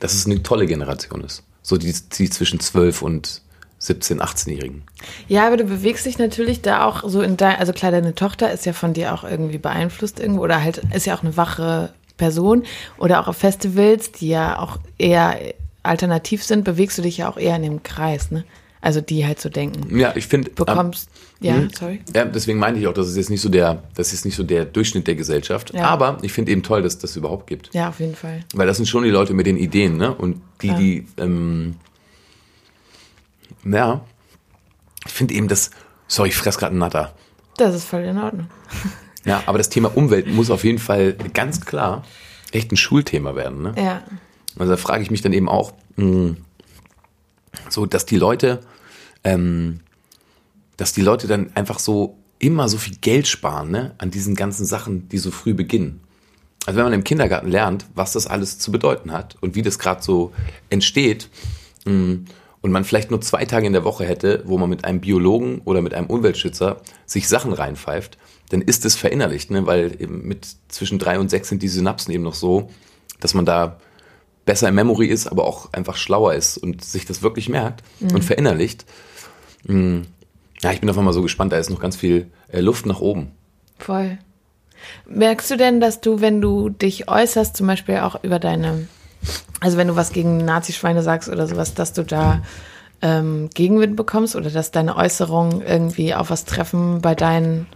dass 0.00 0.14
es 0.14 0.26
eine 0.26 0.42
tolle 0.42 0.66
Generation 0.66 1.24
ist. 1.24 1.42
So 1.62 1.76
die, 1.76 1.94
die 2.18 2.30
zwischen 2.30 2.60
12 2.60 3.02
und 3.02 3.42
17, 3.78 4.20
18-Jährigen. 4.20 4.82
Ja, 5.28 5.46
aber 5.46 5.56
du 5.56 5.64
bewegst 5.64 6.06
dich 6.06 6.18
natürlich 6.18 6.62
da 6.62 6.84
auch 6.84 7.08
so 7.08 7.20
in 7.20 7.36
dein, 7.36 7.56
also 7.56 7.72
klar, 7.72 7.92
deine 7.92 8.14
Tochter 8.14 8.50
ist 8.50 8.66
ja 8.66 8.72
von 8.72 8.94
dir 8.94 9.12
auch 9.12 9.24
irgendwie 9.24 9.58
beeinflusst 9.58 10.18
irgendwo 10.18 10.42
oder 10.42 10.62
halt 10.62 10.82
ist 10.94 11.06
ja 11.06 11.16
auch 11.16 11.22
eine 11.22 11.36
wache 11.36 11.92
Person 12.16 12.64
oder 12.98 13.20
auch 13.20 13.28
auf 13.28 13.36
Festivals, 13.36 14.12
die 14.12 14.28
ja 14.28 14.58
auch 14.58 14.78
eher 14.96 15.38
alternativ 15.86 16.42
sind, 16.42 16.64
bewegst 16.64 16.98
du 16.98 17.02
dich 17.02 17.18
ja 17.18 17.28
auch 17.30 17.36
eher 17.36 17.56
in 17.56 17.62
dem 17.62 17.82
Kreis, 17.82 18.30
ne? 18.30 18.44
Also 18.80 19.00
die 19.00 19.26
halt 19.26 19.40
so 19.40 19.48
denken. 19.48 19.98
Ja, 19.98 20.14
ich 20.14 20.26
finde. 20.26 20.50
Bekommst, 20.50 21.10
ja, 21.40 21.54
hm? 21.54 21.70
sorry. 21.70 22.00
Ja, 22.14 22.24
deswegen 22.24 22.58
meine 22.58 22.78
ich 22.78 22.86
auch, 22.86 22.92
das 22.92 23.08
ist 23.08 23.16
jetzt 23.16 23.30
nicht 23.30 23.40
so 23.40 23.48
der, 23.48 23.82
das 23.94 24.12
ist 24.12 24.24
nicht 24.24 24.36
so 24.36 24.44
der 24.44 24.64
Durchschnitt 24.64 25.06
der 25.06 25.16
Gesellschaft. 25.16 25.74
Ja. 25.74 25.86
Aber 25.86 26.18
ich 26.22 26.32
finde 26.32 26.52
eben 26.52 26.62
toll, 26.62 26.82
dass 26.82 26.98
das 26.98 27.16
überhaupt 27.16 27.46
gibt. 27.46 27.74
Ja, 27.74 27.88
auf 27.88 27.98
jeden 27.98 28.14
Fall. 28.14 28.44
Weil 28.54 28.66
das 28.66 28.76
sind 28.76 28.86
schon 28.86 29.02
die 29.02 29.10
Leute 29.10 29.34
mit 29.34 29.46
den 29.46 29.56
Ideen, 29.56 29.96
ne? 29.96 30.14
Und 30.14 30.40
die, 30.62 30.72
die, 30.74 31.06
ähm, 31.16 31.76
ja, 33.64 34.04
ich 35.04 35.12
finde 35.12 35.34
eben 35.34 35.48
das, 35.48 35.70
sorry, 36.06 36.28
ich 36.28 36.36
fress 36.36 36.58
gerade 36.58 36.70
einen 36.70 36.78
Natter. 36.78 37.14
Das 37.56 37.74
ist 37.74 37.84
voll 37.86 38.02
in 38.02 38.18
Ordnung. 38.18 38.48
Ja, 39.24 39.42
aber 39.46 39.58
das 39.58 39.68
Thema 39.68 39.96
Umwelt 39.96 40.28
muss 40.28 40.50
auf 40.50 40.62
jeden 40.62 40.78
Fall 40.78 41.14
ganz 41.34 41.60
klar 41.62 42.04
echt 42.52 42.70
ein 42.70 42.76
Schulthema 42.76 43.34
werden, 43.34 43.62
ne? 43.62 43.74
Ja. 43.76 44.02
Also 44.58 44.72
da 44.72 44.76
frage 44.76 45.02
ich 45.02 45.10
mich 45.10 45.22
dann 45.22 45.32
eben 45.32 45.48
auch, 45.48 45.72
mh, 45.96 46.36
so 47.68 47.86
dass 47.86 48.06
die 48.06 48.16
Leute 48.16 48.60
ähm, 49.24 49.80
dass 50.76 50.92
die 50.92 51.02
Leute 51.02 51.26
dann 51.26 51.50
einfach 51.54 51.78
so 51.78 52.18
immer 52.38 52.68
so 52.68 52.78
viel 52.78 52.96
Geld 53.00 53.26
sparen, 53.26 53.70
ne, 53.70 53.94
an 53.98 54.10
diesen 54.10 54.34
ganzen 54.34 54.66
Sachen, 54.66 55.08
die 55.08 55.18
so 55.18 55.30
früh 55.30 55.54
beginnen. 55.54 56.00
Also 56.66 56.78
wenn 56.78 56.84
man 56.84 56.92
im 56.92 57.04
Kindergarten 57.04 57.48
lernt, 57.48 57.86
was 57.94 58.12
das 58.12 58.26
alles 58.26 58.58
zu 58.58 58.70
bedeuten 58.72 59.12
hat 59.12 59.36
und 59.40 59.54
wie 59.54 59.62
das 59.62 59.78
gerade 59.78 60.02
so 60.02 60.32
entsteht, 60.68 61.30
mm, 61.86 62.14
und 62.62 62.72
man 62.72 62.84
vielleicht 62.84 63.10
nur 63.10 63.20
zwei 63.20 63.44
Tage 63.44 63.66
in 63.66 63.72
der 63.72 63.84
Woche 63.84 64.04
hätte, 64.04 64.42
wo 64.44 64.58
man 64.58 64.68
mit 64.68 64.84
einem 64.84 65.00
Biologen 65.00 65.60
oder 65.64 65.82
mit 65.82 65.94
einem 65.94 66.08
Umweltschützer 66.08 66.80
sich 67.04 67.28
Sachen 67.28 67.52
reinpfeift, 67.52 68.18
dann 68.48 68.60
ist 68.60 68.84
es 68.84 68.96
verinnerlicht, 68.96 69.52
ne? 69.52 69.66
weil 69.66 69.96
mit 70.08 70.48
zwischen 70.66 70.98
drei 70.98 71.20
und 71.20 71.30
sechs 71.30 71.48
sind 71.48 71.62
die 71.62 71.68
Synapsen 71.68 72.12
eben 72.12 72.24
noch 72.24 72.34
so, 72.34 72.70
dass 73.20 73.34
man 73.34 73.44
da 73.44 73.78
besser 74.46 74.68
in 74.68 74.74
Memory 74.74 75.06
ist, 75.06 75.26
aber 75.26 75.44
auch 75.44 75.72
einfach 75.74 75.96
schlauer 75.96 76.34
ist 76.34 76.56
und 76.56 76.82
sich 76.82 77.04
das 77.04 77.20
wirklich 77.20 77.48
merkt 77.50 77.82
mhm. 78.00 78.14
und 78.14 78.24
verinnerlicht. 78.24 78.86
Mm, 79.64 80.02
ja, 80.62 80.72
ich 80.72 80.80
bin 80.80 80.88
einfach 80.88 81.02
mal 81.02 81.12
so 81.12 81.22
gespannt, 81.22 81.52
da 81.52 81.58
ist 81.58 81.68
noch 81.68 81.80
ganz 81.80 81.96
viel 81.96 82.30
äh, 82.48 82.60
Luft 82.60 82.86
nach 82.86 83.00
oben. 83.00 83.32
Voll. 83.78 84.18
Merkst 85.06 85.50
du 85.50 85.56
denn, 85.56 85.80
dass 85.80 86.00
du, 86.00 86.20
wenn 86.20 86.40
du 86.40 86.70
dich 86.70 87.08
äußerst, 87.08 87.56
zum 87.56 87.66
Beispiel 87.66 87.98
auch 87.98 88.22
über 88.24 88.38
deine 88.38 88.86
also 89.60 89.78
wenn 89.78 89.88
du 89.88 89.96
was 89.96 90.12
gegen 90.12 90.38
Nazischweine 90.38 91.02
sagst 91.02 91.28
oder 91.28 91.46
sowas, 91.46 91.74
dass 91.74 91.92
du 91.92 92.04
da 92.04 92.42
ähm, 93.02 93.50
Gegenwind 93.54 93.96
bekommst 93.96 94.36
oder 94.36 94.50
dass 94.50 94.70
deine 94.70 94.96
Äußerungen 94.96 95.62
irgendwie 95.62 96.14
auf 96.14 96.30
was 96.30 96.44
treffen 96.44 97.00
bei 97.00 97.14
deinen 97.14 97.66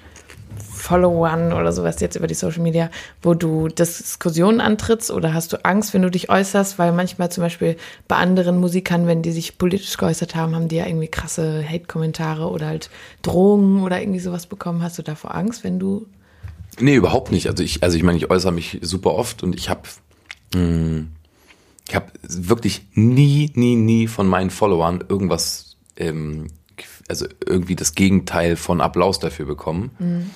Followern 0.80 1.52
oder 1.52 1.72
sowas 1.72 2.00
jetzt 2.00 2.16
über 2.16 2.26
die 2.26 2.34
Social 2.34 2.62
Media, 2.62 2.90
wo 3.22 3.34
du 3.34 3.68
Diskussionen 3.68 4.60
antrittst 4.60 5.10
oder 5.10 5.34
hast 5.34 5.52
du 5.52 5.64
Angst, 5.64 5.94
wenn 5.94 6.02
du 6.02 6.10
dich 6.10 6.30
äußerst, 6.30 6.78
weil 6.78 6.92
manchmal 6.92 7.30
zum 7.30 7.42
Beispiel 7.42 7.76
bei 8.08 8.16
anderen 8.16 8.58
Musikern, 8.58 9.06
wenn 9.06 9.22
die 9.22 9.32
sich 9.32 9.58
politisch 9.58 9.96
geäußert 9.96 10.34
haben, 10.34 10.54
haben 10.54 10.68
die 10.68 10.76
ja 10.76 10.86
irgendwie 10.86 11.08
krasse 11.08 11.64
Hate-Kommentare 11.68 12.50
oder 12.50 12.66
halt 12.66 12.90
Drohungen 13.22 13.82
oder 13.82 14.00
irgendwie 14.00 14.20
sowas 14.20 14.46
bekommen. 14.46 14.82
Hast 14.82 14.98
du 14.98 15.02
davor 15.02 15.34
Angst, 15.34 15.64
wenn 15.64 15.78
du 15.78 16.06
Nee, 16.78 16.94
überhaupt 16.94 17.32
nicht. 17.32 17.48
Also 17.48 17.62
ich, 17.62 17.82
also 17.82 17.96
ich 17.96 18.02
meine, 18.02 18.16
ich 18.16 18.30
äußere 18.30 18.52
mich 18.52 18.78
super 18.80 19.14
oft 19.14 19.42
und 19.42 19.54
ich 19.54 19.68
habe 19.68 19.82
hm, 20.54 21.08
ich 21.90 21.96
habe 21.96 22.12
wirklich 22.22 22.86
nie, 22.94 23.50
nie, 23.54 23.74
nie 23.74 24.06
von 24.06 24.28
meinen 24.28 24.50
Followern 24.50 25.02
irgendwas, 25.08 25.76
ähm, 25.96 26.46
also 27.08 27.26
irgendwie 27.44 27.74
das 27.74 27.96
Gegenteil 27.96 28.54
von 28.54 28.80
Applaus 28.80 29.18
dafür 29.18 29.46
bekommen. 29.46 29.90
Mhm. 29.98 30.30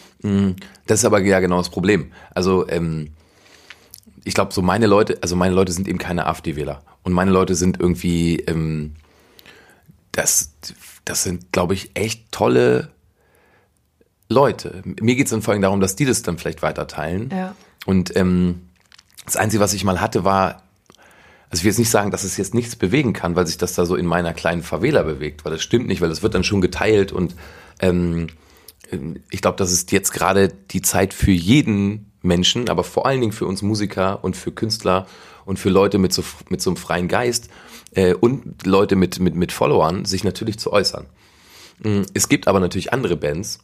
Das 0.87 1.01
ist 1.01 1.05
aber 1.05 1.21
ja 1.21 1.41
genau 1.41 1.59
das 1.59 1.69
Problem. 1.69 2.13
Also 2.35 2.69
ähm, 2.69 3.11
ich 4.25 4.35
glaube, 4.35 4.55
so 4.55 4.63
meine 4.63 4.87
Leute, 4.87 5.19
also 5.21 5.37
meine 5.37 5.55
Leute 5.55 5.73
sind 5.73 5.87
eben 5.87 5.99
keine 5.99 6.27
AfD-Wähler 6.27 6.83
und 7.03 7.13
meine 7.13 7.31
Leute 7.31 7.55
sind 7.55 7.79
irgendwie, 7.79 8.41
ähm, 8.41 8.95
das, 10.13 10.55
das 11.05 11.25
sind, 11.25 11.53
glaube 11.53 11.75
ich, 11.75 11.91
echt 11.95 12.33
tolle 12.33 12.91
Leute. 14.31 14.83
Mir 14.85 15.15
geht 15.15 15.27
es 15.27 15.31
dann 15.31 15.43
vor 15.43 15.53
allem 15.53 15.63
darum, 15.63 15.81
dass 15.81 15.97
die 15.97 16.07
das 16.07 16.23
dann 16.23 16.39
vielleicht 16.39 16.63
weiterteilen. 16.63 17.31
Ja. 17.31 17.55
Und 17.85 18.17
ähm, 18.17 18.63
das 19.27 19.37
Einzige, 19.37 19.63
was 19.63 19.75
ich 19.75 19.85
mal 19.85 20.01
hatte, 20.01 20.25
war 20.25 20.63
also 21.55 21.61
ich 21.61 21.65
will 21.67 21.71
jetzt 21.71 21.79
nicht 21.79 21.91
sagen, 21.91 22.11
dass 22.11 22.25
es 22.25 22.37
jetzt 22.37 22.53
nichts 22.53 22.75
bewegen 22.75 23.13
kann, 23.13 23.37
weil 23.37 23.47
sich 23.47 23.59
das 23.59 23.75
da 23.75 23.87
so 23.87 23.95
in 23.95 24.07
meiner 24.07 24.35
kleinen 24.35 24.65
Favela 24.65 25.05
bewegt, 25.05 25.45
weil 25.45 25.53
das 25.53 25.63
stimmt 25.63 25.87
nicht, 25.87 26.01
weil 26.01 26.11
es 26.11 26.21
wird 26.21 26.35
dann 26.35 26.43
schon 26.43 26.61
geteilt 26.61 27.13
und 27.13 27.37
ähm, 27.79 28.27
ich 29.31 29.41
glaube, 29.41 29.57
das 29.57 29.73
ist 29.73 29.93
jetzt 29.93 30.13
gerade 30.13 30.49
die 30.49 30.83
Zeit 30.83 31.15
für 31.15 31.31
jeden 31.31 32.13
Menschen, 32.23 32.69
aber 32.69 32.85
vor 32.85 33.07
allen 33.07 33.21
Dingen 33.21 33.33
für 33.33 33.47
uns 33.47 33.63
Musiker 33.63 34.23
und 34.25 34.37
für 34.37 34.53
Künstler 34.53 35.07
und 35.45 35.59
für 35.59 35.69
Leute 35.69 35.99
mit 35.99 36.13
so, 36.13 36.23
mit 36.49 36.61
so 36.63 36.71
einem 36.71 36.77
freien 36.77 37.09
Geist 37.09 37.49
äh, 37.95 38.15
und 38.15 38.67
Leute 38.67 38.97
mit, 38.97 39.19
mit, 39.21 39.35
mit 39.35 39.53
Followern, 39.53 40.05
sich 40.05 40.25
natürlich 40.25 40.59
zu 40.59 40.73
äußern. 40.73 41.07
Mm, 41.81 42.03
es 42.15 42.29
gibt 42.29 42.49
aber 42.49 42.61
natürlich 42.61 42.93
andere 42.93 43.17
Bands, 43.17 43.59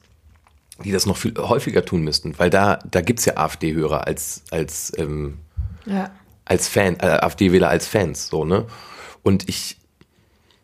die 0.85 0.93
das 0.93 1.07
noch 1.07 1.17
viel 1.17 1.35
häufiger 1.37 1.85
tun 1.85 2.03
müssten, 2.03 2.39
weil 2.39 2.51
da, 2.51 2.79
da 2.91 3.01
gibt's 3.01 3.25
ja 3.25 3.37
AfD-Hörer 3.37 4.07
als, 4.07 4.43
als 4.51 4.93
ähm, 4.99 5.39
ja 5.87 6.11
als 6.51 6.67
Fan, 6.67 6.97
äh, 6.99 7.07
AfD-Wähler 7.07 7.69
als 7.69 7.87
Fans, 7.87 8.27
so, 8.27 8.45
ne? 8.45 8.67
Und 9.23 9.49
ich, 9.49 9.77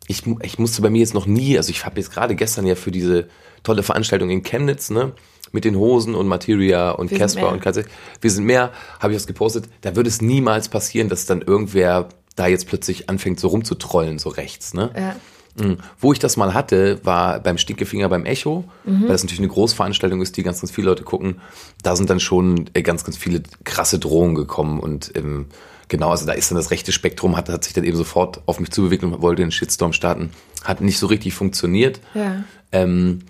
ich, 0.08 0.24
ich 0.42 0.58
musste 0.58 0.82
bei 0.82 0.90
mir 0.90 0.98
jetzt 0.98 1.14
noch 1.14 1.26
nie, 1.26 1.56
also 1.56 1.70
ich 1.70 1.86
habe 1.86 2.00
jetzt 2.00 2.10
gerade 2.10 2.34
gestern 2.34 2.66
ja 2.66 2.74
für 2.74 2.90
diese 2.90 3.28
tolle 3.66 3.82
Veranstaltung 3.82 4.30
in 4.30 4.42
Chemnitz, 4.42 4.90
ne? 4.90 5.12
Mit 5.52 5.64
den 5.64 5.76
Hosen 5.76 6.14
und 6.14 6.26
Materia 6.26 6.90
und 6.90 7.10
Casper 7.10 7.52
und 7.52 7.60
Katze. 7.60 7.84
Wir 8.20 8.30
sind 8.30 8.44
mehr, 8.44 8.72
habe 9.00 9.12
ich 9.12 9.18
das 9.18 9.26
gepostet. 9.26 9.68
Da 9.80 9.94
würde 9.94 10.08
es 10.08 10.20
niemals 10.20 10.68
passieren, 10.68 11.08
dass 11.08 11.24
dann 11.24 11.40
irgendwer 11.40 12.08
da 12.34 12.46
jetzt 12.46 12.66
plötzlich 12.66 13.08
anfängt, 13.08 13.40
so 13.40 13.48
rumzutrollen, 13.48 14.18
so 14.18 14.28
rechts, 14.28 14.74
ne? 14.74 14.90
Ja. 14.96 15.16
Mhm. 15.58 15.78
Wo 15.98 16.12
ich 16.12 16.18
das 16.18 16.36
mal 16.36 16.52
hatte, 16.52 17.00
war 17.04 17.40
beim 17.40 17.56
Stinkefinger 17.56 18.08
beim 18.08 18.26
Echo, 18.26 18.64
mhm. 18.84 19.02
weil 19.02 19.08
das 19.08 19.22
natürlich 19.22 19.40
eine 19.40 19.48
Großveranstaltung 19.48 20.20
ist, 20.20 20.36
die 20.36 20.42
ganz, 20.42 20.60
ganz 20.60 20.70
viele 20.70 20.88
Leute 20.88 21.02
gucken. 21.02 21.40
Da 21.82 21.96
sind 21.96 22.10
dann 22.10 22.20
schon 22.20 22.68
äh, 22.74 22.82
ganz, 22.82 23.04
ganz 23.04 23.16
viele 23.16 23.42
krasse 23.64 23.98
Drohungen 23.98 24.34
gekommen 24.34 24.80
und 24.80 25.12
ähm, 25.16 25.46
Genau, 25.88 26.10
also 26.10 26.26
da 26.26 26.32
ist 26.32 26.50
dann 26.50 26.56
das 26.56 26.72
rechte 26.72 26.90
Spektrum, 26.90 27.36
hat, 27.36 27.48
hat 27.48 27.62
sich 27.62 27.72
dann 27.72 27.84
eben 27.84 27.96
sofort 27.96 28.42
auf 28.46 28.58
mich 28.58 28.70
zubewegt 28.70 29.04
und 29.04 29.22
wollte 29.22 29.42
den 29.42 29.52
Shitstorm 29.52 29.92
starten. 29.92 30.30
Hat 30.64 30.80
nicht 30.80 30.98
so 30.98 31.06
richtig 31.06 31.34
funktioniert. 31.34 32.00
Ja. 32.14 32.42
Ähm, 32.72 33.20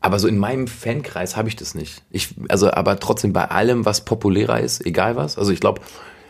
aber 0.00 0.18
so 0.18 0.28
in 0.28 0.38
meinem 0.38 0.66
Fankreis 0.66 1.36
habe 1.36 1.48
ich 1.48 1.56
das 1.56 1.74
nicht. 1.74 2.02
Ich, 2.10 2.34
also, 2.48 2.70
aber 2.72 2.98
trotzdem 2.98 3.32
bei 3.32 3.50
allem, 3.50 3.84
was 3.84 4.04
populärer 4.04 4.60
ist, 4.60 4.84
egal 4.84 5.16
was. 5.16 5.36
Also 5.36 5.52
ich 5.52 5.60
glaube, 5.60 5.82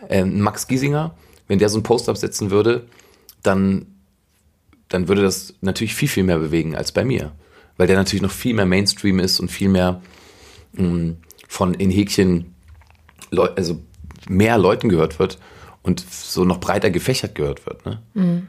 ähm, 0.09 0.41
Max 0.41 0.67
Giesinger, 0.67 1.15
wenn 1.47 1.59
der 1.59 1.69
so 1.69 1.77
einen 1.77 1.83
Post 1.83 2.09
absetzen 2.09 2.51
würde, 2.51 2.85
dann, 3.43 3.85
dann 4.89 5.07
würde 5.07 5.21
das 5.21 5.53
natürlich 5.61 5.95
viel, 5.95 6.09
viel 6.09 6.23
mehr 6.23 6.39
bewegen 6.39 6.75
als 6.75 6.91
bei 6.91 7.05
mir. 7.05 7.31
Weil 7.77 7.87
der 7.87 7.95
natürlich 7.95 8.21
noch 8.21 8.31
viel 8.31 8.53
mehr 8.53 8.65
Mainstream 8.65 9.19
ist 9.19 9.39
und 9.39 9.49
viel 9.49 9.69
mehr 9.69 10.01
mh, 10.73 10.87
mm, 10.87 11.17
von 11.47 11.73
in 11.73 11.89
Häkchen, 11.89 12.53
also 13.55 13.79
mehr 14.27 14.57
Leuten 14.57 14.89
gehört 14.89 15.17
wird 15.17 15.39
und 15.81 16.03
so 16.09 16.43
noch 16.43 16.59
breiter 16.59 16.91
gefächert 16.91 17.35
gehört 17.35 17.65
wird. 17.65 17.85
Ne? 17.85 18.01
Mhm. 18.13 18.47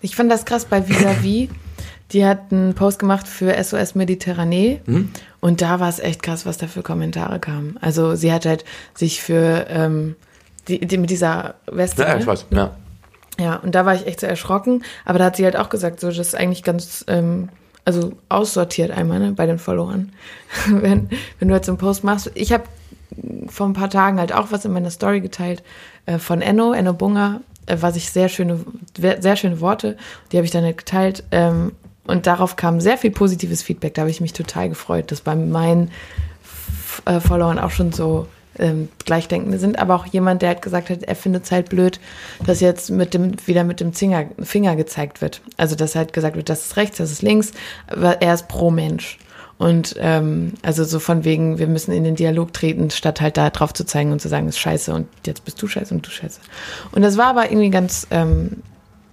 Ich 0.00 0.14
fand 0.14 0.30
das 0.30 0.44
krass 0.44 0.66
bei 0.66 0.86
Visavi. 0.86 1.48
Die 2.12 2.24
hat 2.24 2.50
einen 2.50 2.74
Post 2.74 2.98
gemacht 2.98 3.28
für 3.28 3.62
SOS 3.62 3.94
Mediterranee 3.94 4.80
mhm. 4.86 5.10
und 5.40 5.60
da 5.60 5.78
war 5.78 5.88
es 5.88 5.98
echt 5.98 6.22
krass, 6.22 6.46
was 6.46 6.56
da 6.56 6.66
für 6.66 6.82
Kommentare 6.82 7.38
kamen. 7.38 7.76
Also 7.80 8.14
sie 8.14 8.32
hat 8.32 8.46
halt 8.46 8.64
sich 8.94 9.22
für 9.22 9.66
ähm, 9.68 10.16
die, 10.68 10.80
die, 10.80 10.98
mit 10.98 11.10
dieser 11.10 11.56
Weste. 11.66 12.02
Ja, 12.02 12.16
ich 12.16 12.26
weiß, 12.26 12.46
ja. 12.50 12.76
Ja, 13.40 13.56
und 13.56 13.74
da 13.74 13.86
war 13.86 13.94
ich 13.94 14.06
echt 14.06 14.20
so 14.20 14.26
erschrocken, 14.26 14.82
aber 15.04 15.18
da 15.18 15.26
hat 15.26 15.36
sie 15.36 15.44
halt 15.44 15.56
auch 15.56 15.68
gesagt, 15.68 16.00
so 16.00 16.08
das 16.08 16.18
ist 16.18 16.34
eigentlich 16.34 16.64
ganz 16.64 17.04
ähm, 17.08 17.50
also 17.88 18.12
aussortiert 18.28 18.90
einmal 18.90 19.18
ne, 19.18 19.32
bei 19.32 19.46
den 19.46 19.58
Followern. 19.58 20.12
wenn, 20.66 21.08
wenn 21.38 21.48
du 21.48 21.54
halt 21.54 21.64
so 21.64 21.72
einen 21.72 21.78
Post 21.78 22.04
machst. 22.04 22.30
Ich 22.34 22.52
habe 22.52 22.64
vor 23.48 23.66
ein 23.66 23.72
paar 23.72 23.88
Tagen 23.90 24.18
halt 24.18 24.32
auch 24.32 24.48
was 24.50 24.64
in 24.64 24.72
meiner 24.72 24.90
Story 24.90 25.20
geteilt 25.20 25.62
äh, 26.04 26.18
von 26.18 26.42
Enno, 26.42 26.72
Enno 26.72 26.92
Bunga, 26.92 27.40
äh, 27.64 27.78
was 27.80 27.96
ich 27.96 28.10
sehr 28.10 28.28
schöne, 28.28 28.60
sehr 28.94 29.36
schöne 29.36 29.60
Worte, 29.60 29.96
die 30.30 30.36
habe 30.36 30.44
ich 30.44 30.50
dann 30.50 30.64
halt 30.64 30.76
geteilt. 30.76 31.24
Ähm, 31.30 31.72
und 32.08 32.26
darauf 32.26 32.56
kam 32.56 32.80
sehr 32.80 32.98
viel 32.98 33.10
positives 33.10 33.62
Feedback. 33.62 33.94
Da 33.94 34.00
habe 34.02 34.10
ich 34.10 34.20
mich 34.20 34.32
total 34.32 34.68
gefreut, 34.70 35.12
dass 35.12 35.20
bei 35.20 35.36
meinen 35.36 35.90
äh, 37.04 37.20
Followern 37.20 37.58
auch 37.58 37.70
schon 37.70 37.92
so 37.92 38.26
ähm, 38.58 38.88
Gleichdenkende 39.04 39.58
sind, 39.58 39.78
aber 39.78 39.94
auch 39.94 40.06
jemand, 40.06 40.40
der 40.40 40.48
halt 40.48 40.62
gesagt 40.62 40.88
hat, 40.90 41.02
er 41.02 41.14
findet 41.14 41.44
es 41.44 41.52
halt 41.52 41.68
blöd, 41.68 42.00
dass 42.44 42.60
jetzt 42.60 42.90
mit 42.90 43.12
dem, 43.12 43.34
wieder 43.46 43.62
mit 43.62 43.80
dem 43.80 43.92
Finger, 43.92 44.24
Finger 44.42 44.74
gezeigt 44.74 45.20
wird. 45.20 45.42
Also, 45.58 45.76
dass 45.76 45.94
halt 45.94 46.14
gesagt 46.14 46.34
wird, 46.34 46.48
das 46.48 46.64
ist 46.64 46.76
rechts, 46.76 46.96
das 46.96 47.12
ist 47.12 47.22
links, 47.22 47.52
aber 47.86 48.22
er 48.22 48.34
ist 48.34 48.48
pro 48.48 48.70
Mensch. 48.70 49.18
Und 49.58 49.96
ähm, 49.98 50.54
also 50.62 50.84
so 50.84 51.00
von 51.00 51.24
wegen, 51.24 51.58
wir 51.58 51.66
müssen 51.66 51.92
in 51.92 52.04
den 52.04 52.14
Dialog 52.14 52.54
treten, 52.54 52.90
statt 52.90 53.20
halt 53.20 53.36
da 53.36 53.50
drauf 53.50 53.74
zu 53.74 53.84
zeigen 53.84 54.12
und 54.12 54.22
zu 54.22 54.28
sagen, 54.28 54.46
das 54.46 54.54
ist 54.54 54.60
scheiße 54.60 54.94
und 54.94 55.08
jetzt 55.26 55.44
bist 55.44 55.60
du 55.60 55.66
scheiße 55.66 55.92
und 55.92 56.06
du 56.06 56.10
scheiße. 56.10 56.40
Und 56.92 57.02
das 57.02 57.18
war 57.18 57.26
aber 57.26 57.50
irgendwie 57.50 57.70
ganz 57.70 58.06
ähm, 58.10 58.62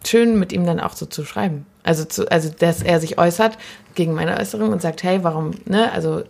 schön, 0.06 0.40
mit 0.40 0.54
ihm 0.54 0.66
dann 0.66 0.80
auch 0.80 0.94
so 0.94 1.08
zu 1.08 1.26
schreiben. 1.26 1.66
Also, 1.86 2.06
zu, 2.06 2.30
also 2.32 2.50
dass 2.50 2.82
er 2.82 3.00
sich 3.00 3.18
äußert 3.18 3.58
gegen 3.94 4.14
meine 4.14 4.38
Äußerung 4.38 4.72
und 4.72 4.82
sagt, 4.82 5.04
hey, 5.04 5.24
warum, 5.24 5.52
ne, 5.66 5.92
also 5.94 6.24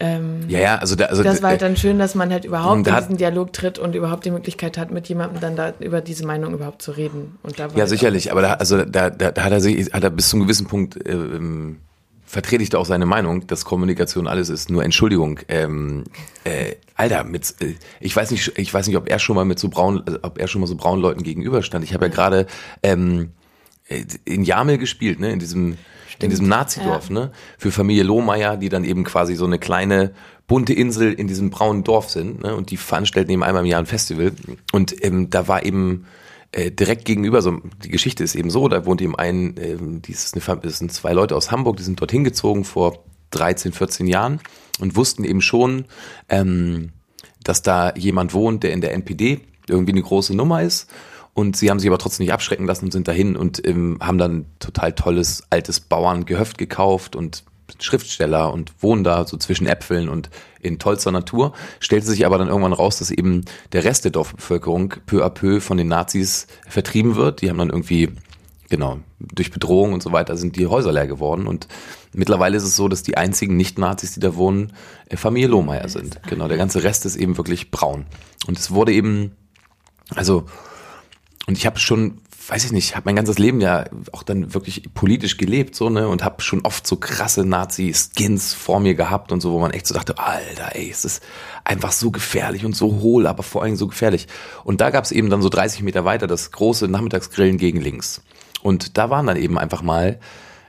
ähm, 0.00 0.40
ja, 0.48 0.58
ja, 0.58 0.76
also, 0.78 0.96
da, 0.96 1.06
also 1.06 1.22
das 1.22 1.40
war 1.40 1.50
halt 1.50 1.62
dann 1.62 1.76
schön, 1.76 1.98
dass 1.98 2.16
man 2.16 2.32
halt 2.32 2.44
überhaupt 2.44 2.86
in 2.86 2.94
diesen 2.94 3.16
Dialog 3.16 3.52
tritt 3.52 3.78
und 3.78 3.94
überhaupt 3.94 4.24
die 4.24 4.32
Möglichkeit 4.32 4.76
hat, 4.76 4.90
mit 4.90 5.08
jemandem 5.08 5.40
dann 5.40 5.54
da 5.54 5.72
über 5.78 6.00
diese 6.00 6.26
Meinung 6.26 6.52
überhaupt 6.52 6.82
zu 6.82 6.90
reden. 6.90 7.38
Und 7.44 7.60
da 7.60 7.68
ja, 7.68 7.76
halt 7.76 7.88
sicherlich, 7.88 8.32
aber 8.32 8.42
da, 8.42 8.54
also 8.54 8.84
da, 8.84 9.10
da, 9.10 9.30
da 9.30 9.44
hat 9.44 9.52
er 9.52 9.60
sich, 9.60 9.92
hat 9.92 10.02
er 10.02 10.10
bis 10.10 10.30
zu 10.30 10.36
einem 10.36 10.46
gewissen 10.46 10.66
Punkt 10.66 10.96
äh, 11.06 11.12
ähm, 11.12 11.78
vertrete 12.26 12.64
ich 12.64 12.70
da 12.70 12.78
auch 12.78 12.86
seine 12.86 13.06
Meinung, 13.06 13.46
dass 13.46 13.64
Kommunikation 13.64 14.26
alles 14.26 14.48
ist. 14.48 14.68
Nur 14.68 14.82
Entschuldigung, 14.82 15.38
ähm, 15.46 16.04
äh, 16.42 16.74
Alter, 16.96 17.22
mit, 17.22 17.54
äh, 17.60 17.74
ich 18.00 18.16
weiß 18.16 18.32
nicht, 18.32 18.58
ich 18.58 18.74
weiß 18.74 18.88
nicht, 18.88 18.96
ob 18.96 19.08
er 19.08 19.20
schon 19.20 19.36
mal 19.36 19.44
mit 19.44 19.60
so 19.60 19.68
braun, 19.68 20.02
äh, 20.08 20.18
ob 20.22 20.38
er 20.38 20.48
schon 20.48 20.60
mal 20.60 20.66
so 20.66 20.74
braunen 20.74 21.00
Leuten 21.00 21.22
gegenüberstand. 21.22 21.84
Ich 21.84 21.94
habe 21.94 22.06
ja 22.06 22.12
gerade 22.12 22.46
ähm, 22.82 23.20
äh, 23.22 23.43
in 23.88 24.44
Jamel 24.44 24.78
gespielt, 24.78 25.20
ne, 25.20 25.30
in 25.32 25.38
diesem 25.38 25.76
Stimmt. 26.08 26.22
in 26.24 26.30
diesem 26.30 26.48
Nazidorf, 26.48 27.08
ja. 27.08 27.14
ne, 27.14 27.32
für 27.58 27.70
Familie 27.70 28.04
Lohmeier, 28.04 28.56
die 28.56 28.68
dann 28.68 28.84
eben 28.84 29.04
quasi 29.04 29.34
so 29.34 29.44
eine 29.44 29.58
kleine 29.58 30.12
bunte 30.46 30.72
Insel 30.72 31.12
in 31.12 31.26
diesem 31.26 31.50
braunen 31.50 31.84
Dorf 31.84 32.10
sind, 32.10 32.42
ne, 32.42 32.54
und 32.54 32.70
die 32.70 32.76
veranstalten 32.76 33.30
eben 33.30 33.42
einmal 33.42 33.62
im 33.62 33.68
Jahr 33.68 33.80
ein 33.80 33.86
Festival 33.86 34.32
und 34.72 35.04
ähm, 35.04 35.30
da 35.30 35.48
war 35.48 35.64
eben 35.64 36.06
äh, 36.52 36.70
direkt 36.70 37.04
gegenüber, 37.04 37.42
so 37.42 37.60
die 37.82 37.88
Geschichte 37.88 38.22
ist 38.22 38.34
eben 38.34 38.50
so, 38.50 38.68
da 38.68 38.86
wohnt 38.86 39.02
eben 39.02 39.16
ein, 39.16 39.56
äh, 39.56 39.76
das, 40.08 40.24
ist 40.24 40.48
eine, 40.48 40.60
das 40.60 40.78
sind 40.78 40.92
zwei 40.92 41.12
Leute 41.12 41.36
aus 41.36 41.50
Hamburg, 41.50 41.76
die 41.76 41.82
sind 41.82 42.00
dorthin 42.00 42.24
gezogen 42.24 42.64
vor 42.64 43.04
13, 43.30 43.72
14 43.72 44.06
Jahren 44.06 44.40
und 44.78 44.96
wussten 44.96 45.24
eben 45.24 45.40
schon, 45.40 45.86
ähm, 46.28 46.92
dass 47.42 47.62
da 47.62 47.92
jemand 47.96 48.32
wohnt, 48.32 48.62
der 48.62 48.72
in 48.72 48.80
der 48.80 48.94
NPD 48.94 49.40
irgendwie 49.68 49.92
eine 49.92 50.02
große 50.02 50.34
Nummer 50.34 50.62
ist. 50.62 50.88
Und 51.34 51.56
sie 51.56 51.68
haben 51.68 51.80
sich 51.80 51.88
aber 51.88 51.98
trotzdem 51.98 52.24
nicht 52.24 52.32
abschrecken 52.32 52.66
lassen 52.66 52.86
und 52.86 52.92
sind 52.92 53.08
dahin 53.08 53.36
und 53.36 53.66
ähm, 53.66 53.98
haben 54.00 54.18
dann 54.18 54.46
total 54.60 54.92
tolles 54.92 55.42
altes 55.50 55.80
Bauerngehöft 55.80 56.58
gekauft 56.58 57.16
und 57.16 57.44
Schriftsteller 57.80 58.52
und 58.52 58.72
wohnen 58.80 59.04
da 59.04 59.26
so 59.26 59.36
zwischen 59.36 59.66
Äpfeln 59.66 60.08
und 60.08 60.30
in 60.60 60.78
tollster 60.78 61.10
Natur. 61.10 61.52
Stellte 61.80 62.06
sich 62.06 62.24
aber 62.24 62.38
dann 62.38 62.48
irgendwann 62.48 62.72
raus, 62.72 62.98
dass 62.98 63.10
eben 63.10 63.44
der 63.72 63.84
Rest 63.84 64.04
der 64.04 64.12
Dorfbevölkerung 64.12 64.94
peu 65.06 65.24
à 65.24 65.30
peu 65.30 65.60
von 65.60 65.76
den 65.76 65.88
Nazis 65.88 66.46
vertrieben 66.68 67.16
wird. 67.16 67.42
Die 67.42 67.50
haben 67.50 67.58
dann 67.58 67.70
irgendwie, 67.70 68.10
genau, 68.68 69.00
durch 69.18 69.50
Bedrohung 69.50 69.92
und 69.92 70.02
so 70.02 70.12
weiter 70.12 70.36
sind 70.36 70.56
die 70.56 70.66
Häuser 70.66 70.92
leer 70.92 71.06
geworden. 71.06 71.46
Und 71.46 71.66
mittlerweile 72.12 72.56
ist 72.56 72.64
es 72.64 72.76
so, 72.76 72.88
dass 72.88 73.02
die 73.02 73.16
einzigen 73.16 73.56
Nicht-Nazis, 73.56 74.12
die 74.12 74.20
da 74.20 74.36
wohnen, 74.36 74.72
äh, 75.08 75.16
Familie 75.16 75.48
Lohmeier 75.48 75.88
sind. 75.88 76.20
Genau, 76.28 76.48
der 76.48 76.58
ganze 76.58 76.84
Rest 76.84 77.06
ist 77.06 77.16
eben 77.16 77.36
wirklich 77.36 77.70
braun. 77.70 78.06
Und 78.46 78.58
es 78.58 78.70
wurde 78.70 78.92
eben, 78.92 79.32
also, 80.14 80.44
und 81.46 81.58
ich 81.58 81.66
habe 81.66 81.78
schon 81.78 82.20
weiß 82.48 82.64
ich 82.64 82.72
nicht, 82.72 82.94
habe 82.94 83.04
mein 83.06 83.16
ganzes 83.16 83.38
Leben 83.38 83.60
ja 83.60 83.84
auch 84.12 84.22
dann 84.22 84.54
wirklich 84.54 84.92
politisch 84.94 85.36
gelebt 85.36 85.74
so 85.74 85.88
ne 85.88 86.08
und 86.08 86.24
habe 86.24 86.42
schon 86.42 86.60
oft 86.62 86.86
so 86.86 86.96
krasse 86.96 87.44
Nazi-Skins 87.44 88.54
vor 88.54 88.80
mir 88.80 88.94
gehabt 88.94 89.32
und 89.32 89.40
so, 89.40 89.52
wo 89.52 89.58
man 89.58 89.70
echt 89.70 89.86
so 89.86 89.94
dachte, 89.94 90.18
Alter, 90.18 90.74
ey, 90.74 90.90
es 90.90 91.04
ist 91.04 91.22
einfach 91.64 91.92
so 91.92 92.10
gefährlich 92.10 92.64
und 92.64 92.76
so 92.76 93.00
hohl, 93.00 93.26
aber 93.26 93.42
vor 93.42 93.62
allem 93.62 93.76
so 93.76 93.86
gefährlich. 93.86 94.26
Und 94.64 94.80
da 94.80 94.90
gab 94.90 95.04
es 95.04 95.12
eben 95.12 95.30
dann 95.30 95.42
so 95.42 95.48
30 95.48 95.82
Meter 95.82 96.04
weiter 96.04 96.26
das 96.26 96.50
große 96.50 96.88
Nachmittagsgrillen 96.88 97.56
gegen 97.56 97.80
links. 97.80 98.22
Und 98.62 98.98
da 98.98 99.10
waren 99.10 99.26
dann 99.26 99.36
eben 99.36 99.58
einfach 99.58 99.82
mal 99.82 100.18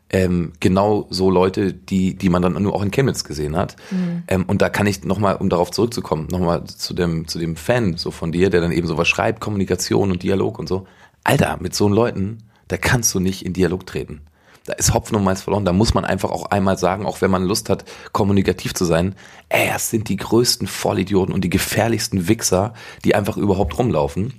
ähm, 0.10 0.54
genau 0.60 1.08
so 1.10 1.30
Leute, 1.30 1.74
die, 1.74 2.16
die 2.16 2.30
man 2.30 2.42
dann 2.42 2.62
nur 2.62 2.74
auch 2.74 2.84
in 2.84 2.92
Chemnitz 2.92 3.24
gesehen 3.24 3.56
hat. 3.56 3.76
Mhm. 3.92 4.24
Ähm, 4.28 4.44
und 4.48 4.62
da 4.62 4.70
kann 4.70 4.88
ich 4.88 5.04
nochmal, 5.04 5.36
um 5.38 5.50
darauf 5.50 5.72
zurückzukommen, 5.72 6.28
nochmal 6.32 6.64
zu 6.66 6.94
dem, 6.94 7.28
zu 7.28 7.40
dem 7.40 7.56
Fan 7.56 7.98
so 7.98 8.12
von 8.12 8.32
dir, 8.32 8.50
der 8.50 8.62
dann 8.62 8.72
eben 8.72 8.88
sowas 8.88 9.08
schreibt, 9.08 9.42
Kommunikation 9.42 10.12
und 10.12 10.24
Dialog 10.24 10.60
und 10.60 10.68
so. 10.68 10.88
Alter, 11.24 11.58
mit 11.60 11.74
so 11.74 11.88
Leuten, 11.90 12.44
da 12.68 12.78
kannst 12.78 13.14
du 13.16 13.20
nicht 13.20 13.46
in 13.46 13.54
Dialog 13.54 13.86
treten. 13.86 14.22
Da 14.66 14.74
ist 14.74 14.94
Hopfen 14.94 15.16
und 15.16 15.24
Malz 15.24 15.42
verloren. 15.42 15.66
Da 15.66 15.74
muss 15.74 15.94
man 15.94 16.06
einfach 16.06 16.32
auch 16.32 16.48
einmal 16.48 16.78
sagen, 16.78 17.06
auch 17.06 17.22
wenn 17.22 17.30
man 17.30 17.44
Lust 17.44 17.70
hat, 17.70 17.86
kommunikativ 18.12 18.74
zu 18.74 18.86
sein, 18.86 19.16
ey, 19.50 19.68
das 19.68 19.92
sind 19.92 20.10
die 20.10 20.18
größten 20.18 20.68
Vollidioten 20.68 21.34
und 21.34 21.44
die 21.44 21.50
gefährlichsten 21.50 22.28
Wichser, 22.28 22.74
die 23.04 23.14
einfach 23.14 23.38
überhaupt 23.38 23.78
rumlaufen. 23.78 24.34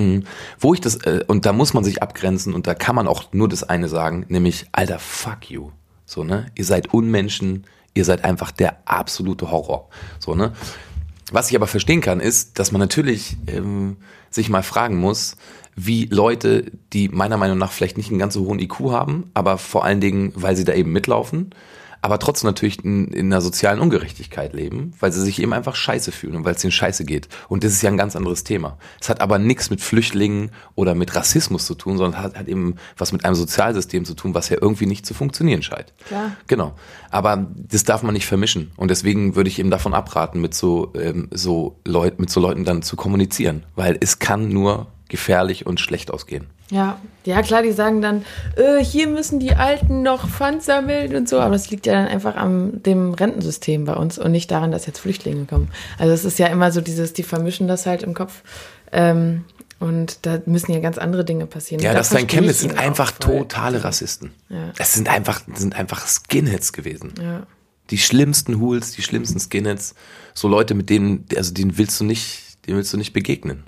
Mhm. 0.00 0.24
Wo 0.58 0.74
ich 0.74 0.80
das, 0.80 0.96
äh, 1.04 1.24
und 1.26 1.46
da 1.46 1.52
muss 1.52 1.74
man 1.74 1.84
sich 1.84 2.02
abgrenzen 2.02 2.54
und 2.54 2.66
da 2.66 2.74
kann 2.74 2.94
man 2.94 3.06
auch 3.06 3.32
nur 3.32 3.48
das 3.48 3.64
eine 3.64 3.88
sagen, 3.88 4.24
nämlich, 4.28 4.66
Alter, 4.72 4.98
fuck 4.98 5.50
you. 5.50 5.70
So, 6.06 6.24
ne? 6.24 6.46
Ihr 6.56 6.64
seid 6.64 6.92
Unmenschen, 6.92 7.64
ihr 7.94 8.04
seid 8.04 8.24
einfach 8.24 8.50
der 8.50 8.78
absolute 8.84 9.50
Horror. 9.50 9.88
So, 10.18 10.34
ne? 10.34 10.52
Was 11.32 11.50
ich 11.50 11.56
aber 11.56 11.68
verstehen 11.68 12.00
kann, 12.00 12.18
ist, 12.18 12.58
dass 12.58 12.72
man 12.72 12.80
natürlich 12.80 13.36
ähm, 13.46 13.98
sich 14.30 14.48
mal 14.48 14.64
fragen 14.64 14.96
muss, 14.96 15.36
wie 15.76 16.06
Leute, 16.06 16.72
die 16.92 17.08
meiner 17.08 17.36
Meinung 17.36 17.58
nach 17.58 17.70
vielleicht 17.70 17.96
nicht 17.96 18.10
einen 18.10 18.18
ganz 18.18 18.34
so 18.34 18.44
hohen 18.46 18.58
IQ 18.58 18.90
haben, 18.90 19.30
aber 19.34 19.56
vor 19.56 19.84
allen 19.84 20.00
Dingen, 20.00 20.32
weil 20.34 20.56
sie 20.56 20.64
da 20.64 20.74
eben 20.74 20.92
mitlaufen, 20.92 21.54
aber 22.02 22.18
trotzdem 22.18 22.48
natürlich 22.48 22.84
in, 22.84 23.08
in 23.08 23.26
einer 23.26 23.40
sozialen 23.40 23.80
Ungerechtigkeit 23.80 24.54
leben, 24.54 24.92
weil 25.00 25.12
sie 25.12 25.22
sich 25.22 25.40
eben 25.40 25.52
einfach 25.52 25.74
scheiße 25.74 26.12
fühlen 26.12 26.36
und 26.36 26.44
weil 26.44 26.54
es 26.54 26.64
ihnen 26.64 26.72
scheiße 26.72 27.04
geht. 27.04 27.28
Und 27.48 27.62
das 27.64 27.72
ist 27.72 27.82
ja 27.82 27.90
ein 27.90 27.96
ganz 27.96 28.16
anderes 28.16 28.44
Thema. 28.44 28.78
Es 29.00 29.08
hat 29.08 29.20
aber 29.20 29.38
nichts 29.38 29.70
mit 29.70 29.80
Flüchtlingen 29.80 30.50
oder 30.74 30.94
mit 30.94 31.14
Rassismus 31.14 31.66
zu 31.66 31.74
tun, 31.74 31.98
sondern 31.98 32.22
hat, 32.22 32.38
hat 32.38 32.48
eben 32.48 32.76
was 32.96 33.12
mit 33.12 33.24
einem 33.24 33.34
Sozialsystem 33.34 34.04
zu 34.04 34.14
tun, 34.14 34.34
was 34.34 34.48
ja 34.48 34.56
irgendwie 34.60 34.86
nicht 34.86 35.04
zu 35.04 35.14
funktionieren 35.14 35.62
scheint. 35.62 35.92
Klar. 36.06 36.32
Genau. 36.46 36.74
Aber 37.10 37.46
das 37.54 37.84
darf 37.84 38.02
man 38.02 38.14
nicht 38.14 38.26
vermischen. 38.26 38.72
Und 38.76 38.90
deswegen 38.90 39.36
würde 39.36 39.48
ich 39.48 39.58
eben 39.58 39.70
davon 39.70 39.94
abraten, 39.94 40.40
mit 40.40 40.54
so, 40.54 40.92
ähm, 40.94 41.28
so 41.30 41.78
Leuten, 41.84 42.22
mit 42.22 42.30
so 42.30 42.40
Leuten 42.40 42.64
dann 42.64 42.82
zu 42.82 42.96
kommunizieren. 42.96 43.64
Weil 43.74 43.98
es 44.00 44.18
kann 44.18 44.48
nur 44.48 44.86
gefährlich 45.08 45.66
und 45.66 45.80
schlecht 45.80 46.10
ausgehen. 46.10 46.46
Ja, 46.70 47.00
ja 47.24 47.42
klar, 47.42 47.62
die 47.62 47.72
sagen 47.72 48.00
dann, 48.00 48.24
äh, 48.56 48.82
hier 48.82 49.08
müssen 49.08 49.40
die 49.40 49.54
Alten 49.54 50.02
noch 50.02 50.28
Pfand 50.28 50.62
sammeln 50.62 51.14
und 51.16 51.28
so, 51.28 51.40
aber 51.40 51.52
das 51.52 51.70
liegt 51.70 51.86
ja 51.86 51.94
dann 51.94 52.06
einfach 52.06 52.36
am 52.36 52.82
dem 52.82 53.12
Rentensystem 53.12 53.84
bei 53.84 53.94
uns 53.94 54.18
und 54.18 54.30
nicht 54.30 54.50
daran, 54.50 54.70
dass 54.70 54.86
jetzt 54.86 55.00
Flüchtlinge 55.00 55.46
kommen. 55.46 55.70
Also 55.98 56.12
es 56.12 56.24
ist 56.24 56.38
ja 56.38 56.46
immer 56.46 56.70
so 56.70 56.80
dieses, 56.80 57.12
die 57.12 57.24
vermischen 57.24 57.66
das 57.66 57.86
halt 57.86 58.02
im 58.02 58.14
Kopf. 58.14 58.42
Ähm, 58.92 59.44
und 59.80 60.26
da 60.26 60.40
müssen 60.44 60.72
ja 60.72 60.80
ganz 60.80 60.98
andere 60.98 61.24
Dinge 61.24 61.46
passieren. 61.46 61.82
Ja, 61.82 61.94
das 61.94 62.10
sein 62.10 62.26
Chemnitz 62.26 62.60
sind 62.60 62.78
einfach 62.78 63.12
totale 63.12 63.82
Rassisten. 63.82 64.32
Ja. 64.50 64.72
Es 64.78 64.92
sind 64.92 65.08
einfach, 65.08 65.40
sind 65.54 65.74
einfach 65.74 66.06
Skinheads 66.06 66.72
gewesen. 66.74 67.14
Ja. 67.20 67.46
Die 67.88 67.98
schlimmsten 67.98 68.60
Hools, 68.60 68.92
die 68.92 69.02
schlimmsten 69.02 69.40
Skinheads, 69.40 69.94
so 70.34 70.48
Leute, 70.48 70.74
mit 70.74 70.90
denen, 70.90 71.24
also 71.34 71.52
denen 71.54 71.78
willst 71.78 71.98
du 71.98 72.04
nicht, 72.04 72.64
denen 72.66 72.76
willst 72.76 72.92
du 72.92 72.98
nicht 72.98 73.14
begegnen. 73.14 73.64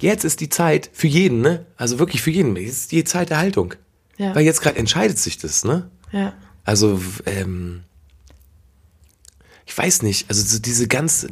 Jetzt 0.00 0.24
ist 0.24 0.40
die 0.40 0.48
Zeit 0.48 0.90
für 0.92 1.06
jeden, 1.06 1.40
ne? 1.40 1.66
Also 1.76 1.98
wirklich 1.98 2.22
für 2.22 2.30
jeden. 2.30 2.56
Jetzt 2.56 2.72
ist 2.72 2.92
die 2.92 3.04
Zeit 3.04 3.30
der 3.30 3.38
Haltung. 3.38 3.74
Ja. 4.18 4.34
Weil 4.34 4.44
jetzt 4.44 4.60
gerade 4.60 4.78
entscheidet 4.78 5.18
sich 5.18 5.38
das, 5.38 5.64
ne? 5.64 5.90
Ja. 6.12 6.34
Also, 6.64 7.00
ähm, 7.26 7.82
ich 9.66 9.76
weiß 9.76 10.02
nicht, 10.02 10.28
also 10.28 10.42
so 10.42 10.60
diese 10.60 10.86
ganze, 10.86 11.28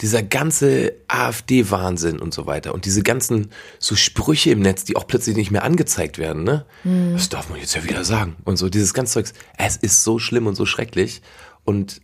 dieser 0.00 0.22
ganze 0.22 0.94
AfD-Wahnsinn 1.08 2.20
und 2.20 2.34
so 2.34 2.46
weiter 2.46 2.74
und 2.74 2.84
diese 2.84 3.02
ganzen 3.02 3.50
so 3.78 3.96
Sprüche 3.96 4.50
im 4.50 4.60
Netz, 4.60 4.84
die 4.84 4.96
auch 4.96 5.06
plötzlich 5.06 5.36
nicht 5.36 5.50
mehr 5.50 5.64
angezeigt 5.64 6.18
werden, 6.18 6.44
ne? 6.44 6.66
Mhm. 6.84 7.14
Das 7.14 7.28
darf 7.28 7.48
man 7.48 7.58
jetzt 7.58 7.74
ja 7.74 7.84
wieder 7.84 8.04
sagen. 8.04 8.36
Und 8.44 8.56
so 8.56 8.68
dieses 8.68 8.94
ganze 8.94 9.14
Zeugs. 9.14 9.32
Es 9.56 9.76
ist 9.76 10.04
so 10.04 10.18
schlimm 10.18 10.46
und 10.46 10.54
so 10.54 10.66
schrecklich. 10.66 11.22
Und 11.64 12.00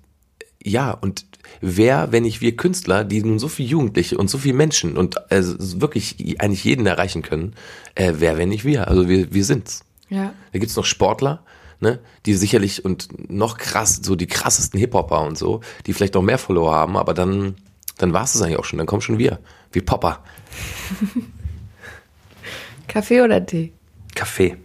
ja, 0.62 0.90
und 0.90 1.26
wer, 1.60 2.12
wenn 2.12 2.24
nicht 2.24 2.40
wir 2.40 2.56
Künstler, 2.56 3.04
die 3.04 3.22
nun 3.22 3.38
so 3.38 3.48
viele 3.48 3.68
Jugendliche 3.68 4.16
und 4.18 4.28
so 4.28 4.38
viele 4.38 4.54
Menschen 4.54 4.96
und 4.96 5.30
also 5.30 5.80
wirklich 5.80 6.36
eigentlich 6.40 6.64
jeden 6.64 6.86
erreichen 6.86 7.22
können, 7.22 7.54
äh, 7.94 8.14
wer, 8.16 8.36
wenn 8.36 8.48
nicht 8.48 8.64
wir? 8.64 8.88
Also 8.88 9.08
wir, 9.08 9.32
wir 9.32 9.44
sind's. 9.44 9.84
Ja. 10.08 10.32
Da 10.52 10.58
gibt's 10.58 10.76
noch 10.76 10.84
Sportler, 10.84 11.42
ne, 11.80 12.00
die 12.26 12.34
sicherlich 12.34 12.84
und 12.84 13.30
noch 13.30 13.58
krass, 13.58 14.00
so 14.02 14.16
die 14.16 14.26
krassesten 14.26 14.78
Hip-Hopper 14.78 15.22
und 15.22 15.38
so, 15.38 15.60
die 15.86 15.92
vielleicht 15.92 16.14
noch 16.14 16.22
mehr 16.22 16.38
Follower 16.38 16.72
haben, 16.72 16.96
aber 16.96 17.14
dann, 17.14 17.56
dann 17.98 18.12
war's 18.12 18.34
es 18.34 18.42
eigentlich 18.42 18.58
auch 18.58 18.64
schon, 18.64 18.78
dann 18.78 18.86
kommen 18.86 19.02
schon 19.02 19.18
wir, 19.18 19.38
wie 19.72 19.80
Popper. 19.80 20.22
Kaffee 22.88 23.22
oder 23.22 23.44
Tee? 23.44 23.72
Kaffee. 24.14 24.56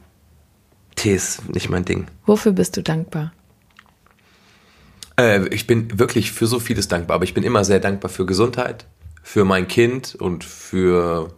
Tee 0.96 1.14
ist 1.14 1.50
nicht 1.50 1.70
mein 1.70 1.86
Ding. 1.86 2.08
Wofür 2.26 2.52
bist 2.52 2.78
du 2.78 2.84
dankbar? 2.84 3.32
Äh, 5.20 5.48
ich 5.50 5.68
bin 5.68 6.00
wirklich 6.00 6.32
für 6.32 6.48
so 6.48 6.60
vieles 6.60 6.88
dankbar, 6.88 7.16
aber 7.16 7.26
ich 7.26 7.34
bin 7.34 7.44
immer 7.44 7.66
sehr 7.66 7.80
dankbar 7.80 8.10
für 8.10 8.26
Gesundheit, 8.26 8.86
für 9.22 9.44
mein 9.44 9.68
Kind 9.68 10.16
und 10.16 10.44
für. 10.44 11.34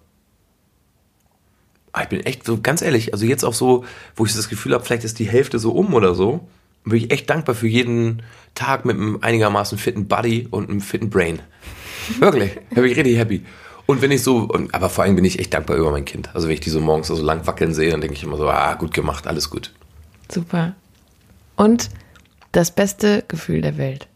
Ah, 1.93 2.03
ich 2.03 2.09
bin 2.09 2.21
echt 2.21 2.45
so 2.45 2.61
ganz 2.61 2.81
ehrlich, 2.81 3.13
also 3.13 3.25
jetzt 3.25 3.43
auch 3.43 3.53
so, 3.53 3.83
wo 4.15 4.25
ich 4.25 4.33
das 4.33 4.47
Gefühl 4.47 4.73
habe, 4.73 4.83
vielleicht 4.85 5.03
ist 5.03 5.19
die 5.19 5.27
Hälfte 5.27 5.59
so 5.59 5.71
um 5.71 5.93
oder 5.93 6.15
so, 6.15 6.47
bin 6.85 6.97
ich 6.97 7.11
echt 7.11 7.29
dankbar 7.29 7.53
für 7.53 7.67
jeden 7.67 8.21
Tag 8.55 8.85
mit 8.85 8.95
einem 8.95 9.17
einigermaßen 9.21 9.77
fitten 9.77 10.07
Body 10.07 10.47
und 10.51 10.69
einem 10.69 10.79
fitten 10.79 11.09
Brain. 11.09 11.39
Wirklich, 12.19 12.51
da 12.69 12.81
bin 12.81 12.91
ich 12.91 12.97
richtig 12.97 13.17
happy. 13.17 13.43
Und 13.87 14.01
wenn 14.01 14.11
ich 14.11 14.23
so, 14.23 14.47
aber 14.71 14.89
vor 14.89 15.03
allem 15.03 15.15
bin 15.15 15.25
ich 15.25 15.39
echt 15.39 15.53
dankbar 15.53 15.75
über 15.75 15.91
mein 15.91 16.05
Kind. 16.05 16.33
Also 16.33 16.47
wenn 16.47 16.53
ich 16.53 16.61
die 16.61 16.69
so 16.69 16.79
morgens 16.79 17.07
so 17.07 17.21
lang 17.21 17.45
wackeln 17.45 17.73
sehe, 17.73 17.89
dann 17.89 17.99
denke 17.99 18.15
ich 18.15 18.23
immer 18.23 18.37
so, 18.37 18.47
ah, 18.47 18.75
gut 18.75 18.93
gemacht, 18.93 19.27
alles 19.27 19.49
gut. 19.49 19.73
Super. 20.29 20.75
Und 21.57 21.89
das 22.51 22.71
beste 22.71 23.23
Gefühl 23.27 23.61
der 23.61 23.77
Welt. 23.77 24.07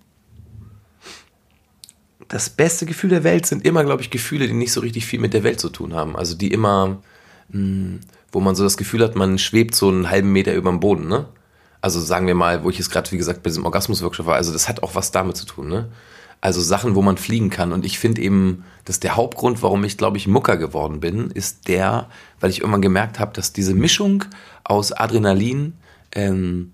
Das 2.28 2.50
beste 2.50 2.86
Gefühl 2.86 3.12
der 3.12 3.24
Welt 3.24 3.46
sind 3.46 3.66
immer, 3.66 3.84
glaube 3.84 4.02
ich, 4.02 4.10
Gefühle, 4.10 4.48
die 4.48 4.54
nicht 4.54 4.72
so 4.72 4.82
richtig 4.82 5.06
viel 5.06 5.20
mit 5.20 5.34
der 5.34 5.44
Welt 5.44 5.60
zu 5.60 5.70
tun 5.70 5.94
haben. 5.94 6.16
Also 6.16 6.36
die 6.36 6.52
immer, 6.52 7.02
mh, 7.50 7.60
hm, 7.60 8.00
wo 8.32 8.40
man 8.40 8.56
so 8.56 8.64
das 8.64 8.78
Gefühl 8.78 9.04
hat, 9.04 9.16
man 9.16 9.38
schwebt 9.38 9.76
so 9.76 9.88
einen 9.88 10.10
halben 10.10 10.32
Meter 10.32 10.54
über 10.54 10.70
dem 10.70 10.80
Boden, 10.80 11.08
ne? 11.08 11.28
Also 11.82 12.02
sagen 12.02 12.26
wir 12.26 12.36
mal, 12.36 12.64
wo 12.64 12.70
ich 12.70 12.80
jetzt 12.80 12.90
gerade, 12.90 13.12
wie 13.12 13.18
gesagt, 13.18 13.44
bei 13.44 13.50
diesem 13.50 13.64
Orgasmus-Workshop 13.64 14.26
war, 14.26 14.36
also 14.36 14.52
das 14.52 14.68
hat 14.68 14.82
auch 14.82 14.96
was 14.96 15.12
damit 15.12 15.38
zu 15.38 15.46
tun, 15.46 15.70
ne? 15.70 15.90
Also 16.42 16.60
Sachen, 16.62 16.96
wo 16.96 17.02
man 17.02 17.18
fliegen 17.18 17.50
kann. 17.50 17.72
Und 17.72 17.86
ich 17.86 17.98
finde 17.98 18.22
eben, 18.22 18.66
dass 18.84 19.00
der 19.00 19.16
Hauptgrund, 19.16 19.64
warum 19.64 19.84
ich, 19.84 19.98
glaube 19.98 20.18
ich, 20.18 20.28
Mucker 20.28 20.58
geworden 20.58 21.00
bin, 21.00 21.32
ist 21.32 21.68
der, 21.68 22.10
weil 22.40 22.50
ich 22.50 22.60
irgendwann 22.60 22.82
gemerkt 22.82 23.20
habe, 23.20 23.34
dass 23.34 23.54
diese 23.54 23.74
Mischung 23.74 24.26
aus 24.64 24.92
Adrenalin, 24.92 25.74
ähm, 26.12 26.74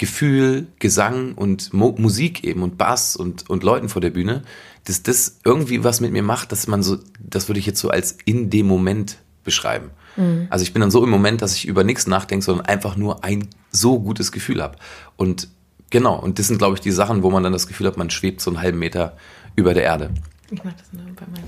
Gefühl, 0.00 0.66
Gesang 0.78 1.34
und 1.34 1.74
Mo 1.74 1.94
Musik 1.98 2.42
eben 2.42 2.62
und 2.62 2.78
Bass 2.78 3.16
und, 3.16 3.50
und 3.50 3.62
Leuten 3.62 3.90
vor 3.90 4.00
der 4.00 4.08
Bühne, 4.08 4.44
dass 4.84 5.02
das 5.02 5.40
irgendwie 5.44 5.84
was 5.84 6.00
mit 6.00 6.10
mir 6.10 6.22
macht, 6.22 6.52
dass 6.52 6.66
man 6.66 6.82
so, 6.82 6.96
das 7.18 7.50
würde 7.50 7.60
ich 7.60 7.66
jetzt 7.66 7.80
so 7.80 7.90
als 7.90 8.16
in 8.24 8.48
dem 8.48 8.66
Moment 8.66 9.18
beschreiben. 9.44 9.90
Mhm. 10.16 10.46
Also 10.48 10.62
ich 10.62 10.72
bin 10.72 10.80
dann 10.80 10.90
so 10.90 11.04
im 11.04 11.10
Moment, 11.10 11.42
dass 11.42 11.54
ich 11.54 11.66
über 11.66 11.84
nichts 11.84 12.06
nachdenke, 12.06 12.42
sondern 12.42 12.64
einfach 12.64 12.96
nur 12.96 13.24
ein 13.24 13.48
so 13.72 14.00
gutes 14.00 14.32
Gefühl 14.32 14.62
habe. 14.62 14.78
Und 15.18 15.48
genau, 15.90 16.18
und 16.18 16.38
das 16.38 16.48
sind, 16.48 16.56
glaube 16.56 16.76
ich, 16.76 16.80
die 16.80 16.92
Sachen, 16.92 17.22
wo 17.22 17.30
man 17.30 17.42
dann 17.42 17.52
das 17.52 17.66
Gefühl 17.66 17.86
hat, 17.86 17.98
man 17.98 18.08
schwebt 18.08 18.40
so 18.40 18.50
einen 18.50 18.62
halben 18.62 18.78
Meter 18.78 19.18
über 19.54 19.74
der 19.74 19.82
Erde. 19.82 20.08
Ich 20.50 20.64
mache 20.64 20.76
das 20.78 20.90
nur 20.94 21.04
bei 21.14 21.26
meinem. 21.26 21.44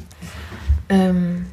Ähm, 0.90 1.46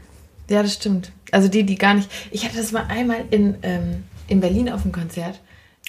Ja, 0.50 0.64
das 0.64 0.74
stimmt. 0.74 1.14
Also 1.32 1.48
die, 1.48 1.64
die 1.64 1.78
gar 1.78 1.94
nicht. 1.94 2.12
Ich 2.32 2.44
hatte 2.44 2.58
das 2.58 2.74
mal 2.74 2.86
einmal 2.90 3.24
in, 3.32 3.56
ähm, 3.62 4.04
in 4.28 4.42
Berlin 4.42 4.70
auf 4.70 4.82
dem 4.82 4.92
Konzert. 4.92 5.40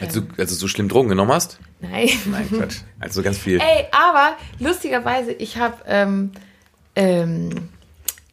Als 0.00 0.14
du, 0.14 0.22
als 0.38 0.50
du 0.50 0.56
so 0.56 0.68
schlimm 0.68 0.88
Drogen 0.88 1.08
genommen 1.08 1.32
hast? 1.32 1.58
Nein. 1.80 2.08
Nein, 2.26 2.48
Quatsch. 2.50 2.78
Also 2.98 3.22
ganz 3.22 3.38
viel. 3.38 3.60
Ey, 3.60 3.86
aber 3.92 4.36
lustigerweise, 4.58 5.32
ich 5.32 5.58
habe 5.58 5.76
ähm, 5.86 6.32
ähm, 6.96 7.68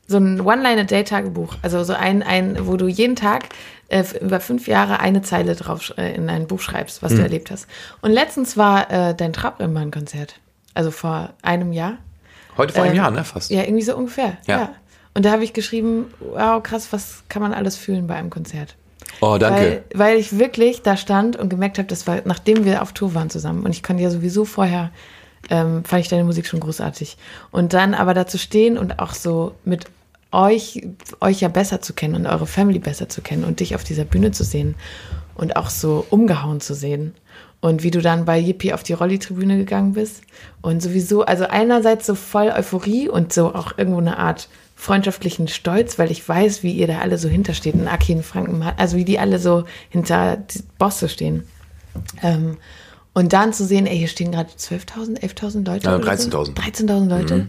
so 0.08 0.18
ein 0.18 0.40
One-Liner-Day-Tagebuch. 0.40 1.56
Also 1.62 1.84
so 1.84 1.94
ein, 1.94 2.24
ein, 2.24 2.68
wo 2.68 2.78
du 2.78 2.88
jeden 2.88 3.16
Tag 3.16 3.50
äh, 3.90 4.04
über 4.22 4.40
fünf 4.40 4.68
Jahre 4.68 5.00
eine 5.00 5.22
Zeile 5.22 5.56
drauf 5.56 5.94
äh, 5.98 6.16
in 6.16 6.30
ein 6.30 6.48
Buch 6.48 6.62
schreibst, 6.62 7.04
was 7.04 7.14
du 7.14 7.22
erlebt 7.22 7.52
hast. 7.52 7.68
Und 8.02 8.12
letztens 8.12 8.58
war 8.58 8.90
äh, 8.90 9.16
dein 9.16 9.34
Trabrennbahn-Konzert. 9.34 10.40
Also 10.74 10.92
vor 10.92 11.34
einem 11.42 11.74
Jahr. 11.74 11.98
Heute 12.56 12.74
vor 12.74 12.84
einem 12.84 12.94
ähm, 12.94 12.98
Jahr, 12.98 13.12
ne? 13.12 13.24
Fast. 13.24 13.52
Ja, 13.52 13.64
irgendwie 13.64 13.84
so 13.84 13.96
ungefähr. 13.96 14.38
Ja. 14.48 14.58
Ja. 14.60 14.76
Und 15.14 15.26
da 15.26 15.32
habe 15.32 15.44
ich 15.44 15.54
geschrieben, 15.54 16.14
wow, 16.20 16.62
krass, 16.62 16.90
was 16.92 17.24
kann 17.28 17.42
man 17.42 17.54
alles 17.54 17.76
fühlen 17.76 18.08
bei 18.08 18.16
einem 18.16 18.30
Konzert? 18.30 18.76
Oh, 19.22 19.38
danke. 19.40 19.84
Weil, 19.94 20.00
weil 20.00 20.18
ich 20.18 20.38
wirklich 20.38 20.82
da 20.82 20.98
stand 20.98 21.36
und 21.36 21.50
gemerkt 21.50 21.78
habe, 21.78 21.88
das 21.88 22.08
war, 22.08 22.22
nachdem 22.26 22.66
wir 22.66 22.82
auf 22.82 22.94
Tour 22.94 23.14
waren 23.14 23.30
zusammen. 23.30 23.64
Und 23.64 23.72
ich 23.72 23.84
kannte 23.84 24.04
ja 24.04 24.10
sowieso 24.10 24.46
vorher, 24.46 24.92
ähm, 25.50 25.84
fand 25.84 26.02
ich 26.02 26.10
deine 26.10 26.24
Musik 26.24 26.46
schon 26.46 26.60
großartig. 26.60 27.18
Und 27.52 27.74
dann 27.74 27.94
aber 27.94 28.14
da 28.14 28.28
zu 28.28 28.38
stehen 28.38 28.78
und 28.78 29.00
auch 29.00 29.14
so 29.14 29.54
mit 29.66 29.86
euch, 30.38 30.88
euch 31.20 31.42
ja 31.42 31.48
besser 31.48 31.82
zu 31.82 31.94
kennen 31.94 32.16
und 32.16 32.28
eure 32.28 32.48
Family 32.48 32.80
besser 32.80 33.10
zu 33.10 33.22
kennen 33.22 33.44
und 33.44 33.60
dich 33.60 33.76
auf 33.76 33.84
dieser 33.84 34.06
Bühne 34.06 34.32
zu 34.32 34.44
sehen 34.44 34.76
und 35.36 35.56
auch 35.56 35.70
so 35.70 36.06
umgehauen 36.10 36.62
zu 36.62 36.76
sehen. 36.76 37.16
Und 37.60 37.82
wie 37.82 37.90
du 37.90 38.02
dann 38.02 38.26
bei 38.26 38.38
Yippie 38.38 38.72
auf 38.72 38.84
die 38.84 38.94
Rolli-Tribüne 38.94 39.58
gegangen 39.58 39.94
bist. 39.94 40.22
Und 40.62 40.84
sowieso, 40.84 41.24
also 41.24 41.48
einerseits 41.48 42.06
so 42.06 42.14
voll 42.14 42.50
Euphorie 42.50 43.10
und 43.10 43.34
so 43.34 43.56
auch 43.56 43.80
irgendwo 43.80 44.00
eine 44.00 44.20
Art 44.20 44.48
freundschaftlichen 44.76 45.48
Stolz, 45.48 45.98
weil 45.98 46.12
ich 46.12 46.28
weiß, 46.28 46.62
wie 46.62 46.74
ihr 46.74 46.86
da 46.86 47.00
alle 47.00 47.18
so 47.18 47.28
hintersteht. 47.28 47.74
Und 47.74 47.88
Aki 47.88 48.14
in 48.14 48.24
Franken, 48.24 48.62
also 48.62 48.96
wie 48.96 49.06
die 49.06 49.18
alle 49.18 49.40
so 49.40 49.64
hinter 49.90 50.38
die 50.38 50.62
Bosse 50.78 51.10
stehen. 51.10 51.46
Ähm, 52.22 52.58
und 53.14 53.34
dann 53.34 53.54
zu 53.54 53.66
sehen, 53.66 53.88
ey, 53.88 53.98
hier 53.98 54.08
stehen 54.08 54.32
gerade 54.32 54.52
12.000, 54.52 55.22
11.000 55.22 55.66
Leute. 55.66 55.88
Ja, 55.88 55.96
oder 55.96 56.16
so. 56.16 56.30
13.000. 56.30 56.54
13.000 56.54 57.10
Leute. 57.10 57.48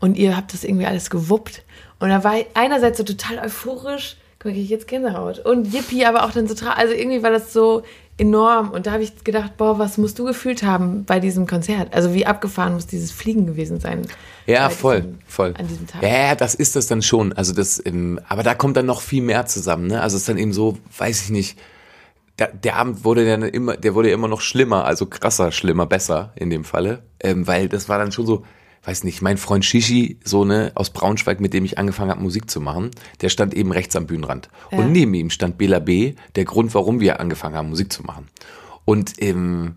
Und 0.00 0.16
ihr 0.16 0.36
habt 0.36 0.52
das 0.52 0.64
irgendwie 0.64 0.86
alles 0.86 1.10
gewuppt. 1.10 1.62
Und 1.98 2.08
da 2.10 2.22
war 2.24 2.38
ich 2.38 2.46
einerseits 2.54 2.98
so 2.98 3.04
total 3.04 3.38
euphorisch, 3.38 4.16
guck 4.38 4.52
mal, 4.52 4.58
ich 4.58 4.68
jetzt 4.68 4.86
Gänsehaut. 4.88 5.38
Und 5.38 5.72
Yippie, 5.72 6.04
aber 6.04 6.24
auch 6.24 6.30
dann 6.32 6.46
so, 6.46 6.54
also 6.66 6.92
irgendwie 6.94 7.22
war 7.22 7.30
das 7.30 7.52
so 7.52 7.82
enorm. 8.18 8.70
Und 8.70 8.86
da 8.86 8.92
habe 8.92 9.02
ich 9.02 9.24
gedacht, 9.24 9.56
boah, 9.56 9.78
was 9.78 9.98
musst 9.98 10.18
du 10.18 10.24
gefühlt 10.24 10.62
haben 10.62 11.04
bei 11.04 11.20
diesem 11.20 11.46
Konzert? 11.46 11.94
Also 11.94 12.14
wie 12.14 12.26
abgefahren 12.26 12.74
muss 12.74 12.86
dieses 12.86 13.12
Fliegen 13.12 13.46
gewesen 13.46 13.80
sein? 13.80 14.02
Ja, 14.46 14.68
voll, 14.70 15.00
diesem- 15.02 15.18
voll. 15.26 15.54
An 15.58 15.66
diesem 15.68 15.86
Tag. 15.86 16.02
Ja, 16.02 16.08
ja, 16.08 16.34
das 16.34 16.54
ist 16.54 16.76
das 16.76 16.86
dann 16.86 17.02
schon. 17.02 17.32
Also 17.32 17.52
das, 17.52 17.82
ähm, 17.84 18.20
aber 18.28 18.42
da 18.42 18.54
kommt 18.54 18.76
dann 18.76 18.86
noch 18.86 19.00
viel 19.00 19.22
mehr 19.22 19.46
zusammen. 19.46 19.86
Ne? 19.88 20.00
Also 20.00 20.16
es 20.16 20.22
ist 20.22 20.28
dann 20.28 20.38
eben 20.38 20.52
so, 20.52 20.78
weiß 20.98 21.22
ich 21.24 21.30
nicht. 21.30 21.58
Der, 22.38 22.48
der 22.52 22.76
Abend 22.76 23.02
wurde 23.04 23.24
dann 23.26 23.42
immer, 23.42 23.76
der 23.78 23.94
wurde 23.94 24.08
ja 24.08 24.14
immer 24.14 24.28
noch 24.28 24.42
schlimmer, 24.42 24.84
also 24.84 25.06
krasser, 25.06 25.52
schlimmer, 25.52 25.86
besser 25.86 26.32
in 26.36 26.50
dem 26.50 26.64
Falle, 26.64 27.02
ähm, 27.20 27.46
weil 27.46 27.68
das 27.68 27.88
war 27.88 27.98
dann 27.98 28.12
schon 28.12 28.26
so, 28.26 28.44
weiß 28.86 29.04
nicht, 29.04 29.20
mein 29.20 29.36
Freund 29.36 29.64
Shishi, 29.64 30.18
so 30.24 30.44
ne 30.44 30.70
aus 30.74 30.90
Braunschweig, 30.90 31.40
mit 31.40 31.52
dem 31.52 31.64
ich 31.64 31.76
angefangen 31.78 32.10
habe 32.10 32.22
Musik 32.22 32.48
zu 32.50 32.60
machen, 32.60 32.90
der 33.20 33.28
stand 33.28 33.52
eben 33.54 33.72
rechts 33.72 33.96
am 33.96 34.06
Bühnenrand 34.06 34.48
Ja. 34.70 34.78
und 34.78 34.92
neben 34.92 35.12
ihm 35.14 35.30
stand 35.30 35.58
Bela 35.58 35.80
B, 35.80 36.14
der 36.36 36.44
Grund, 36.44 36.72
warum 36.74 37.00
wir 37.00 37.18
angefangen 37.20 37.56
haben 37.56 37.68
Musik 37.68 37.92
zu 37.92 38.02
machen. 38.04 38.28
Und 38.84 39.14
ähm, 39.18 39.74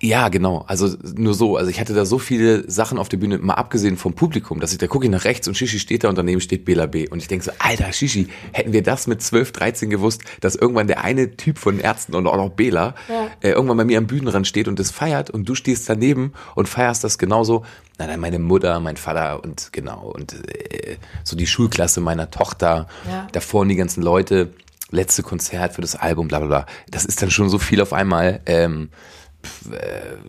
ja, 0.00 0.28
genau. 0.28 0.64
Also 0.66 0.96
nur 1.16 1.34
so. 1.34 1.56
Also 1.56 1.70
ich 1.70 1.80
hatte 1.80 1.94
da 1.94 2.04
so 2.04 2.18
viele 2.18 2.68
Sachen 2.70 2.98
auf 2.98 3.08
der 3.08 3.16
Bühne, 3.16 3.38
mal 3.38 3.54
abgesehen 3.54 3.96
vom 3.96 4.14
Publikum, 4.14 4.60
dass 4.60 4.72
ich 4.72 4.78
da 4.78 4.86
gucke 4.86 5.06
ich 5.06 5.10
nach 5.10 5.24
rechts 5.24 5.48
und 5.48 5.56
Shishi 5.56 5.78
steht 5.78 6.04
da 6.04 6.08
und 6.08 6.16
daneben 6.18 6.40
steht 6.40 6.64
Bela 6.64 6.86
B. 6.86 7.08
Und 7.08 7.20
ich 7.20 7.28
denke 7.28 7.44
so, 7.44 7.50
Alter, 7.58 7.92
Shishi, 7.92 8.28
hätten 8.52 8.72
wir 8.72 8.82
das 8.82 9.06
mit 9.06 9.22
12, 9.22 9.52
13 9.52 9.90
gewusst, 9.90 10.22
dass 10.40 10.54
irgendwann 10.56 10.86
der 10.86 11.02
eine 11.04 11.36
Typ 11.36 11.58
von 11.58 11.78
Ärzten 11.80 12.14
und 12.14 12.26
auch 12.26 12.36
noch 12.36 12.50
Bela 12.50 12.94
Ja. 13.08 13.28
äh, 13.40 13.50
irgendwann 13.50 13.76
bei 13.78 13.84
mir 13.84 13.98
am 13.98 14.06
Bühnenrand 14.06 14.46
steht 14.46 14.68
und 14.68 14.78
das 14.78 14.90
feiert 14.90 15.30
und 15.30 15.48
du 15.48 15.54
stehst 15.54 15.88
daneben 15.88 16.32
und 16.54 16.68
feierst 16.68 17.02
das 17.04 17.18
genauso. 17.18 17.64
Na 17.98 18.06
dann 18.06 18.20
meine 18.20 18.38
Mutter, 18.38 18.78
mein 18.80 18.96
Vater 18.96 19.42
und 19.42 19.72
genau 19.72 20.10
und 20.14 20.34
äh, 20.48 20.96
so 21.24 21.36
die 21.36 21.46
Schulklasse 21.46 22.00
meiner 22.00 22.30
Tochter, 22.30 22.86
Ja. 23.08 23.26
da 23.32 23.40
vorne 23.40 23.70
die 23.70 23.76
ganzen 23.76 24.02
Leute, 24.02 24.50
letzte 24.90 25.22
Konzert 25.22 25.74
für 25.74 25.80
das 25.80 25.96
Album, 25.96 26.28
bla 26.28 26.38
bla 26.38 26.46
bla. 26.48 26.66
Das 26.88 27.04
ist 27.04 27.20
dann 27.22 27.30
schon 27.30 27.48
so 27.48 27.58
viel 27.58 27.80
auf 27.80 27.92
einmal. 27.92 28.40
Ähm, 28.46 28.90
äh, 28.90 29.25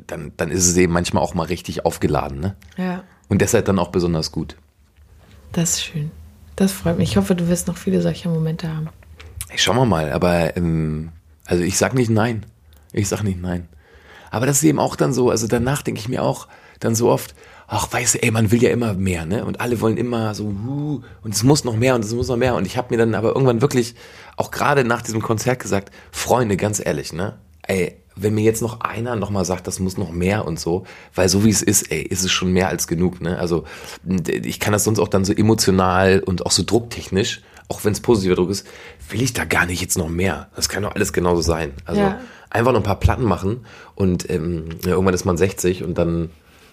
dann, 0.07 0.31
dann 0.38 0.52
ist 0.52 0.68
es 0.68 0.77
eben 0.77 0.94
manchmal 0.94 1.23
auch 1.23 1.34
mal 1.34 1.45
richtig 1.45 1.85
aufgeladen. 1.85 2.39
Ne? 2.39 2.56
Ja, 2.77 3.03
Und 3.30 3.41
deshalb 3.41 3.65
dann 3.65 3.80
auch 3.80 3.89
besonders 3.89 4.31
gut. 4.31 4.56
das 5.52 5.72
ist 5.72 5.84
schön. 5.84 6.11
Das 6.56 6.72
freut 6.72 6.98
mich. 6.98 7.11
Ich 7.11 7.18
hoffe, 7.18 7.35
du 7.35 7.48
wirst 7.49 7.68
noch 7.68 7.77
viele 7.77 8.02
solcher 8.02 8.30
Momente 8.30 8.73
haben. 8.73 8.89
Ey, 9.49 9.57
schauen 9.60 9.76
wir 9.77 9.85
mal, 9.85 10.11
aber 10.11 10.57
ähm, 10.57 11.11
also 11.45 11.64
ich 11.64 11.77
sag 11.77 11.94
nicht 11.94 12.10
nein. 12.10 12.45
Ich 12.94 13.07
sag 13.10 13.22
nicht 13.23 13.39
nein. 13.39 13.68
Aber 14.31 14.45
das 14.48 14.57
ist 14.57 14.64
eben 14.64 14.80
auch 14.80 14.95
dann 14.95 15.14
so, 15.14 15.30
also 15.30 15.48
danach 15.48 15.84
denke 15.84 15.99
ich 15.99 16.10
mir 16.10 16.23
auch 16.23 16.48
dann 16.80 16.95
so 16.95 17.10
oft, 17.11 17.35
ach 17.68 17.91
weißt 17.94 18.15
du, 18.15 18.23
ey, 18.23 18.31
man 18.31 18.52
will 18.52 18.61
ja 18.61 18.72
immer 18.72 18.94
mehr, 18.95 19.26
ne? 19.26 19.45
Und 19.45 19.61
alle 19.61 19.80
wollen 19.81 19.98
immer 19.98 20.34
so, 20.34 20.45
huh, 20.45 21.02
und 21.22 21.34
es 21.34 21.44
muss 21.44 21.64
noch 21.64 21.76
mehr 21.76 21.94
und 21.95 22.03
es 22.03 22.14
muss 22.14 22.27
noch 22.27 22.38
mehr. 22.38 22.56
Und 22.56 22.65
ich 22.65 22.76
habe 22.76 22.88
mir 22.94 22.98
dann 22.98 23.14
aber 23.15 23.30
irgendwann 23.30 23.61
wirklich, 23.61 23.94
auch 24.35 24.49
gerade 24.52 24.84
nach 24.84 25.02
diesem 25.02 25.22
Konzert 25.22 25.60
gesagt, 25.60 25.91
Freunde, 26.11 26.57
ganz 26.57 26.84
ehrlich, 26.84 27.14
ne? 27.14 27.38
Ey, 27.64 27.98
wenn 28.19 28.34
mir 28.34 28.44
jetzt 28.44 28.61
noch 28.61 28.81
einer 28.81 29.15
noch 29.15 29.30
mal 29.30 29.45
sagt, 29.45 29.68
das 29.68 29.80
muss 29.80 29.98
noch 29.98 30.11
mehr 30.11 30.45
und 30.45 30.60
so, 30.60 30.85
weil 31.15 31.30
so 31.30 31.45
wie 31.45 31.49
es 31.49 31.61
ist, 31.61 31.91
ey, 31.91 32.02
ist 32.02 32.23
es 32.23 32.31
schon 32.31 32.52
mehr 32.52 32.68
als 32.69 32.88
genug, 32.88 33.22
ne? 33.22 33.38
Also 33.39 33.64
ich 34.27 34.60
kann 34.60 34.73
das 34.73 34.84
sonst 34.84 34.99
auch 34.99 35.07
dann 35.07 35.26
so 35.26 35.34
emotional 35.34 36.19
und 36.26 36.45
auch 36.45 36.52
so 36.52 36.64
drucktechnisch, 36.65 37.41
auch 37.69 37.84
wenn 37.84 37.91
es 37.94 37.99
positiver 37.99 38.35
Druck 38.35 38.49
ist, 38.49 38.65
will 39.10 39.22
ich 39.22 39.34
da 39.34 39.44
gar 39.45 39.65
nicht 39.65 39.81
jetzt 39.81 39.98
noch 39.98 40.10
mehr. 40.10 40.48
Das 40.56 40.69
kann 40.69 40.84
doch 40.84 40.95
alles 40.95 41.14
genauso 41.14 41.41
sein. 41.41 41.73
Also 41.85 42.02
Ja. 42.02 42.19
einfach 42.49 42.72
noch 42.72 42.80
ein 42.80 42.84
paar 42.84 42.99
Platten 42.99 43.23
machen 43.26 43.65
und 43.95 44.30
ähm, 44.30 44.69
ja, 44.84 44.91
irgendwann 44.91 45.14
ist 45.14 45.26
man 45.26 45.38
60 45.38 45.84
und 45.84 45.98
dann 45.98 46.30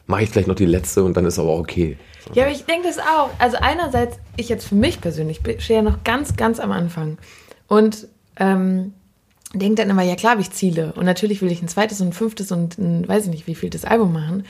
mache 0.07 0.23
ich 0.23 0.31
vielleicht 0.31 0.49
noch 0.49 0.55
die 0.55 0.67
letzte 0.67 1.03
und 1.03 1.17
dann 1.17 1.25
ist 1.27 1.39
aber 1.39 1.49
auch 1.51 1.59
okay. 1.61 1.97
Ja, 2.35 2.45
aber 2.45 2.53
ich 2.53 2.65
denke 2.65 2.87
das 2.89 2.99
auch. 2.99 3.31
Also 3.39 3.57
einerseits, 3.61 4.19
ich 4.37 4.49
jetzt 4.49 4.67
für 4.67 4.75
mich 4.77 5.01
persönlich 5.01 5.43
bin- 5.43 5.61
stehe 5.61 5.81
ja 5.81 5.83
noch 5.83 6.05
ganz, 6.05 6.37
ganz 6.37 6.61
am 6.61 6.73
Anfang. 6.73 7.19
Und 7.69 8.07
ähm, 8.37 8.95
denke 9.59 9.77
dann 9.77 9.91
immer, 9.91 10.03
ja 10.03 10.17
klar 10.17 10.33
habe 10.33 10.41
ich 10.41 10.51
Ziele. 10.51 10.93
Und 10.97 11.05
natürlich 11.05 11.43
will 11.43 11.51
ich 11.51 11.63
ein 11.63 11.69
zweites 11.69 12.01
und 12.01 12.09
ein 12.09 12.13
fünftes 12.13 12.53
und 12.53 12.79
ein, 12.79 13.07
weiß 13.07 13.25
ich 13.25 13.31
nicht, 13.31 13.47
wie 13.47 13.55
viel 13.55 13.71
das 13.71 13.85
Album 13.85 14.13
machen. 14.13 14.45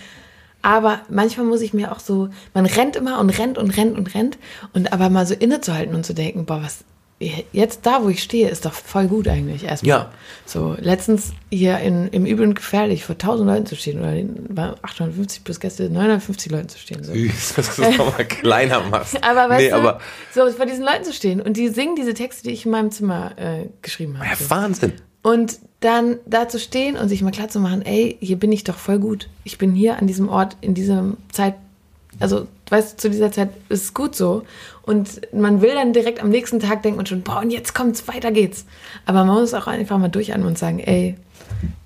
Aber 0.62 1.00
manchmal 1.10 1.44
muss 1.44 1.60
ich 1.60 1.74
mir 1.74 1.92
auch 1.92 2.00
so, 2.00 2.30
man 2.54 2.64
rennt 2.64 2.96
immer 2.96 3.20
und 3.20 3.28
rennt 3.30 3.58
und 3.58 3.76
rennt 3.76 3.98
und 3.98 4.14
rennt. 4.14 4.38
Und 4.72 4.92
aber 4.92 5.10
mal 5.10 5.26
so 5.26 5.34
innezuhalten 5.34 5.94
und 5.94 6.06
zu 6.06 6.14
denken, 6.14 6.46
boah, 6.46 6.62
was, 6.62 6.84
jetzt 7.20 7.86
da, 7.86 8.02
wo 8.02 8.08
ich 8.08 8.22
stehe, 8.22 8.48
ist 8.48 8.66
doch 8.66 8.72
voll 8.72 9.06
gut 9.06 9.28
eigentlich 9.28 9.64
erstmal. 9.64 9.88
Ja. 9.88 10.10
So, 10.46 10.76
letztens 10.78 11.32
hier 11.50 11.78
in, 11.78 12.08
im 12.08 12.26
Übeln 12.26 12.54
gefährlich 12.54 13.04
vor 13.04 13.14
1000 13.14 13.48
Leuten 13.48 13.66
zu 13.66 13.76
stehen 13.76 14.00
oder 14.00 14.14
bei 14.48 14.74
850 14.82 15.44
plus 15.44 15.60
Gäste 15.60 15.88
950 15.88 16.52
Leuten 16.52 16.68
zu 16.68 16.78
stehen. 16.78 17.04
So. 17.04 17.12
Süß, 17.12 17.54
dass 17.54 17.76
du 17.76 17.82
es 17.82 17.96
nochmal 17.96 18.26
kleiner 18.26 18.80
machst. 18.82 19.16
Aber 19.24 19.48
weißt 19.48 19.62
nee, 19.62 19.70
du, 19.70 19.76
aber 19.76 20.00
so 20.32 20.50
vor 20.50 20.66
diesen 20.66 20.84
Leuten 20.84 21.04
zu 21.04 21.12
stehen 21.12 21.40
und 21.40 21.56
die 21.56 21.68
singen 21.68 21.96
diese 21.96 22.14
Texte, 22.14 22.48
die 22.48 22.50
ich 22.50 22.64
in 22.64 22.72
meinem 22.72 22.90
Zimmer 22.90 23.32
äh, 23.36 23.66
geschrieben 23.80 24.18
habe. 24.18 24.28
ja, 24.28 24.50
Wahnsinn. 24.50 24.92
Und 25.22 25.58
dann 25.80 26.18
da 26.26 26.48
zu 26.48 26.58
stehen 26.58 26.96
und 26.96 27.08
sich 27.08 27.22
mal 27.22 27.30
klar 27.30 27.48
zu 27.48 27.60
machen, 27.60 27.82
ey, 27.82 28.18
hier 28.20 28.38
bin 28.38 28.52
ich 28.52 28.64
doch 28.64 28.76
voll 28.76 28.98
gut. 28.98 29.28
Ich 29.44 29.56
bin 29.56 29.72
hier 29.72 29.98
an 29.98 30.06
diesem 30.06 30.28
Ort, 30.28 30.56
in 30.60 30.74
dieser 30.74 31.12
Zeit, 31.32 31.54
also 32.20 32.46
weißt 32.74 32.92
du, 32.92 32.96
zu 32.96 33.10
dieser 33.10 33.30
Zeit 33.32 33.50
ist 33.68 33.84
es 33.84 33.94
gut 33.94 34.14
so. 34.14 34.42
Und 34.82 35.32
man 35.32 35.62
will 35.62 35.74
dann 35.74 35.92
direkt 35.92 36.20
am 36.20 36.28
nächsten 36.28 36.60
Tag 36.60 36.82
denken 36.82 36.98
und 36.98 37.08
schon, 37.08 37.22
boah, 37.22 37.40
und 37.40 37.50
jetzt 37.50 37.74
kommt's, 37.74 38.06
weiter 38.08 38.32
geht's. 38.32 38.66
Aber 39.06 39.24
man 39.24 39.40
muss 39.40 39.54
auch 39.54 39.66
einfach 39.66 39.98
mal 39.98 40.08
durchatmen 40.08 40.46
und 40.46 40.58
sagen, 40.58 40.78
ey, 40.80 41.16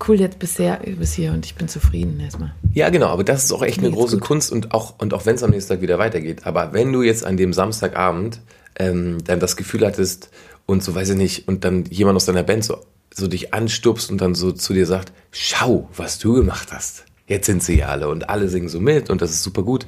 cool 0.07 0.19
jetzt 0.19 0.39
bisher, 0.39 0.79
bis 0.85 1.13
hier 1.13 1.31
und 1.31 1.45
ich 1.45 1.55
bin 1.55 1.67
zufrieden 1.67 2.19
erstmal. 2.19 2.53
Ja, 2.73 2.89
genau, 2.89 3.07
aber 3.07 3.23
das 3.23 3.45
ist 3.45 3.51
auch 3.51 3.61
echt 3.61 3.79
eine 3.79 3.91
große 3.91 4.17
gut. 4.17 4.27
Kunst 4.27 4.51
und 4.51 4.73
auch, 4.73 4.95
und 4.97 5.13
auch 5.13 5.25
wenn 5.25 5.35
es 5.35 5.43
am 5.43 5.51
nächsten 5.51 5.73
Tag 5.73 5.81
wieder 5.81 5.99
weitergeht. 5.99 6.45
Aber 6.45 6.73
wenn 6.73 6.91
du 6.91 7.01
jetzt 7.01 7.25
an 7.25 7.37
dem 7.37 7.53
Samstagabend 7.53 8.41
ähm, 8.77 9.17
dann 9.23 9.39
das 9.39 9.55
Gefühl 9.55 9.85
hattest 9.85 10.29
und 10.65 10.83
so 10.83 10.95
weiß 10.95 11.09
ich 11.11 11.17
nicht, 11.17 11.47
und 11.47 11.63
dann 11.63 11.85
jemand 11.85 12.15
aus 12.15 12.25
deiner 12.25 12.43
Band 12.43 12.63
so, 12.63 12.77
so 13.13 13.27
dich 13.27 13.53
anstupst 13.53 14.11
und 14.11 14.19
dann 14.19 14.35
so 14.35 14.51
zu 14.51 14.73
dir 14.73 14.85
sagt, 14.85 15.13
schau, 15.31 15.89
was 15.95 16.19
du 16.19 16.33
gemacht 16.33 16.69
hast. 16.71 17.05
Jetzt 17.27 17.45
sind 17.45 17.63
sie 17.63 17.77
ja 17.77 17.87
alle 17.87 18.09
und 18.09 18.29
alle 18.29 18.49
singen 18.49 18.69
so 18.69 18.79
mit 18.79 19.09
und 19.09 19.21
das 19.21 19.29
ist 19.31 19.43
super 19.43 19.63
gut. 19.63 19.85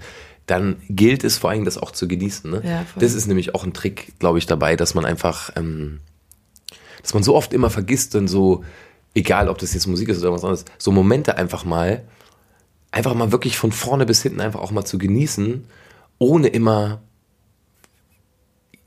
Dann 0.51 0.81
gilt 0.89 1.23
es 1.23 1.37
vor 1.37 1.49
allem, 1.49 1.63
das 1.63 1.77
auch 1.77 1.91
zu 1.91 2.09
genießen. 2.09 2.51
Ne? 2.51 2.61
Ja, 2.65 2.85
das 2.97 3.13
ist 3.13 3.25
nämlich 3.25 3.55
auch 3.55 3.63
ein 3.63 3.71
Trick, 3.71 4.19
glaube 4.19 4.37
ich, 4.37 4.47
dabei, 4.47 4.75
dass 4.75 4.93
man 4.95 5.05
einfach, 5.05 5.49
ähm, 5.55 6.01
dass 7.01 7.13
man 7.13 7.23
so 7.23 7.37
oft 7.37 7.53
immer 7.53 7.69
vergisst 7.69 8.15
und 8.15 8.27
so, 8.27 8.65
egal 9.15 9.47
ob 9.47 9.59
das 9.59 9.73
jetzt 9.73 9.87
Musik 9.87 10.09
ist 10.09 10.19
oder 10.19 10.33
was 10.33 10.43
anderes, 10.43 10.65
so 10.77 10.91
Momente 10.91 11.37
einfach 11.37 11.63
mal, 11.63 12.03
einfach 12.91 13.13
mal 13.13 13.31
wirklich 13.31 13.57
von 13.57 13.71
vorne 13.71 14.05
bis 14.05 14.23
hinten 14.23 14.41
einfach 14.41 14.59
auch 14.59 14.71
mal 14.71 14.83
zu 14.83 14.97
genießen, 14.97 15.63
ohne 16.17 16.49
immer 16.49 17.01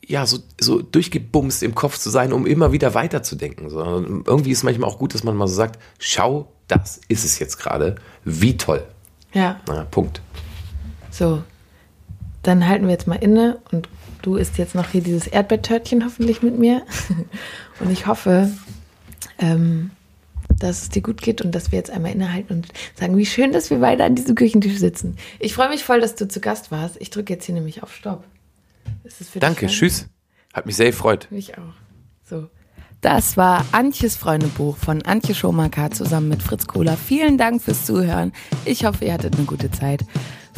ja, 0.06 0.26
so, 0.26 0.40
so 0.60 0.82
durchgebumst 0.82 1.62
im 1.62 1.74
Kopf 1.74 1.96
zu 1.96 2.10
sein, 2.10 2.34
um 2.34 2.44
immer 2.44 2.72
wieder 2.72 2.92
weiterzudenken. 2.92 3.70
Sondern 3.70 4.22
irgendwie 4.26 4.50
ist 4.50 4.64
manchmal 4.64 4.90
auch 4.90 4.98
gut, 4.98 5.14
dass 5.14 5.24
man 5.24 5.34
mal 5.34 5.48
so 5.48 5.54
sagt, 5.54 5.80
schau, 5.98 6.52
das 6.68 7.00
ist 7.08 7.24
es 7.24 7.38
jetzt 7.38 7.56
gerade. 7.56 7.94
Wie 8.22 8.58
toll. 8.58 8.84
Ja. 9.32 9.62
Na, 9.66 9.84
Punkt. 9.84 10.20
So, 11.10 11.42
dann 12.46 12.68
halten 12.68 12.84
wir 12.84 12.92
jetzt 12.92 13.06
mal 13.06 13.16
inne 13.16 13.58
und 13.72 13.88
Du 14.24 14.36
isst 14.36 14.56
jetzt 14.56 14.74
noch 14.74 14.88
hier 14.88 15.02
dieses 15.02 15.26
Erdbeertörtchen 15.26 16.02
hoffentlich 16.02 16.40
mit 16.40 16.58
mir. 16.58 16.82
Und 17.80 17.90
ich 17.90 18.06
hoffe, 18.06 18.50
ähm, 19.38 19.90
dass 20.48 20.82
es 20.84 20.88
dir 20.88 21.02
gut 21.02 21.20
geht 21.20 21.42
und 21.42 21.54
dass 21.54 21.72
wir 21.72 21.78
jetzt 21.78 21.90
einmal 21.90 22.12
innehalten 22.12 22.58
und 22.58 22.68
sagen, 22.94 23.18
wie 23.18 23.26
schön, 23.26 23.52
dass 23.52 23.68
wir 23.68 23.80
beide 23.80 24.04
an 24.04 24.14
diesem 24.14 24.34
Küchentisch 24.34 24.78
sitzen. 24.78 25.16
Ich 25.40 25.52
freue 25.52 25.68
mich 25.68 25.82
voll, 25.84 26.00
dass 26.00 26.14
du 26.14 26.28
zu 26.28 26.40
Gast 26.40 26.70
warst. 26.70 26.96
Ich 27.00 27.10
drücke 27.10 27.34
jetzt 27.34 27.44
hier 27.44 27.54
nämlich 27.54 27.82
auf 27.82 27.92
Stopp. 27.92 28.24
Danke, 29.40 29.66
tschüss. 29.66 30.06
Hat 30.54 30.64
mich 30.64 30.76
sehr 30.76 30.86
gefreut. 30.86 31.26
Mich 31.30 31.58
auch. 31.58 31.74
So. 32.22 32.48
Das 33.00 33.36
war 33.36 33.66
Antjes 33.72 34.16
Freundebuch 34.16 34.76
von 34.76 35.02
Antje 35.02 35.34
Schomaker 35.34 35.90
zusammen 35.90 36.28
mit 36.28 36.42
Fritz 36.42 36.66
Kohler. 36.66 36.96
Vielen 36.96 37.36
Dank 37.36 37.60
fürs 37.60 37.84
Zuhören. 37.84 38.32
Ich 38.64 38.86
hoffe, 38.86 39.04
ihr 39.04 39.12
hattet 39.12 39.36
eine 39.36 39.44
gute 39.44 39.70
Zeit. 39.70 40.04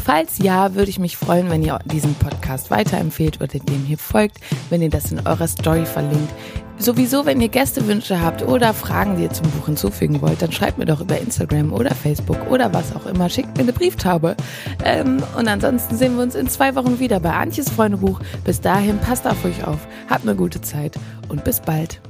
Falls 0.02 0.39
ja, 0.39 0.74
würde 0.74 0.90
ich 0.90 0.98
mich 0.98 1.16
freuen, 1.16 1.51
wenn 1.51 1.62
ihr 1.62 1.78
diesen 1.85 2.14
Podcast 2.14 2.70
weiterempfehlt 2.70 3.40
oder 3.40 3.59
dem 3.59 3.85
hier 3.85 3.98
folgt, 3.98 4.39
wenn 4.70 4.82
ihr 4.82 4.90
das 4.90 5.10
in 5.10 5.27
eurer 5.27 5.48
Story 5.48 5.85
verlinkt. 5.85 6.32
Sowieso, 6.78 7.24
wenn 7.24 7.40
ihr 7.40 7.48
Gästewünsche 7.48 8.20
habt 8.20 8.43
oder 8.43 8.74
Fragen, 8.74 9.16
die 9.16 9.23
ihr 9.23 9.31
zum 9.31 9.48
Buch 9.51 9.66
hinzufügen 9.66 10.20
wollt, 10.20 10.43
dann 10.43 10.52
schreibt 10.52 10.77
mir 10.77 10.85
doch 10.85 11.01
über 11.01 11.18
Instagram 11.18 11.73
oder 11.73 11.94
Facebook 11.94 12.51
oder 12.51 12.73
was 12.74 12.94
auch 12.94 13.06
immer. 13.06 13.31
Schickt 13.31 13.56
mir 13.56 13.62
eine 13.62 13.73
Brieftaube. 13.73 14.36
Ähm, 14.85 15.23
und 15.39 15.48
ansonsten 15.48 15.97
sehen 15.97 16.16
wir 16.16 16.23
uns 16.23 16.35
in 16.35 16.48
zwei 16.48 16.74
Wochen 16.74 17.01
wieder 17.01 17.18
bei 17.18 17.32
Antjes 17.32 17.70
Freundebuch. 17.70 18.20
Bis 18.44 18.60
dahin, 18.60 18.98
passt 18.98 19.27
auf 19.27 19.44
euch 19.44 19.64
auf, 19.64 19.78
habt 20.10 20.24
eine 20.24 20.36
gute 20.36 20.60
Zeit 20.60 20.97
und 21.28 21.44
bis 21.44 21.60
bald. 21.60 22.01